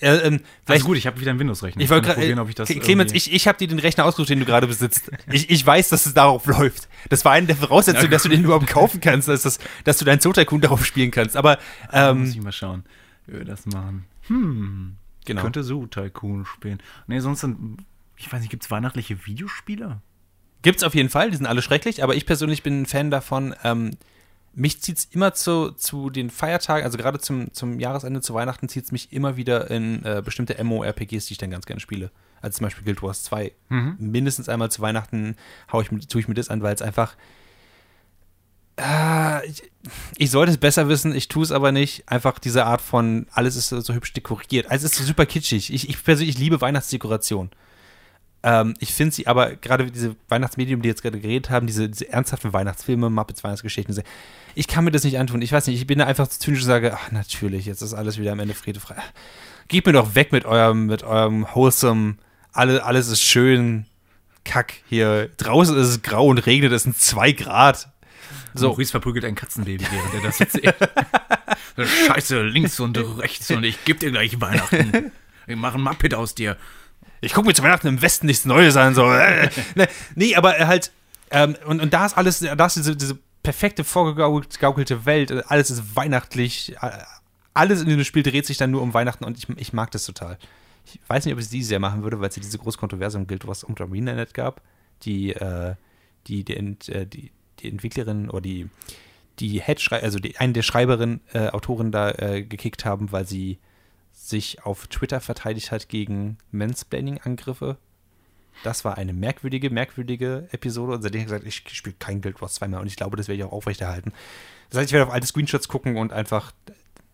Äh, 0.00 0.16
ähm, 0.16 0.40
Also 0.66 0.84
gut, 0.86 0.98
ich 0.98 1.06
habe 1.06 1.18
wieder 1.20 1.30
einen 1.30 1.40
Windows-Rechner. 1.40 1.80
Ich 1.82 1.88
wollte 1.88 2.12
probieren, 2.12 2.38
ob 2.38 2.48
ich 2.48 2.54
das. 2.54 2.68
Cle- 2.68 2.80
Clemens, 2.80 3.12
ich, 3.12 3.32
ich 3.32 3.48
habe 3.48 3.56
dir 3.58 3.66
den 3.68 3.78
Rechner 3.78 4.04
ausgesucht, 4.04 4.28
den 4.28 4.40
du 4.40 4.44
gerade 4.44 4.66
besitzt. 4.66 5.10
Ich, 5.32 5.48
ich 5.48 5.64
weiß, 5.66 5.88
dass 5.88 6.04
es 6.06 6.12
darauf 6.14 6.44
läuft. 6.46 6.88
Das 7.08 7.24
war 7.24 7.32
eine 7.32 7.46
der 7.46 7.56
Voraussetzungen, 7.56 8.10
dass 8.10 8.22
du 8.24 8.28
den 8.28 8.44
überhaupt 8.44 8.66
kaufen 8.66 9.00
kannst, 9.00 9.28
dass, 9.28 9.42
das, 9.42 9.58
dass 9.84 9.96
du 9.98 10.04
deinen 10.04 10.20
Tycoon 10.20 10.60
darauf 10.60 10.84
spielen 10.84 11.10
kannst. 11.10 11.36
Aber 11.36 11.56
muss 11.84 11.92
ähm, 11.92 12.24
ich 12.24 12.42
mal 12.42 12.52
schauen, 12.52 12.84
wie 13.26 13.34
wir 13.38 13.44
das 13.44 13.64
machen. 13.66 14.04
Hm. 14.28 14.96
genau. 15.24 15.42
Könnte 15.42 15.62
so 15.64 15.86
Tycoon 15.86 16.44
spielen. 16.44 16.82
Nee, 17.06 17.20
sonst 17.20 17.42
dann, 17.42 17.78
ich 18.16 18.30
weiß 18.30 18.40
nicht, 18.40 18.50
gibt 18.50 18.64
es 18.64 18.70
weihnachtliche 18.70 19.24
Videospiele? 19.26 20.02
Gibt's 20.62 20.82
auf 20.82 20.94
jeden 20.94 21.08
Fall, 21.10 21.30
die 21.30 21.36
sind 21.36 21.46
alle 21.46 21.62
schrecklich, 21.62 22.02
aber 22.02 22.16
ich 22.16 22.26
persönlich 22.26 22.62
bin 22.62 22.82
ein 22.82 22.86
Fan 22.86 23.10
davon. 23.10 23.54
Ähm, 23.62 23.92
mich 24.56 24.80
zieht's 24.80 25.06
immer 25.12 25.34
zu, 25.34 25.70
zu 25.72 26.08
den 26.08 26.30
Feiertagen, 26.30 26.84
also 26.84 26.96
gerade 26.96 27.20
zum, 27.20 27.52
zum 27.52 27.78
Jahresende, 27.78 28.22
zu 28.22 28.32
Weihnachten, 28.32 28.68
zieht's 28.68 28.90
mich 28.90 29.12
immer 29.12 29.36
wieder 29.36 29.70
in 29.70 30.02
äh, 30.04 30.22
bestimmte 30.24 30.62
MMORPGs, 30.62 31.26
die 31.26 31.32
ich 31.32 31.38
dann 31.38 31.50
ganz 31.50 31.66
gerne 31.66 31.78
spiele. 31.78 32.10
Also 32.40 32.58
zum 32.58 32.64
Beispiel 32.64 32.84
Guild 32.84 33.02
Wars 33.02 33.22
2. 33.24 33.52
Mindestens 33.98 34.48
einmal 34.48 34.70
zu 34.70 34.80
Weihnachten 34.80 35.36
hau 35.70 35.82
ich, 35.82 35.88
tue 36.08 36.20
ich 36.20 36.28
mir 36.28 36.34
das 36.34 36.48
an, 36.48 36.62
weil 36.62 36.74
es 36.74 36.82
einfach. 36.82 37.16
Äh, 38.76 39.46
ich, 39.46 39.62
ich 40.16 40.30
sollte 40.30 40.52
es 40.52 40.58
besser 40.58 40.88
wissen, 40.88 41.14
ich 41.14 41.28
tue 41.28 41.42
es 41.42 41.52
aber 41.52 41.70
nicht. 41.70 42.08
Einfach 42.08 42.38
diese 42.38 42.64
Art 42.64 42.80
von, 42.80 43.26
alles 43.32 43.56
ist 43.56 43.68
so, 43.68 43.94
hübsch 43.94 44.14
dekoriert. 44.14 44.70
Also 44.70 44.86
es 44.86 44.92
ist 44.92 44.98
so 44.98 45.04
super 45.04 45.26
kitschig. 45.26 45.72
Ich, 45.72 45.88
ich 45.88 46.02
persönlich 46.02 46.38
liebe 46.38 46.60
Weihnachtsdekoration. 46.62 47.50
Ähm, 48.42 48.74
ich 48.78 48.92
finde 48.92 49.14
sie 49.14 49.26
aber, 49.26 49.56
gerade 49.56 49.90
diese 49.90 50.16
Weihnachtsmedium, 50.28 50.82
die 50.82 50.88
jetzt 50.88 51.02
gerade 51.02 51.18
geredet 51.20 51.50
haben, 51.50 51.66
diese, 51.66 51.88
diese 51.88 52.08
ernsthaften 52.08 52.52
Weihnachtsfilme, 52.52 53.10
Muppets 53.10 53.42
Weihnachtsgeschichten, 53.42 54.02
ich 54.54 54.68
kann 54.68 54.84
mir 54.84 54.90
das 54.90 55.04
nicht 55.04 55.18
antun. 55.18 55.42
Ich 55.42 55.52
weiß 55.52 55.66
nicht, 55.66 55.80
ich 55.80 55.86
bin 55.86 55.98
da 55.98 56.06
einfach 56.06 56.28
zu 56.28 56.38
zynisch 56.38 56.60
und 56.60 56.66
sage, 56.66 56.94
ach, 56.94 57.10
natürlich, 57.12 57.66
jetzt 57.66 57.82
ist 57.82 57.94
alles 57.94 58.18
wieder 58.18 58.32
am 58.32 58.40
Ende 58.40 58.54
Friede 58.54 58.80
frei. 58.80 58.96
Gebt 59.68 59.86
mir 59.86 59.92
doch 59.92 60.14
weg 60.14 60.32
mit 60.32 60.44
eurem, 60.44 60.86
mit 60.86 61.02
eurem 61.02 61.46
wholesome, 61.54 62.16
alle, 62.52 62.84
alles 62.84 63.08
ist 63.08 63.22
schön, 63.22 63.86
Kack 64.44 64.74
hier. 64.88 65.28
Draußen 65.36 65.76
ist 65.76 65.88
es 65.88 66.02
grau 66.02 66.28
und 66.28 66.38
regnet, 66.38 66.72
es 66.72 66.84
sind 66.84 66.96
zwei 66.96 67.32
Grad. 67.32 67.88
So. 68.54 68.60
So, 68.60 68.68
Maurice 68.68 68.90
verprügelt 68.92 69.24
ein 69.24 69.34
Katzenbaby, 69.34 69.84
während 69.90 70.14
er 70.14 70.20
das 70.22 70.40
erzählt. 70.40 70.74
Scheiße, 72.06 72.42
links 72.42 72.80
und 72.80 72.96
rechts 73.18 73.50
und 73.50 73.64
ich 73.64 73.84
geb 73.84 74.00
dir 74.00 74.10
gleich 74.10 74.40
Weihnachten. 74.40 75.12
Wir 75.46 75.56
machen 75.56 75.82
Muppet 75.82 76.14
aus 76.14 76.34
dir. 76.34 76.56
Ich 77.26 77.34
gucke 77.34 77.48
mir 77.48 77.54
zu 77.54 77.62
Weihnachten 77.62 77.88
im 77.88 78.00
Westen 78.00 78.26
nichts 78.26 78.44
Neues 78.44 78.76
an. 78.76 78.94
So. 78.94 79.06
Äh, 79.16 79.50
ne, 79.74 79.88
nee, 80.14 80.34
aber 80.36 80.52
halt, 80.66 80.92
ähm, 81.30 81.56
und, 81.66 81.80
und 81.80 81.92
da 81.92 82.06
ist 82.06 82.16
alles, 82.16 82.40
da 82.40 82.66
ist 82.66 82.76
diese, 82.76 82.96
diese 82.96 83.18
perfekte 83.42 83.84
vorgegaukelte 83.84 85.04
Welt, 85.06 85.30
äh, 85.30 85.42
alles 85.46 85.70
ist 85.70 85.96
weihnachtlich, 85.96 86.76
äh, 86.80 86.90
alles 87.54 87.80
in 87.80 87.88
diesem 87.88 88.04
Spiel 88.04 88.22
dreht 88.22 88.46
sich 88.46 88.56
dann 88.56 88.70
nur 88.70 88.82
um 88.82 88.94
Weihnachten 88.94 89.24
und 89.24 89.36
ich, 89.38 89.48
ich 89.58 89.72
mag 89.72 89.90
das 89.90 90.04
total. 90.04 90.38
Ich 90.84 91.00
weiß 91.08 91.24
nicht, 91.24 91.34
ob 91.34 91.40
ich 91.40 91.46
es 91.46 91.50
dieses 91.50 91.70
Jahr 91.70 91.80
machen 91.80 92.02
würde, 92.02 92.20
weil 92.20 92.28
es 92.28 92.36
ja 92.36 92.42
diese 92.42 92.58
große 92.58 92.78
Kontroverse 92.78 93.18
um 93.18 93.26
Guild 93.26 93.46
Wars 93.46 93.64
und 93.64 93.80
ArenaNet 93.80 94.34
gab, 94.34 94.62
die, 95.02 95.32
äh, 95.32 95.74
die, 96.26 96.44
die, 96.44 96.56
Ent, 96.56 96.88
äh, 96.88 97.06
die, 97.06 97.32
die 97.60 97.68
Entwicklerin 97.68 98.30
oder 98.30 98.42
die, 98.42 98.68
die 99.40 99.60
Head, 99.60 99.84
also 99.90 100.18
die, 100.18 100.36
eine 100.38 100.52
der 100.52 100.62
Schreiberinnen, 100.62 101.20
äh, 101.32 101.48
Autoren 101.48 101.90
da 101.90 102.10
äh, 102.12 102.42
gekickt 102.42 102.84
haben, 102.84 103.10
weil 103.10 103.26
sie 103.26 103.58
sich 104.28 104.64
auf 104.64 104.86
Twitter 104.88 105.20
verteidigt 105.20 105.70
hat 105.70 105.88
gegen 105.88 106.38
Mansplaining-Angriffe. 106.52 107.76
Das 108.64 108.84
war 108.84 108.96
eine 108.96 109.12
merkwürdige, 109.12 109.70
merkwürdige 109.70 110.48
Episode. 110.50 110.94
Und 110.94 111.02
seitdem 111.02 111.20
habe 111.28 111.36
ich 111.46 111.54
gesagt, 111.64 111.68
ich 111.70 111.76
spiele 111.76 111.96
kein 111.98 112.20
Guild 112.20 112.40
Wars 112.40 112.54
2 112.54 112.68
mehr 112.68 112.80
und 112.80 112.86
ich 112.86 112.96
glaube, 112.96 113.16
das 113.16 113.28
werde 113.28 113.38
ich 113.38 113.44
auch 113.44 113.52
aufrechterhalten. 113.52 114.12
Das 114.70 114.78
heißt, 114.78 114.88
ich 114.88 114.92
werde 114.92 115.06
auf 115.06 115.12
alte 115.12 115.26
Screenshots 115.26 115.68
gucken 115.68 115.96
und 115.96 116.12
einfach 116.12 116.52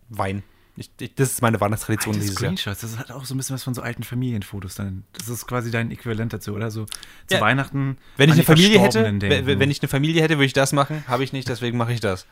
weinen. 0.09 0.43
Ich, 0.77 0.91
ich, 1.01 1.15
das 1.17 1.33
ist 1.33 1.43
meine 1.43 1.61
Weihnachtstradition 1.61 2.15
Alte 2.15 2.25
dieses 2.25 2.41
Jahr. 2.41 2.57
Screenshots, 2.57 2.81
das 2.81 2.97
hat 2.99 3.11
auch 3.11 3.27
so 3.27 3.35
ein 3.35 3.37
bisschen 3.37 3.55
was 3.55 3.63
von 3.63 3.75
so 3.75 3.83
alten 3.83 4.05
Familienfotos 4.05 4.77
dann. 4.77 5.05
Das 5.13 5.29
ist 5.29 5.47
quasi 5.47 5.71
dein 5.71 5.91
Äquivalent 5.91 6.33
dazu, 6.33 6.55
oder? 6.55 6.71
So 6.71 6.87
zu 6.87 7.35
Ja. 7.35 7.41
Weihnachten. 7.43 7.99
Wenn 8.17 8.31
ich 8.31 8.37
eine 8.37 8.45
Familie 8.45 8.81
hätte, 8.81 9.03
denken. 9.03 9.47
wenn, 9.47 9.59
wenn 9.59 9.71
ich 9.71 9.83
eine 9.83 9.89
Familie 9.89 10.23
hätte, 10.23 10.37
würde 10.37 10.47
ich 10.47 10.55
das 10.55 10.73
machen. 10.73 11.05
Habe 11.09 11.25
ich 11.25 11.33
nicht, 11.35 11.49
deswegen 11.49 11.77
mache 11.77 11.93
ich 11.93 12.01
das. 12.01 12.27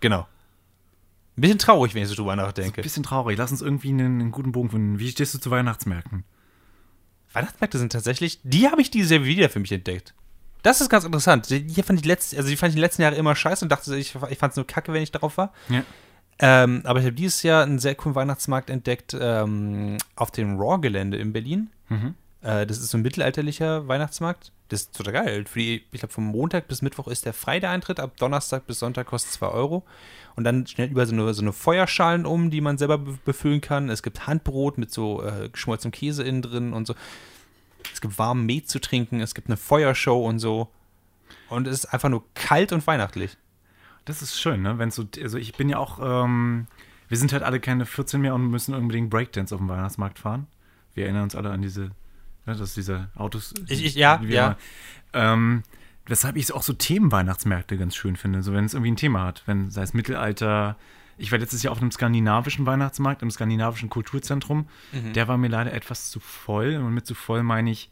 Genau. 0.00 0.26
Ein 1.36 1.40
bisschen 1.40 1.58
traurig, 1.58 1.94
wenn 1.94 2.02
ich 2.02 2.08
so 2.08 2.14
drüber 2.14 2.36
nachdenke. 2.36 2.82
Bisschen 2.82 3.02
traurig. 3.02 3.38
Lass 3.38 3.50
uns 3.50 3.62
irgendwie 3.62 3.88
einen, 3.88 4.20
einen 4.20 4.32
guten 4.32 4.52
Bogen 4.52 4.70
finden. 4.70 4.98
Wie 4.98 5.08
stehst 5.08 5.32
du 5.34 5.38
zu 5.38 5.50
Weihnachtsmärkten? 5.50 6.24
Weihnachtsmärkte 7.32 7.78
sind 7.78 7.92
tatsächlich, 7.92 8.40
die 8.42 8.68
habe 8.68 8.82
ich 8.82 8.90
dieses 8.90 9.10
Jahr 9.10 9.24
wieder 9.24 9.48
für 9.48 9.60
mich 9.60 9.72
entdeckt. 9.72 10.14
Das 10.62 10.80
ist 10.80 10.90
ganz 10.90 11.04
interessant. 11.04 11.48
Die 11.50 11.82
fand 11.82 11.98
ich 11.98 12.04
letzt, 12.04 12.36
also 12.36 12.48
die 12.48 12.56
fand 12.56 12.70
ich 12.70 12.76
die 12.76 12.80
letzten 12.80 13.02
Jahre 13.02 13.16
immer 13.16 13.34
scheiße 13.34 13.64
und 13.64 13.70
dachte, 13.70 13.96
ich, 13.96 14.14
ich 14.30 14.38
fand 14.38 14.52
es 14.52 14.56
nur 14.56 14.66
kacke, 14.66 14.92
wenn 14.92 15.02
ich 15.02 15.10
darauf 15.10 15.38
war. 15.38 15.52
Ja. 15.68 15.82
Ähm, 16.38 16.82
aber 16.84 17.00
ich 17.00 17.06
habe 17.06 17.14
dieses 17.14 17.42
Jahr 17.42 17.62
einen 17.62 17.78
sehr 17.78 17.94
coolen 17.94 18.14
Weihnachtsmarkt 18.14 18.70
entdeckt 18.70 19.16
ähm, 19.18 19.98
auf 20.16 20.30
dem 20.30 20.58
Raw-Gelände 20.58 21.16
in 21.16 21.32
Berlin. 21.32 21.70
Mhm. 21.88 22.14
Äh, 22.42 22.66
das 22.66 22.78
ist 22.78 22.90
so 22.90 22.98
ein 22.98 23.02
mittelalterlicher 23.02 23.86
Weihnachtsmarkt. 23.88 24.52
Das 24.68 24.82
ist 24.82 24.96
total 24.96 25.12
geil. 25.12 25.44
Die, 25.54 25.82
ich 25.92 26.00
glaube, 26.00 26.12
vom 26.12 26.24
Montag 26.26 26.66
bis 26.68 26.82
Mittwoch 26.82 27.06
ist 27.08 27.24
der 27.26 27.34
frei 27.34 27.60
der 27.60 27.70
Eintritt. 27.70 28.00
Ab 28.00 28.16
Donnerstag 28.16 28.66
bis 28.66 28.78
Sonntag 28.78 29.06
kostet 29.06 29.32
2 29.32 29.48
Euro. 29.48 29.84
Und 30.34 30.44
dann 30.44 30.66
schnell 30.66 30.88
über 30.90 31.04
so 31.06 31.12
eine, 31.12 31.32
so 31.34 31.42
eine 31.42 31.52
Feuerschalen 31.52 32.24
um, 32.24 32.50
die 32.50 32.60
man 32.62 32.78
selber 32.78 32.98
be- 32.98 33.18
befüllen 33.24 33.60
kann. 33.60 33.90
Es 33.90 34.02
gibt 34.02 34.26
Handbrot 34.26 34.78
mit 34.78 34.90
so 34.90 35.22
äh, 35.22 35.50
geschmolzenem 35.50 35.92
Käse 35.92 36.22
innen 36.22 36.40
drin 36.42 36.72
und 36.72 36.86
so. 36.86 36.94
Es 37.92 38.00
gibt 38.00 38.18
warmen 38.18 38.46
Met 38.46 38.68
zu 38.68 38.80
trinken. 38.80 39.20
Es 39.20 39.34
gibt 39.34 39.48
eine 39.48 39.56
Feuershow 39.58 40.26
und 40.26 40.38
so. 40.38 40.68
Und 41.50 41.66
es 41.66 41.84
ist 41.84 41.92
einfach 41.92 42.08
nur 42.08 42.24
kalt 42.34 42.72
und 42.72 42.86
weihnachtlich. 42.86 43.36
Das 44.06 44.22
ist 44.22 44.40
schön, 44.40 44.62
ne? 44.62 44.78
Wenn 44.78 44.90
so, 44.90 45.04
also 45.22 45.36
ich 45.38 45.52
bin 45.54 45.68
ja 45.68 45.76
auch, 45.78 45.98
ähm, 46.02 46.66
wir 47.08 47.18
sind 47.18 47.32
halt 47.34 47.42
alle 47.42 47.60
keine 47.60 47.84
14 47.84 48.20
mehr 48.22 48.34
und 48.34 48.48
müssen 48.50 48.74
unbedingt 48.74 49.10
Breakdance 49.10 49.54
auf 49.54 49.60
dem 49.60 49.68
Weihnachtsmarkt 49.68 50.18
fahren. 50.18 50.46
Wir 50.94 51.04
erinnern 51.04 51.24
uns 51.24 51.34
alle 51.36 51.50
an 51.50 51.60
diese, 51.62 51.90
ne, 52.46 52.54
dass 52.56 52.74
diese 52.74 53.08
Autos. 53.14 53.54
Ich- 53.68 53.84
ich- 53.84 53.94
ja, 53.94 54.20
ja. 54.22 54.56
Ähm, 55.34 55.62
weshalb 56.06 56.36
ich 56.36 56.52
auch 56.52 56.62
so 56.62 56.72
Themenweihnachtsmärkte 56.72 57.76
ganz 57.76 57.94
schön 57.96 58.16
finde, 58.16 58.42
so 58.42 58.52
wenn 58.52 58.64
es 58.64 58.74
irgendwie 58.74 58.92
ein 58.92 58.96
Thema 58.96 59.24
hat, 59.24 59.42
wenn 59.46 59.70
sei 59.70 59.82
es 59.82 59.94
Mittelalter. 59.94 60.76
Ich 61.18 61.30
war 61.30 61.38
letztes 61.38 61.62
Jahr 61.62 61.72
auf 61.72 61.80
einem 61.80 61.92
skandinavischen 61.92 62.64
Weihnachtsmarkt, 62.66 63.22
im 63.22 63.30
skandinavischen 63.30 63.90
Kulturzentrum. 63.90 64.66
Mhm. 64.92 65.12
Der 65.12 65.28
war 65.28 65.36
mir 65.36 65.48
leider 65.48 65.72
etwas 65.72 66.10
zu 66.10 66.18
voll. 66.20 66.76
Und 66.76 66.94
mit 66.94 67.06
zu 67.06 67.14
voll 67.14 67.42
meine 67.42 67.70
ich 67.70 67.90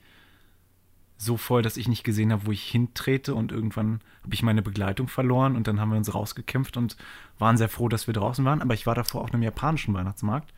so 1.18 1.36
voll, 1.36 1.60
dass 1.60 1.76
ich 1.76 1.86
nicht 1.86 2.02
gesehen 2.02 2.32
habe, 2.32 2.46
wo 2.46 2.50
ich 2.52 2.62
hintrete 2.62 3.34
und 3.34 3.52
irgendwann 3.52 4.00
habe 4.24 4.32
ich 4.34 4.42
meine 4.42 4.62
Begleitung 4.62 5.06
verloren 5.06 5.54
und 5.54 5.66
dann 5.66 5.78
haben 5.78 5.90
wir 5.90 5.98
uns 5.98 6.14
rausgekämpft 6.14 6.78
und 6.78 6.96
waren 7.38 7.58
sehr 7.58 7.68
froh, 7.68 7.88
dass 7.90 8.06
wir 8.06 8.14
draußen 8.14 8.42
waren. 8.46 8.62
Aber 8.62 8.72
ich 8.72 8.86
war 8.86 8.94
davor 8.94 9.20
auf 9.20 9.32
einem 9.32 9.42
japanischen 9.42 9.92
Weihnachtsmarkt. 9.92 10.52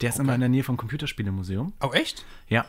Der 0.00 0.08
ist 0.08 0.18
immer 0.18 0.34
in 0.34 0.40
der 0.40 0.48
Nähe 0.48 0.64
vom 0.64 0.78
Computerspielemuseum. 0.78 1.74
Oh, 1.82 1.92
echt? 1.92 2.24
Ja. 2.48 2.64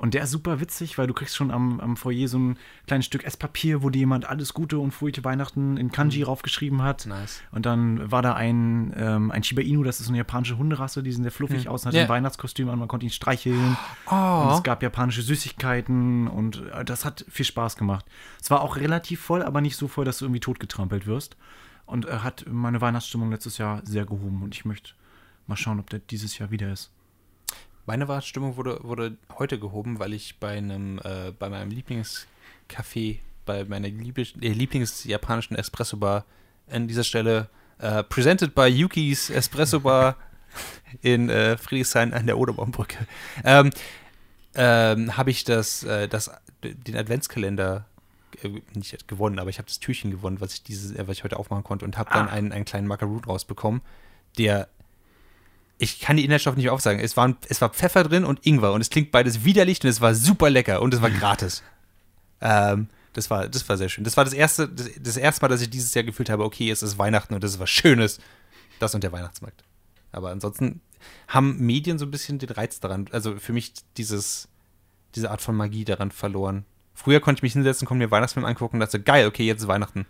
Und 0.00 0.14
der 0.14 0.22
ist 0.22 0.30
super 0.30 0.60
witzig, 0.60 0.96
weil 0.96 1.06
du 1.06 1.12
kriegst 1.12 1.36
schon 1.36 1.50
am, 1.50 1.78
am 1.78 1.94
Foyer 1.94 2.26
so 2.26 2.38
ein 2.38 2.56
kleines 2.86 3.04
Stück 3.04 3.22
Esspapier, 3.22 3.82
wo 3.82 3.90
dir 3.90 3.98
jemand 3.98 4.24
alles 4.24 4.54
Gute 4.54 4.78
und 4.78 4.92
fröhliche 4.92 5.24
Weihnachten 5.24 5.76
in 5.76 5.92
Kanji 5.92 6.22
raufgeschrieben 6.22 6.80
hat. 6.82 7.04
Nice. 7.04 7.42
Und 7.52 7.66
dann 7.66 8.10
war 8.10 8.22
da 8.22 8.32
ein, 8.32 8.94
ähm, 8.96 9.30
ein 9.30 9.42
Shiba 9.42 9.60
Inu, 9.60 9.82
das 9.82 10.00
ist 10.00 10.08
eine 10.08 10.16
japanische 10.16 10.56
Hunderasse, 10.56 11.02
die 11.02 11.12
sind 11.12 11.24
sehr 11.24 11.30
fluffig 11.32 11.68
aus, 11.68 11.84
hat 11.84 11.92
Ja. 11.92 12.04
ein 12.04 12.08
Weihnachtskostüm 12.08 12.70
an, 12.70 12.78
man 12.78 12.88
konnte 12.88 13.04
ihn 13.04 13.10
streicheln. 13.12 13.76
Oh. 14.10 14.14
Und 14.46 14.54
es 14.54 14.62
gab 14.62 14.82
japanische 14.82 15.20
Süßigkeiten 15.20 16.28
und 16.28 16.62
äh, 16.72 16.82
das 16.82 17.04
hat 17.04 17.26
viel 17.28 17.44
Spaß 17.44 17.76
gemacht. 17.76 18.06
Es 18.40 18.50
war 18.50 18.62
auch 18.62 18.76
relativ 18.76 19.20
voll, 19.20 19.42
aber 19.42 19.60
nicht 19.60 19.76
so 19.76 19.86
voll, 19.86 20.06
dass 20.06 20.18
du 20.18 20.24
irgendwie 20.24 20.40
totgetrampelt 20.40 21.06
wirst. 21.06 21.36
Und 21.84 22.06
er 22.06 22.24
hat 22.24 22.46
meine 22.50 22.80
Weihnachtsstimmung 22.80 23.30
letztes 23.30 23.58
Jahr 23.58 23.82
sehr 23.84 24.06
gehoben 24.06 24.42
und 24.42 24.54
ich 24.54 24.64
möchte 24.64 24.92
mal 25.46 25.56
schauen, 25.56 25.78
ob 25.78 25.90
der 25.90 25.98
dieses 25.98 26.38
Jahr 26.38 26.50
wieder 26.50 26.72
ist. 26.72 26.90
Meine 27.90 28.06
Weihnachtsstimmung 28.06 28.56
wurde, 28.56 28.78
wurde 28.84 29.16
heute 29.36 29.58
gehoben, 29.58 29.98
weil 29.98 30.12
ich 30.12 30.38
bei 30.38 30.56
einem, 30.56 31.00
äh, 31.00 31.32
bei 31.36 31.48
meinem 31.48 31.72
Lieblingscafé, 31.72 33.18
bei 33.44 33.64
meiner 33.64 33.88
Liebl 33.88 34.28
äh, 34.40 34.52
Lieblingsjapanischen 34.52 35.56
Espresso-Bar 35.56 36.24
an 36.70 36.86
dieser 36.86 37.02
Stelle, 37.02 37.48
äh, 37.80 38.04
presented 38.04 38.54
by 38.54 38.66
Yukis 38.66 39.28
Espresso-Bar 39.28 40.14
in 41.02 41.30
äh, 41.30 41.56
Friedrichshain 41.56 42.14
an 42.14 42.26
der 42.26 42.38
Oderbaumbrücke, 42.38 43.08
ähm, 43.42 43.70
ähm, 44.54 45.16
habe 45.16 45.32
ich 45.32 45.42
das, 45.42 45.82
äh, 45.82 46.06
das, 46.06 46.30
den 46.62 46.96
Adventskalender 46.96 47.86
äh, 48.44 48.50
nicht 48.72 49.08
gewonnen, 49.08 49.40
aber 49.40 49.50
ich 49.50 49.58
habe 49.58 49.66
das 49.66 49.80
Türchen 49.80 50.12
gewonnen, 50.12 50.40
was 50.40 50.54
ich 50.54 50.62
dieses, 50.62 50.92
äh, 50.92 51.08
was 51.08 51.16
ich 51.16 51.24
heute 51.24 51.40
aufmachen 51.40 51.64
konnte 51.64 51.86
und 51.86 51.98
habe 51.98 52.10
dann 52.12 52.28
Ah. 52.28 52.32
einen, 52.34 52.52
einen 52.52 52.64
kleinen 52.64 52.86
Macaroon 52.86 53.24
rausbekommen, 53.24 53.80
der 54.38 54.68
ich 55.80 55.98
kann 55.98 56.18
die 56.18 56.24
Inhaltsstoffe 56.24 56.56
nicht 56.56 56.68
aufsagen. 56.68 57.00
Es, 57.00 57.16
waren, 57.16 57.36
es 57.48 57.60
war 57.62 57.70
Pfeffer 57.70 58.04
drin 58.04 58.24
und 58.24 58.46
Ingwer 58.46 58.72
und 58.72 58.82
es 58.82 58.90
klingt 58.90 59.10
beides 59.10 59.44
widerlich 59.44 59.82
und 59.82 59.88
es 59.88 60.02
war 60.02 60.14
super 60.14 60.50
lecker 60.50 60.82
und 60.82 60.92
es 60.92 61.00
war 61.00 61.10
gratis. 61.10 61.62
ähm, 62.42 62.88
das 63.14 63.30
war, 63.30 63.48
das 63.48 63.66
war 63.68 63.78
sehr 63.78 63.88
schön. 63.88 64.04
Das 64.04 64.16
war 64.16 64.24
das 64.24 64.34
erste, 64.34 64.68
das, 64.68 64.90
das 65.00 65.16
erste 65.16 65.42
Mal, 65.42 65.48
dass 65.48 65.62
ich 65.62 65.70
dieses 65.70 65.94
Jahr 65.94 66.04
gefühlt 66.04 66.28
habe, 66.28 66.44
okay, 66.44 66.70
es 66.70 66.82
ist 66.82 66.98
Weihnachten 66.98 67.34
und 67.34 67.42
das 67.42 67.52
ist 67.52 67.60
was 67.60 67.70
Schönes. 67.70 68.18
Das 68.78 68.94
und 68.94 69.02
der 69.02 69.10
Weihnachtsmarkt. 69.10 69.64
Aber 70.12 70.30
ansonsten 70.30 70.82
haben 71.28 71.58
Medien 71.58 71.98
so 71.98 72.04
ein 72.04 72.10
bisschen 72.10 72.38
den 72.38 72.50
Reiz 72.50 72.78
daran, 72.78 73.08
also 73.10 73.36
für 73.36 73.54
mich 73.54 73.72
dieses, 73.96 74.48
diese 75.14 75.30
Art 75.30 75.40
von 75.40 75.56
Magie 75.56 75.84
daran 75.86 76.10
verloren. 76.10 76.66
Früher 76.94 77.20
konnte 77.20 77.38
ich 77.38 77.42
mich 77.42 77.54
hinsetzen, 77.54 77.88
konnte 77.88 78.04
mir 78.04 78.10
Weihnachtsfilm 78.10 78.44
angucken 78.44 78.76
und 78.76 78.80
dachte, 78.80 79.00
geil, 79.00 79.26
okay, 79.26 79.44
jetzt 79.44 79.62
ist 79.62 79.68
Weihnachten. 79.68 80.04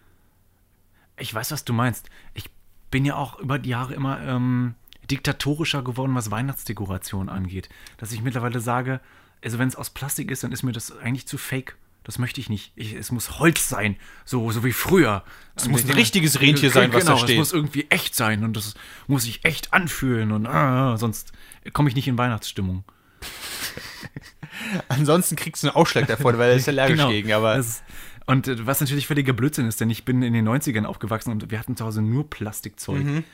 Ich 1.16 1.32
weiß, 1.32 1.52
was 1.52 1.64
du 1.64 1.72
meinst. 1.72 2.10
Ich 2.34 2.50
bin 2.90 3.04
ja 3.04 3.14
auch 3.14 3.38
über 3.38 3.60
die 3.60 3.70
Jahre 3.70 3.94
immer 3.94 4.20
ähm, 4.20 4.74
diktatorischer 5.10 5.82
geworden, 5.82 6.14
was 6.14 6.30
Weihnachtsdekoration 6.30 7.28
angeht. 7.28 7.68
Dass 7.96 8.12
ich 8.12 8.22
mittlerweile 8.22 8.60
sage, 8.60 9.00
also 9.44 9.58
wenn 9.58 9.68
es 9.68 9.76
aus 9.76 9.90
Plastik 9.90 10.30
ist, 10.30 10.44
dann 10.44 10.52
ist 10.52 10.62
mir 10.62 10.72
das 10.72 10.96
eigentlich 10.98 11.26
zu 11.26 11.38
fake. 11.38 11.76
Das 12.04 12.18
möchte 12.18 12.40
ich 12.40 12.48
nicht. 12.48 12.72
Ich, 12.76 12.94
es 12.94 13.12
muss 13.12 13.38
Holz 13.38 13.68
sein, 13.68 13.96
so, 14.24 14.50
so 14.50 14.64
wie 14.64 14.72
früher. 14.72 15.22
Es 15.54 15.68
muss 15.68 15.84
ein 15.84 15.90
richtiges 15.90 16.40
Rentier 16.40 16.70
sein, 16.70 16.92
was 16.94 17.04
da 17.04 17.16
steht. 17.18 17.30
Es 17.30 17.36
muss 17.36 17.52
irgendwie 17.52 17.86
echt 17.90 18.14
sein 18.14 18.42
und 18.42 18.56
das 18.56 18.74
muss 19.06 19.24
sich 19.24 19.44
echt 19.44 19.72
anfühlen 19.74 20.32
und 20.32 20.46
ah, 20.46 20.96
sonst 20.96 21.32
komme 21.74 21.90
ich 21.90 21.94
nicht 21.94 22.08
in 22.08 22.16
Weihnachtsstimmung. 22.16 22.84
Ansonsten 24.88 25.36
kriegst 25.36 25.62
du 25.62 25.68
einen 25.68 25.76
Ausschlag 25.76 26.06
davon, 26.06 26.38
weil 26.38 26.50
er 26.50 26.56
ist 26.56 26.68
allergisch 26.70 26.96
Genau. 26.98 27.10
gegen, 27.10 27.32
aber 27.32 27.56
Das, 27.56 27.82
und 28.26 28.48
äh, 28.48 28.66
was 28.66 28.80
natürlich 28.80 29.06
völliger 29.06 29.32
Blödsinn 29.32 29.66
ist, 29.66 29.80
denn 29.80 29.90
ich 29.90 30.04
bin 30.04 30.22
in 30.22 30.32
den 30.32 30.48
90ern 30.48 30.84
aufgewachsen 30.84 31.30
und 31.30 31.50
wir 31.50 31.58
hatten 31.58 31.76
zu 31.76 31.84
Hause 31.84 32.02
nur 32.02 32.28
Plastikzeug. 32.28 33.04
Mhm. 33.04 33.24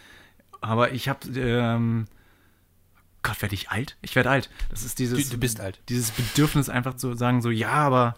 Aber 0.67 0.93
ich 0.93 1.09
habe, 1.09 1.29
ähm, 1.39 2.07
Gott, 3.23 3.41
werde 3.43 3.55
ich 3.55 3.71
alt? 3.71 3.97
Ich 4.03 4.15
werde 4.17 4.31
alt. 4.31 4.51
Das 4.71 4.83
ist 4.85 4.99
dieses, 4.99 5.25
Du- 5.29 5.35
du 5.35 5.39
bist 5.41 5.61
alt. 5.61 5.81
dieses 5.89 6.11
Bedürfnis 6.11 6.69
einfach 6.69 6.95
zu 6.95 7.15
sagen, 7.15 7.41
so, 7.43 7.51
ja, 7.51 7.71
aber 7.71 8.15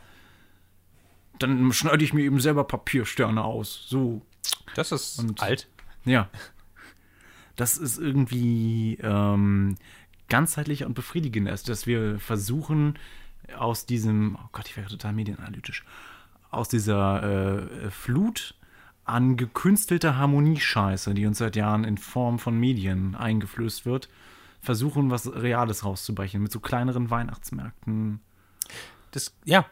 dann 1.39 1.73
schneide 1.73 2.05
ich 2.05 2.13
mir 2.13 2.23
eben 2.25 2.41
selber 2.41 2.65
Papiersterne 2.65 3.43
aus. 3.45 3.85
So, 3.89 4.23
das 4.75 4.93
ist 4.93 5.19
Und- 5.19 5.41
alt. 5.43 5.69
ja. 6.05 6.29
Das 7.57 7.77
ist 7.77 7.99
irgendwie 7.99 8.99
ähm, 9.03 9.77
ganzheitlicher 10.29 10.87
und 10.87 10.95
befriedigender, 10.95 11.53
ist, 11.53 11.69
dass 11.69 11.87
wir 11.89 12.21
versuchen, 12.21 12.97
aus 13.57 13.85
diesem, 13.87 14.37
oh 14.37 14.49
Gott, 14.53 14.69
ich 14.69 14.77
wäre 14.77 14.89
total 14.89 15.13
medienanalytisch, 15.13 15.85
aus 16.51 16.69
dieser 16.69 17.23
äh, 17.87 17.91
Flut 17.91 18.55
an 19.09 19.37
gekünstelter 19.37 20.17
Harmoniescheiße, 20.17 21.15
die 21.15 21.27
uns 21.27 21.39
seit 21.39 21.57
Jahren 21.57 21.85
in 21.85 21.99
Form 21.99 22.39
von 22.39 22.59
Medien 22.59 23.15
eingeflößt 23.15 23.87
wird, 23.87 24.09
versuchen, 24.61 25.11
was 25.11 25.33
Reales 25.33 25.85
rauszubrechen, 25.85 26.43
mit 26.43 26.53
so 26.53 26.61
kleineren 26.61 27.11
Weihnachtsmärkten. 27.11 28.21
Das, 29.13 29.35
ja. 29.45 29.67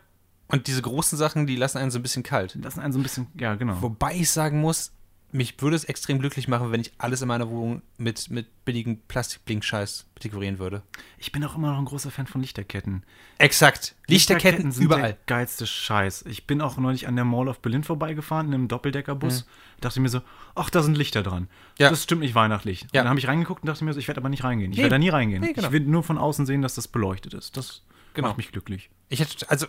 Und 0.49 0.69
diese 0.69 0.81
großen 0.81 1.19
Sachen, 1.19 1.47
die 1.47 1.57
lassen 1.57 1.79
einen 1.79 1.91
so 1.91 1.99
ein 1.99 2.03
bisschen 2.03 2.23
kalt. 2.23 2.57
Das 2.61 2.75
sind 2.75 2.83
einen 2.83 2.93
so 2.93 3.01
ein 3.01 3.03
bisschen, 3.03 3.27
ja, 3.39 3.57
genau. 3.57 3.83
Wobei 3.83 4.15
ich 4.15 4.31
sagen 4.31 4.61
muss, 4.61 4.93
mich 5.37 5.61
würde 5.61 5.77
es 5.77 5.85
extrem 5.85 6.19
glücklich 6.19 6.49
machen, 6.49 6.73
wenn 6.73 6.81
ich 6.81 6.93
alles 6.99 7.21
in 7.23 7.29
meiner 7.29 7.49
Wohnung 7.51 7.83
mit, 7.99 8.31
mit 8.31 8.65
billigen 8.65 9.01
Plastikblinkscheiß 9.07 10.07
dekorieren 10.25 10.59
würde. 10.59 10.83
Ich 11.19 11.31
bin 11.31 11.45
auch 11.45 11.57
immer 11.57 11.71
noch 11.73 11.79
ein 11.79 11.85
großer 11.85 12.11
Fan 12.11 12.27
von 12.27 12.41
Lichterketten. 12.41 13.05
Exakt. 13.39 13.95
Lichterketten 14.09 14.73
sind 14.73 14.85
überall. 14.85 15.03
der 15.03 15.19
geilste 15.27 15.67
Scheiß. 15.67 16.25
Ich 16.29 16.47
bin 16.47 16.61
auch 16.61 16.77
neulich 16.79 17.07
an 17.07 17.17
der 17.17 17.25
Mall 17.25 17.49
of 17.49 17.61
Berlin 17.61 17.85
vorbeigefahren, 17.85 18.49
in 18.49 18.55
einem 18.55 18.69
Doppeldeckerbus. 18.69 19.47
Dachte 19.81 20.01
mir 20.01 20.09
so, 20.09 20.23
ach, 20.55 20.71
da 20.71 20.83
sind 20.83 20.97
Lichter 20.97 21.23
dran. 21.23 21.49
Ja. 21.79 21.91
Das 21.91 22.03
stimmt 22.03 22.23
nicht 22.23 22.35
weihnachtlich. 22.35 22.83
Ja. 22.93 23.03
Dann 23.03 23.11
habe 23.11 23.19
ich 23.19 23.29
reingeguckt 23.29 23.63
und 23.63 23.67
dachte 23.69 23.85
mir 23.85 23.93
so, 23.93 24.01
ich 24.01 24.09
werde 24.09 24.21
aber 24.21 24.31
nicht 24.31 24.43
reingehen. 24.43 24.73
Ich 24.73 24.79
Nee. 24.79 24.85
werde 24.85 24.95
da 24.95 24.99
nie 24.99 25.11
reingehen. 25.11 25.43
Nee, 25.43 25.53
genau. 25.53 25.67
Ich 25.69 25.73
will 25.73 25.81
nur 25.81 26.03
von 26.03 26.17
außen 26.19 26.47
sehen, 26.47 26.63
dass 26.63 26.75
das 26.75 26.89
beleuchtet 26.89 27.35
ist. 27.35 27.57
Das 27.57 27.83
Genau. 28.15 28.29
macht 28.29 28.39
mich 28.39 28.51
glücklich. 28.51 28.89
Ich 29.11 29.21
hätte, 29.21 29.51
also, 29.51 29.67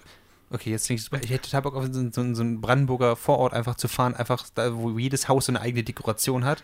okay, 0.49 0.71
jetzt 0.71 0.85
klingt 0.85 1.01
ich 1.23 1.29
hätte 1.29 1.49
total 1.49 1.61
Bock 1.63 1.75
auf 1.75 1.85
so, 1.91 2.09
so, 2.11 2.33
so 2.33 2.41
einen 2.41 2.61
Brandenburger 2.61 3.15
Vorort 3.15 3.53
einfach 3.53 3.75
zu 3.75 3.87
fahren, 3.87 4.15
einfach 4.15 4.45
da, 4.55 4.75
wo 4.75 4.97
jedes 4.97 5.27
Haus 5.27 5.45
so 5.45 5.51
eine 5.51 5.61
eigene 5.61 5.83
Dekoration 5.83 6.45
hat. 6.45 6.63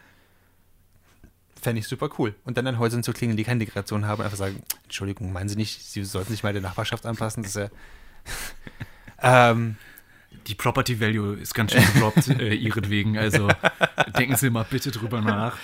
Fände 1.61 1.79
ich 1.79 1.87
super 1.87 2.09
cool. 2.17 2.35
Und 2.43 2.57
dann 2.57 2.67
an 2.67 2.77
Häusern 2.79 3.03
zu 3.03 3.13
klingeln, 3.13 3.37
die 3.37 3.43
keine 3.43 3.59
Dekoration 3.59 4.05
haben, 4.05 4.21
einfach 4.21 4.37
sagen, 4.37 4.61
Entschuldigung, 4.83 5.31
meinen 5.31 5.49
Sie 5.49 5.55
nicht, 5.55 5.81
Sie 5.83 6.03
sollten 6.03 6.31
sich 6.31 6.43
mal 6.43 6.53
der 6.53 6.61
Nachbarschaft 6.61 7.05
anpassen, 7.05 7.43
das 7.43 7.55
ist 7.55 7.71
ja. 9.21 9.51
ähm, 9.51 9.77
Die 10.47 10.55
Property 10.55 10.99
Value 10.99 11.37
ist 11.37 11.53
ganz 11.53 11.71
schön 11.71 11.85
gedroppt, 11.93 12.27
äh, 12.39 12.53
ihretwegen. 12.53 13.17
Also 13.17 13.47
denken 14.17 14.35
Sie 14.35 14.49
mal 14.49 14.65
bitte 14.69 14.91
drüber 14.91 15.21
nach. 15.21 15.57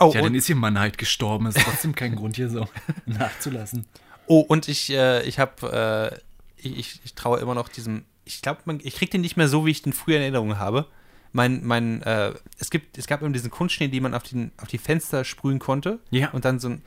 oh, 0.00 0.12
Ja, 0.14 0.22
dann 0.22 0.34
ist 0.34 0.48
Ihr 0.48 0.56
Mann 0.56 0.78
halt 0.78 0.98
gestorben. 0.98 1.46
Ist 1.46 1.58
trotzdem 1.58 1.94
kein 1.94 2.16
Grund, 2.16 2.36
hier 2.36 2.48
so 2.48 2.68
nachzulassen. 3.06 3.86
oh, 4.26 4.40
und 4.40 4.66
ich, 4.68 4.90
äh, 4.90 5.22
ich 5.22 5.38
habe, 5.38 6.12
äh, 6.12 6.18
ich, 6.64 6.78
ich, 6.78 7.00
ich 7.04 7.14
traue 7.14 7.40
immer 7.40 7.54
noch 7.54 7.68
diesem, 7.68 8.04
ich 8.24 8.42
glaube, 8.42 8.78
ich 8.82 8.94
kriege 8.94 9.10
den 9.10 9.20
nicht 9.20 9.36
mehr 9.36 9.48
so, 9.48 9.66
wie 9.66 9.70
ich 9.70 9.82
den 9.82 9.92
früher 9.92 10.16
in 10.16 10.22
Erinnerung 10.22 10.58
habe. 10.58 10.86
Mein, 11.32 11.64
mein, 11.64 12.02
äh, 12.02 12.32
es 12.58 12.70
gibt, 12.70 12.98
es 12.98 13.06
gab 13.06 13.22
immer 13.22 13.32
diesen 13.32 13.50
Kunstschnee, 13.50 13.88
den 13.88 14.02
man 14.02 14.14
auf, 14.14 14.22
den, 14.22 14.52
auf 14.58 14.68
die 14.68 14.78
Fenster 14.78 15.24
sprühen 15.24 15.58
konnte. 15.58 15.98
Ja. 16.10 16.30
Und 16.30 16.44
dann 16.44 16.58
so 16.58 16.68
ein, 16.68 16.82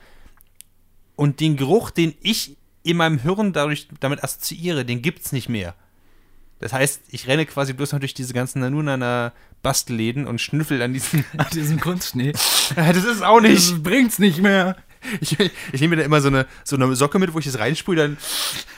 und 1.16 1.40
den 1.40 1.56
Geruch, 1.56 1.90
den 1.90 2.14
ich 2.20 2.56
in 2.82 2.96
meinem 2.96 3.18
Hirn 3.18 3.52
dadurch 3.52 3.88
damit 4.00 4.22
assoziiere, 4.22 4.84
den 4.84 5.02
gibt's 5.02 5.32
nicht 5.32 5.48
mehr. 5.48 5.74
Das 6.58 6.72
heißt, 6.72 7.02
ich 7.08 7.26
renne 7.26 7.44
quasi 7.44 7.72
bloß 7.72 7.92
noch 7.92 8.00
durch 8.00 8.14
diese 8.14 8.32
ganzen 8.32 8.60
Nanunana 8.60 9.32
Bastelläden 9.62 10.26
und 10.26 10.40
schnüffel 10.40 10.80
an 10.80 10.92
diesen. 10.92 11.24
An 11.36 11.46
diesem 11.52 11.80
Kunstschnee. 11.80 12.32
das 12.76 12.96
ist 12.96 13.04
es 13.04 13.22
auch 13.22 13.40
nicht. 13.40 13.72
Das 13.72 13.82
bringt's 13.82 14.18
nicht 14.18 14.40
mehr. 14.40 14.76
Ich, 15.20 15.38
ich 15.38 15.80
nehme 15.80 15.96
mir 15.96 16.02
da 16.02 16.06
immer 16.06 16.20
so 16.20 16.28
eine, 16.28 16.46
so 16.64 16.76
eine 16.76 16.94
Socke 16.96 17.18
mit, 17.18 17.32
wo 17.34 17.38
ich 17.38 17.44
das 17.44 17.58
reinsprühe, 17.58 17.96
dann 17.96 18.16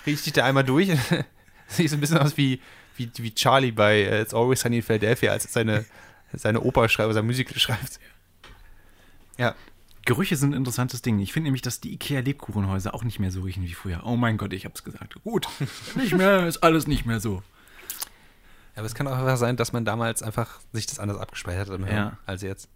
rieche 0.06 0.22
ich 0.26 0.32
da 0.32 0.44
einmal 0.44 0.64
durch. 0.64 0.88
Sieht 1.68 1.90
so 1.90 1.96
ein 1.96 2.00
bisschen 2.00 2.18
aus 2.18 2.36
wie, 2.36 2.60
wie, 2.96 3.10
wie 3.16 3.34
Charlie 3.34 3.72
bei 3.72 4.00
äh, 4.02 4.22
It's 4.22 4.34
Always 4.34 4.60
Sunny 4.60 4.76
in 4.78 4.82
Philadelphia, 4.82 5.32
als 5.32 5.44
er 5.46 5.50
seine, 5.50 5.84
seine 6.32 6.60
Oper 6.60 6.88
schreibt, 6.88 7.12
sein 7.14 7.26
Musical 7.26 7.58
schreibt. 7.58 8.00
Ja. 9.36 9.54
Gerüche 10.04 10.36
sind 10.36 10.52
ein 10.54 10.56
interessantes 10.58 11.02
Ding. 11.02 11.18
Ich 11.18 11.32
finde 11.34 11.48
nämlich, 11.48 11.60
dass 11.62 11.80
die 11.80 11.92
IKEA-Lebkuchenhäuser 11.92 12.94
auch 12.94 13.04
nicht 13.04 13.18
mehr 13.18 13.30
so 13.30 13.42
riechen 13.42 13.62
wie 13.64 13.74
früher. 13.74 14.02
Oh 14.04 14.16
mein 14.16 14.38
Gott, 14.38 14.54
ich 14.54 14.64
hab's 14.64 14.82
gesagt. 14.82 15.22
Gut, 15.22 15.46
nicht 15.96 16.14
mehr, 16.16 16.46
ist 16.46 16.62
alles 16.62 16.86
nicht 16.86 17.04
mehr 17.04 17.20
so. 17.20 17.42
Aber 18.74 18.86
es 18.86 18.94
kann 18.94 19.06
auch 19.06 19.18
einfach 19.18 19.36
sein, 19.36 19.56
dass 19.56 19.72
man 19.72 19.84
damals 19.84 20.22
einfach 20.22 20.60
sich 20.72 20.86
das 20.86 20.98
anders 20.98 21.18
abgespeichert 21.18 21.68
hat 21.68 21.80
Ja. 21.90 22.16
als 22.26 22.42
jetzt. 22.42 22.68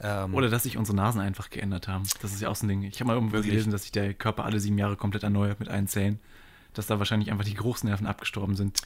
Ähm, 0.00 0.34
Oder 0.34 0.48
dass 0.48 0.62
sich 0.62 0.76
unsere 0.76 0.96
Nasen 0.96 1.20
einfach 1.20 1.50
geändert 1.50 1.88
haben. 1.88 2.04
Das 2.22 2.32
ist 2.32 2.40
ja 2.40 2.48
auch 2.48 2.56
so 2.56 2.66
ein 2.66 2.68
Ding. 2.68 2.82
Ich 2.84 3.00
habe 3.00 3.08
mal 3.08 3.14
irgendwo 3.14 3.40
gelesen, 3.40 3.72
dass 3.72 3.82
sich 3.82 3.92
der 3.92 4.14
Körper 4.14 4.44
alle 4.44 4.60
sieben 4.60 4.78
Jahre 4.78 4.96
komplett 4.96 5.24
erneuert 5.24 5.58
mit 5.58 5.68
allen 5.68 5.88
Zellen. 5.88 6.20
Dass 6.74 6.86
da 6.86 6.98
wahrscheinlich 6.98 7.30
einfach 7.32 7.44
die 7.44 7.54
Geruchsnerven 7.54 8.06
abgestorben 8.06 8.54
sind. 8.54 8.80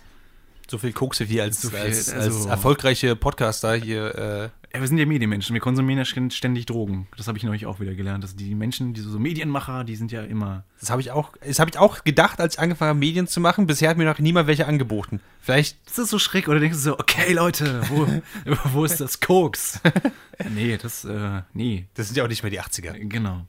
so 0.70 0.78
viel 0.78 0.93
Kokse 0.93 1.28
wie 1.28 1.40
als, 1.43 1.60
So 1.60 1.68
viel, 1.70 1.80
als, 1.80 2.09
also- 2.09 2.39
als 2.39 2.47
erfolgreiche 2.47 3.14
Podcaster 3.16 3.74
hier. 3.74 4.14
Äh, 4.14 4.48
Ja, 4.74 4.81
wir 4.81 4.89
sind 4.89 4.97
ja 4.97 5.05
Medienmenschen. 5.05 5.53
Wir 5.53 5.61
konsumieren 5.61 5.99
ja 5.99 6.05
ständig 6.05 6.65
Drogen. 6.65 7.07
Das 7.19 7.28
habe 7.28 7.36
ich 7.36 7.44
neulich 7.44 7.66
auch 7.66 7.78
wieder 7.81 7.94
gelernt. 7.94 8.24
Dass 8.24 8.36
die 8.36 8.55
Menschen, 8.55 8.94
die 8.94 9.03
so 9.03 9.19
Medienmacher, 9.19 9.85
die 9.85 9.97
sind 9.97 10.12
ja 10.12 10.23
immer. 10.23 10.65
das 10.81 10.90
habe 10.90 11.03
ich 11.03 11.11
auch, 11.11 11.35
das 11.47 11.59
habe 11.59 11.70
ich 11.70 11.77
auch 11.77 12.05
gedacht, 12.05 12.40
als 12.40 12.55
ich 12.55 12.61
angefangen 12.61 12.90
habe, 12.90 12.99
Medien 12.99 13.27
zu 13.27 13.40
machen. 13.40 13.66
Bisher 13.66 13.90
hat 13.90 13.99
mir 13.99 14.07
noch 14.07 14.19
niemand 14.19 14.47
welche 14.47 14.66
angeboten. 14.66 15.20
Vielleicht 15.40 15.77
Das 15.86 15.99
ist 15.99 16.09
so 16.09 16.19
schräg. 16.19 16.49
Oder 16.49 16.59
denkst 16.59 16.78
du 16.78 16.82
so, 16.82 16.99
okay, 16.99 17.35
Leute, 17.35 17.82
wo, 17.90 18.07
wo 18.73 18.85
ist 18.85 18.99
das 19.01 19.20
Koks? 19.20 19.78
nee, 20.55 20.78
das, 20.78 21.05
äh, 21.05 21.43
nee. 21.53 21.86
Das 21.93 22.07
sind 22.07 22.16
ja 22.16 22.24
auch 22.24 22.28
nicht 22.28 22.43
mehr 22.43 22.51
die 22.51 22.61
80er. 22.61 22.93
Genau. 23.09 23.47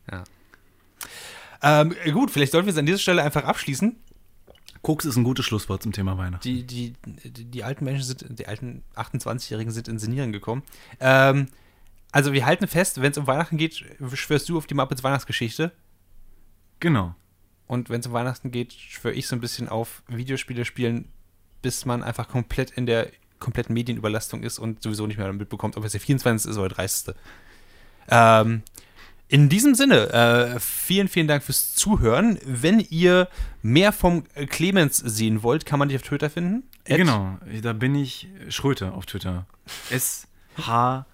Ähm, 1.66 1.96
gut, 2.12 2.32
vielleicht 2.32 2.52
sollten 2.52 2.66
wir 2.68 2.74
es 2.74 2.78
an 2.78 2.86
dieser 2.86 3.00
Stelle 3.00 3.24
einfach 3.24 3.46
abschließen. 3.46 3.96
Koks 4.84 5.06
ist 5.06 5.16
ein 5.16 5.24
gutes 5.24 5.46
Schlusswort 5.46 5.82
zum 5.82 5.94
Thema 5.94 6.18
Weihnachten. 6.18 6.44
Die, 6.44 6.64
die, 6.64 6.94
die, 7.06 7.46
die 7.46 7.64
alten 7.64 7.86
Menschen 7.86 8.04
sind, 8.04 8.38
die 8.38 8.48
alten 8.48 8.84
28-Jährigen 8.96 9.72
sind 9.72 9.88
ins 9.88 10.02
Senieren 10.02 10.34
gekommen. 10.34 10.62
Ähm, 11.00 11.48
also 12.12 12.34
wir 12.34 12.46
halten 12.46 12.68
fest, 12.68 13.02
wenn 13.02 13.12
es 13.12 13.18
um 13.18 13.26
Weihnachten 13.26 13.58
geht, 13.58 13.76
schwörst 14.14 14.50
du 14.50 14.58
auf 14.58 14.68
die 14.68 14.74
Muppets 14.74 15.02
Weihnachtsgeschichte. 15.02 15.72
Genau. 16.82 17.16
Und 17.66 17.90
wenn 17.90 18.02
es 18.02 18.08
um 18.08 18.14
Weihnachten 18.14 18.52
geht, 18.52 18.74
schwöre 18.74 19.16
ich 19.16 19.26
so 19.26 19.38
ein 19.38 19.40
bisschen 19.40 19.70
auf 19.70 20.04
Videospiele 20.10 20.66
spielen, 20.66 21.08
bis 21.62 21.86
man 21.86 22.04
einfach 22.04 22.28
komplett 22.28 22.72
in 22.72 22.86
der 22.86 23.10
kompletten 23.40 23.74
Medienüberlastung 23.74 24.44
ist 24.44 24.60
und 24.60 24.84
sowieso 24.84 25.08
nicht 25.08 25.18
mehr 25.18 25.32
mitbekommt, 25.32 25.78
ob 25.78 25.86
es 25.86 25.94
der 25.94 26.02
24. 26.02 26.52
ist 26.52 26.58
oder 26.58 26.68
der 26.68 26.76
30. 26.76 27.16
Ähm, 28.10 28.64
In 29.34 29.50
diesem 29.50 29.74
Sinne, 29.74 30.14
äh, 30.14 30.60
vielen, 30.60 31.08
vielen 31.08 31.28
Dank 31.28 31.42
fürs 31.42 31.74
Zuhören. 31.74 32.38
Wenn 32.46 32.80
ihr 32.80 33.28
mehr 33.64 33.92
vom 33.92 34.26
Clemens 34.50 34.98
sehen 34.98 35.42
wollt, 35.42 35.66
kann 35.66 35.80
man 35.80 35.90
dich 35.90 35.96
auf 35.98 36.04
Twitter 36.04 36.30
finden. 36.30 36.62
At- 36.88 36.98
Genau, 36.98 37.40
da 37.64 37.74
bin 37.74 37.96
ich 37.96 38.28
Schröte 38.50 38.92
auf 38.92 39.08
Twitter. 39.08 39.48
S-H-R-O-E-T-E. 39.90 41.12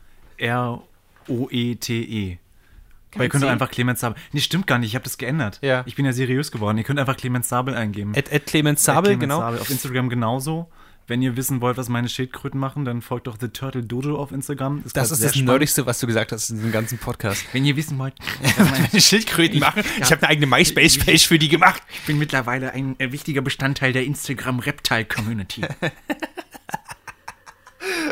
Aber 3.16 3.24
ihr 3.24 3.30
könnt 3.30 3.44
einfach 3.46 3.72
Clemens 3.72 4.02
Sabel. 4.02 4.18
Nee, 4.34 4.42
stimmt 4.42 4.68
gar 4.68 4.78
nicht, 4.78 4.90
ich 4.90 4.96
habe 4.96 5.04
das 5.04 5.18
geändert. 5.18 5.58
Ja. 5.62 5.82
Ich 5.88 5.96
bin 5.96 6.06
ja 6.06 6.14
seriös 6.14 6.52
geworden. 6.52 6.78
Ihr 6.78 6.84
könnt 6.84 7.00
einfach 7.00 7.18
Clemens 7.18 7.50
Sabel 7.50 7.74
eingeben. 7.74 8.14
At, 8.16 8.32
at 8.32 8.46
Clemens 8.46 8.84
Sabel, 8.84 9.12
Clemens 9.12 9.22
genau. 9.22 9.40
Sabel. 9.40 9.60
Auf 9.60 9.70
Instagram 9.70 10.10
genauso. 10.10 10.70
Wenn 11.10 11.24
ihr 11.24 11.36
wissen 11.36 11.60
wollt, 11.60 11.76
was 11.76 11.90
meine 11.90 12.08
Schildkröten 12.08 12.60
machen, 12.60 12.86
dann 12.86 13.02
folgt 13.02 13.26
doch 13.26 13.36
The 13.40 13.48
Turtle 13.48 13.82
Dojo 13.82 14.16
auf 14.16 14.32
Instagram. 14.32 14.84
Das 14.84 14.94
grad 14.94 15.06
ist 15.06 15.24
das 15.24 15.32
spannend. 15.32 15.48
Nerdigste, 15.48 15.88
was 15.88 16.00
du 16.00 16.06
gesagt 16.06 16.32
hast 16.32 16.52
in 16.52 16.58
diesem 16.58 16.72
ganzen 16.72 17.00
Podcast. 17.00 17.46
Wenn 17.52 17.66
ihr 17.66 17.76
wissen 17.76 17.98
wollt, 17.98 18.14
Meine 18.58 19.02
Schildkröten 19.02 19.60
machen. 19.60 19.84
Ich 20.00 20.12
habe 20.12 20.22
eine 20.22 20.30
eigene 20.30 20.46
MySpace-Page 20.46 21.28
für 21.28 21.40
die 21.40 21.50
gemacht. 21.50 21.82
ich 21.92 22.06
bin 22.06 22.20
mittlerweile 22.20 22.74
ein 22.74 22.96
äh, 23.00 23.12
wichtiger 23.12 23.42
Bestandteil 23.42 23.92
der 23.92 24.04
Instagram 24.06 24.60
Reptile 24.60 25.06
Community. 25.06 25.64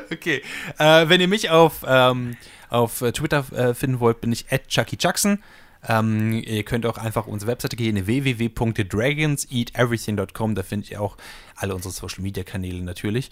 Okay. 0.09 0.41
Äh, 0.79 1.09
wenn 1.09 1.19
ihr 1.19 1.27
mich 1.27 1.49
auf, 1.49 1.85
ähm, 1.85 2.37
auf 2.69 3.01
äh, 3.01 3.11
Twitter 3.11 3.45
äh, 3.51 3.73
finden 3.73 3.99
wollt, 3.99 4.21
bin 4.21 4.31
ich 4.31 4.45
at 4.51 4.69
Chucky 4.69 4.97
Jackson. 4.99 5.43
Ähm, 5.87 6.33
ihr 6.33 6.63
könnt 6.63 6.85
auch 6.85 6.97
einfach 6.97 7.27
unsere 7.27 7.51
Webseite 7.51 7.75
gehen, 7.75 8.07
www.dragonseateverything.com. 8.07 10.55
Da 10.55 10.63
findet 10.63 10.91
ihr 10.91 11.01
auch 11.01 11.17
alle 11.57 11.75
unsere 11.75 11.93
Social 11.93 12.21
Media 12.21 12.43
Kanäle 12.43 12.83
natürlich. 12.83 13.29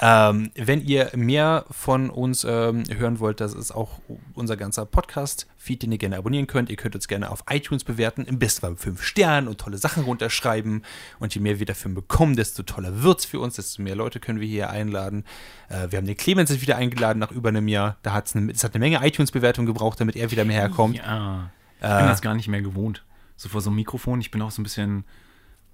Ähm, 0.00 0.50
wenn 0.54 0.84
ihr 0.84 1.10
mehr 1.14 1.64
von 1.70 2.10
uns 2.10 2.44
ähm, 2.44 2.84
hören 2.88 3.20
wollt, 3.20 3.40
das 3.40 3.54
ist 3.54 3.72
auch 3.72 4.00
unser 4.34 4.56
ganzer 4.56 4.84
Podcast-Feed, 4.84 5.82
den 5.82 5.92
ihr 5.92 5.98
gerne 5.98 6.18
abonnieren 6.18 6.46
könnt. 6.46 6.70
Ihr 6.70 6.76
könnt 6.76 6.94
uns 6.94 7.08
gerne 7.08 7.30
auf 7.30 7.44
iTunes 7.50 7.84
bewerten, 7.84 8.24
im 8.24 8.38
besten 8.38 8.62
Fall 8.62 8.70
mit 8.70 8.80
5 8.80 9.02
Sternen 9.02 9.48
und 9.48 9.58
tolle 9.58 9.78
Sachen 9.78 10.04
runterschreiben. 10.04 10.84
Und 11.18 11.34
je 11.34 11.40
mehr 11.40 11.58
wir 11.58 11.66
dafür 11.66 11.92
bekommen, 11.92 12.36
desto 12.36 12.62
toller 12.62 13.02
wird 13.02 13.20
es 13.20 13.24
für 13.24 13.40
uns, 13.40 13.56
desto 13.56 13.82
mehr 13.82 13.96
Leute 13.96 14.20
können 14.20 14.40
wir 14.40 14.48
hier 14.48 14.70
einladen. 14.70 15.24
Äh, 15.68 15.90
wir 15.90 15.98
haben 15.98 16.06
den 16.06 16.16
Clemens 16.16 16.48
wieder 16.60 16.76
eingeladen 16.76 17.18
nach 17.18 17.30
über 17.30 17.48
einem 17.48 17.68
Jahr. 17.68 17.96
Da 18.02 18.12
hat's 18.12 18.34
eine, 18.34 18.52
es 18.52 18.64
hat 18.64 18.74
eine 18.74 18.80
Menge 18.80 19.06
iTunes-Bewertungen 19.06 19.66
gebraucht, 19.66 20.00
damit 20.00 20.16
er 20.16 20.30
wieder 20.30 20.44
mehr 20.44 20.60
herkommt. 20.60 20.96
Ja. 20.96 21.50
Ich 21.78 21.84
Äh. 21.84 21.98
bin 21.98 22.06
das 22.06 22.22
gar 22.22 22.34
nicht 22.34 22.48
mehr 22.48 22.62
gewohnt. 22.62 23.04
So 23.36 23.48
vor 23.48 23.60
so 23.60 23.70
einem 23.70 23.76
Mikrofon, 23.76 24.20
ich 24.20 24.30
bin 24.30 24.42
auch 24.42 24.50
so 24.50 24.60
ein 24.60 24.64
bisschen 24.64 25.04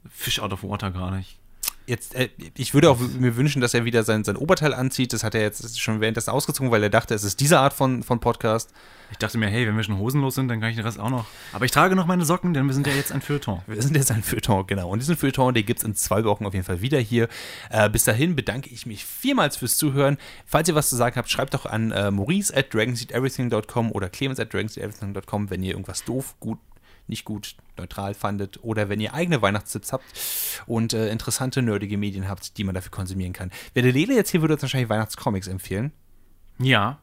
Fish 0.09 0.39
out 0.40 0.52
of 0.52 0.62
water 0.62 0.90
gerade. 0.90 1.18
Ich- 1.20 1.39
Jetzt, 1.86 2.15
äh, 2.15 2.31
ich 2.56 2.73
würde 2.73 2.90
auch 2.90 2.98
mir 2.98 3.36
wünschen, 3.36 3.61
dass 3.61 3.74
er 3.74 3.85
wieder 3.85 4.05
sein, 4.05 4.24
sein 4.24 4.36
Oberteil 4.36 4.73
anzieht. 4.73 5.12
Das 5.12 5.23
hat 5.23 5.35
er 5.35 5.43
jetzt 5.43 5.78
schon 5.81 6.01
währenddessen 6.01 6.31
ausgezogen, 6.31 6.70
weil 6.70 6.82
er 6.82 6.90
dachte, 6.90 7.15
es 7.15 7.24
ist 7.24 7.40
diese 7.40 7.59
Art 7.59 7.74
von, 7.74 8.02
von 8.02 8.20
Podcast. 8.20 8.70
Ich 9.11 9.19
dachte 9.19 9.36
mir, 9.36 9.48
hey, 9.48 9.66
wenn 9.66 9.77
wir 9.77 9.82
schon 9.82 9.98
hosenlos 9.98 10.35
sind, 10.35 10.48
dann 10.48 10.61
kann 10.61 10.70
ich 10.70 10.77
den 10.77 10.85
Rest 10.85 10.98
auch 10.98 11.11
noch. 11.11 11.27
Aber 11.52 11.65
ich 11.66 11.70
trage 11.70 11.94
noch 11.94 12.06
meine 12.06 12.24
Socken, 12.24 12.55
denn 12.55 12.66
wir 12.66 12.73
sind 12.73 12.86
ja 12.86 12.94
jetzt 12.94 13.12
ein 13.12 13.20
Feuilleton. 13.20 13.61
Wir 13.66 13.81
sind 13.82 13.94
jetzt 13.97 14.11
ein 14.11 14.23
Feuilleton, 14.23 14.66
genau. 14.66 14.89
Und 14.89 15.01
diesen 15.01 15.16
Feuilleton, 15.16 15.52
den 15.52 15.66
gibt 15.66 15.81
es 15.81 15.85
in 15.85 15.94
zwei 15.94 16.24
Wochen 16.24 16.47
auf 16.47 16.55
jeden 16.55 16.65
Fall 16.65 16.81
wieder 16.81 16.98
hier. 16.98 17.28
Äh, 17.70 17.90
bis 17.90 18.05
dahin 18.05 18.35
bedanke 18.35 18.70
ich 18.70 18.86
mich 18.86 19.05
vielmals 19.05 19.59
fürs 19.59 19.77
Zuhören. 19.77 20.16
Falls 20.47 20.69
ihr 20.69 20.74
was 20.74 20.89
zu 20.89 20.97
sagen 20.97 21.16
habt, 21.16 21.31
schreibt 21.31 21.52
doch 21.52 21.66
an 21.66 21.93
äh, 21.93 22.11
maurice 22.11 22.56
at 22.56 22.73
dragonseateverything.com 22.73 23.93
oder 23.93 24.09
clemens 24.09 24.40
at 24.40 24.52
dragonseateverything.com, 24.52 25.51
wenn 25.51 25.62
ihr 25.62 25.73
irgendwas 25.73 26.02
doof, 26.05 26.35
gut, 26.40 26.59
nicht 27.06 27.24
gut, 27.24 27.56
neutral 27.76 28.14
fandet 28.14 28.62
oder 28.62 28.89
wenn 28.89 29.01
ihr 29.01 29.12
eigene 29.14 29.43
Weihnachtstipps 29.43 29.93
habt 29.93 30.05
und 30.66 30.93
äh, 30.94 31.10
interessante, 31.10 31.60
nerdige 31.62 31.98
Medien 31.98 32.28
habt, 32.28 32.56
die 32.56 32.64
man 32.64 32.74
dafür 32.74 32.90
konsumieren 32.90 33.32
kann. 33.32 33.51
Wer 33.74 33.82
der 33.82 33.93
Lele 33.93 34.14
jetzt 34.14 34.31
hier 34.31 34.40
würde 34.40 34.55
uns 34.55 34.62
wahrscheinlich 34.62 34.89
Weihnachtscomics 34.89 35.47
empfehlen, 35.48 35.93
Ja. 36.59 36.98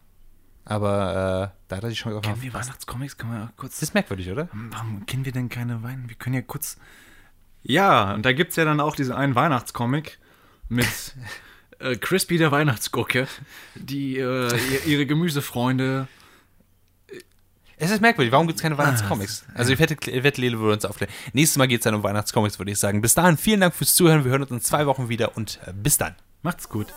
aber 0.66 1.54
äh, 1.54 1.58
da 1.68 1.76
hat 1.78 1.84
er 1.84 1.90
sich 1.90 2.00
schon 2.00 2.14
drauf 2.14 2.22
Kennen 2.24 2.42
wir. 2.42 2.54
Weihnachtscomics? 2.54 3.18
Können 3.18 3.34
wir 3.34 3.54
kurz. 3.58 3.74
Das 3.76 3.84
ist 3.90 3.94
merkwürdig, 3.94 4.30
oder? 4.32 4.50
Warum 4.54 5.06
kennen 5.06 5.26
wir 5.26 5.32
denn 5.32 5.50
keine 5.50 5.84
Wein? 5.84 6.06
Wir 6.08 6.16
können 6.16 6.36
ja 6.36 6.42
kurz. 6.42 6.78
Ja, 7.64 8.14
und 8.14 8.26
da 8.26 8.34
gibt 8.34 8.50
es 8.52 8.56
ja 8.56 8.66
dann 8.66 8.80
auch 8.80 8.96
diesen 8.96 9.14
einen 9.14 9.36
Weihnachtscomic 9.36 10.18
mit 10.68 10.88
äh, 11.80 11.96
Crispy 11.96 12.38
der 12.40 12.52
Weihnachtsgurke, 12.52 13.28
die 13.76 14.18
äh, 14.18 14.48
ihr- 14.50 14.86
ihre 14.86 15.06
Gemüsefreunde. 15.06 16.08
Es 17.82 17.90
ist 17.90 18.00
merkwürdig, 18.00 18.32
warum 18.32 18.46
gibt 18.46 18.58
es 18.58 18.62
keine 18.62 18.78
Weihnachtscomics? 18.78 19.44
Also 19.56 19.74
ich 19.74 19.80
wette, 19.80 19.96
ich 19.96 20.24
wette, 20.24 20.40
Lele 20.40 20.60
würde 20.60 20.74
uns 20.74 20.86
aufklären. 20.86 21.12
Nächstes 21.34 21.58
Mal 21.58 21.68
geht 21.68 21.80
es 21.80 21.84
dann 21.84 21.96
um 21.96 22.04
Weihnachtscomics, 22.04 22.60
würde 22.60 22.72
ich 22.72 22.78
sagen. 22.78 23.02
Bis 23.02 23.16
dahin, 23.16 23.38
vielen 23.38 23.60
Dank 23.60 23.74
fürs 23.74 23.96
Zuhören. 23.96 24.24
Wir 24.24 24.30
hören 24.30 24.44
uns 24.44 24.52
in 24.52 24.62
zwei 24.62 24.86
Wochen 24.86 25.10
wieder 25.10 25.36
und 25.36 25.60
äh, 25.66 25.74
bis 25.74 25.98
dann. 25.98 26.14
Macht's 26.44 26.70
gut. 26.70 26.94